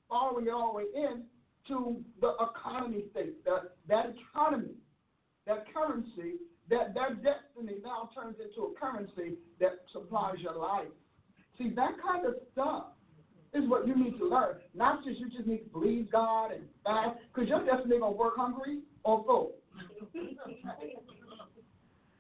following 0.08 0.48
it 0.48 0.52
all 0.52 0.72
the 0.72 0.78
way 0.78 0.84
in 0.96 1.24
to 1.68 1.98
the 2.22 2.34
economy 2.40 3.04
state, 3.12 3.44
the, 3.44 3.70
that 3.90 4.14
economy, 4.32 4.76
that 5.46 5.66
currency, 5.74 6.36
that, 6.70 6.94
that 6.94 7.24
destiny 7.24 7.80
now 7.84 8.10
turns 8.16 8.38
into 8.40 8.68
a 8.68 8.74
currency 8.80 9.38
that 9.60 9.80
supplies 9.92 10.36
your 10.40 10.56
life. 10.56 10.88
See, 11.58 11.70
that 11.76 11.92
kind 12.06 12.26
of 12.26 12.36
stuff 12.52 12.86
is 13.54 13.70
what 13.70 13.88
you 13.88 13.96
need 13.96 14.18
to 14.18 14.28
learn. 14.28 14.56
Not 14.74 15.04
just 15.04 15.20
you 15.20 15.30
just 15.30 15.48
need 15.48 15.64
to 15.66 15.70
believe 15.70 16.12
God 16.12 16.52
and 16.52 16.64
fast, 16.84 17.18
because 17.34 17.50
your 17.50 17.64
destiny 17.66 18.00
gonna 18.00 18.12
work 18.16 18.36
hungry 18.36 18.80
or 19.04 19.24
full. 19.26 19.52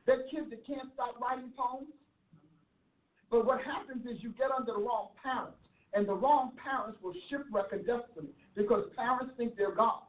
that 0.05 0.17
kids 0.29 0.49
that 0.49 0.67
can't 0.67 0.89
stop 0.93 1.19
writing 1.21 1.51
poems. 1.57 1.87
But 3.31 3.45
what 3.45 3.61
happens 3.61 4.05
is 4.05 4.21
you 4.21 4.29
get 4.37 4.51
under 4.55 4.73
the 4.73 4.79
wrong 4.79 5.07
parents, 5.23 5.57
and 5.93 6.07
the 6.07 6.13
wrong 6.13 6.51
parents 6.61 6.99
will 7.01 7.13
shipwreck 7.29 7.71
a 7.71 7.77
destiny 7.77 8.29
because 8.55 8.83
parents 8.95 9.33
think 9.37 9.55
they're 9.57 9.73
God. 9.73 10.03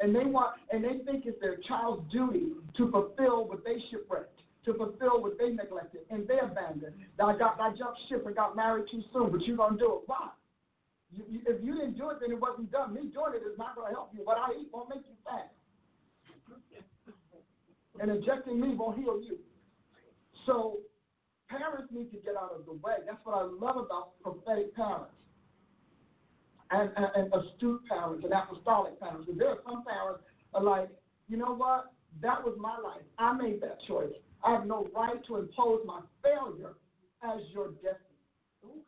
And 0.00 0.14
they 0.14 0.24
want 0.24 0.56
and 0.70 0.82
they 0.82 1.04
think 1.04 1.24
it's 1.26 1.40
their 1.40 1.56
child's 1.68 2.10
duty 2.12 2.52
to 2.76 2.90
fulfill 2.90 3.46
what 3.46 3.64
they 3.64 3.76
shipwrecked, 3.90 4.40
to 4.64 4.74
fulfill 4.74 5.22
what 5.22 5.38
they 5.38 5.50
neglected 5.50 6.00
and 6.10 6.26
they 6.26 6.38
abandoned. 6.38 6.94
I 7.22 7.36
got 7.36 7.60
I 7.60 7.70
jumped 7.76 8.00
ship 8.08 8.26
and 8.26 8.34
got 8.34 8.56
married 8.56 8.86
too 8.90 9.02
soon, 9.12 9.30
but 9.30 9.42
you're 9.42 9.56
gonna 9.56 9.78
do 9.78 9.96
it. 9.96 10.02
Why? 10.06 10.28
You, 11.12 11.24
you, 11.28 11.40
if 11.46 11.62
you 11.62 11.74
didn't 11.74 11.96
do 11.96 12.10
it, 12.10 12.18
then 12.20 12.32
it 12.32 12.40
wasn't 12.40 12.72
done. 12.72 12.94
Me 12.94 13.02
doing 13.02 13.34
it 13.36 13.46
is 13.46 13.56
not 13.56 13.76
to 13.76 13.82
help 13.92 14.10
you. 14.14 14.24
What 14.24 14.38
I 14.38 14.58
eat 14.60 14.68
won't 14.72 14.88
make 14.88 15.04
you 15.06 15.14
fat. 15.24 15.52
And 18.00 18.10
injecting 18.10 18.60
me 18.60 18.74
won't 18.74 18.98
heal 18.98 19.20
you. 19.22 19.38
So 20.46 20.78
parents 21.48 21.92
need 21.92 22.10
to 22.10 22.16
get 22.16 22.34
out 22.34 22.50
of 22.58 22.66
the 22.66 22.72
way. 22.72 22.94
That's 23.06 23.24
what 23.24 23.38
I 23.38 23.42
love 23.42 23.76
about 23.76 24.20
prophetic 24.22 24.74
parents 24.74 25.14
and, 26.70 26.90
and, 26.96 27.06
and 27.14 27.34
astute 27.34 27.82
parents 27.88 28.24
and 28.24 28.32
apostolic 28.32 28.98
parents. 29.00 29.26
Because 29.26 29.38
there 29.38 29.48
are 29.50 29.58
some 29.64 29.84
parents 29.84 30.22
are 30.54 30.62
like, 30.62 30.88
you 31.28 31.36
know 31.36 31.54
what? 31.54 31.92
That 32.22 32.44
was 32.44 32.56
my 32.58 32.78
life. 32.78 33.02
I 33.18 33.32
made 33.32 33.60
that 33.62 33.78
choice. 33.88 34.12
I 34.44 34.52
have 34.52 34.66
no 34.66 34.88
right 34.94 35.24
to 35.26 35.36
impose 35.36 35.80
my 35.84 36.00
failure 36.22 36.74
as 37.22 37.40
your 37.52 37.72
destiny. 37.82 38.84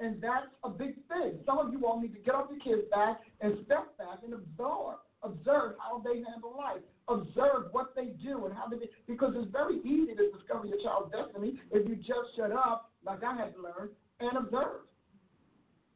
And 0.00 0.20
that's 0.20 0.50
a 0.64 0.70
big 0.70 0.94
thing. 1.06 1.38
Some 1.46 1.58
of 1.58 1.72
you 1.72 1.86
all 1.86 2.00
need 2.00 2.12
to 2.14 2.18
get 2.18 2.34
off 2.34 2.48
your 2.50 2.58
kids' 2.58 2.88
back 2.90 3.20
and 3.40 3.54
step 3.66 3.96
back 3.98 4.18
and 4.24 4.34
absorb, 4.34 4.98
observe 5.22 5.76
how 5.78 6.02
they 6.02 6.24
handle 6.26 6.56
life, 6.58 6.82
observe 7.08 7.70
what 7.70 7.94
they 7.94 8.06
do 8.22 8.46
and 8.46 8.54
how 8.54 8.66
they 8.66 8.78
because 9.06 9.34
it's 9.36 9.52
very 9.52 9.78
easy 9.84 10.14
to 10.16 10.30
discover 10.32 10.66
your 10.66 10.82
child's 10.82 11.12
destiny 11.12 11.60
if 11.70 11.88
you 11.88 11.94
just 11.96 12.34
shut 12.36 12.50
up, 12.50 12.90
like 13.04 13.22
I 13.22 13.36
had 13.36 13.54
to 13.54 13.62
learn, 13.62 13.90
and 14.18 14.36
observe. 14.38 14.82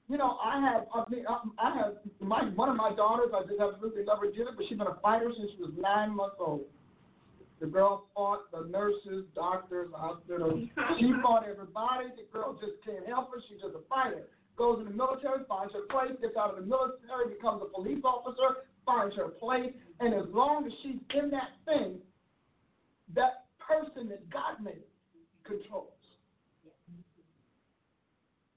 You 0.09 0.19
know, 0.19 0.39
I 0.43 0.61
have, 0.61 0.87
I 0.95 1.05
mean, 1.11 1.25
I 1.59 1.75
have 1.75 1.95
my 2.21 2.45
one 2.55 2.69
of 2.69 2.77
my 2.77 2.95
daughters. 2.95 3.31
I 3.35 3.43
just 3.43 3.61
absolutely 3.61 4.05
love 4.05 4.19
her 4.21 4.31
dearly, 4.31 4.53
but 4.57 4.67
she's 4.69 4.79
been 4.79 4.87
a 4.87 5.01
fighter 5.03 5.33
since 5.37 5.51
she 5.57 5.63
was 5.63 5.73
nine 5.77 6.15
months 6.15 6.37
old. 6.39 6.63
The 7.59 7.67
girl 7.67 8.07
fought 8.15 8.51
the 8.53 8.69
nurses, 8.69 9.25
doctors, 9.35 9.89
the 9.91 9.97
hospital. 9.97 10.63
She 11.01 11.11
fought 11.23 11.49
everybody. 11.49 12.13
The 12.15 12.29
girl 12.33 12.55
just 12.55 12.79
can't 12.85 13.07
help 13.07 13.33
her. 13.33 13.41
She's 13.49 13.61
just 13.61 13.75
a 13.75 13.83
fighter. 13.89 14.29
Goes 14.57 14.79
in 14.81 14.85
the 14.85 14.95
military, 14.95 15.45
finds 15.49 15.73
her 15.75 15.83
place, 15.91 16.17
gets 16.21 16.37
out 16.37 16.51
of 16.51 16.57
the 16.57 16.69
military, 16.69 17.35
becomes 17.35 17.63
a 17.63 17.69
police 17.75 18.03
officer, 18.05 18.65
finds 18.85 19.17
her 19.17 19.29
place, 19.29 19.73
and 20.01 20.15
as 20.15 20.25
long 20.33 20.65
as 20.67 20.73
she's 20.83 21.01
in 21.15 21.31
that 21.31 21.57
thing, 21.67 21.99
that 23.15 23.45
person 23.59 24.09
that 24.09 24.29
God 24.31 24.63
made 24.63 24.85
controls. 25.45 25.96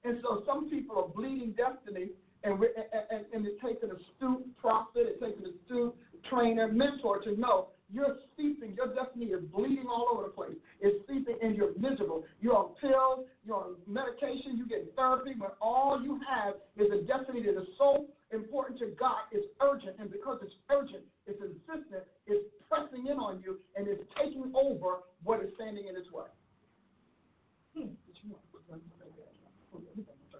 And 0.04 0.18
so 0.22 0.42
some 0.46 0.70
people 0.70 0.96
are 0.98 1.08
bleeding 1.08 1.52
destiny, 1.52 2.10
and, 2.42 2.54
and, 2.54 3.24
and 3.32 3.46
it 3.46 3.60
takes 3.60 3.82
an 3.82 3.90
astute 3.90 4.56
prophet, 4.56 5.06
it 5.06 5.20
takes 5.20 5.38
an 5.38 5.52
astute 5.52 5.94
trainer, 6.28 6.68
mentor 6.68 7.20
to 7.20 7.38
know 7.38 7.68
you're 7.92 8.16
seeping, 8.36 8.74
your 8.76 8.94
destiny 8.94 9.26
is 9.26 9.42
bleeding 9.52 9.86
all 9.88 10.08
over 10.12 10.22
the 10.22 10.28
place. 10.28 10.54
It's 10.80 11.04
seeping 11.08 11.36
and 11.42 11.56
you're 11.56 11.76
miserable. 11.76 12.24
You're 12.40 12.56
on 12.56 12.74
pills, 12.80 13.26
you're 13.44 13.56
on 13.56 13.74
medication, 13.86 14.56
you're 14.56 14.70
getting 14.70 14.94
therapy, 14.94 15.34
but 15.36 15.56
all 15.60 16.00
you 16.00 16.20
have 16.22 16.54
is 16.78 16.86
a 16.92 17.02
destiny 17.02 17.42
that 17.42 17.60
is 17.60 17.68
so 17.76 18.06
important 18.32 18.78
to 18.78 18.94
God, 18.98 19.26
it's 19.32 19.46
urgent, 19.60 19.96
and 19.98 20.10
because 20.10 20.38
it's 20.42 20.54
urgent, 20.70 21.02
it's 21.26 21.42
insistent, 21.42 22.06
it's 22.26 22.46
pressing 22.70 23.06
in 23.10 23.18
on 23.18 23.42
you, 23.44 23.58
and 23.74 23.88
it's 23.88 24.02
taking 24.22 24.52
over 24.54 25.02
what 25.24 25.42
is 25.42 25.50
standing 25.56 25.88
in 25.88 25.96
its 25.96 26.10
way. 26.12 26.30
Hmm. 27.74 27.90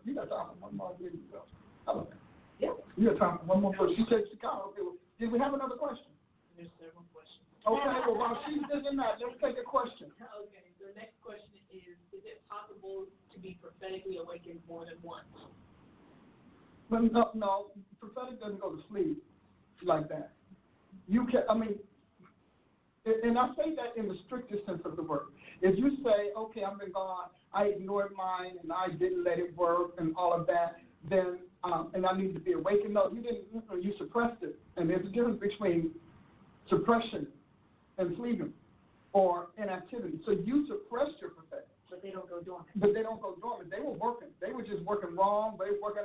You 0.05 0.15
got 0.15 0.29
time 0.31 0.47
for 0.55 0.69
one 0.69 0.77
more 0.77 0.95
video. 1.01 1.45
How 1.87 1.93
about 1.93 2.11
that? 2.11 2.23
Yeah. 2.59 2.77
You 2.97 3.11
got 3.13 3.19
time 3.19 3.39
for 3.41 3.45
one 3.45 3.61
more 3.63 3.75
person. 3.75 3.97
She 3.97 4.05
said 4.09 4.25
Chicago. 4.33 4.73
Okay, 4.73 4.83
well, 4.83 4.97
did 5.19 5.33
we 5.33 5.39
have 5.39 5.55
another 5.55 5.77
question? 5.77 6.13
There's 6.57 6.73
several 6.81 7.05
questions. 7.13 7.45
Okay, 7.69 7.97
well, 8.09 8.17
while 8.17 8.37
she's 8.49 8.65
thinking 8.73 8.97
that, 8.97 9.21
let's 9.21 9.37
take 9.41 9.61
a 9.61 9.67
question. 9.67 10.09
Okay, 10.17 10.65
the 10.81 10.93
next 10.97 11.21
question 11.21 11.61
is, 11.69 11.97
is 12.17 12.25
it 12.25 12.41
possible 12.49 13.05
to 13.33 13.37
be 13.39 13.61
prophetically 13.61 14.17
awakened 14.17 14.61
more 14.69 14.89
than 14.89 14.97
once? 15.05 15.29
But 16.89 17.13
no, 17.13 17.31
no, 17.35 17.71
prophetic 18.01 18.41
doesn't 18.41 18.61
go 18.61 18.73
to 18.77 18.83
sleep 18.89 19.23
like 19.85 20.09
that. 20.09 20.33
You 21.07 21.27
can, 21.27 21.45
I 21.49 21.55
mean, 21.55 21.79
and 23.07 23.39
I 23.39 23.49
say 23.57 23.75
that 23.77 23.97
in 23.97 24.09
the 24.09 24.17
strictest 24.27 24.67
sense 24.67 24.83
of 24.85 24.97
the 24.97 25.03
word. 25.03 25.27
If 25.63 25.79
you 25.79 25.97
say, 26.05 26.33
okay, 26.37 26.65
I've 26.65 26.79
been 26.79 26.93
gone, 26.93 27.29
I 27.53 27.65
ignored 27.65 28.13
mine 28.17 28.53
and 28.63 28.73
I 28.73 28.89
didn't 28.89 29.25
let 29.25 29.39
it 29.39 29.57
work 29.57 29.93
and 29.99 30.15
all 30.17 30.33
of 30.33 30.47
that, 30.47 30.77
then 31.09 31.39
um, 31.63 31.91
and 31.95 32.07
I 32.07 32.17
need 32.17 32.33
to 32.35 32.41
be 32.41 32.53
awakened. 32.53 32.95
No, 32.95 33.11
you 33.13 33.23
didn't. 33.23 33.45
You 33.83 33.93
suppressed 33.99 34.43
it, 34.43 34.59
and 34.77 34.89
there's 34.89 35.07
a 35.07 35.11
difference 35.11 35.41
between 35.41 35.91
suppression 36.69 37.27
and 37.99 38.17
sleeping 38.17 38.53
or 39.13 39.49
inactivity. 39.59 40.21
So 40.25 40.33
you 40.33 40.67
suppressed 40.69 41.21
your 41.21 41.31
prophetic. 41.31 41.67
But 41.91 42.03
they 42.03 42.11
don't 42.11 42.31
go 42.31 42.41
dormant. 42.41 42.69
But 42.77 42.95
they 42.95 43.03
don't 43.03 43.21
go 43.21 43.35
dormant. 43.41 43.71
They 43.71 43.81
were 43.81 43.93
working. 43.93 44.29
They 44.41 44.53
were 44.53 44.63
just 44.63 44.83
working 44.85 45.17
wrong. 45.17 45.59
They 45.59 45.73
were 45.73 45.81
working 45.83 46.05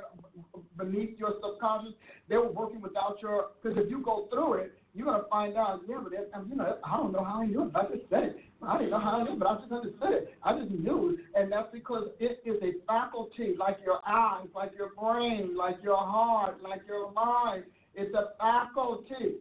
beneath 0.76 1.16
your 1.18 1.34
subconscious. 1.40 1.94
They 2.28 2.36
were 2.36 2.50
working 2.50 2.80
without 2.80 3.22
your. 3.22 3.50
Because 3.62 3.78
if 3.78 3.88
you 3.88 4.02
go 4.02 4.26
through 4.30 4.54
it, 4.54 4.72
you're 4.96 5.06
gonna 5.06 5.24
find 5.28 5.56
out. 5.56 5.82
Yeah, 5.86 5.98
but 6.02 6.12
that, 6.12 6.48
you 6.48 6.56
know, 6.56 6.78
I 6.82 6.96
don't 6.96 7.12
know 7.12 7.22
how 7.22 7.42
I 7.42 7.46
knew 7.46 7.64
it. 7.64 7.72
I 7.74 7.82
just 7.82 8.08
said 8.08 8.22
it. 8.24 8.38
I 8.62 8.78
didn't 8.78 8.90
know 8.90 8.98
how 8.98 9.20
I 9.20 9.24
knew 9.24 9.32
it, 9.34 9.38
but 9.38 9.48
I 9.48 9.54
just 9.56 9.70
understood 9.70 10.12
it. 10.12 10.34
I 10.42 10.58
just 10.58 10.70
knew 10.70 11.10
it, 11.10 11.38
and 11.38 11.52
that's 11.52 11.68
because 11.70 12.08
it 12.18 12.40
is 12.46 12.56
a 12.62 12.72
faculty, 12.86 13.54
like 13.58 13.76
your 13.84 14.00
eyes, 14.06 14.46
like 14.54 14.72
your 14.76 14.90
brain, 14.98 15.54
like 15.54 15.76
your 15.82 15.98
heart, 15.98 16.62
like 16.62 16.80
your 16.86 17.12
mind. 17.12 17.64
It's 17.94 18.14
a 18.14 18.30
faculty 18.40 19.36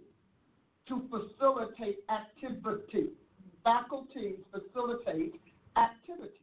to 0.89 1.09
facilitate 1.09 1.99
activity. 2.09 3.11
Faculties 3.63 4.35
facilitate 4.51 5.39
activity. 5.77 6.41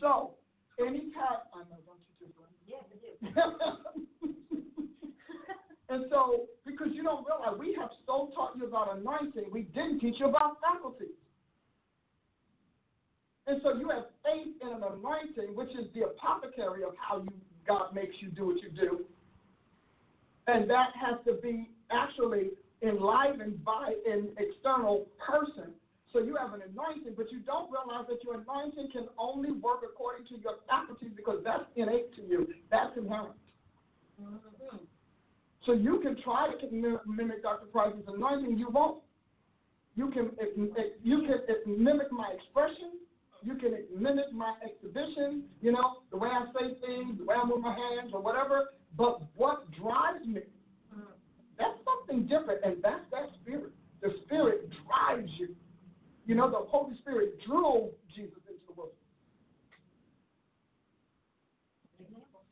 So, 0.00 0.32
anytime, 0.80 1.46
I 1.54 1.58
know, 1.70 1.78
don't 1.86 2.00
you 2.18 2.26
just 2.26 2.38
run? 2.38 2.48
Yes, 2.66 2.82
I 2.92 3.94
do. 3.94 4.02
and 5.90 6.06
so, 6.08 6.46
because 6.64 6.88
you 6.92 7.02
don't 7.02 7.26
realize, 7.26 7.58
we 7.58 7.76
have 7.78 7.90
so 8.06 8.30
taught 8.34 8.56
you 8.56 8.66
about 8.66 8.96
anointing, 8.96 9.50
we 9.50 9.62
didn't 9.62 10.00
teach 10.00 10.16
you 10.18 10.28
about 10.28 10.58
faculties. 10.60 11.08
And 13.46 13.60
so 13.62 13.76
you 13.76 13.88
have 13.88 14.04
faith 14.24 14.54
in 14.62 14.68
an 14.68 14.82
anointing, 14.82 15.54
which 15.56 15.70
is 15.70 15.92
the 15.92 16.06
apothecary 16.06 16.84
of 16.84 16.94
how 16.96 17.22
you 17.22 17.32
God 17.66 17.94
makes 17.94 18.14
you 18.20 18.30
do 18.30 18.46
what 18.46 18.62
you 18.62 18.70
do. 18.70 19.04
And 20.46 20.68
that 20.70 20.90
has 21.00 21.18
to 21.26 21.40
be 21.40 21.70
actually 21.90 22.50
enlivened 22.82 23.64
by 23.64 23.94
an 24.06 24.30
external 24.38 25.06
person. 25.18 25.70
So 26.12 26.18
you 26.18 26.36
have 26.36 26.54
an 26.54 26.62
anointing, 26.68 27.14
but 27.16 27.30
you 27.30 27.38
don't 27.40 27.70
realize 27.70 28.06
that 28.08 28.24
your 28.24 28.40
anointing 28.40 28.90
can 28.92 29.06
only 29.18 29.52
work 29.52 29.80
according 29.84 30.26
to 30.28 30.38
your 30.42 30.54
faculties 30.68 31.10
because 31.14 31.40
that's 31.44 31.64
innate 31.76 32.14
to 32.16 32.22
you. 32.22 32.48
That's 32.70 32.96
inherent. 32.96 33.36
Mm-hmm. 34.20 34.76
So 35.66 35.72
you 35.72 36.00
can 36.00 36.20
try 36.22 36.48
to 36.48 37.00
mimic 37.06 37.42
Dr. 37.42 37.66
Price's 37.66 38.04
anointing, 38.08 38.58
you 38.58 38.68
won't. 38.70 39.02
You 39.96 40.10
can 40.10 40.30
you 41.02 41.26
can 41.26 41.84
mimic 41.84 42.10
my 42.10 42.32
expression. 42.34 42.92
You 43.42 43.54
can 43.56 43.76
mimic 43.96 44.32
my 44.32 44.54
exhibition. 44.64 45.44
You 45.60 45.72
know 45.72 45.98
the 46.10 46.16
way 46.16 46.28
I 46.28 46.46
say 46.52 46.74
things, 46.86 47.18
the 47.18 47.24
way 47.24 47.34
I 47.42 47.44
move 47.44 47.60
my 47.60 47.74
hands, 47.74 48.12
or 48.14 48.20
whatever. 48.20 48.70
But 48.96 49.20
what 49.36 49.70
drives 49.72 50.26
me 50.26 50.42
that's 51.60 51.78
something 51.84 52.26
different, 52.26 52.64
and 52.64 52.82
that's 52.82 53.04
that 53.12 53.28
spirit. 53.42 53.72
The 54.00 54.14
spirit 54.24 54.70
drives 54.86 55.30
you. 55.38 55.54
You 56.26 56.34
know, 56.34 56.50
the 56.50 56.64
Holy 56.70 56.96
Spirit 56.98 57.34
drew 57.46 57.90
Jesus 58.14 58.38
into 58.48 58.60
the 58.66 58.72
world 58.72 58.92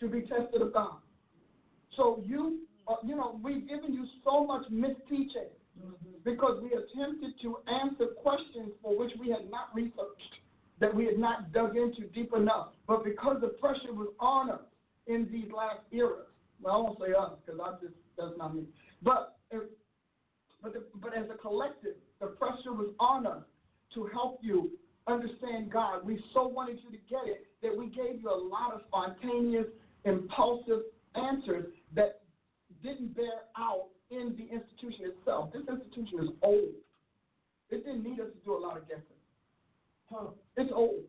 to 0.01 0.09
be 0.09 0.21
tested 0.21 0.61
of 0.61 0.75
God. 0.75 0.99
So 1.97 2.23
you, 2.25 2.61
uh, 2.89 2.95
you 3.05 3.15
know, 3.15 3.39
we've 3.43 3.69
given 3.69 3.93
you 3.93 4.07
so 4.25 4.45
much 4.45 4.63
misteaching. 4.73 5.51
because 6.25 6.61
we 6.63 6.71
attempted 6.71 7.33
to 7.43 7.59
answer 7.69 8.07
questions 8.23 8.73
for 8.83 8.99
which 8.99 9.13
we 9.21 9.29
had 9.31 9.51
not 9.51 9.69
researched, 9.75 10.35
that 10.81 10.95
we 10.95 11.07
had 11.07 11.19
not 11.19 11.53
dug 11.53 11.77
into 11.77 12.03
deep 12.15 12.33
enough. 12.35 12.69
But 12.87 13.05
because 13.05 13.41
the 13.41 13.49
pressure 13.49 13.93
was 13.93 14.09
on 14.21 14.51
us 14.51 14.61
in 15.07 15.29
these 15.31 15.51
last 15.55 15.81
eras, 15.93 16.27
well, 16.61 16.75
I 16.75 16.79
won't 16.79 16.99
say 16.99 17.13
us 17.19 17.33
because 17.45 17.61
I 17.65 17.73
just 17.81 17.95
that's 18.17 18.37
not 18.37 18.55
me. 18.55 18.65
But 19.03 19.37
if, 19.51 19.63
but 20.63 20.73
the, 20.73 20.83
but 21.01 21.17
as 21.17 21.27
a 21.33 21.39
collective, 21.39 21.95
the 22.21 22.27
pressure 22.27 22.73
was 22.73 22.93
on 22.99 23.27
us 23.27 23.45
to 23.95 24.07
help 24.13 24.41
you 24.43 24.73
understand 25.07 25.71
God. 25.71 26.05
We 26.05 26.23
so 26.35 26.49
wanted 26.49 26.79
you 26.85 26.91
to 26.91 27.03
get 27.09 27.23
it 27.27 27.47
that 27.63 27.77
we 27.77 27.87
gave 27.87 28.21
you 28.21 28.31
a 28.31 28.37
lot 28.37 28.75
of 28.75 28.83
spontaneous, 28.89 29.67
impulsive 30.05 30.83
answers 31.15 31.67
that 31.95 32.18
didn't 32.83 33.15
bear 33.15 33.49
out 33.57 33.89
in 34.11 34.35
the 34.37 34.55
institution 34.55 35.13
itself. 35.17 35.53
This 35.53 35.63
institution 35.69 36.21
is 36.23 36.31
old. 36.43 36.75
It 37.71 37.85
didn't 37.85 38.03
need 38.03 38.21
us 38.21 38.29
to 38.33 38.45
do 38.45 38.57
a 38.57 38.61
lot 38.61 38.77
of 38.77 38.89
guessing. 38.89 39.03
Huh. 40.11 40.29
It's 40.57 40.71
old. 40.75 41.05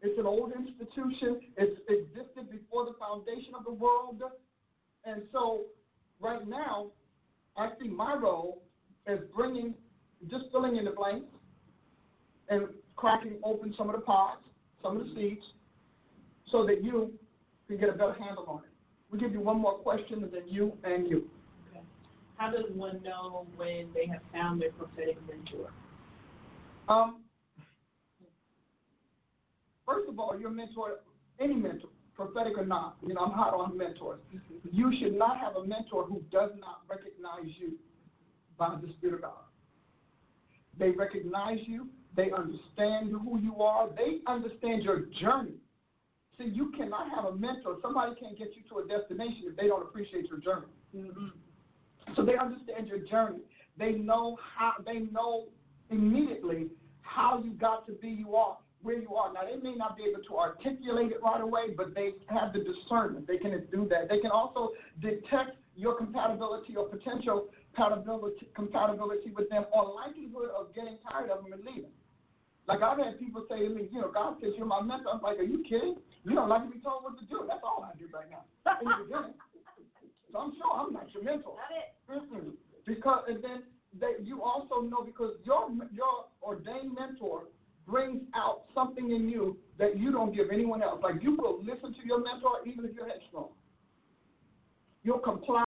It's 0.00 0.18
an 0.18 0.26
old 0.26 0.52
institution. 0.52 1.40
It's 1.56 1.78
existed 1.88 2.50
before 2.50 2.86
the 2.86 2.94
foundation 2.98 3.54
of 3.54 3.64
the 3.64 3.72
world. 3.72 4.22
And 5.04 5.22
so 5.32 5.62
right 6.20 6.46
now, 6.46 6.86
I 7.56 7.70
see 7.80 7.88
my 7.88 8.14
role 8.14 8.62
as 9.06 9.18
bringing, 9.34 9.74
just 10.30 10.44
filling 10.52 10.76
in 10.76 10.84
the 10.84 10.92
blanks 10.92 11.26
and 12.48 12.68
cracking 12.96 13.38
open 13.42 13.74
some 13.76 13.90
of 13.90 13.96
the 13.96 14.02
pods, 14.02 14.42
some 14.82 14.96
of 14.98 15.06
the 15.06 15.14
seeds, 15.14 15.42
so 16.50 16.64
that 16.66 16.82
you 16.82 17.12
can 17.66 17.78
get 17.78 17.88
a 17.88 17.92
better 17.92 18.14
handle 18.14 18.44
on 18.48 18.60
it. 18.64 18.67
We 19.10 19.18
give 19.18 19.32
you 19.32 19.40
one 19.40 19.60
more 19.60 19.74
question, 19.74 20.22
and 20.22 20.32
then 20.32 20.42
you 20.46 20.72
and 20.84 21.08
you. 21.08 21.28
Okay. 21.70 21.82
How 22.36 22.50
does 22.50 22.64
one 22.74 23.02
know 23.02 23.46
when 23.56 23.88
they 23.94 24.06
have 24.06 24.20
found 24.32 24.60
their 24.60 24.72
prophetic 24.72 25.16
mentor? 25.26 25.70
Um, 26.88 27.22
first 29.86 30.08
of 30.08 30.18
all, 30.18 30.38
your 30.38 30.50
mentor, 30.50 31.00
any 31.40 31.54
mentor, 31.54 31.88
prophetic 32.14 32.58
or 32.58 32.66
not, 32.66 32.96
you 33.06 33.14
know, 33.14 33.20
I'm 33.20 33.32
hot 33.32 33.54
on 33.54 33.76
mentors. 33.76 34.20
You 34.70 34.92
should 35.00 35.14
not 35.14 35.38
have 35.38 35.56
a 35.56 35.64
mentor 35.64 36.04
who 36.04 36.22
does 36.30 36.50
not 36.58 36.80
recognize 36.88 37.54
you 37.58 37.78
by 38.58 38.76
the 38.82 38.92
Spirit 38.98 39.16
of 39.16 39.22
God. 39.22 39.32
They 40.78 40.90
recognize 40.90 41.58
you, 41.66 41.88
they 42.16 42.30
understand 42.30 43.12
who 43.12 43.38
you 43.40 43.62
are, 43.62 43.88
they 43.96 44.18
understand 44.26 44.82
your 44.82 45.06
journey. 45.20 45.54
See, 46.38 46.44
you 46.44 46.72
cannot 46.76 47.10
have 47.10 47.24
a 47.24 47.34
mentor. 47.34 47.78
Somebody 47.82 48.14
can't 48.20 48.38
get 48.38 48.48
you 48.54 48.62
to 48.70 48.78
a 48.78 48.98
destination 48.98 49.42
if 49.50 49.56
they 49.56 49.66
don't 49.66 49.82
appreciate 49.82 50.28
your 50.28 50.38
journey. 50.38 50.66
Mm-hmm. 50.96 52.14
So 52.14 52.24
they 52.24 52.36
understand 52.38 52.86
your 52.86 53.00
journey. 53.00 53.40
They 53.76 53.92
know 53.92 54.38
how. 54.56 54.74
They 54.84 55.00
know 55.00 55.46
immediately 55.90 56.68
how 57.02 57.42
you 57.44 57.52
got 57.52 57.86
to 57.86 57.92
be 57.92 58.08
you 58.08 58.36
are 58.36 58.56
where 58.82 58.98
you 58.98 59.14
are. 59.14 59.32
Now 59.32 59.40
they 59.44 59.60
may 59.60 59.74
not 59.74 59.96
be 59.96 60.04
able 60.04 60.22
to 60.22 60.36
articulate 60.36 61.10
it 61.10 61.18
right 61.22 61.40
away, 61.40 61.74
but 61.76 61.94
they 61.94 62.12
have 62.28 62.52
the 62.52 62.60
discernment. 62.60 63.26
They 63.26 63.38
can 63.38 63.50
do 63.72 63.88
that. 63.90 64.08
They 64.08 64.20
can 64.20 64.30
also 64.30 64.70
detect 65.00 65.56
your 65.74 65.96
compatibility 65.96 66.76
or 66.76 66.86
potential 66.88 67.48
compatibility, 67.74 68.48
compatibility 68.54 69.30
with 69.30 69.48
them 69.50 69.64
or 69.72 69.94
likelihood 69.94 70.50
of 70.56 70.74
getting 70.74 70.98
tired 71.10 71.30
of 71.30 71.42
them 71.42 71.52
and 71.52 71.64
leaving. 71.64 71.90
Like 72.66 72.82
I've 72.82 72.98
had 72.98 73.18
people 73.18 73.46
say 73.48 73.60
to 73.60 73.68
me, 73.68 73.88
you 73.90 74.00
know, 74.00 74.10
God 74.12 74.36
says 74.40 74.52
you're 74.56 74.66
my 74.66 74.82
mentor. 74.82 75.14
I'm 75.14 75.22
like, 75.22 75.38
are 75.38 75.42
you 75.42 75.64
kidding? 75.68 75.96
You 76.24 76.34
don't 76.34 76.48
like 76.48 76.64
to 76.64 76.70
be 76.70 76.80
told 76.80 77.04
what 77.04 77.18
to 77.18 77.24
do. 77.26 77.44
That's 77.48 77.60
all 77.62 77.86
I 77.86 77.96
do 77.98 78.06
right 78.12 78.28
now 78.30 78.44
in 78.80 78.88
the 78.88 79.04
beginning. 79.04 79.34
So 80.32 80.38
I'm 80.38 80.52
sure 80.56 80.72
I'm 80.74 80.92
not 80.92 81.12
your 81.14 81.24
mentor. 81.24 81.56
Mm-mm. 82.10 82.52
Because 82.86 83.24
and 83.28 83.42
then 83.42 83.62
that 84.00 84.24
you 84.24 84.42
also 84.42 84.82
know 84.82 85.02
because 85.02 85.34
your 85.44 85.68
your 85.92 86.26
ordained 86.42 86.94
mentor 86.94 87.44
brings 87.86 88.22
out 88.34 88.64
something 88.74 89.10
in 89.12 89.28
you 89.28 89.56
that 89.78 89.98
you 89.98 90.12
don't 90.12 90.34
give 90.34 90.48
anyone 90.52 90.82
else. 90.82 91.00
Like 91.02 91.22
you 91.22 91.36
will 91.36 91.60
listen 91.62 91.94
to 91.94 92.06
your 92.06 92.22
mentor 92.22 92.60
even 92.66 92.84
if 92.84 92.94
you're 92.94 93.08
headstrong. 93.08 93.48
You'll 95.04 95.20
comply, 95.20 95.64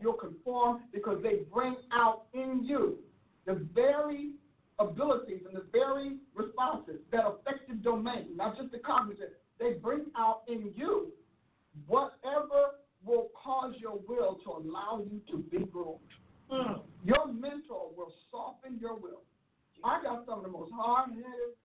you'll 0.00 0.12
conform 0.14 0.82
because 0.92 1.22
they 1.22 1.40
bring 1.52 1.76
out 1.92 2.24
in 2.34 2.62
you 2.64 2.98
the 3.46 3.66
very 3.74 4.32
abilities 4.78 5.42
and 5.46 5.56
the 5.56 5.64
very 5.72 6.16
responses, 6.34 6.96
that 7.10 7.20
affect 7.20 7.62
affective 7.62 7.82
domain, 7.82 8.28
not 8.36 8.56
just 8.56 8.72
the 8.72 8.78
cognitive, 8.78 9.30
they 9.62 9.74
bring 9.74 10.06
out 10.16 10.42
in 10.48 10.72
you 10.74 11.12
whatever 11.86 12.74
will 13.04 13.28
cause 13.42 13.74
your 13.78 13.98
will 14.08 14.38
to 14.44 14.50
allow 14.50 15.04
you 15.10 15.20
to 15.30 15.38
be 15.50 15.64
groomed. 15.64 15.98
Mm. 16.50 16.80
Your 17.04 17.26
mentor 17.32 17.90
will 17.96 18.12
soften 18.30 18.78
your 18.80 18.96
will. 18.96 19.22
I 19.84 20.02
got 20.02 20.26
some 20.26 20.38
of 20.38 20.44
the 20.44 20.50
most 20.50 20.72
hard 20.74 21.10
headed, 21.10 21.56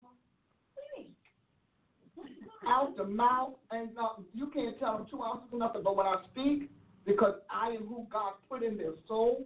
out 2.68 2.98
the 2.98 3.04
mouth, 3.04 3.54
and 3.72 3.90
uh, 3.98 4.22
you 4.34 4.48
can't 4.48 4.78
tell 4.80 4.98
them 4.98 5.08
two 5.10 5.22
ounces 5.22 5.48
of 5.52 5.60
nothing. 5.60 5.82
But 5.84 5.96
when 5.96 6.06
I 6.08 6.16
speak, 6.32 6.70
because 7.06 7.36
I 7.52 7.70
am 7.70 7.86
who 7.86 8.08
God 8.12 8.34
put 8.50 8.64
in 8.64 8.78
their 8.78 8.94
soul, 9.08 9.46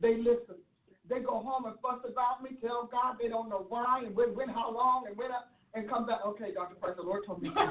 they 0.00 0.16
listen. 0.16 0.56
They 1.08 1.20
go 1.20 1.40
home 1.40 1.64
and 1.66 1.74
fuss 1.82 1.98
about 2.08 2.42
me, 2.42 2.50
tell 2.62 2.88
God 2.90 3.16
they 3.20 3.28
don't 3.28 3.48
know 3.48 3.66
why 3.68 4.02
and 4.06 4.14
when, 4.14 4.34
when 4.36 4.48
how 4.48 4.72
long, 4.72 5.04
and 5.08 5.16
when, 5.16 5.30
and 5.74 5.88
come 5.88 6.06
back. 6.06 6.20
Okay, 6.26 6.52
Dr. 6.54 6.74
Price, 6.76 6.94
the 6.96 7.02
Lord 7.02 7.24
told 7.26 7.42
me. 7.42 7.50
yeah. 7.54 7.70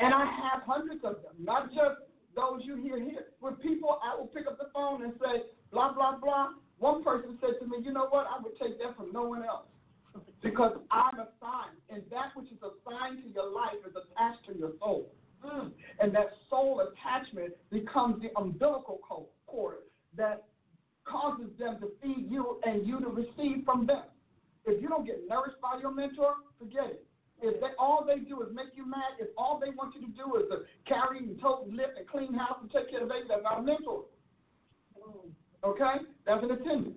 And 0.00 0.12
I 0.12 0.24
have 0.24 0.62
hundreds 0.66 1.04
of 1.04 1.22
them, 1.22 1.36
not 1.38 1.68
just 1.68 2.00
those 2.34 2.60
you 2.64 2.76
hear 2.76 2.98
here. 2.98 3.26
When 3.40 3.54
people, 3.56 3.98
I 4.02 4.14
will 4.16 4.26
pick 4.26 4.46
up 4.46 4.58
the 4.58 4.68
phone 4.74 5.02
and 5.04 5.12
say, 5.20 5.42
blah, 5.70 5.92
blah, 5.92 6.18
blah. 6.18 6.50
One 6.78 7.02
person 7.02 7.38
said 7.40 7.60
to 7.60 7.66
me, 7.66 7.78
you 7.82 7.92
know 7.92 8.06
what? 8.08 8.26
I 8.26 8.42
would 8.42 8.58
take 8.58 8.78
that 8.78 8.96
from 8.96 9.12
no 9.12 9.22
one 9.22 9.44
else 9.44 9.66
because 10.42 10.76
I'm 10.90 11.14
assigned, 11.14 11.76
and 11.90 12.02
that 12.10 12.32
which 12.34 12.46
is 12.52 12.58
assigned 12.58 13.22
to 13.22 13.28
your 13.30 13.50
life 13.50 13.76
is 13.86 13.92
attached 13.92 14.46
to 14.46 14.58
your 14.58 14.72
soul. 14.78 15.10
Mm. 15.44 15.72
And 16.00 16.14
that 16.14 16.28
soul 16.48 16.80
attachment 16.80 17.54
becomes 17.70 18.22
the 18.22 18.28
umbilical 18.38 19.00
cord 19.46 19.78
that 20.16 20.44
causes 21.04 21.50
them 21.58 21.78
to 21.80 21.90
feed 22.02 22.26
you 22.30 22.60
and 22.64 22.86
you 22.86 23.00
to 23.00 23.08
receive 23.08 23.64
from 23.64 23.86
them. 23.86 24.02
If 24.66 24.82
you 24.82 24.88
don't 24.88 25.06
get 25.06 25.28
nourished 25.28 25.60
by 25.60 25.78
your 25.80 25.94
mentor, 25.94 26.34
forget 26.58 26.90
it. 26.90 27.06
If 27.40 27.60
they, 27.60 27.68
all 27.78 28.04
they 28.06 28.20
do 28.20 28.42
is 28.42 28.48
make 28.54 28.74
you 28.74 28.88
mad, 28.88 29.20
if 29.20 29.28
all 29.36 29.60
they 29.60 29.70
want 29.70 29.94
you 29.94 30.00
to 30.00 30.12
do 30.12 30.36
is 30.36 30.48
to 30.50 30.64
carry 30.88 31.18
and 31.18 31.40
tote 31.40 31.66
and 31.66 31.76
lift 31.76 31.98
and 31.98 32.08
clean 32.08 32.34
house 32.34 32.58
and 32.60 32.70
take 32.70 32.90
care 32.90 33.02
of 33.02 33.08
baby, 33.08 33.26
that's 33.28 33.42
not 33.42 33.60
a 33.60 33.62
mentor. 33.62 34.04
Okay? 35.62 35.96
That's 36.24 36.42
an 36.42 36.50
attendant. 36.50 36.96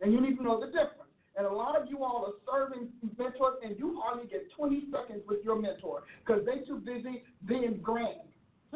And 0.00 0.12
you 0.12 0.20
need 0.20 0.36
to 0.36 0.42
know 0.42 0.60
the 0.60 0.66
difference. 0.66 1.10
And 1.36 1.46
a 1.46 1.52
lot 1.52 1.80
of 1.80 1.88
you 1.88 2.04
all 2.04 2.26
are 2.26 2.34
serving 2.44 2.88
mentors, 3.18 3.54
and 3.64 3.78
you 3.78 4.00
hardly 4.04 4.28
get 4.28 4.50
20 4.56 4.84
seconds 4.92 5.22
with 5.26 5.42
your 5.44 5.60
mentor 5.60 6.02
because 6.24 6.44
they're 6.44 6.64
too 6.64 6.76
busy 6.84 7.22
being 7.46 7.78
grand. 7.82 8.20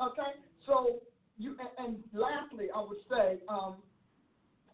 okay? 0.00 0.32
So 0.66 1.00
you 1.36 1.56
and, 1.60 1.68
and 1.78 1.96
lastly, 2.12 2.66
I 2.74 2.80
would 2.80 2.98
say, 3.10 3.38
um, 3.48 3.76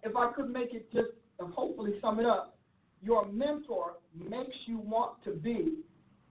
if 0.04 0.16
I 0.16 0.30
could 0.32 0.50
make 0.50 0.72
it 0.74 0.92
just 0.92 1.08
hopefully 1.40 1.94
sum 2.00 2.20
it 2.20 2.26
up, 2.26 2.56
your 3.02 3.26
mentor 3.26 3.94
makes 4.14 4.56
you 4.66 4.78
want 4.78 5.22
to 5.24 5.32
be 5.32 5.78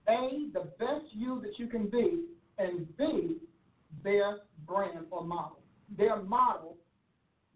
a 0.08 0.48
the 0.52 0.70
best 0.78 1.04
you 1.12 1.40
that 1.42 1.58
you 1.58 1.66
can 1.66 1.88
be, 1.88 2.24
and 2.58 2.86
b 2.96 3.38
their 4.02 4.38
brand 4.66 5.06
or 5.10 5.24
model. 5.24 5.60
Their 5.96 6.16
model 6.22 6.76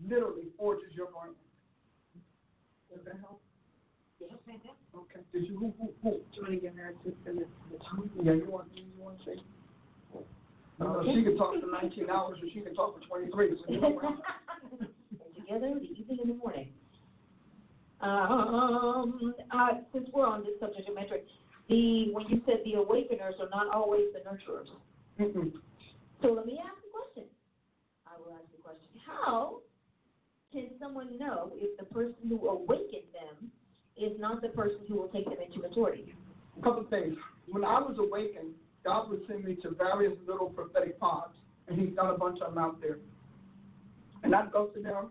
literally 0.08 0.44
forges 0.56 0.90
your 0.94 1.06
brand. 1.06 1.34
Does 2.90 3.04
that 3.04 3.20
help? 3.20 3.40
Yes. 4.20 4.30
Okay. 4.94 5.20
Did 5.32 5.48
you 5.48 5.58
who 5.58 5.74
who 5.78 5.92
who? 6.02 6.10
Do 6.10 6.18
you 6.34 6.42
want 6.42 6.54
to 6.54 6.60
give 6.60 6.74
her 6.76 6.94
just 7.04 7.16
the, 7.24 7.32
the 7.32 7.78
time? 7.84 8.10
Yeah, 8.22 8.32
you 8.32 8.50
want 8.50 8.68
you 8.74 8.84
want 8.98 9.18
to 9.18 9.24
say? 9.24 9.40
Uh, 10.80 11.02
she 11.12 11.24
can 11.24 11.36
talk 11.36 11.54
for 11.60 11.82
19 11.82 12.08
hours, 12.08 12.38
or 12.40 12.48
she 12.54 12.60
can 12.60 12.74
talk 12.74 12.94
for 12.94 13.06
23. 13.08 13.56
So 13.66 14.00
Together, 15.48 15.74
the 15.80 15.86
evening 15.98 16.18
and 16.22 16.30
the 16.30 16.34
morning. 16.34 16.68
Um, 18.00 19.34
uh, 19.50 19.68
since 19.94 20.08
we're 20.12 20.26
on 20.26 20.42
this 20.42 20.52
subject 20.60 20.88
of 20.88 20.94
metric, 20.94 21.24
the 21.68 22.10
when 22.12 22.26
you 22.28 22.42
said 22.44 22.56
the 22.64 22.74
awakeners 22.74 23.34
are 23.40 23.48
not 23.50 23.74
always 23.74 24.06
the 24.12 24.20
nurturers. 24.28 24.68
Mm-mm. 25.18 25.52
So 26.20 26.28
let 26.32 26.44
me 26.44 26.60
ask 26.62 26.76
a 26.84 26.90
question. 26.92 27.30
I 28.06 28.18
will 28.18 28.34
ask 28.34 28.44
the 28.54 28.62
question: 28.62 28.88
How 29.06 29.60
can 30.52 30.68
someone 30.78 31.18
know 31.18 31.52
if 31.54 31.78
the 31.78 31.86
person 31.86 32.28
who 32.28 32.46
awakened 32.48 33.08
them 33.14 33.50
is 33.96 34.12
not 34.20 34.42
the 34.42 34.48
person 34.48 34.80
who 34.86 34.96
will 34.96 35.08
take 35.08 35.24
them 35.24 35.38
into 35.44 35.66
maturity? 35.66 36.14
A 36.58 36.62
couple 36.62 36.82
of 36.82 36.90
things. 36.90 37.16
When 37.48 37.64
I 37.64 37.80
was 37.80 37.96
awakened, 37.98 38.52
God 38.84 39.08
would 39.08 39.22
send 39.26 39.44
me 39.44 39.56
to 39.62 39.70
various 39.70 40.16
little 40.26 40.50
prophetic 40.50 41.00
pods, 41.00 41.34
and 41.68 41.80
He's 41.80 41.96
got 41.96 42.14
a 42.14 42.18
bunch 42.18 42.38
of 42.42 42.54
them 42.54 42.62
out 42.62 42.80
there. 42.82 42.98
And 44.22 44.34
I'd 44.34 44.52
go 44.52 44.66
to 44.66 44.82
them, 44.82 45.10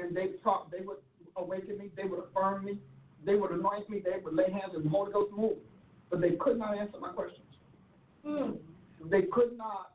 and 0.00 0.16
they 0.16 0.28
talk. 0.42 0.70
They 0.70 0.84
would 0.84 0.98
awaken 1.36 1.78
me. 1.78 1.90
They 1.96 2.04
would 2.04 2.20
affirm 2.20 2.64
me. 2.64 2.78
They 3.24 3.36
would 3.36 3.50
anoint 3.50 3.88
me. 3.90 4.02
They 4.04 4.22
would 4.22 4.34
lay 4.34 4.50
hands, 4.50 4.72
and 4.74 4.84
the 4.84 4.88
Holy 4.88 5.12
Ghost 5.12 5.32
moved. 5.36 5.60
But 6.10 6.20
they 6.20 6.32
could 6.32 6.58
not 6.58 6.76
answer 6.76 6.98
my 7.00 7.10
questions. 7.10 7.46
Mm. 8.26 8.58
They 9.10 9.22
could 9.32 9.56
not 9.56 9.92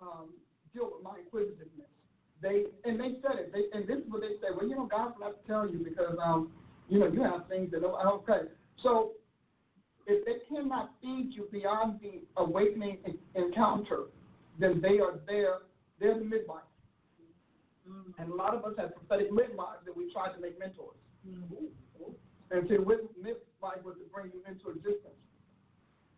um, 0.00 0.30
deal 0.74 0.90
with 0.94 1.02
my 1.02 1.18
inquisitiveness. 1.18 1.88
They 2.40 2.64
and 2.84 2.98
they 2.98 3.16
said 3.22 3.38
it. 3.38 3.52
They, 3.52 3.76
and 3.76 3.86
this 3.86 3.98
is 3.98 4.10
what 4.10 4.22
they 4.22 4.34
say. 4.40 4.50
Well, 4.56 4.68
you 4.68 4.74
know, 4.74 4.86
God 4.86 5.12
have 5.22 5.40
to 5.40 5.46
tell 5.46 5.68
you 5.68 5.78
because 5.78 6.16
um, 6.22 6.50
you 6.88 6.98
know, 6.98 7.06
you 7.06 7.22
have 7.22 7.48
things 7.48 7.70
that 7.70 7.84
okay. 7.84 8.48
So 8.82 9.12
if 10.06 10.24
they 10.24 10.44
cannot 10.54 10.90
feed 11.00 11.30
you 11.32 11.48
beyond 11.52 12.00
the 12.00 12.22
awakening 12.36 12.98
encounter, 13.34 14.04
then 14.58 14.80
they 14.80 14.98
are 14.98 15.20
there. 15.26 15.58
They're 16.00 16.18
the 16.18 16.24
midwives. 16.24 16.66
Mm-hmm. 17.88 18.22
And 18.22 18.32
a 18.32 18.34
lot 18.34 18.54
of 18.54 18.64
us 18.64 18.74
have 18.78 18.94
prophetic 18.94 19.32
midwives 19.32 19.84
that 19.84 19.96
we 19.96 20.12
try 20.12 20.32
to 20.32 20.40
make 20.40 20.58
mentors. 20.58 20.98
Mm-hmm. 21.26 21.66
And 22.50 22.68
to 22.68 22.78
midwife 22.78 23.82
was 23.84 23.96
to 23.96 24.06
bring 24.12 24.30
you 24.32 24.42
into 24.46 24.70
existence. 24.70 25.16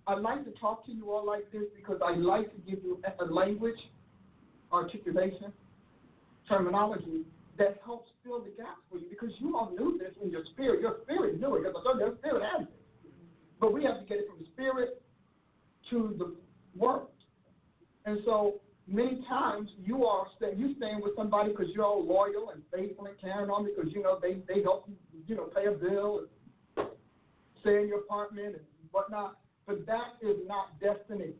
I 0.07 0.15
like 0.15 0.45
to 0.45 0.51
talk 0.61 0.85
to 0.87 0.93
you 0.93 1.11
all 1.13 1.25
like 1.25 1.51
this 1.53 1.65
because 1.75 2.01
I 2.05 2.15
like 2.15 2.53
to 2.53 2.61
give 2.71 2.85
you 2.85 3.01
a 3.21 3.25
language, 3.25 3.79
articulation, 4.71 5.53
terminology 6.49 7.25
that 7.57 7.81
helps 7.85 8.11
fill 8.23 8.41
the 8.41 8.51
gaps 8.51 8.83
for 8.91 8.99
you 8.99 9.07
because 9.09 9.31
you 9.39 9.57
all 9.57 9.71
knew 9.71 9.99
this 9.99 10.13
in 10.23 10.31
your 10.31 10.45
spirit. 10.53 10.81
Your 10.81 10.97
spirit 11.05 11.41
knew 11.41 11.55
it 11.57 11.63
because 11.65 11.97
your 11.99 12.17
spirit 12.19 12.43
has 12.53 12.67
it. 12.67 12.75
But 13.61 13.73
we 13.73 13.85
have 13.85 14.01
to 14.01 14.07
get 14.07 14.19
it 14.19 14.27
from 14.29 14.41
the 14.41 14.47
spirit 14.53 15.01
to 15.91 16.15
the 16.19 16.35
word. 16.77 17.07
And 18.05 18.19
so 18.25 18.61
many 18.87 19.25
times 19.29 19.71
you 19.83 20.05
are 20.05 20.27
stay, 20.37 20.53
you 20.57 20.75
staying 20.77 21.01
with 21.01 21.17
somebody 21.17 21.51
because 21.51 21.69
you're 21.75 21.85
all 21.85 22.05
loyal 22.07 22.51
and 22.51 22.63
faithful 22.73 23.07
and 23.07 23.19
caring 23.21 23.51
on 23.51 23.65
because 23.65 23.93
you 23.93 24.03
know 24.03 24.19
they 24.21 24.43
they 24.53 24.63
help 24.63 24.89
you 24.89 24.95
you 25.27 25.37
know 25.37 25.45
pay 25.45 25.67
a 25.67 25.73
bill 25.73 26.27
and 26.77 26.87
stay 27.61 27.83
in 27.83 27.89
your 27.89 28.01
apartment 28.01 28.57
and 28.57 28.65
whatnot. 28.91 29.39
But 29.67 29.87
that 29.87 30.17
is 30.21 30.37
not 30.47 30.79
destiny. 30.81 31.33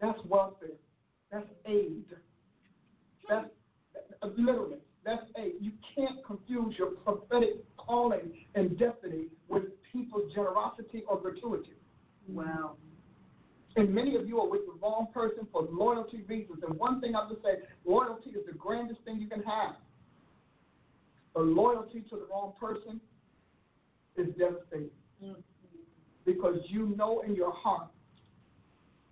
That's 0.00 0.18
welfare. 0.28 0.68
That's 1.32 1.48
aid. 1.66 2.04
That's 3.28 3.48
literally 4.36 4.78
that's 5.04 5.24
aid. 5.38 5.54
You 5.60 5.72
can't 5.96 6.24
confuse 6.26 6.74
your 6.76 6.90
prophetic 6.90 7.64
calling 7.78 8.44
and 8.54 8.78
destiny 8.78 9.28
with 9.48 9.64
people's 9.90 10.32
generosity 10.34 11.04
or 11.08 11.18
gratuity. 11.18 11.72
Wow. 12.28 12.76
And 13.78 13.94
many 13.94 14.16
of 14.16 14.26
you 14.26 14.40
are 14.40 14.48
with 14.48 14.62
the 14.66 14.72
wrong 14.82 15.06
person 15.14 15.46
for 15.52 15.68
loyalty 15.70 16.22
reasons. 16.26 16.64
And 16.66 16.76
one 16.80 17.00
thing 17.00 17.14
I 17.14 17.28
would 17.28 17.40
say, 17.44 17.60
loyalty 17.84 18.30
is 18.30 18.44
the 18.44 18.52
grandest 18.52 19.00
thing 19.04 19.20
you 19.20 19.28
can 19.28 19.40
have. 19.44 19.76
But 21.32 21.44
loyalty 21.44 22.00
to 22.10 22.16
the 22.16 22.26
wrong 22.28 22.54
person 22.58 23.00
is 24.16 24.26
devastating. 24.36 24.90
Mm-hmm. 25.22 25.40
Because 26.26 26.56
you 26.66 26.92
know 26.96 27.22
in 27.24 27.36
your 27.36 27.52
heart 27.52 27.86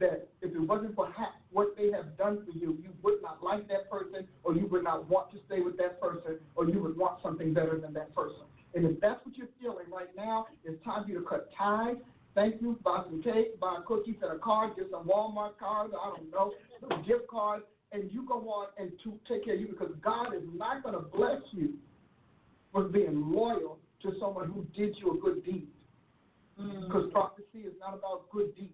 that 0.00 0.26
if 0.42 0.52
it 0.52 0.60
wasn't 0.60 0.96
for 0.96 1.12
ha- 1.12 1.36
what 1.52 1.76
they 1.76 1.92
have 1.92 2.18
done 2.18 2.44
for 2.44 2.50
you, 2.50 2.76
you 2.82 2.90
would 3.04 3.22
not 3.22 3.44
like 3.44 3.68
that 3.68 3.88
person, 3.88 4.26
or 4.42 4.52
you 4.54 4.66
would 4.66 4.82
not 4.82 5.08
want 5.08 5.30
to 5.30 5.38
stay 5.46 5.60
with 5.60 5.78
that 5.78 6.00
person, 6.00 6.40
or 6.56 6.68
you 6.68 6.82
would 6.82 6.96
want 6.96 7.22
something 7.22 7.54
better 7.54 7.78
than 7.78 7.92
that 7.92 8.12
person. 8.16 8.42
And 8.74 8.84
if 8.84 9.00
that's 9.00 9.24
what 9.24 9.36
you're 9.36 9.46
feeling 9.60 9.86
right 9.92 10.10
now, 10.16 10.48
it's 10.64 10.84
time 10.84 11.04
for 11.04 11.10
you 11.10 11.20
to 11.20 11.24
cut 11.24 11.50
ties. 11.56 11.96
Thank 12.36 12.60
you. 12.60 12.78
Buy 12.84 13.02
some 13.06 13.22
cake, 13.22 13.58
buy 13.58 13.78
cookies 13.86 14.16
and 14.22 14.30
a 14.30 14.38
card, 14.38 14.76
get 14.76 14.88
some 14.90 15.08
Walmart 15.08 15.58
cards, 15.58 15.94
I 15.98 16.16
don't 16.16 16.30
know, 16.30 16.52
some 16.86 17.02
gift 17.02 17.26
cards, 17.28 17.64
and 17.92 18.12
you 18.12 18.26
go 18.28 18.34
on 18.50 18.66
and 18.78 18.92
to 19.04 19.18
take 19.26 19.46
care 19.46 19.54
of 19.54 19.60
you 19.60 19.68
because 19.68 19.92
God 20.04 20.34
is 20.34 20.42
not 20.54 20.82
going 20.82 20.94
to 20.94 21.00
bless 21.00 21.40
you 21.52 21.78
for 22.72 22.84
being 22.84 23.32
loyal 23.32 23.78
to 24.02 24.12
someone 24.20 24.50
who 24.50 24.66
did 24.76 24.94
you 24.98 25.12
a 25.12 25.18
good 25.18 25.44
deed. 25.46 25.66
Because 26.56 27.06
mm. 27.06 27.12
prophecy 27.12 27.60
is 27.66 27.72
not 27.80 27.94
about 27.94 28.30
good 28.30 28.54
deeds. 28.54 28.72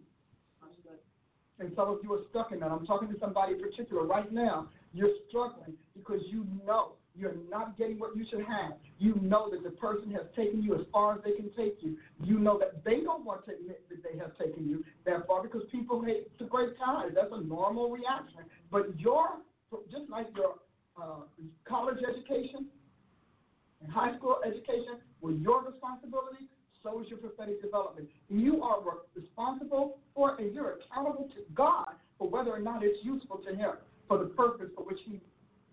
And 1.61 1.71
some 1.77 1.89
of 1.89 1.99
you 2.03 2.13
are 2.15 2.23
stuck 2.31 2.51
in 2.51 2.59
that. 2.61 2.73
I'm 2.73 2.85
talking 2.85 3.09
to 3.13 3.19
somebody 3.21 3.53
in 3.53 3.61
particular 3.61 4.05
right 4.05 4.33
now. 4.33 4.69
You're 4.93 5.15
struggling 5.29 5.75
because 5.97 6.21
you 6.29 6.45
know 6.67 6.95
you're 7.15 7.35
not 7.51 7.77
getting 7.77 7.99
what 7.99 8.17
you 8.17 8.25
should 8.31 8.45
have. 8.47 8.73
You 8.99 9.15
know 9.21 9.51
that 9.51 9.63
the 9.63 9.71
person 9.71 10.11
has 10.13 10.23
taken 10.35 10.63
you 10.63 10.75
as 10.75 10.83
far 10.93 11.15
as 11.15 11.21
they 11.25 11.33
can 11.33 11.51
take 11.57 11.79
you. 11.81 11.97
You 12.23 12.39
know 12.39 12.59
that 12.59 12.85
they 12.85 13.01
don't 13.01 13.25
want 13.25 13.45
to 13.47 13.53
admit 13.53 13.85
that 13.91 14.03
they 14.03 14.19
have 14.19 14.37
taken 14.39 14.69
you 14.69 14.85
that 15.05 15.27
far 15.27 15.43
because 15.43 15.63
people 15.71 16.03
hate 16.03 16.37
the 16.39 16.45
great 16.45 16.79
ties. 16.79 17.11
That's 17.15 17.33
a 17.33 17.43
normal 17.43 17.91
reaction. 17.91 18.41
But 18.71 18.99
your, 18.99 19.29
just 19.91 20.09
like 20.11 20.29
your 20.35 20.55
uh, 21.01 21.25
college 21.69 21.99
education 22.09 22.67
and 23.83 23.93
high 23.93 24.17
school 24.17 24.39
education 24.47 25.01
were 25.21 25.33
your 25.33 25.63
responsibility, 25.65 26.49
so 26.83 27.01
is 27.01 27.09
your 27.09 27.19
prophetic 27.19 27.63
development. 27.63 28.09
You 28.29 28.63
are 28.63 28.79
responsible 29.15 29.99
for 30.15 30.37
and 30.37 30.55
you're 30.55 30.79
accountable 30.79 31.29
to 31.35 31.43
God 31.55 31.95
for 32.19 32.29
whether 32.29 32.51
or 32.51 32.59
not 32.59 32.83
it's 32.83 32.99
useful 33.05 33.39
to 33.39 33.55
Him 33.55 33.73
for 34.09 34.19
the 34.19 34.27
purpose 34.27 34.69
for 34.75 34.85
which 34.85 34.99
He 35.05 35.21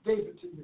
gave 0.05 0.19
it 0.19 0.39
to 0.41 0.47
you. 0.47 0.63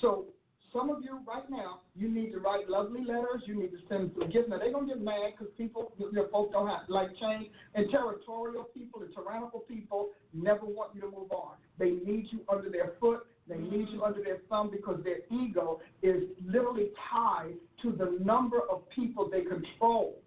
So 0.00 0.26
some 0.72 0.88
of 0.90 1.02
you 1.02 1.20
right 1.26 1.48
now, 1.50 1.80
you 1.96 2.08
need 2.08 2.32
to 2.32 2.38
write 2.38 2.68
lovely 2.68 3.00
letters. 3.00 3.42
You 3.46 3.58
need 3.58 3.70
to 3.72 3.78
send 3.88 4.14
gifts. 4.32 4.48
Now 4.48 4.58
they're 4.58 4.72
gonna 4.72 4.86
get 4.86 5.00
mad 5.00 5.32
because 5.36 5.52
people, 5.58 5.92
your 6.12 6.28
folks 6.28 6.52
don't 6.52 6.68
have 6.68 6.88
like 6.88 7.08
change. 7.20 7.48
And 7.74 7.90
territorial 7.90 8.64
people, 8.64 9.02
and 9.02 9.12
tyrannical 9.14 9.60
people, 9.60 10.10
never 10.32 10.64
want 10.64 10.94
you 10.94 11.00
to 11.02 11.08
move 11.08 11.32
on. 11.32 11.56
They 11.78 11.90
need 11.90 12.28
you 12.30 12.40
under 12.48 12.70
their 12.70 12.92
foot. 13.00 13.26
They 13.48 13.58
need 13.58 13.88
you 13.90 14.04
under 14.04 14.22
their 14.22 14.38
thumb 14.48 14.70
because 14.70 15.02
their 15.02 15.18
ego 15.30 15.80
is 16.02 16.22
literally 16.44 16.90
tied 17.12 17.54
to 17.82 17.90
the 17.90 18.22
number 18.24 18.60
of 18.70 18.88
people 18.90 19.28
they 19.28 19.42
control. 19.42 20.22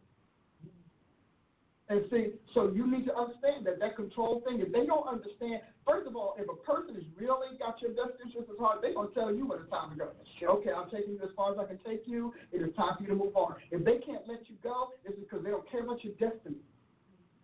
And 1.89 2.05
see, 2.09 2.31
so 2.53 2.71
you 2.71 2.89
need 2.89 3.05
to 3.05 3.15
understand 3.15 3.65
that 3.65 3.79
that 3.79 3.97
control 3.97 4.41
thing, 4.47 4.61
if 4.61 4.71
they 4.71 4.85
don't 4.85 5.05
understand, 5.05 5.59
first 5.85 6.07
of 6.07 6.15
all, 6.15 6.33
if 6.39 6.47
a 6.47 6.55
person 6.63 6.95
is 6.95 7.03
really 7.19 7.57
got 7.59 7.81
your 7.81 7.91
best 7.91 8.15
interest 8.23 8.47
at 8.47 8.57
heart, 8.57 8.79
they're 8.81 8.93
going 8.93 9.09
to 9.09 9.13
tell 9.13 9.35
you 9.35 9.47
when 9.47 9.59
it's 9.59 9.69
time 9.69 9.91
to 9.91 9.97
go. 9.97 10.07
Okay, 10.15 10.71
I'm 10.71 10.89
taking 10.89 11.19
you 11.19 11.23
as 11.23 11.35
far 11.35 11.51
as 11.51 11.59
I 11.59 11.65
can 11.65 11.79
take 11.85 12.07
you. 12.07 12.33
It 12.53 12.63
is 12.63 12.73
time 12.75 12.95
for 12.95 13.03
you 13.03 13.09
to 13.09 13.15
move 13.15 13.35
on. 13.35 13.55
If 13.71 13.83
they 13.83 13.99
can't 13.99 14.23
let 14.27 14.47
you 14.47 14.55
go, 14.63 14.95
it's 15.03 15.19
because 15.19 15.43
they 15.43 15.51
don't 15.51 15.69
care 15.69 15.83
about 15.83 15.99
your 16.03 16.15
destiny. 16.15 16.63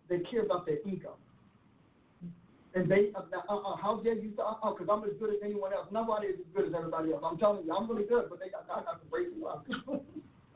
They 0.08 0.20
care 0.24 0.42
about 0.42 0.64
their 0.64 0.80
ego. 0.88 1.16
And 2.74 2.88
they, 2.88 3.10
uh, 3.14 3.22
uh, 3.36 3.76
how 3.76 4.00
dare 4.02 4.14
you, 4.14 4.32
uh, 4.40 4.72
because 4.72 4.88
uh, 4.88 4.92
I'm 4.92 5.04
as 5.04 5.10
good 5.18 5.30
as 5.30 5.40
anyone 5.44 5.72
else. 5.72 5.88
Nobody 5.92 6.28
is 6.28 6.40
as 6.40 6.48
good 6.54 6.68
as 6.68 6.74
everybody 6.74 7.12
else. 7.12 7.22
I'm 7.26 7.36
telling 7.36 7.66
you, 7.66 7.74
I'm 7.74 7.90
really 7.90 8.06
good, 8.06 8.30
but 8.30 8.40
they 8.40 8.48
got, 8.48 8.64
I 8.72 8.82
got 8.82 9.02
to 9.02 9.06
break 9.10 9.28
you 9.36 9.48
up. 9.48 9.66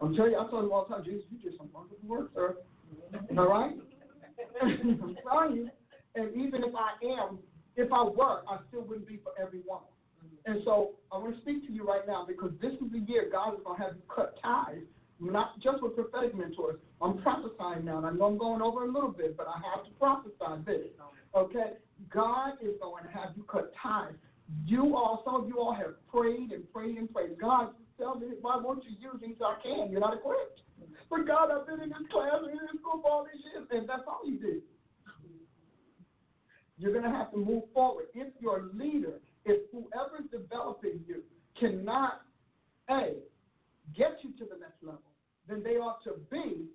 I'm 0.01 0.15
telling 0.15 0.32
you, 0.32 0.39
I 0.39 0.48
tell 0.48 0.62
them 0.62 0.73
all 0.73 0.86
the 0.89 0.94
time, 0.94 1.05
Jesus, 1.05 1.24
you 1.31 1.39
did 1.39 1.59
some 1.59 1.69
wonderful 1.74 1.98
work, 2.06 2.31
sir. 2.35 2.56
All 3.36 3.49
right? 3.49 3.77
I'm 4.62 5.16
telling 5.28 5.57
you. 5.57 5.70
And 6.16 6.35
even 6.36 6.62
if 6.62 6.74
I 6.74 6.95
am, 7.20 7.39
if 7.77 7.93
I 7.93 8.03
were, 8.05 8.43
I 8.49 8.59
still 8.69 8.82
wouldn't 8.82 9.09
be 9.09 9.19
for 9.19 9.32
everyone. 9.41 9.82
Mm-hmm. 10.24 10.53
And 10.53 10.62
so 10.65 10.93
I 11.11 11.19
want 11.19 11.35
to 11.35 11.41
speak 11.43 11.66
to 11.66 11.73
you 11.73 11.85
right 11.85 12.07
now 12.07 12.24
because 12.27 12.53
this 12.62 12.73
is 12.73 12.93
the 12.93 13.01
year 13.01 13.28
God 13.32 13.55
is 13.55 13.61
going 13.65 13.78
to 13.81 13.82
have 13.85 13.97
you 13.97 14.03
cut 14.15 14.36
ties, 14.41 14.82
not 15.19 15.59
just 15.61 15.82
with 15.82 15.97
prophetic 15.97 16.36
mentors. 16.36 16.77
I'm 17.03 17.20
prophesying 17.20 17.85
now, 17.85 17.99
and 17.99 18.07
I 18.07 18.11
know 18.12 18.27
I'm 18.27 18.39
going 18.39 18.62
over 18.62 18.85
a 18.85 18.91
little 18.91 19.11
bit, 19.11 19.36
but 19.36 19.49
I 19.49 19.59
have 19.74 19.85
to 19.85 19.91
prophesy 19.99 20.62
this. 20.65 20.86
Okay? 21.35 21.73
God 22.12 22.53
is 22.62 22.74
going 22.81 23.05
to 23.05 23.11
have 23.11 23.31
you 23.36 23.43
cut 23.45 23.73
ties. 23.82 24.15
You 24.66 24.95
all, 24.95 25.23
some 25.24 25.35
of 25.35 25.49
you 25.49 25.59
all 25.59 25.74
have 25.74 25.95
prayed 26.12 26.53
and 26.53 26.70
prayed 26.73 26.97
and 26.97 27.12
prayed. 27.12 27.41
God, 27.41 27.70
tell 27.99 28.15
me, 28.15 28.28
why 28.41 28.57
won't 28.57 28.85
you 28.85 28.91
use 29.01 29.20
me 29.20 29.35
so 29.39 29.47
I 29.47 29.57
can? 29.62 29.91
You're 29.91 30.01
not 30.01 30.15
equipped. 30.15 30.61
But 31.10 31.26
God, 31.26 31.51
I've 31.51 31.66
been 31.66 31.80
in 31.80 31.90
this 31.90 32.09
class 32.10 32.40
and 32.42 32.51
in 32.51 32.59
this 32.59 32.80
for 32.82 33.01
all 33.10 33.24
these 33.24 33.42
years, 33.44 33.66
and 33.70 33.88
that's 33.88 34.02
all 34.06 34.22
you 34.24 34.38
did. 34.38 34.62
You're 36.76 36.92
going 36.92 37.05
to 37.05 37.16
have 37.16 37.30
to 37.32 37.36
move 37.36 37.64
forward. 37.72 38.06
If 38.14 38.32
your 38.40 38.70
leader, 38.74 39.20
if 39.44 39.70
whoever's 39.70 40.28
developing 40.30 41.01
you 41.06 41.22
cannot, 41.59 42.22
A, 42.90 43.14
get 43.96 44.18
you 44.22 44.32
to 44.38 44.44
the 44.44 44.59
next 44.59 44.82
level, 44.82 45.02
then 45.48 45.62
they 45.62 45.76
ought 45.76 46.02
to 46.05 46.14
B, 46.30 46.66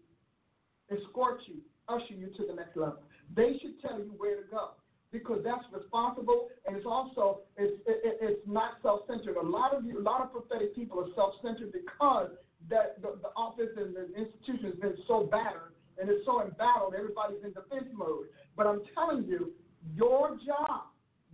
escort 0.90 1.42
you, 1.48 1.56
usher 1.88 2.14
you 2.14 2.28
to 2.38 2.46
the 2.48 2.54
next 2.54 2.78
level. 2.78 3.00
They 3.36 3.58
should 3.62 3.82
tell 3.82 4.00
you 4.00 4.14
where 4.18 4.38
to 4.38 4.44
go 4.50 4.72
because 5.12 5.40
that's 5.44 5.66
responsible 5.74 6.50
and 6.66 6.78
it's 6.78 6.86
also 6.86 7.40
it's 7.58 7.82
it, 7.88 8.18
it's 8.22 8.42
not 8.48 8.74
self-centered. 8.84 9.38
A 9.38 9.46
lot 9.46 9.74
of 9.74 9.84
you, 9.86 10.00
a 10.00 10.02
lot 10.02 10.22
of 10.22 10.32
prophetic 10.32 10.76
people 10.76 11.00
are 11.00 11.10
self-centered 11.16 11.72
because 11.72 12.30
that 12.70 13.02
the, 13.02 13.18
the 13.22 13.30
office 13.36 13.70
and 13.78 13.96
the 13.96 14.08
institution 14.16 14.72
has 14.72 14.80
been 14.80 14.98
so 15.08 15.28
battered 15.32 15.74
and 16.00 16.10
it's 16.10 16.26
so 16.26 16.42
embattled, 16.42 16.96
everybody's 16.98 17.44
in 17.44 17.52
defense 17.52 17.92
mode. 17.94 18.32
But 18.56 18.68
I'm 18.68 18.82
telling 18.96 19.26
you, 19.26 19.52
your 19.96 20.38
job, 20.46 20.88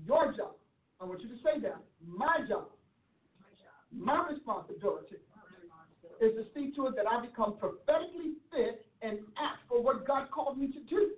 your 0.06 0.34
job, 0.34 0.56
I 1.00 1.06
want 1.06 1.22
you 1.22 1.30
to 1.30 1.40
say 1.44 1.60
that, 1.62 1.78
my 2.06 2.40
job, 2.48 2.68
my 3.92 4.26
responsibility 4.30 5.22
is 6.22 6.32
to 6.36 6.44
see 6.56 6.72
to 6.76 6.88
it 6.88 6.96
that 6.96 7.06
I 7.06 7.22
become 7.22 7.58
prophetically 7.58 8.40
fit 8.52 8.86
and 9.02 9.20
act 9.38 9.68
for 9.68 9.82
what 9.82 10.08
God 10.08 10.32
called 10.32 10.58
me 10.58 10.68
to 10.68 10.80
do. 10.90 11.12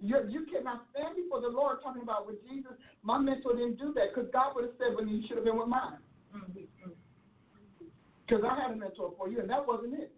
You, 0.00 0.16
you 0.28 0.46
cannot 0.50 0.86
stand 0.90 1.16
before 1.16 1.40
the 1.40 1.48
Lord 1.48 1.78
talking 1.82 2.02
about 2.02 2.26
with 2.26 2.36
Jesus, 2.48 2.72
my 3.02 3.18
mentor 3.18 3.54
didn't 3.54 3.78
do 3.78 3.92
that 3.94 4.14
because 4.14 4.30
God 4.32 4.54
would 4.54 4.64
have 4.64 4.74
said, 4.78 4.96
well, 4.96 5.06
you 5.06 5.22
should 5.28 5.36
have 5.36 5.44
been 5.44 5.58
with 5.58 5.68
mine. 5.68 6.00
Mm-hmm. 6.34 6.90
Because 8.30 8.46
I 8.46 8.62
had 8.62 8.70
a 8.70 8.76
mentor 8.78 9.10
for 9.18 9.28
you, 9.28 9.40
and 9.40 9.50
that 9.50 9.66
wasn't 9.66 9.94
it. 9.94 10.14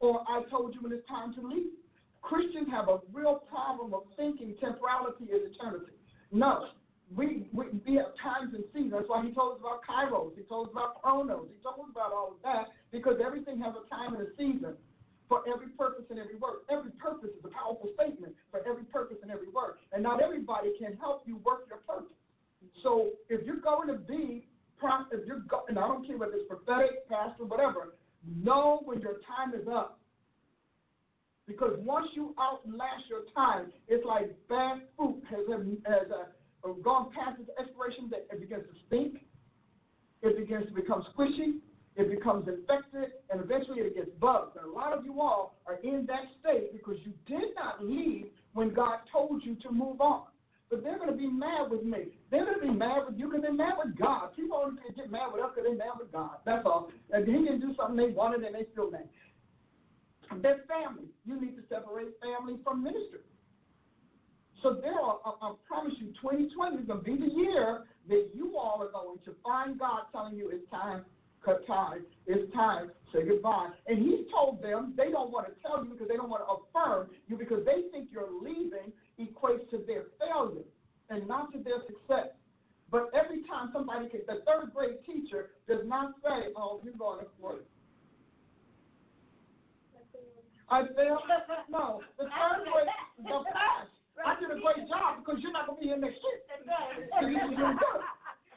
Or 0.00 0.20
I 0.28 0.44
told 0.50 0.74
you 0.74 0.82
when 0.82 0.92
it's 0.92 1.08
time 1.08 1.32
to 1.36 1.40
leave. 1.40 1.72
Christians 2.20 2.68
have 2.70 2.88
a 2.92 3.00
real 3.16 3.40
problem 3.48 3.94
of 3.94 4.04
thinking 4.16 4.52
temporality 4.60 5.24
is 5.24 5.40
eternity. 5.48 5.96
No, 6.32 6.68
we, 7.16 7.48
we, 7.52 7.72
we 7.86 7.96
have 7.96 8.12
times 8.20 8.52
and 8.52 8.64
seasons. 8.76 8.92
That's 8.92 9.08
why 9.08 9.24
he 9.24 9.32
told 9.32 9.56
us 9.56 9.60
about 9.64 9.80
kairos. 9.88 10.36
He 10.36 10.44
told 10.44 10.68
us 10.68 10.72
about 10.72 11.00
chronos. 11.00 11.48
He 11.48 11.56
told 11.64 11.88
us 11.88 11.92
about 11.92 12.12
all 12.12 12.36
of 12.36 12.40
that 12.44 12.68
because 12.92 13.24
everything 13.24 13.60
has 13.64 13.72
a 13.72 13.88
time 13.88 14.12
and 14.12 14.28
a 14.28 14.30
season 14.36 14.76
for 15.28 15.40
every 15.48 15.72
purpose 15.80 16.04
and 16.12 16.20
every 16.20 16.36
word. 16.36 16.68
Every 16.68 16.92
purpose 17.00 17.32
is 17.32 17.44
a 17.44 17.52
powerful 17.52 17.88
statement 17.96 18.36
for 18.52 18.60
every 18.68 18.84
purpose 18.84 19.16
and 19.24 19.32
every 19.32 19.48
word. 19.48 19.80
And 19.96 20.02
not 20.02 20.20
everybody 20.20 20.76
can 20.76 20.96
help 21.00 21.24
you 21.24 21.40
work 21.40 21.64
your 21.72 21.80
purpose. 21.88 22.12
So 22.82 23.16
if 23.32 23.44
you're 23.48 23.64
going 23.64 23.88
to 23.88 23.96
be, 23.96 24.44
if 25.12 25.26
you're 25.26 25.42
and 25.68 25.78
I 25.78 25.86
don't 25.86 26.06
care 26.06 26.18
whether 26.18 26.34
it's 26.34 26.48
prophetic, 26.48 27.08
pastor, 27.08 27.44
whatever, 27.44 27.94
know 28.26 28.82
when 28.84 29.00
your 29.00 29.20
time 29.26 29.54
is 29.54 29.66
up. 29.68 29.98
Because 31.46 31.72
once 31.78 32.06
you 32.14 32.34
outlast 32.40 33.04
your 33.08 33.22
time, 33.34 33.70
it's 33.88 34.04
like 34.06 34.34
bad 34.48 34.82
fruit 34.96 35.22
has, 35.30 35.40
has 35.86 36.10
a 36.10 36.68
uh, 36.68 36.72
gone 36.82 37.10
past 37.14 37.38
its 37.40 37.50
expiration 37.60 38.08
date. 38.08 38.26
It 38.32 38.40
begins 38.40 38.62
to 38.62 38.78
stink. 38.86 39.18
It 40.22 40.38
begins 40.38 40.66
to 40.66 40.72
become 40.72 41.04
squishy. 41.14 41.60
It 41.96 42.10
becomes 42.10 42.48
infected, 42.48 43.12
and 43.30 43.40
eventually 43.40 43.80
it 43.80 43.94
gets 43.94 44.08
bugs. 44.18 44.56
And 44.56 44.68
a 44.68 44.74
lot 44.74 44.92
of 44.92 45.04
you 45.04 45.20
all 45.20 45.58
are 45.66 45.76
in 45.84 46.06
that 46.06 46.24
state 46.40 46.72
because 46.72 46.96
you 47.04 47.12
did 47.26 47.54
not 47.54 47.84
leave 47.84 48.26
when 48.54 48.72
God 48.72 49.00
told 49.12 49.44
you 49.44 49.54
to 49.56 49.70
move 49.70 50.00
on. 50.00 50.24
But 50.74 50.82
they're 50.82 50.98
going 50.98 51.10
to 51.10 51.16
be 51.16 51.30
mad 51.30 51.70
with 51.70 51.84
me. 51.84 52.10
They're 52.32 52.44
going 52.44 52.58
to 52.58 52.66
be 52.66 52.74
mad 52.74 53.06
with 53.06 53.16
you 53.16 53.30
because 53.30 53.42
they're 53.42 53.54
mad 53.54 53.78
with 53.78 53.96
God. 53.96 54.34
People 54.34 54.58
only 54.58 54.82
get 54.96 55.06
mad 55.08 55.30
with 55.30 55.44
us 55.44 55.54
because 55.54 55.70
they're 55.70 55.78
mad 55.78 55.94
with 56.02 56.10
God. 56.10 56.42
That's 56.44 56.66
all. 56.66 56.90
And 57.12 57.22
he 57.24 57.46
didn't 57.46 57.60
do 57.60 57.78
something 57.78 57.94
they 57.94 58.10
wanted 58.10 58.42
and 58.42 58.52
they 58.52 58.66
still 58.72 58.90
mad. 58.90 59.06
Their 60.42 60.66
family. 60.66 61.06
You 61.24 61.40
need 61.40 61.54
to 61.54 61.62
separate 61.70 62.18
family 62.18 62.58
from 62.64 62.82
ministry. 62.82 63.22
So 64.64 64.74
there 64.82 64.98
are, 64.98 65.22
I, 65.22 65.46
I 65.46 65.54
promise 65.62 65.94
you, 66.00 66.10
2020 66.18 66.82
is 66.82 66.86
going 66.90 66.98
to 66.98 67.04
be 67.06 67.14
the 67.22 67.30
year 67.30 67.84
that 68.08 68.30
you 68.34 68.58
all 68.58 68.82
are 68.82 68.90
going 68.90 69.22
to 69.26 69.30
find 69.46 69.78
God 69.78 70.10
telling 70.10 70.34
you 70.34 70.50
it's 70.50 70.68
time, 70.72 71.04
cut 71.44 71.64
ties, 71.68 72.02
it's 72.26 72.52
time, 72.52 72.90
say 73.12 73.22
goodbye. 73.22 73.68
And 73.86 74.02
He's 74.02 74.26
told 74.34 74.60
them 74.60 74.94
they 74.96 75.12
don't 75.12 75.30
want 75.30 75.46
to 75.46 75.54
tell 75.62 75.84
you 75.84 75.92
because 75.92 76.08
they 76.08 76.16
don't 76.16 76.30
want 76.30 76.42
to 76.42 76.50
affirm 76.66 77.10
you 77.28 77.38
because 77.38 77.62
they 77.64 77.86
think 77.92 78.08
you're 78.10 78.34
leaving 78.42 78.90
equates 79.18 79.68
to 79.70 79.78
their 79.86 80.04
failure 80.18 80.66
and 81.10 81.26
not 81.28 81.52
to 81.52 81.58
their 81.58 81.80
success. 81.86 82.34
But 82.90 83.10
every 83.14 83.42
time 83.48 83.70
somebody, 83.72 84.08
can, 84.08 84.20
the 84.26 84.42
third 84.46 84.72
grade 84.74 84.98
teacher 85.06 85.50
does 85.68 85.86
not 85.86 86.14
say, 86.22 86.52
oh, 86.56 86.80
you're 86.84 86.94
going 86.94 87.20
to 87.20 87.26
work. 87.40 87.64
I 90.70 90.82
failed. 90.96 91.20
No, 91.68 92.00
the 92.18 92.24
third 92.24 92.64
grade, 92.64 92.88
the 93.18 93.44
pass. 93.52 93.86
I 94.24 94.40
did 94.40 94.50
a 94.50 94.58
great 94.60 94.88
job 94.88 95.20
because 95.20 95.42
you're 95.42 95.52
not 95.52 95.66
going 95.66 95.78
to 95.78 95.82
be 95.82 95.88
here 95.88 95.98
next 95.98 96.16
year. 96.22 96.40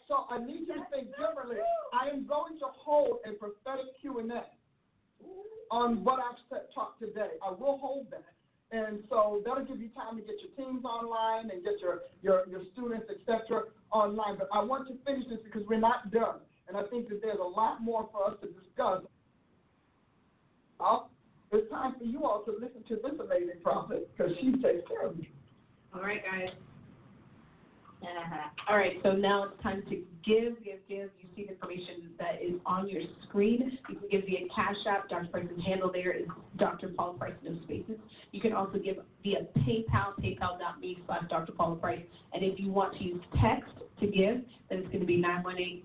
so 0.07 0.25
I 0.29 0.39
need 0.39 0.69
you 0.69 0.75
to 0.79 0.85
think 0.93 1.09
differently. 1.17 1.57
I 1.91 2.09
am 2.09 2.27
going 2.27 2.59
to 2.59 2.67
hold 2.71 3.19
a 3.25 3.33
prophetic 3.33 3.97
Q&A 3.99 4.45
on 5.71 6.03
what 6.03 6.19
I've 6.21 6.37
taught 6.73 6.99
today. 6.99 7.37
I 7.43 7.51
will 7.51 7.77
hold 7.77 8.07
that. 8.11 8.36
And 8.71 8.99
so 9.09 9.41
that'll 9.45 9.63
give 9.63 9.79
you 9.79 9.89
time 9.89 10.17
to 10.17 10.21
get 10.21 10.35
your 10.43 10.51
teams 10.57 10.83
online 10.83 11.49
and 11.51 11.63
get 11.63 11.79
your, 11.79 12.01
your, 12.21 12.43
your 12.49 12.61
students, 12.73 13.07
etc., 13.09 13.63
online. 13.91 14.37
But 14.37 14.49
I 14.53 14.61
want 14.61 14.87
to 14.89 14.95
finish 15.05 15.27
this 15.29 15.39
because 15.43 15.63
we're 15.67 15.79
not 15.79 16.11
done. 16.11 16.39
And 16.67 16.75
I 16.75 16.83
think 16.83 17.07
that 17.07 17.21
there's 17.21 17.39
a 17.39 17.47
lot 17.47 17.81
more 17.81 18.09
for 18.11 18.27
us 18.27 18.37
to 18.41 18.47
discuss. 18.47 19.03
Well, 20.79 21.09
it's 21.51 21.69
time 21.71 21.95
for 21.97 22.03
you 22.03 22.25
all 22.25 22.43
to 22.43 22.51
listen 22.51 22.83
to 22.89 22.95
this 22.95 23.17
amazing 23.23 23.61
prophet 23.63 24.09
because 24.15 24.33
she 24.41 24.51
takes 24.51 24.85
care 24.87 25.07
of 25.07 25.17
you. 25.17 25.27
All 25.95 26.01
right, 26.01 26.21
guys. 26.23 26.49
Uh-huh. 28.01 28.49
All 28.69 28.77
right, 28.77 28.97
so 29.01 29.13
now 29.13 29.45
it's 29.45 29.63
time 29.63 29.81
to 29.89 29.95
give, 30.25 30.63
give, 30.63 30.79
give. 30.87 31.09
You 31.19 31.27
see 31.35 31.45
the 31.45 31.53
information 31.53 32.11
that 32.19 32.39
is 32.41 32.53
on 32.65 32.87
your 32.87 33.01
screen. 33.27 33.77
You 33.89 33.95
can 33.95 34.07
give 34.09 34.25
via 34.25 34.47
Cash 34.53 34.75
App. 34.87 35.09
Dr. 35.09 35.27
Price's 35.31 35.59
handle 35.65 35.91
there 35.91 36.11
is 36.11 36.27
Dr. 36.57 36.89
Paula 36.89 37.17
Price, 37.17 37.33
no 37.43 37.57
spaces. 37.63 37.97
You 38.31 38.41
can 38.41 38.53
also 38.53 38.77
give 38.77 38.97
via 39.23 39.47
PayPal, 39.57 40.13
paypal.me 40.19 40.99
slash 41.05 41.23
Dr. 41.29 41.53
Paula 41.53 41.77
Price. 41.77 42.03
And 42.33 42.43
if 42.43 42.59
you 42.59 42.71
want 42.71 42.95
to 42.97 43.03
use 43.03 43.21
text 43.41 43.71
to 43.99 44.07
give, 44.07 44.41
then 44.69 44.79
it's 44.79 44.87
going 44.89 44.99
to 44.99 45.05
be 45.05 45.17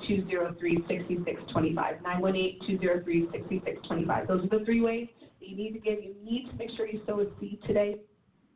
918-203-6625. 0.01 2.03
918-203-6625. 2.03 4.29
Those 4.29 4.45
are 4.45 4.49
the 4.59 4.65
three 4.65 4.81
ways 4.83 5.09
that 5.41 5.49
you 5.49 5.57
need 5.57 5.73
to 5.73 5.79
give. 5.79 6.03
You 6.03 6.15
need 6.23 6.51
to 6.51 6.57
make 6.57 6.71
sure 6.77 6.87
you 6.87 7.01
sow 7.07 7.21
a 7.21 7.27
seed 7.41 7.59
today. 7.67 7.97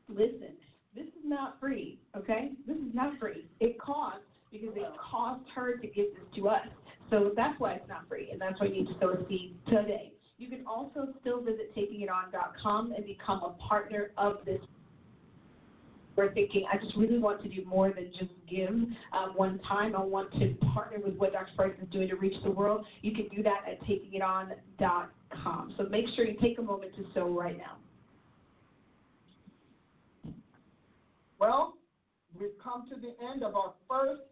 Listen, 0.08 0.50
this 0.96 1.06
is 1.06 1.24
not 1.24 1.60
free, 1.60 1.98
okay? 2.16 2.50
This 2.66 2.76
is 2.76 2.94
not 2.94 3.18
free. 3.20 3.46
It 3.60 3.78
costs 3.78 4.24
because 4.50 4.74
it 4.74 4.86
cost 4.98 5.42
her 5.54 5.76
to 5.76 5.86
give 5.86 6.06
this 6.14 6.24
to 6.36 6.48
us. 6.48 6.66
So 7.10 7.32
that's 7.36 7.60
why 7.60 7.74
it's 7.74 7.88
not 7.88 8.08
free, 8.08 8.30
and 8.32 8.40
that's 8.40 8.58
why 8.58 8.66
you 8.66 8.72
need 8.72 8.86
to 8.86 8.94
sow 8.98 9.10
a 9.10 9.28
seed 9.28 9.54
today. 9.68 10.12
You 10.38 10.48
can 10.48 10.66
also 10.66 11.14
still 11.20 11.40
visit 11.40 11.74
takingiton.com 11.76 12.92
and 12.92 13.04
become 13.04 13.42
a 13.42 13.50
partner 13.68 14.10
of 14.16 14.38
this. 14.44 14.60
We're 16.16 16.32
thinking, 16.32 16.64
I 16.72 16.78
just 16.78 16.96
really 16.96 17.18
want 17.18 17.42
to 17.42 17.48
do 17.48 17.62
more 17.66 17.92
than 17.92 18.10
just 18.18 18.32
give 18.48 18.70
um, 18.70 19.34
one 19.34 19.58
time. 19.60 19.94
I 19.94 20.02
want 20.02 20.32
to 20.38 20.54
partner 20.72 20.98
with 21.04 21.16
what 21.16 21.32
Dr. 21.32 21.52
Price 21.54 21.74
is 21.80 21.88
doing 21.90 22.08
to 22.08 22.16
reach 22.16 22.42
the 22.42 22.50
world. 22.50 22.86
You 23.02 23.12
can 23.12 23.28
do 23.28 23.42
that 23.42 23.64
at 23.70 23.80
takingiton.com. 23.82 25.74
So 25.76 25.84
make 25.84 26.06
sure 26.14 26.24
you 26.24 26.38
take 26.40 26.58
a 26.58 26.62
moment 26.62 26.94
to 26.96 27.04
sow 27.12 27.28
right 27.28 27.56
now. 27.56 27.76
Well, 31.38 31.74
we've 32.38 32.56
come 32.62 32.88
to 32.88 32.96
the 32.96 33.12
end 33.32 33.42
of 33.42 33.54
our 33.54 33.74
first 33.88 34.22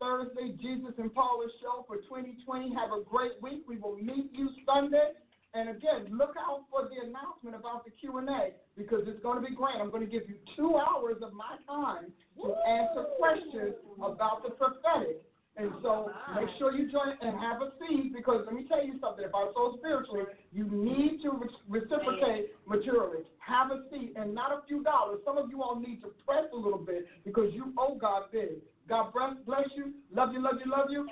Thursday 0.00 0.54
Jesus 0.62 0.92
and 0.98 1.12
Paula 1.12 1.46
show 1.60 1.84
for 1.88 1.96
2020. 1.96 2.74
Have 2.74 2.92
a 2.92 3.02
great 3.02 3.40
week. 3.42 3.64
We 3.66 3.78
will 3.78 3.96
meet 3.96 4.30
you 4.32 4.50
Sunday. 4.64 5.12
And 5.54 5.70
again, 5.70 6.06
look 6.12 6.34
out 6.38 6.64
for 6.70 6.82
the 6.84 7.02
announcement 7.02 7.56
about 7.56 7.84
the 7.84 7.90
Q&A 7.90 8.52
because 8.76 9.02
it's 9.06 9.22
going 9.22 9.42
to 9.42 9.48
be 9.48 9.56
great. 9.56 9.74
I'm 9.80 9.90
going 9.90 10.04
to 10.04 10.10
give 10.10 10.28
you 10.28 10.36
two 10.54 10.76
hours 10.76 11.16
of 11.22 11.32
my 11.32 11.56
time 11.66 12.12
to 12.42 12.54
answer 12.68 13.08
questions 13.18 13.74
about 13.96 14.42
the 14.44 14.50
prophetic. 14.50 15.25
And 15.58 15.72
so 15.82 16.10
make 16.34 16.48
sure 16.58 16.76
you 16.76 16.90
join 16.90 17.16
and 17.22 17.38
have 17.40 17.62
a 17.62 17.72
seed 17.80 18.12
because 18.14 18.44
let 18.44 18.54
me 18.54 18.66
tell 18.68 18.84
you 18.84 19.00
something. 19.00 19.24
If 19.24 19.34
I 19.34 19.48
sow 19.54 19.76
spiritually, 19.78 20.24
you 20.52 20.64
need 20.68 21.22
to 21.22 21.40
reciprocate 21.68 22.52
materially. 22.66 23.24
Have 23.38 23.70
a 23.70 23.84
seed 23.90 24.12
and 24.16 24.34
not 24.34 24.52
a 24.52 24.60
few 24.68 24.82
dollars. 24.82 25.20
Some 25.24 25.38
of 25.38 25.48
you 25.48 25.62
all 25.62 25.80
need 25.80 26.02
to 26.02 26.08
press 26.26 26.44
a 26.52 26.56
little 26.56 26.78
bit 26.78 27.06
because 27.24 27.52
you 27.52 27.72
owe 27.78 27.96
God 27.96 28.24
big. 28.30 28.60
God 28.88 29.12
bless 29.46 29.68
you. 29.76 29.92
Love 30.12 30.32
you, 30.32 30.42
love 30.42 30.56
you, 30.64 30.70
love 30.70 30.86
you. 30.90 31.08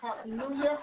Hallelujah. 0.00 0.78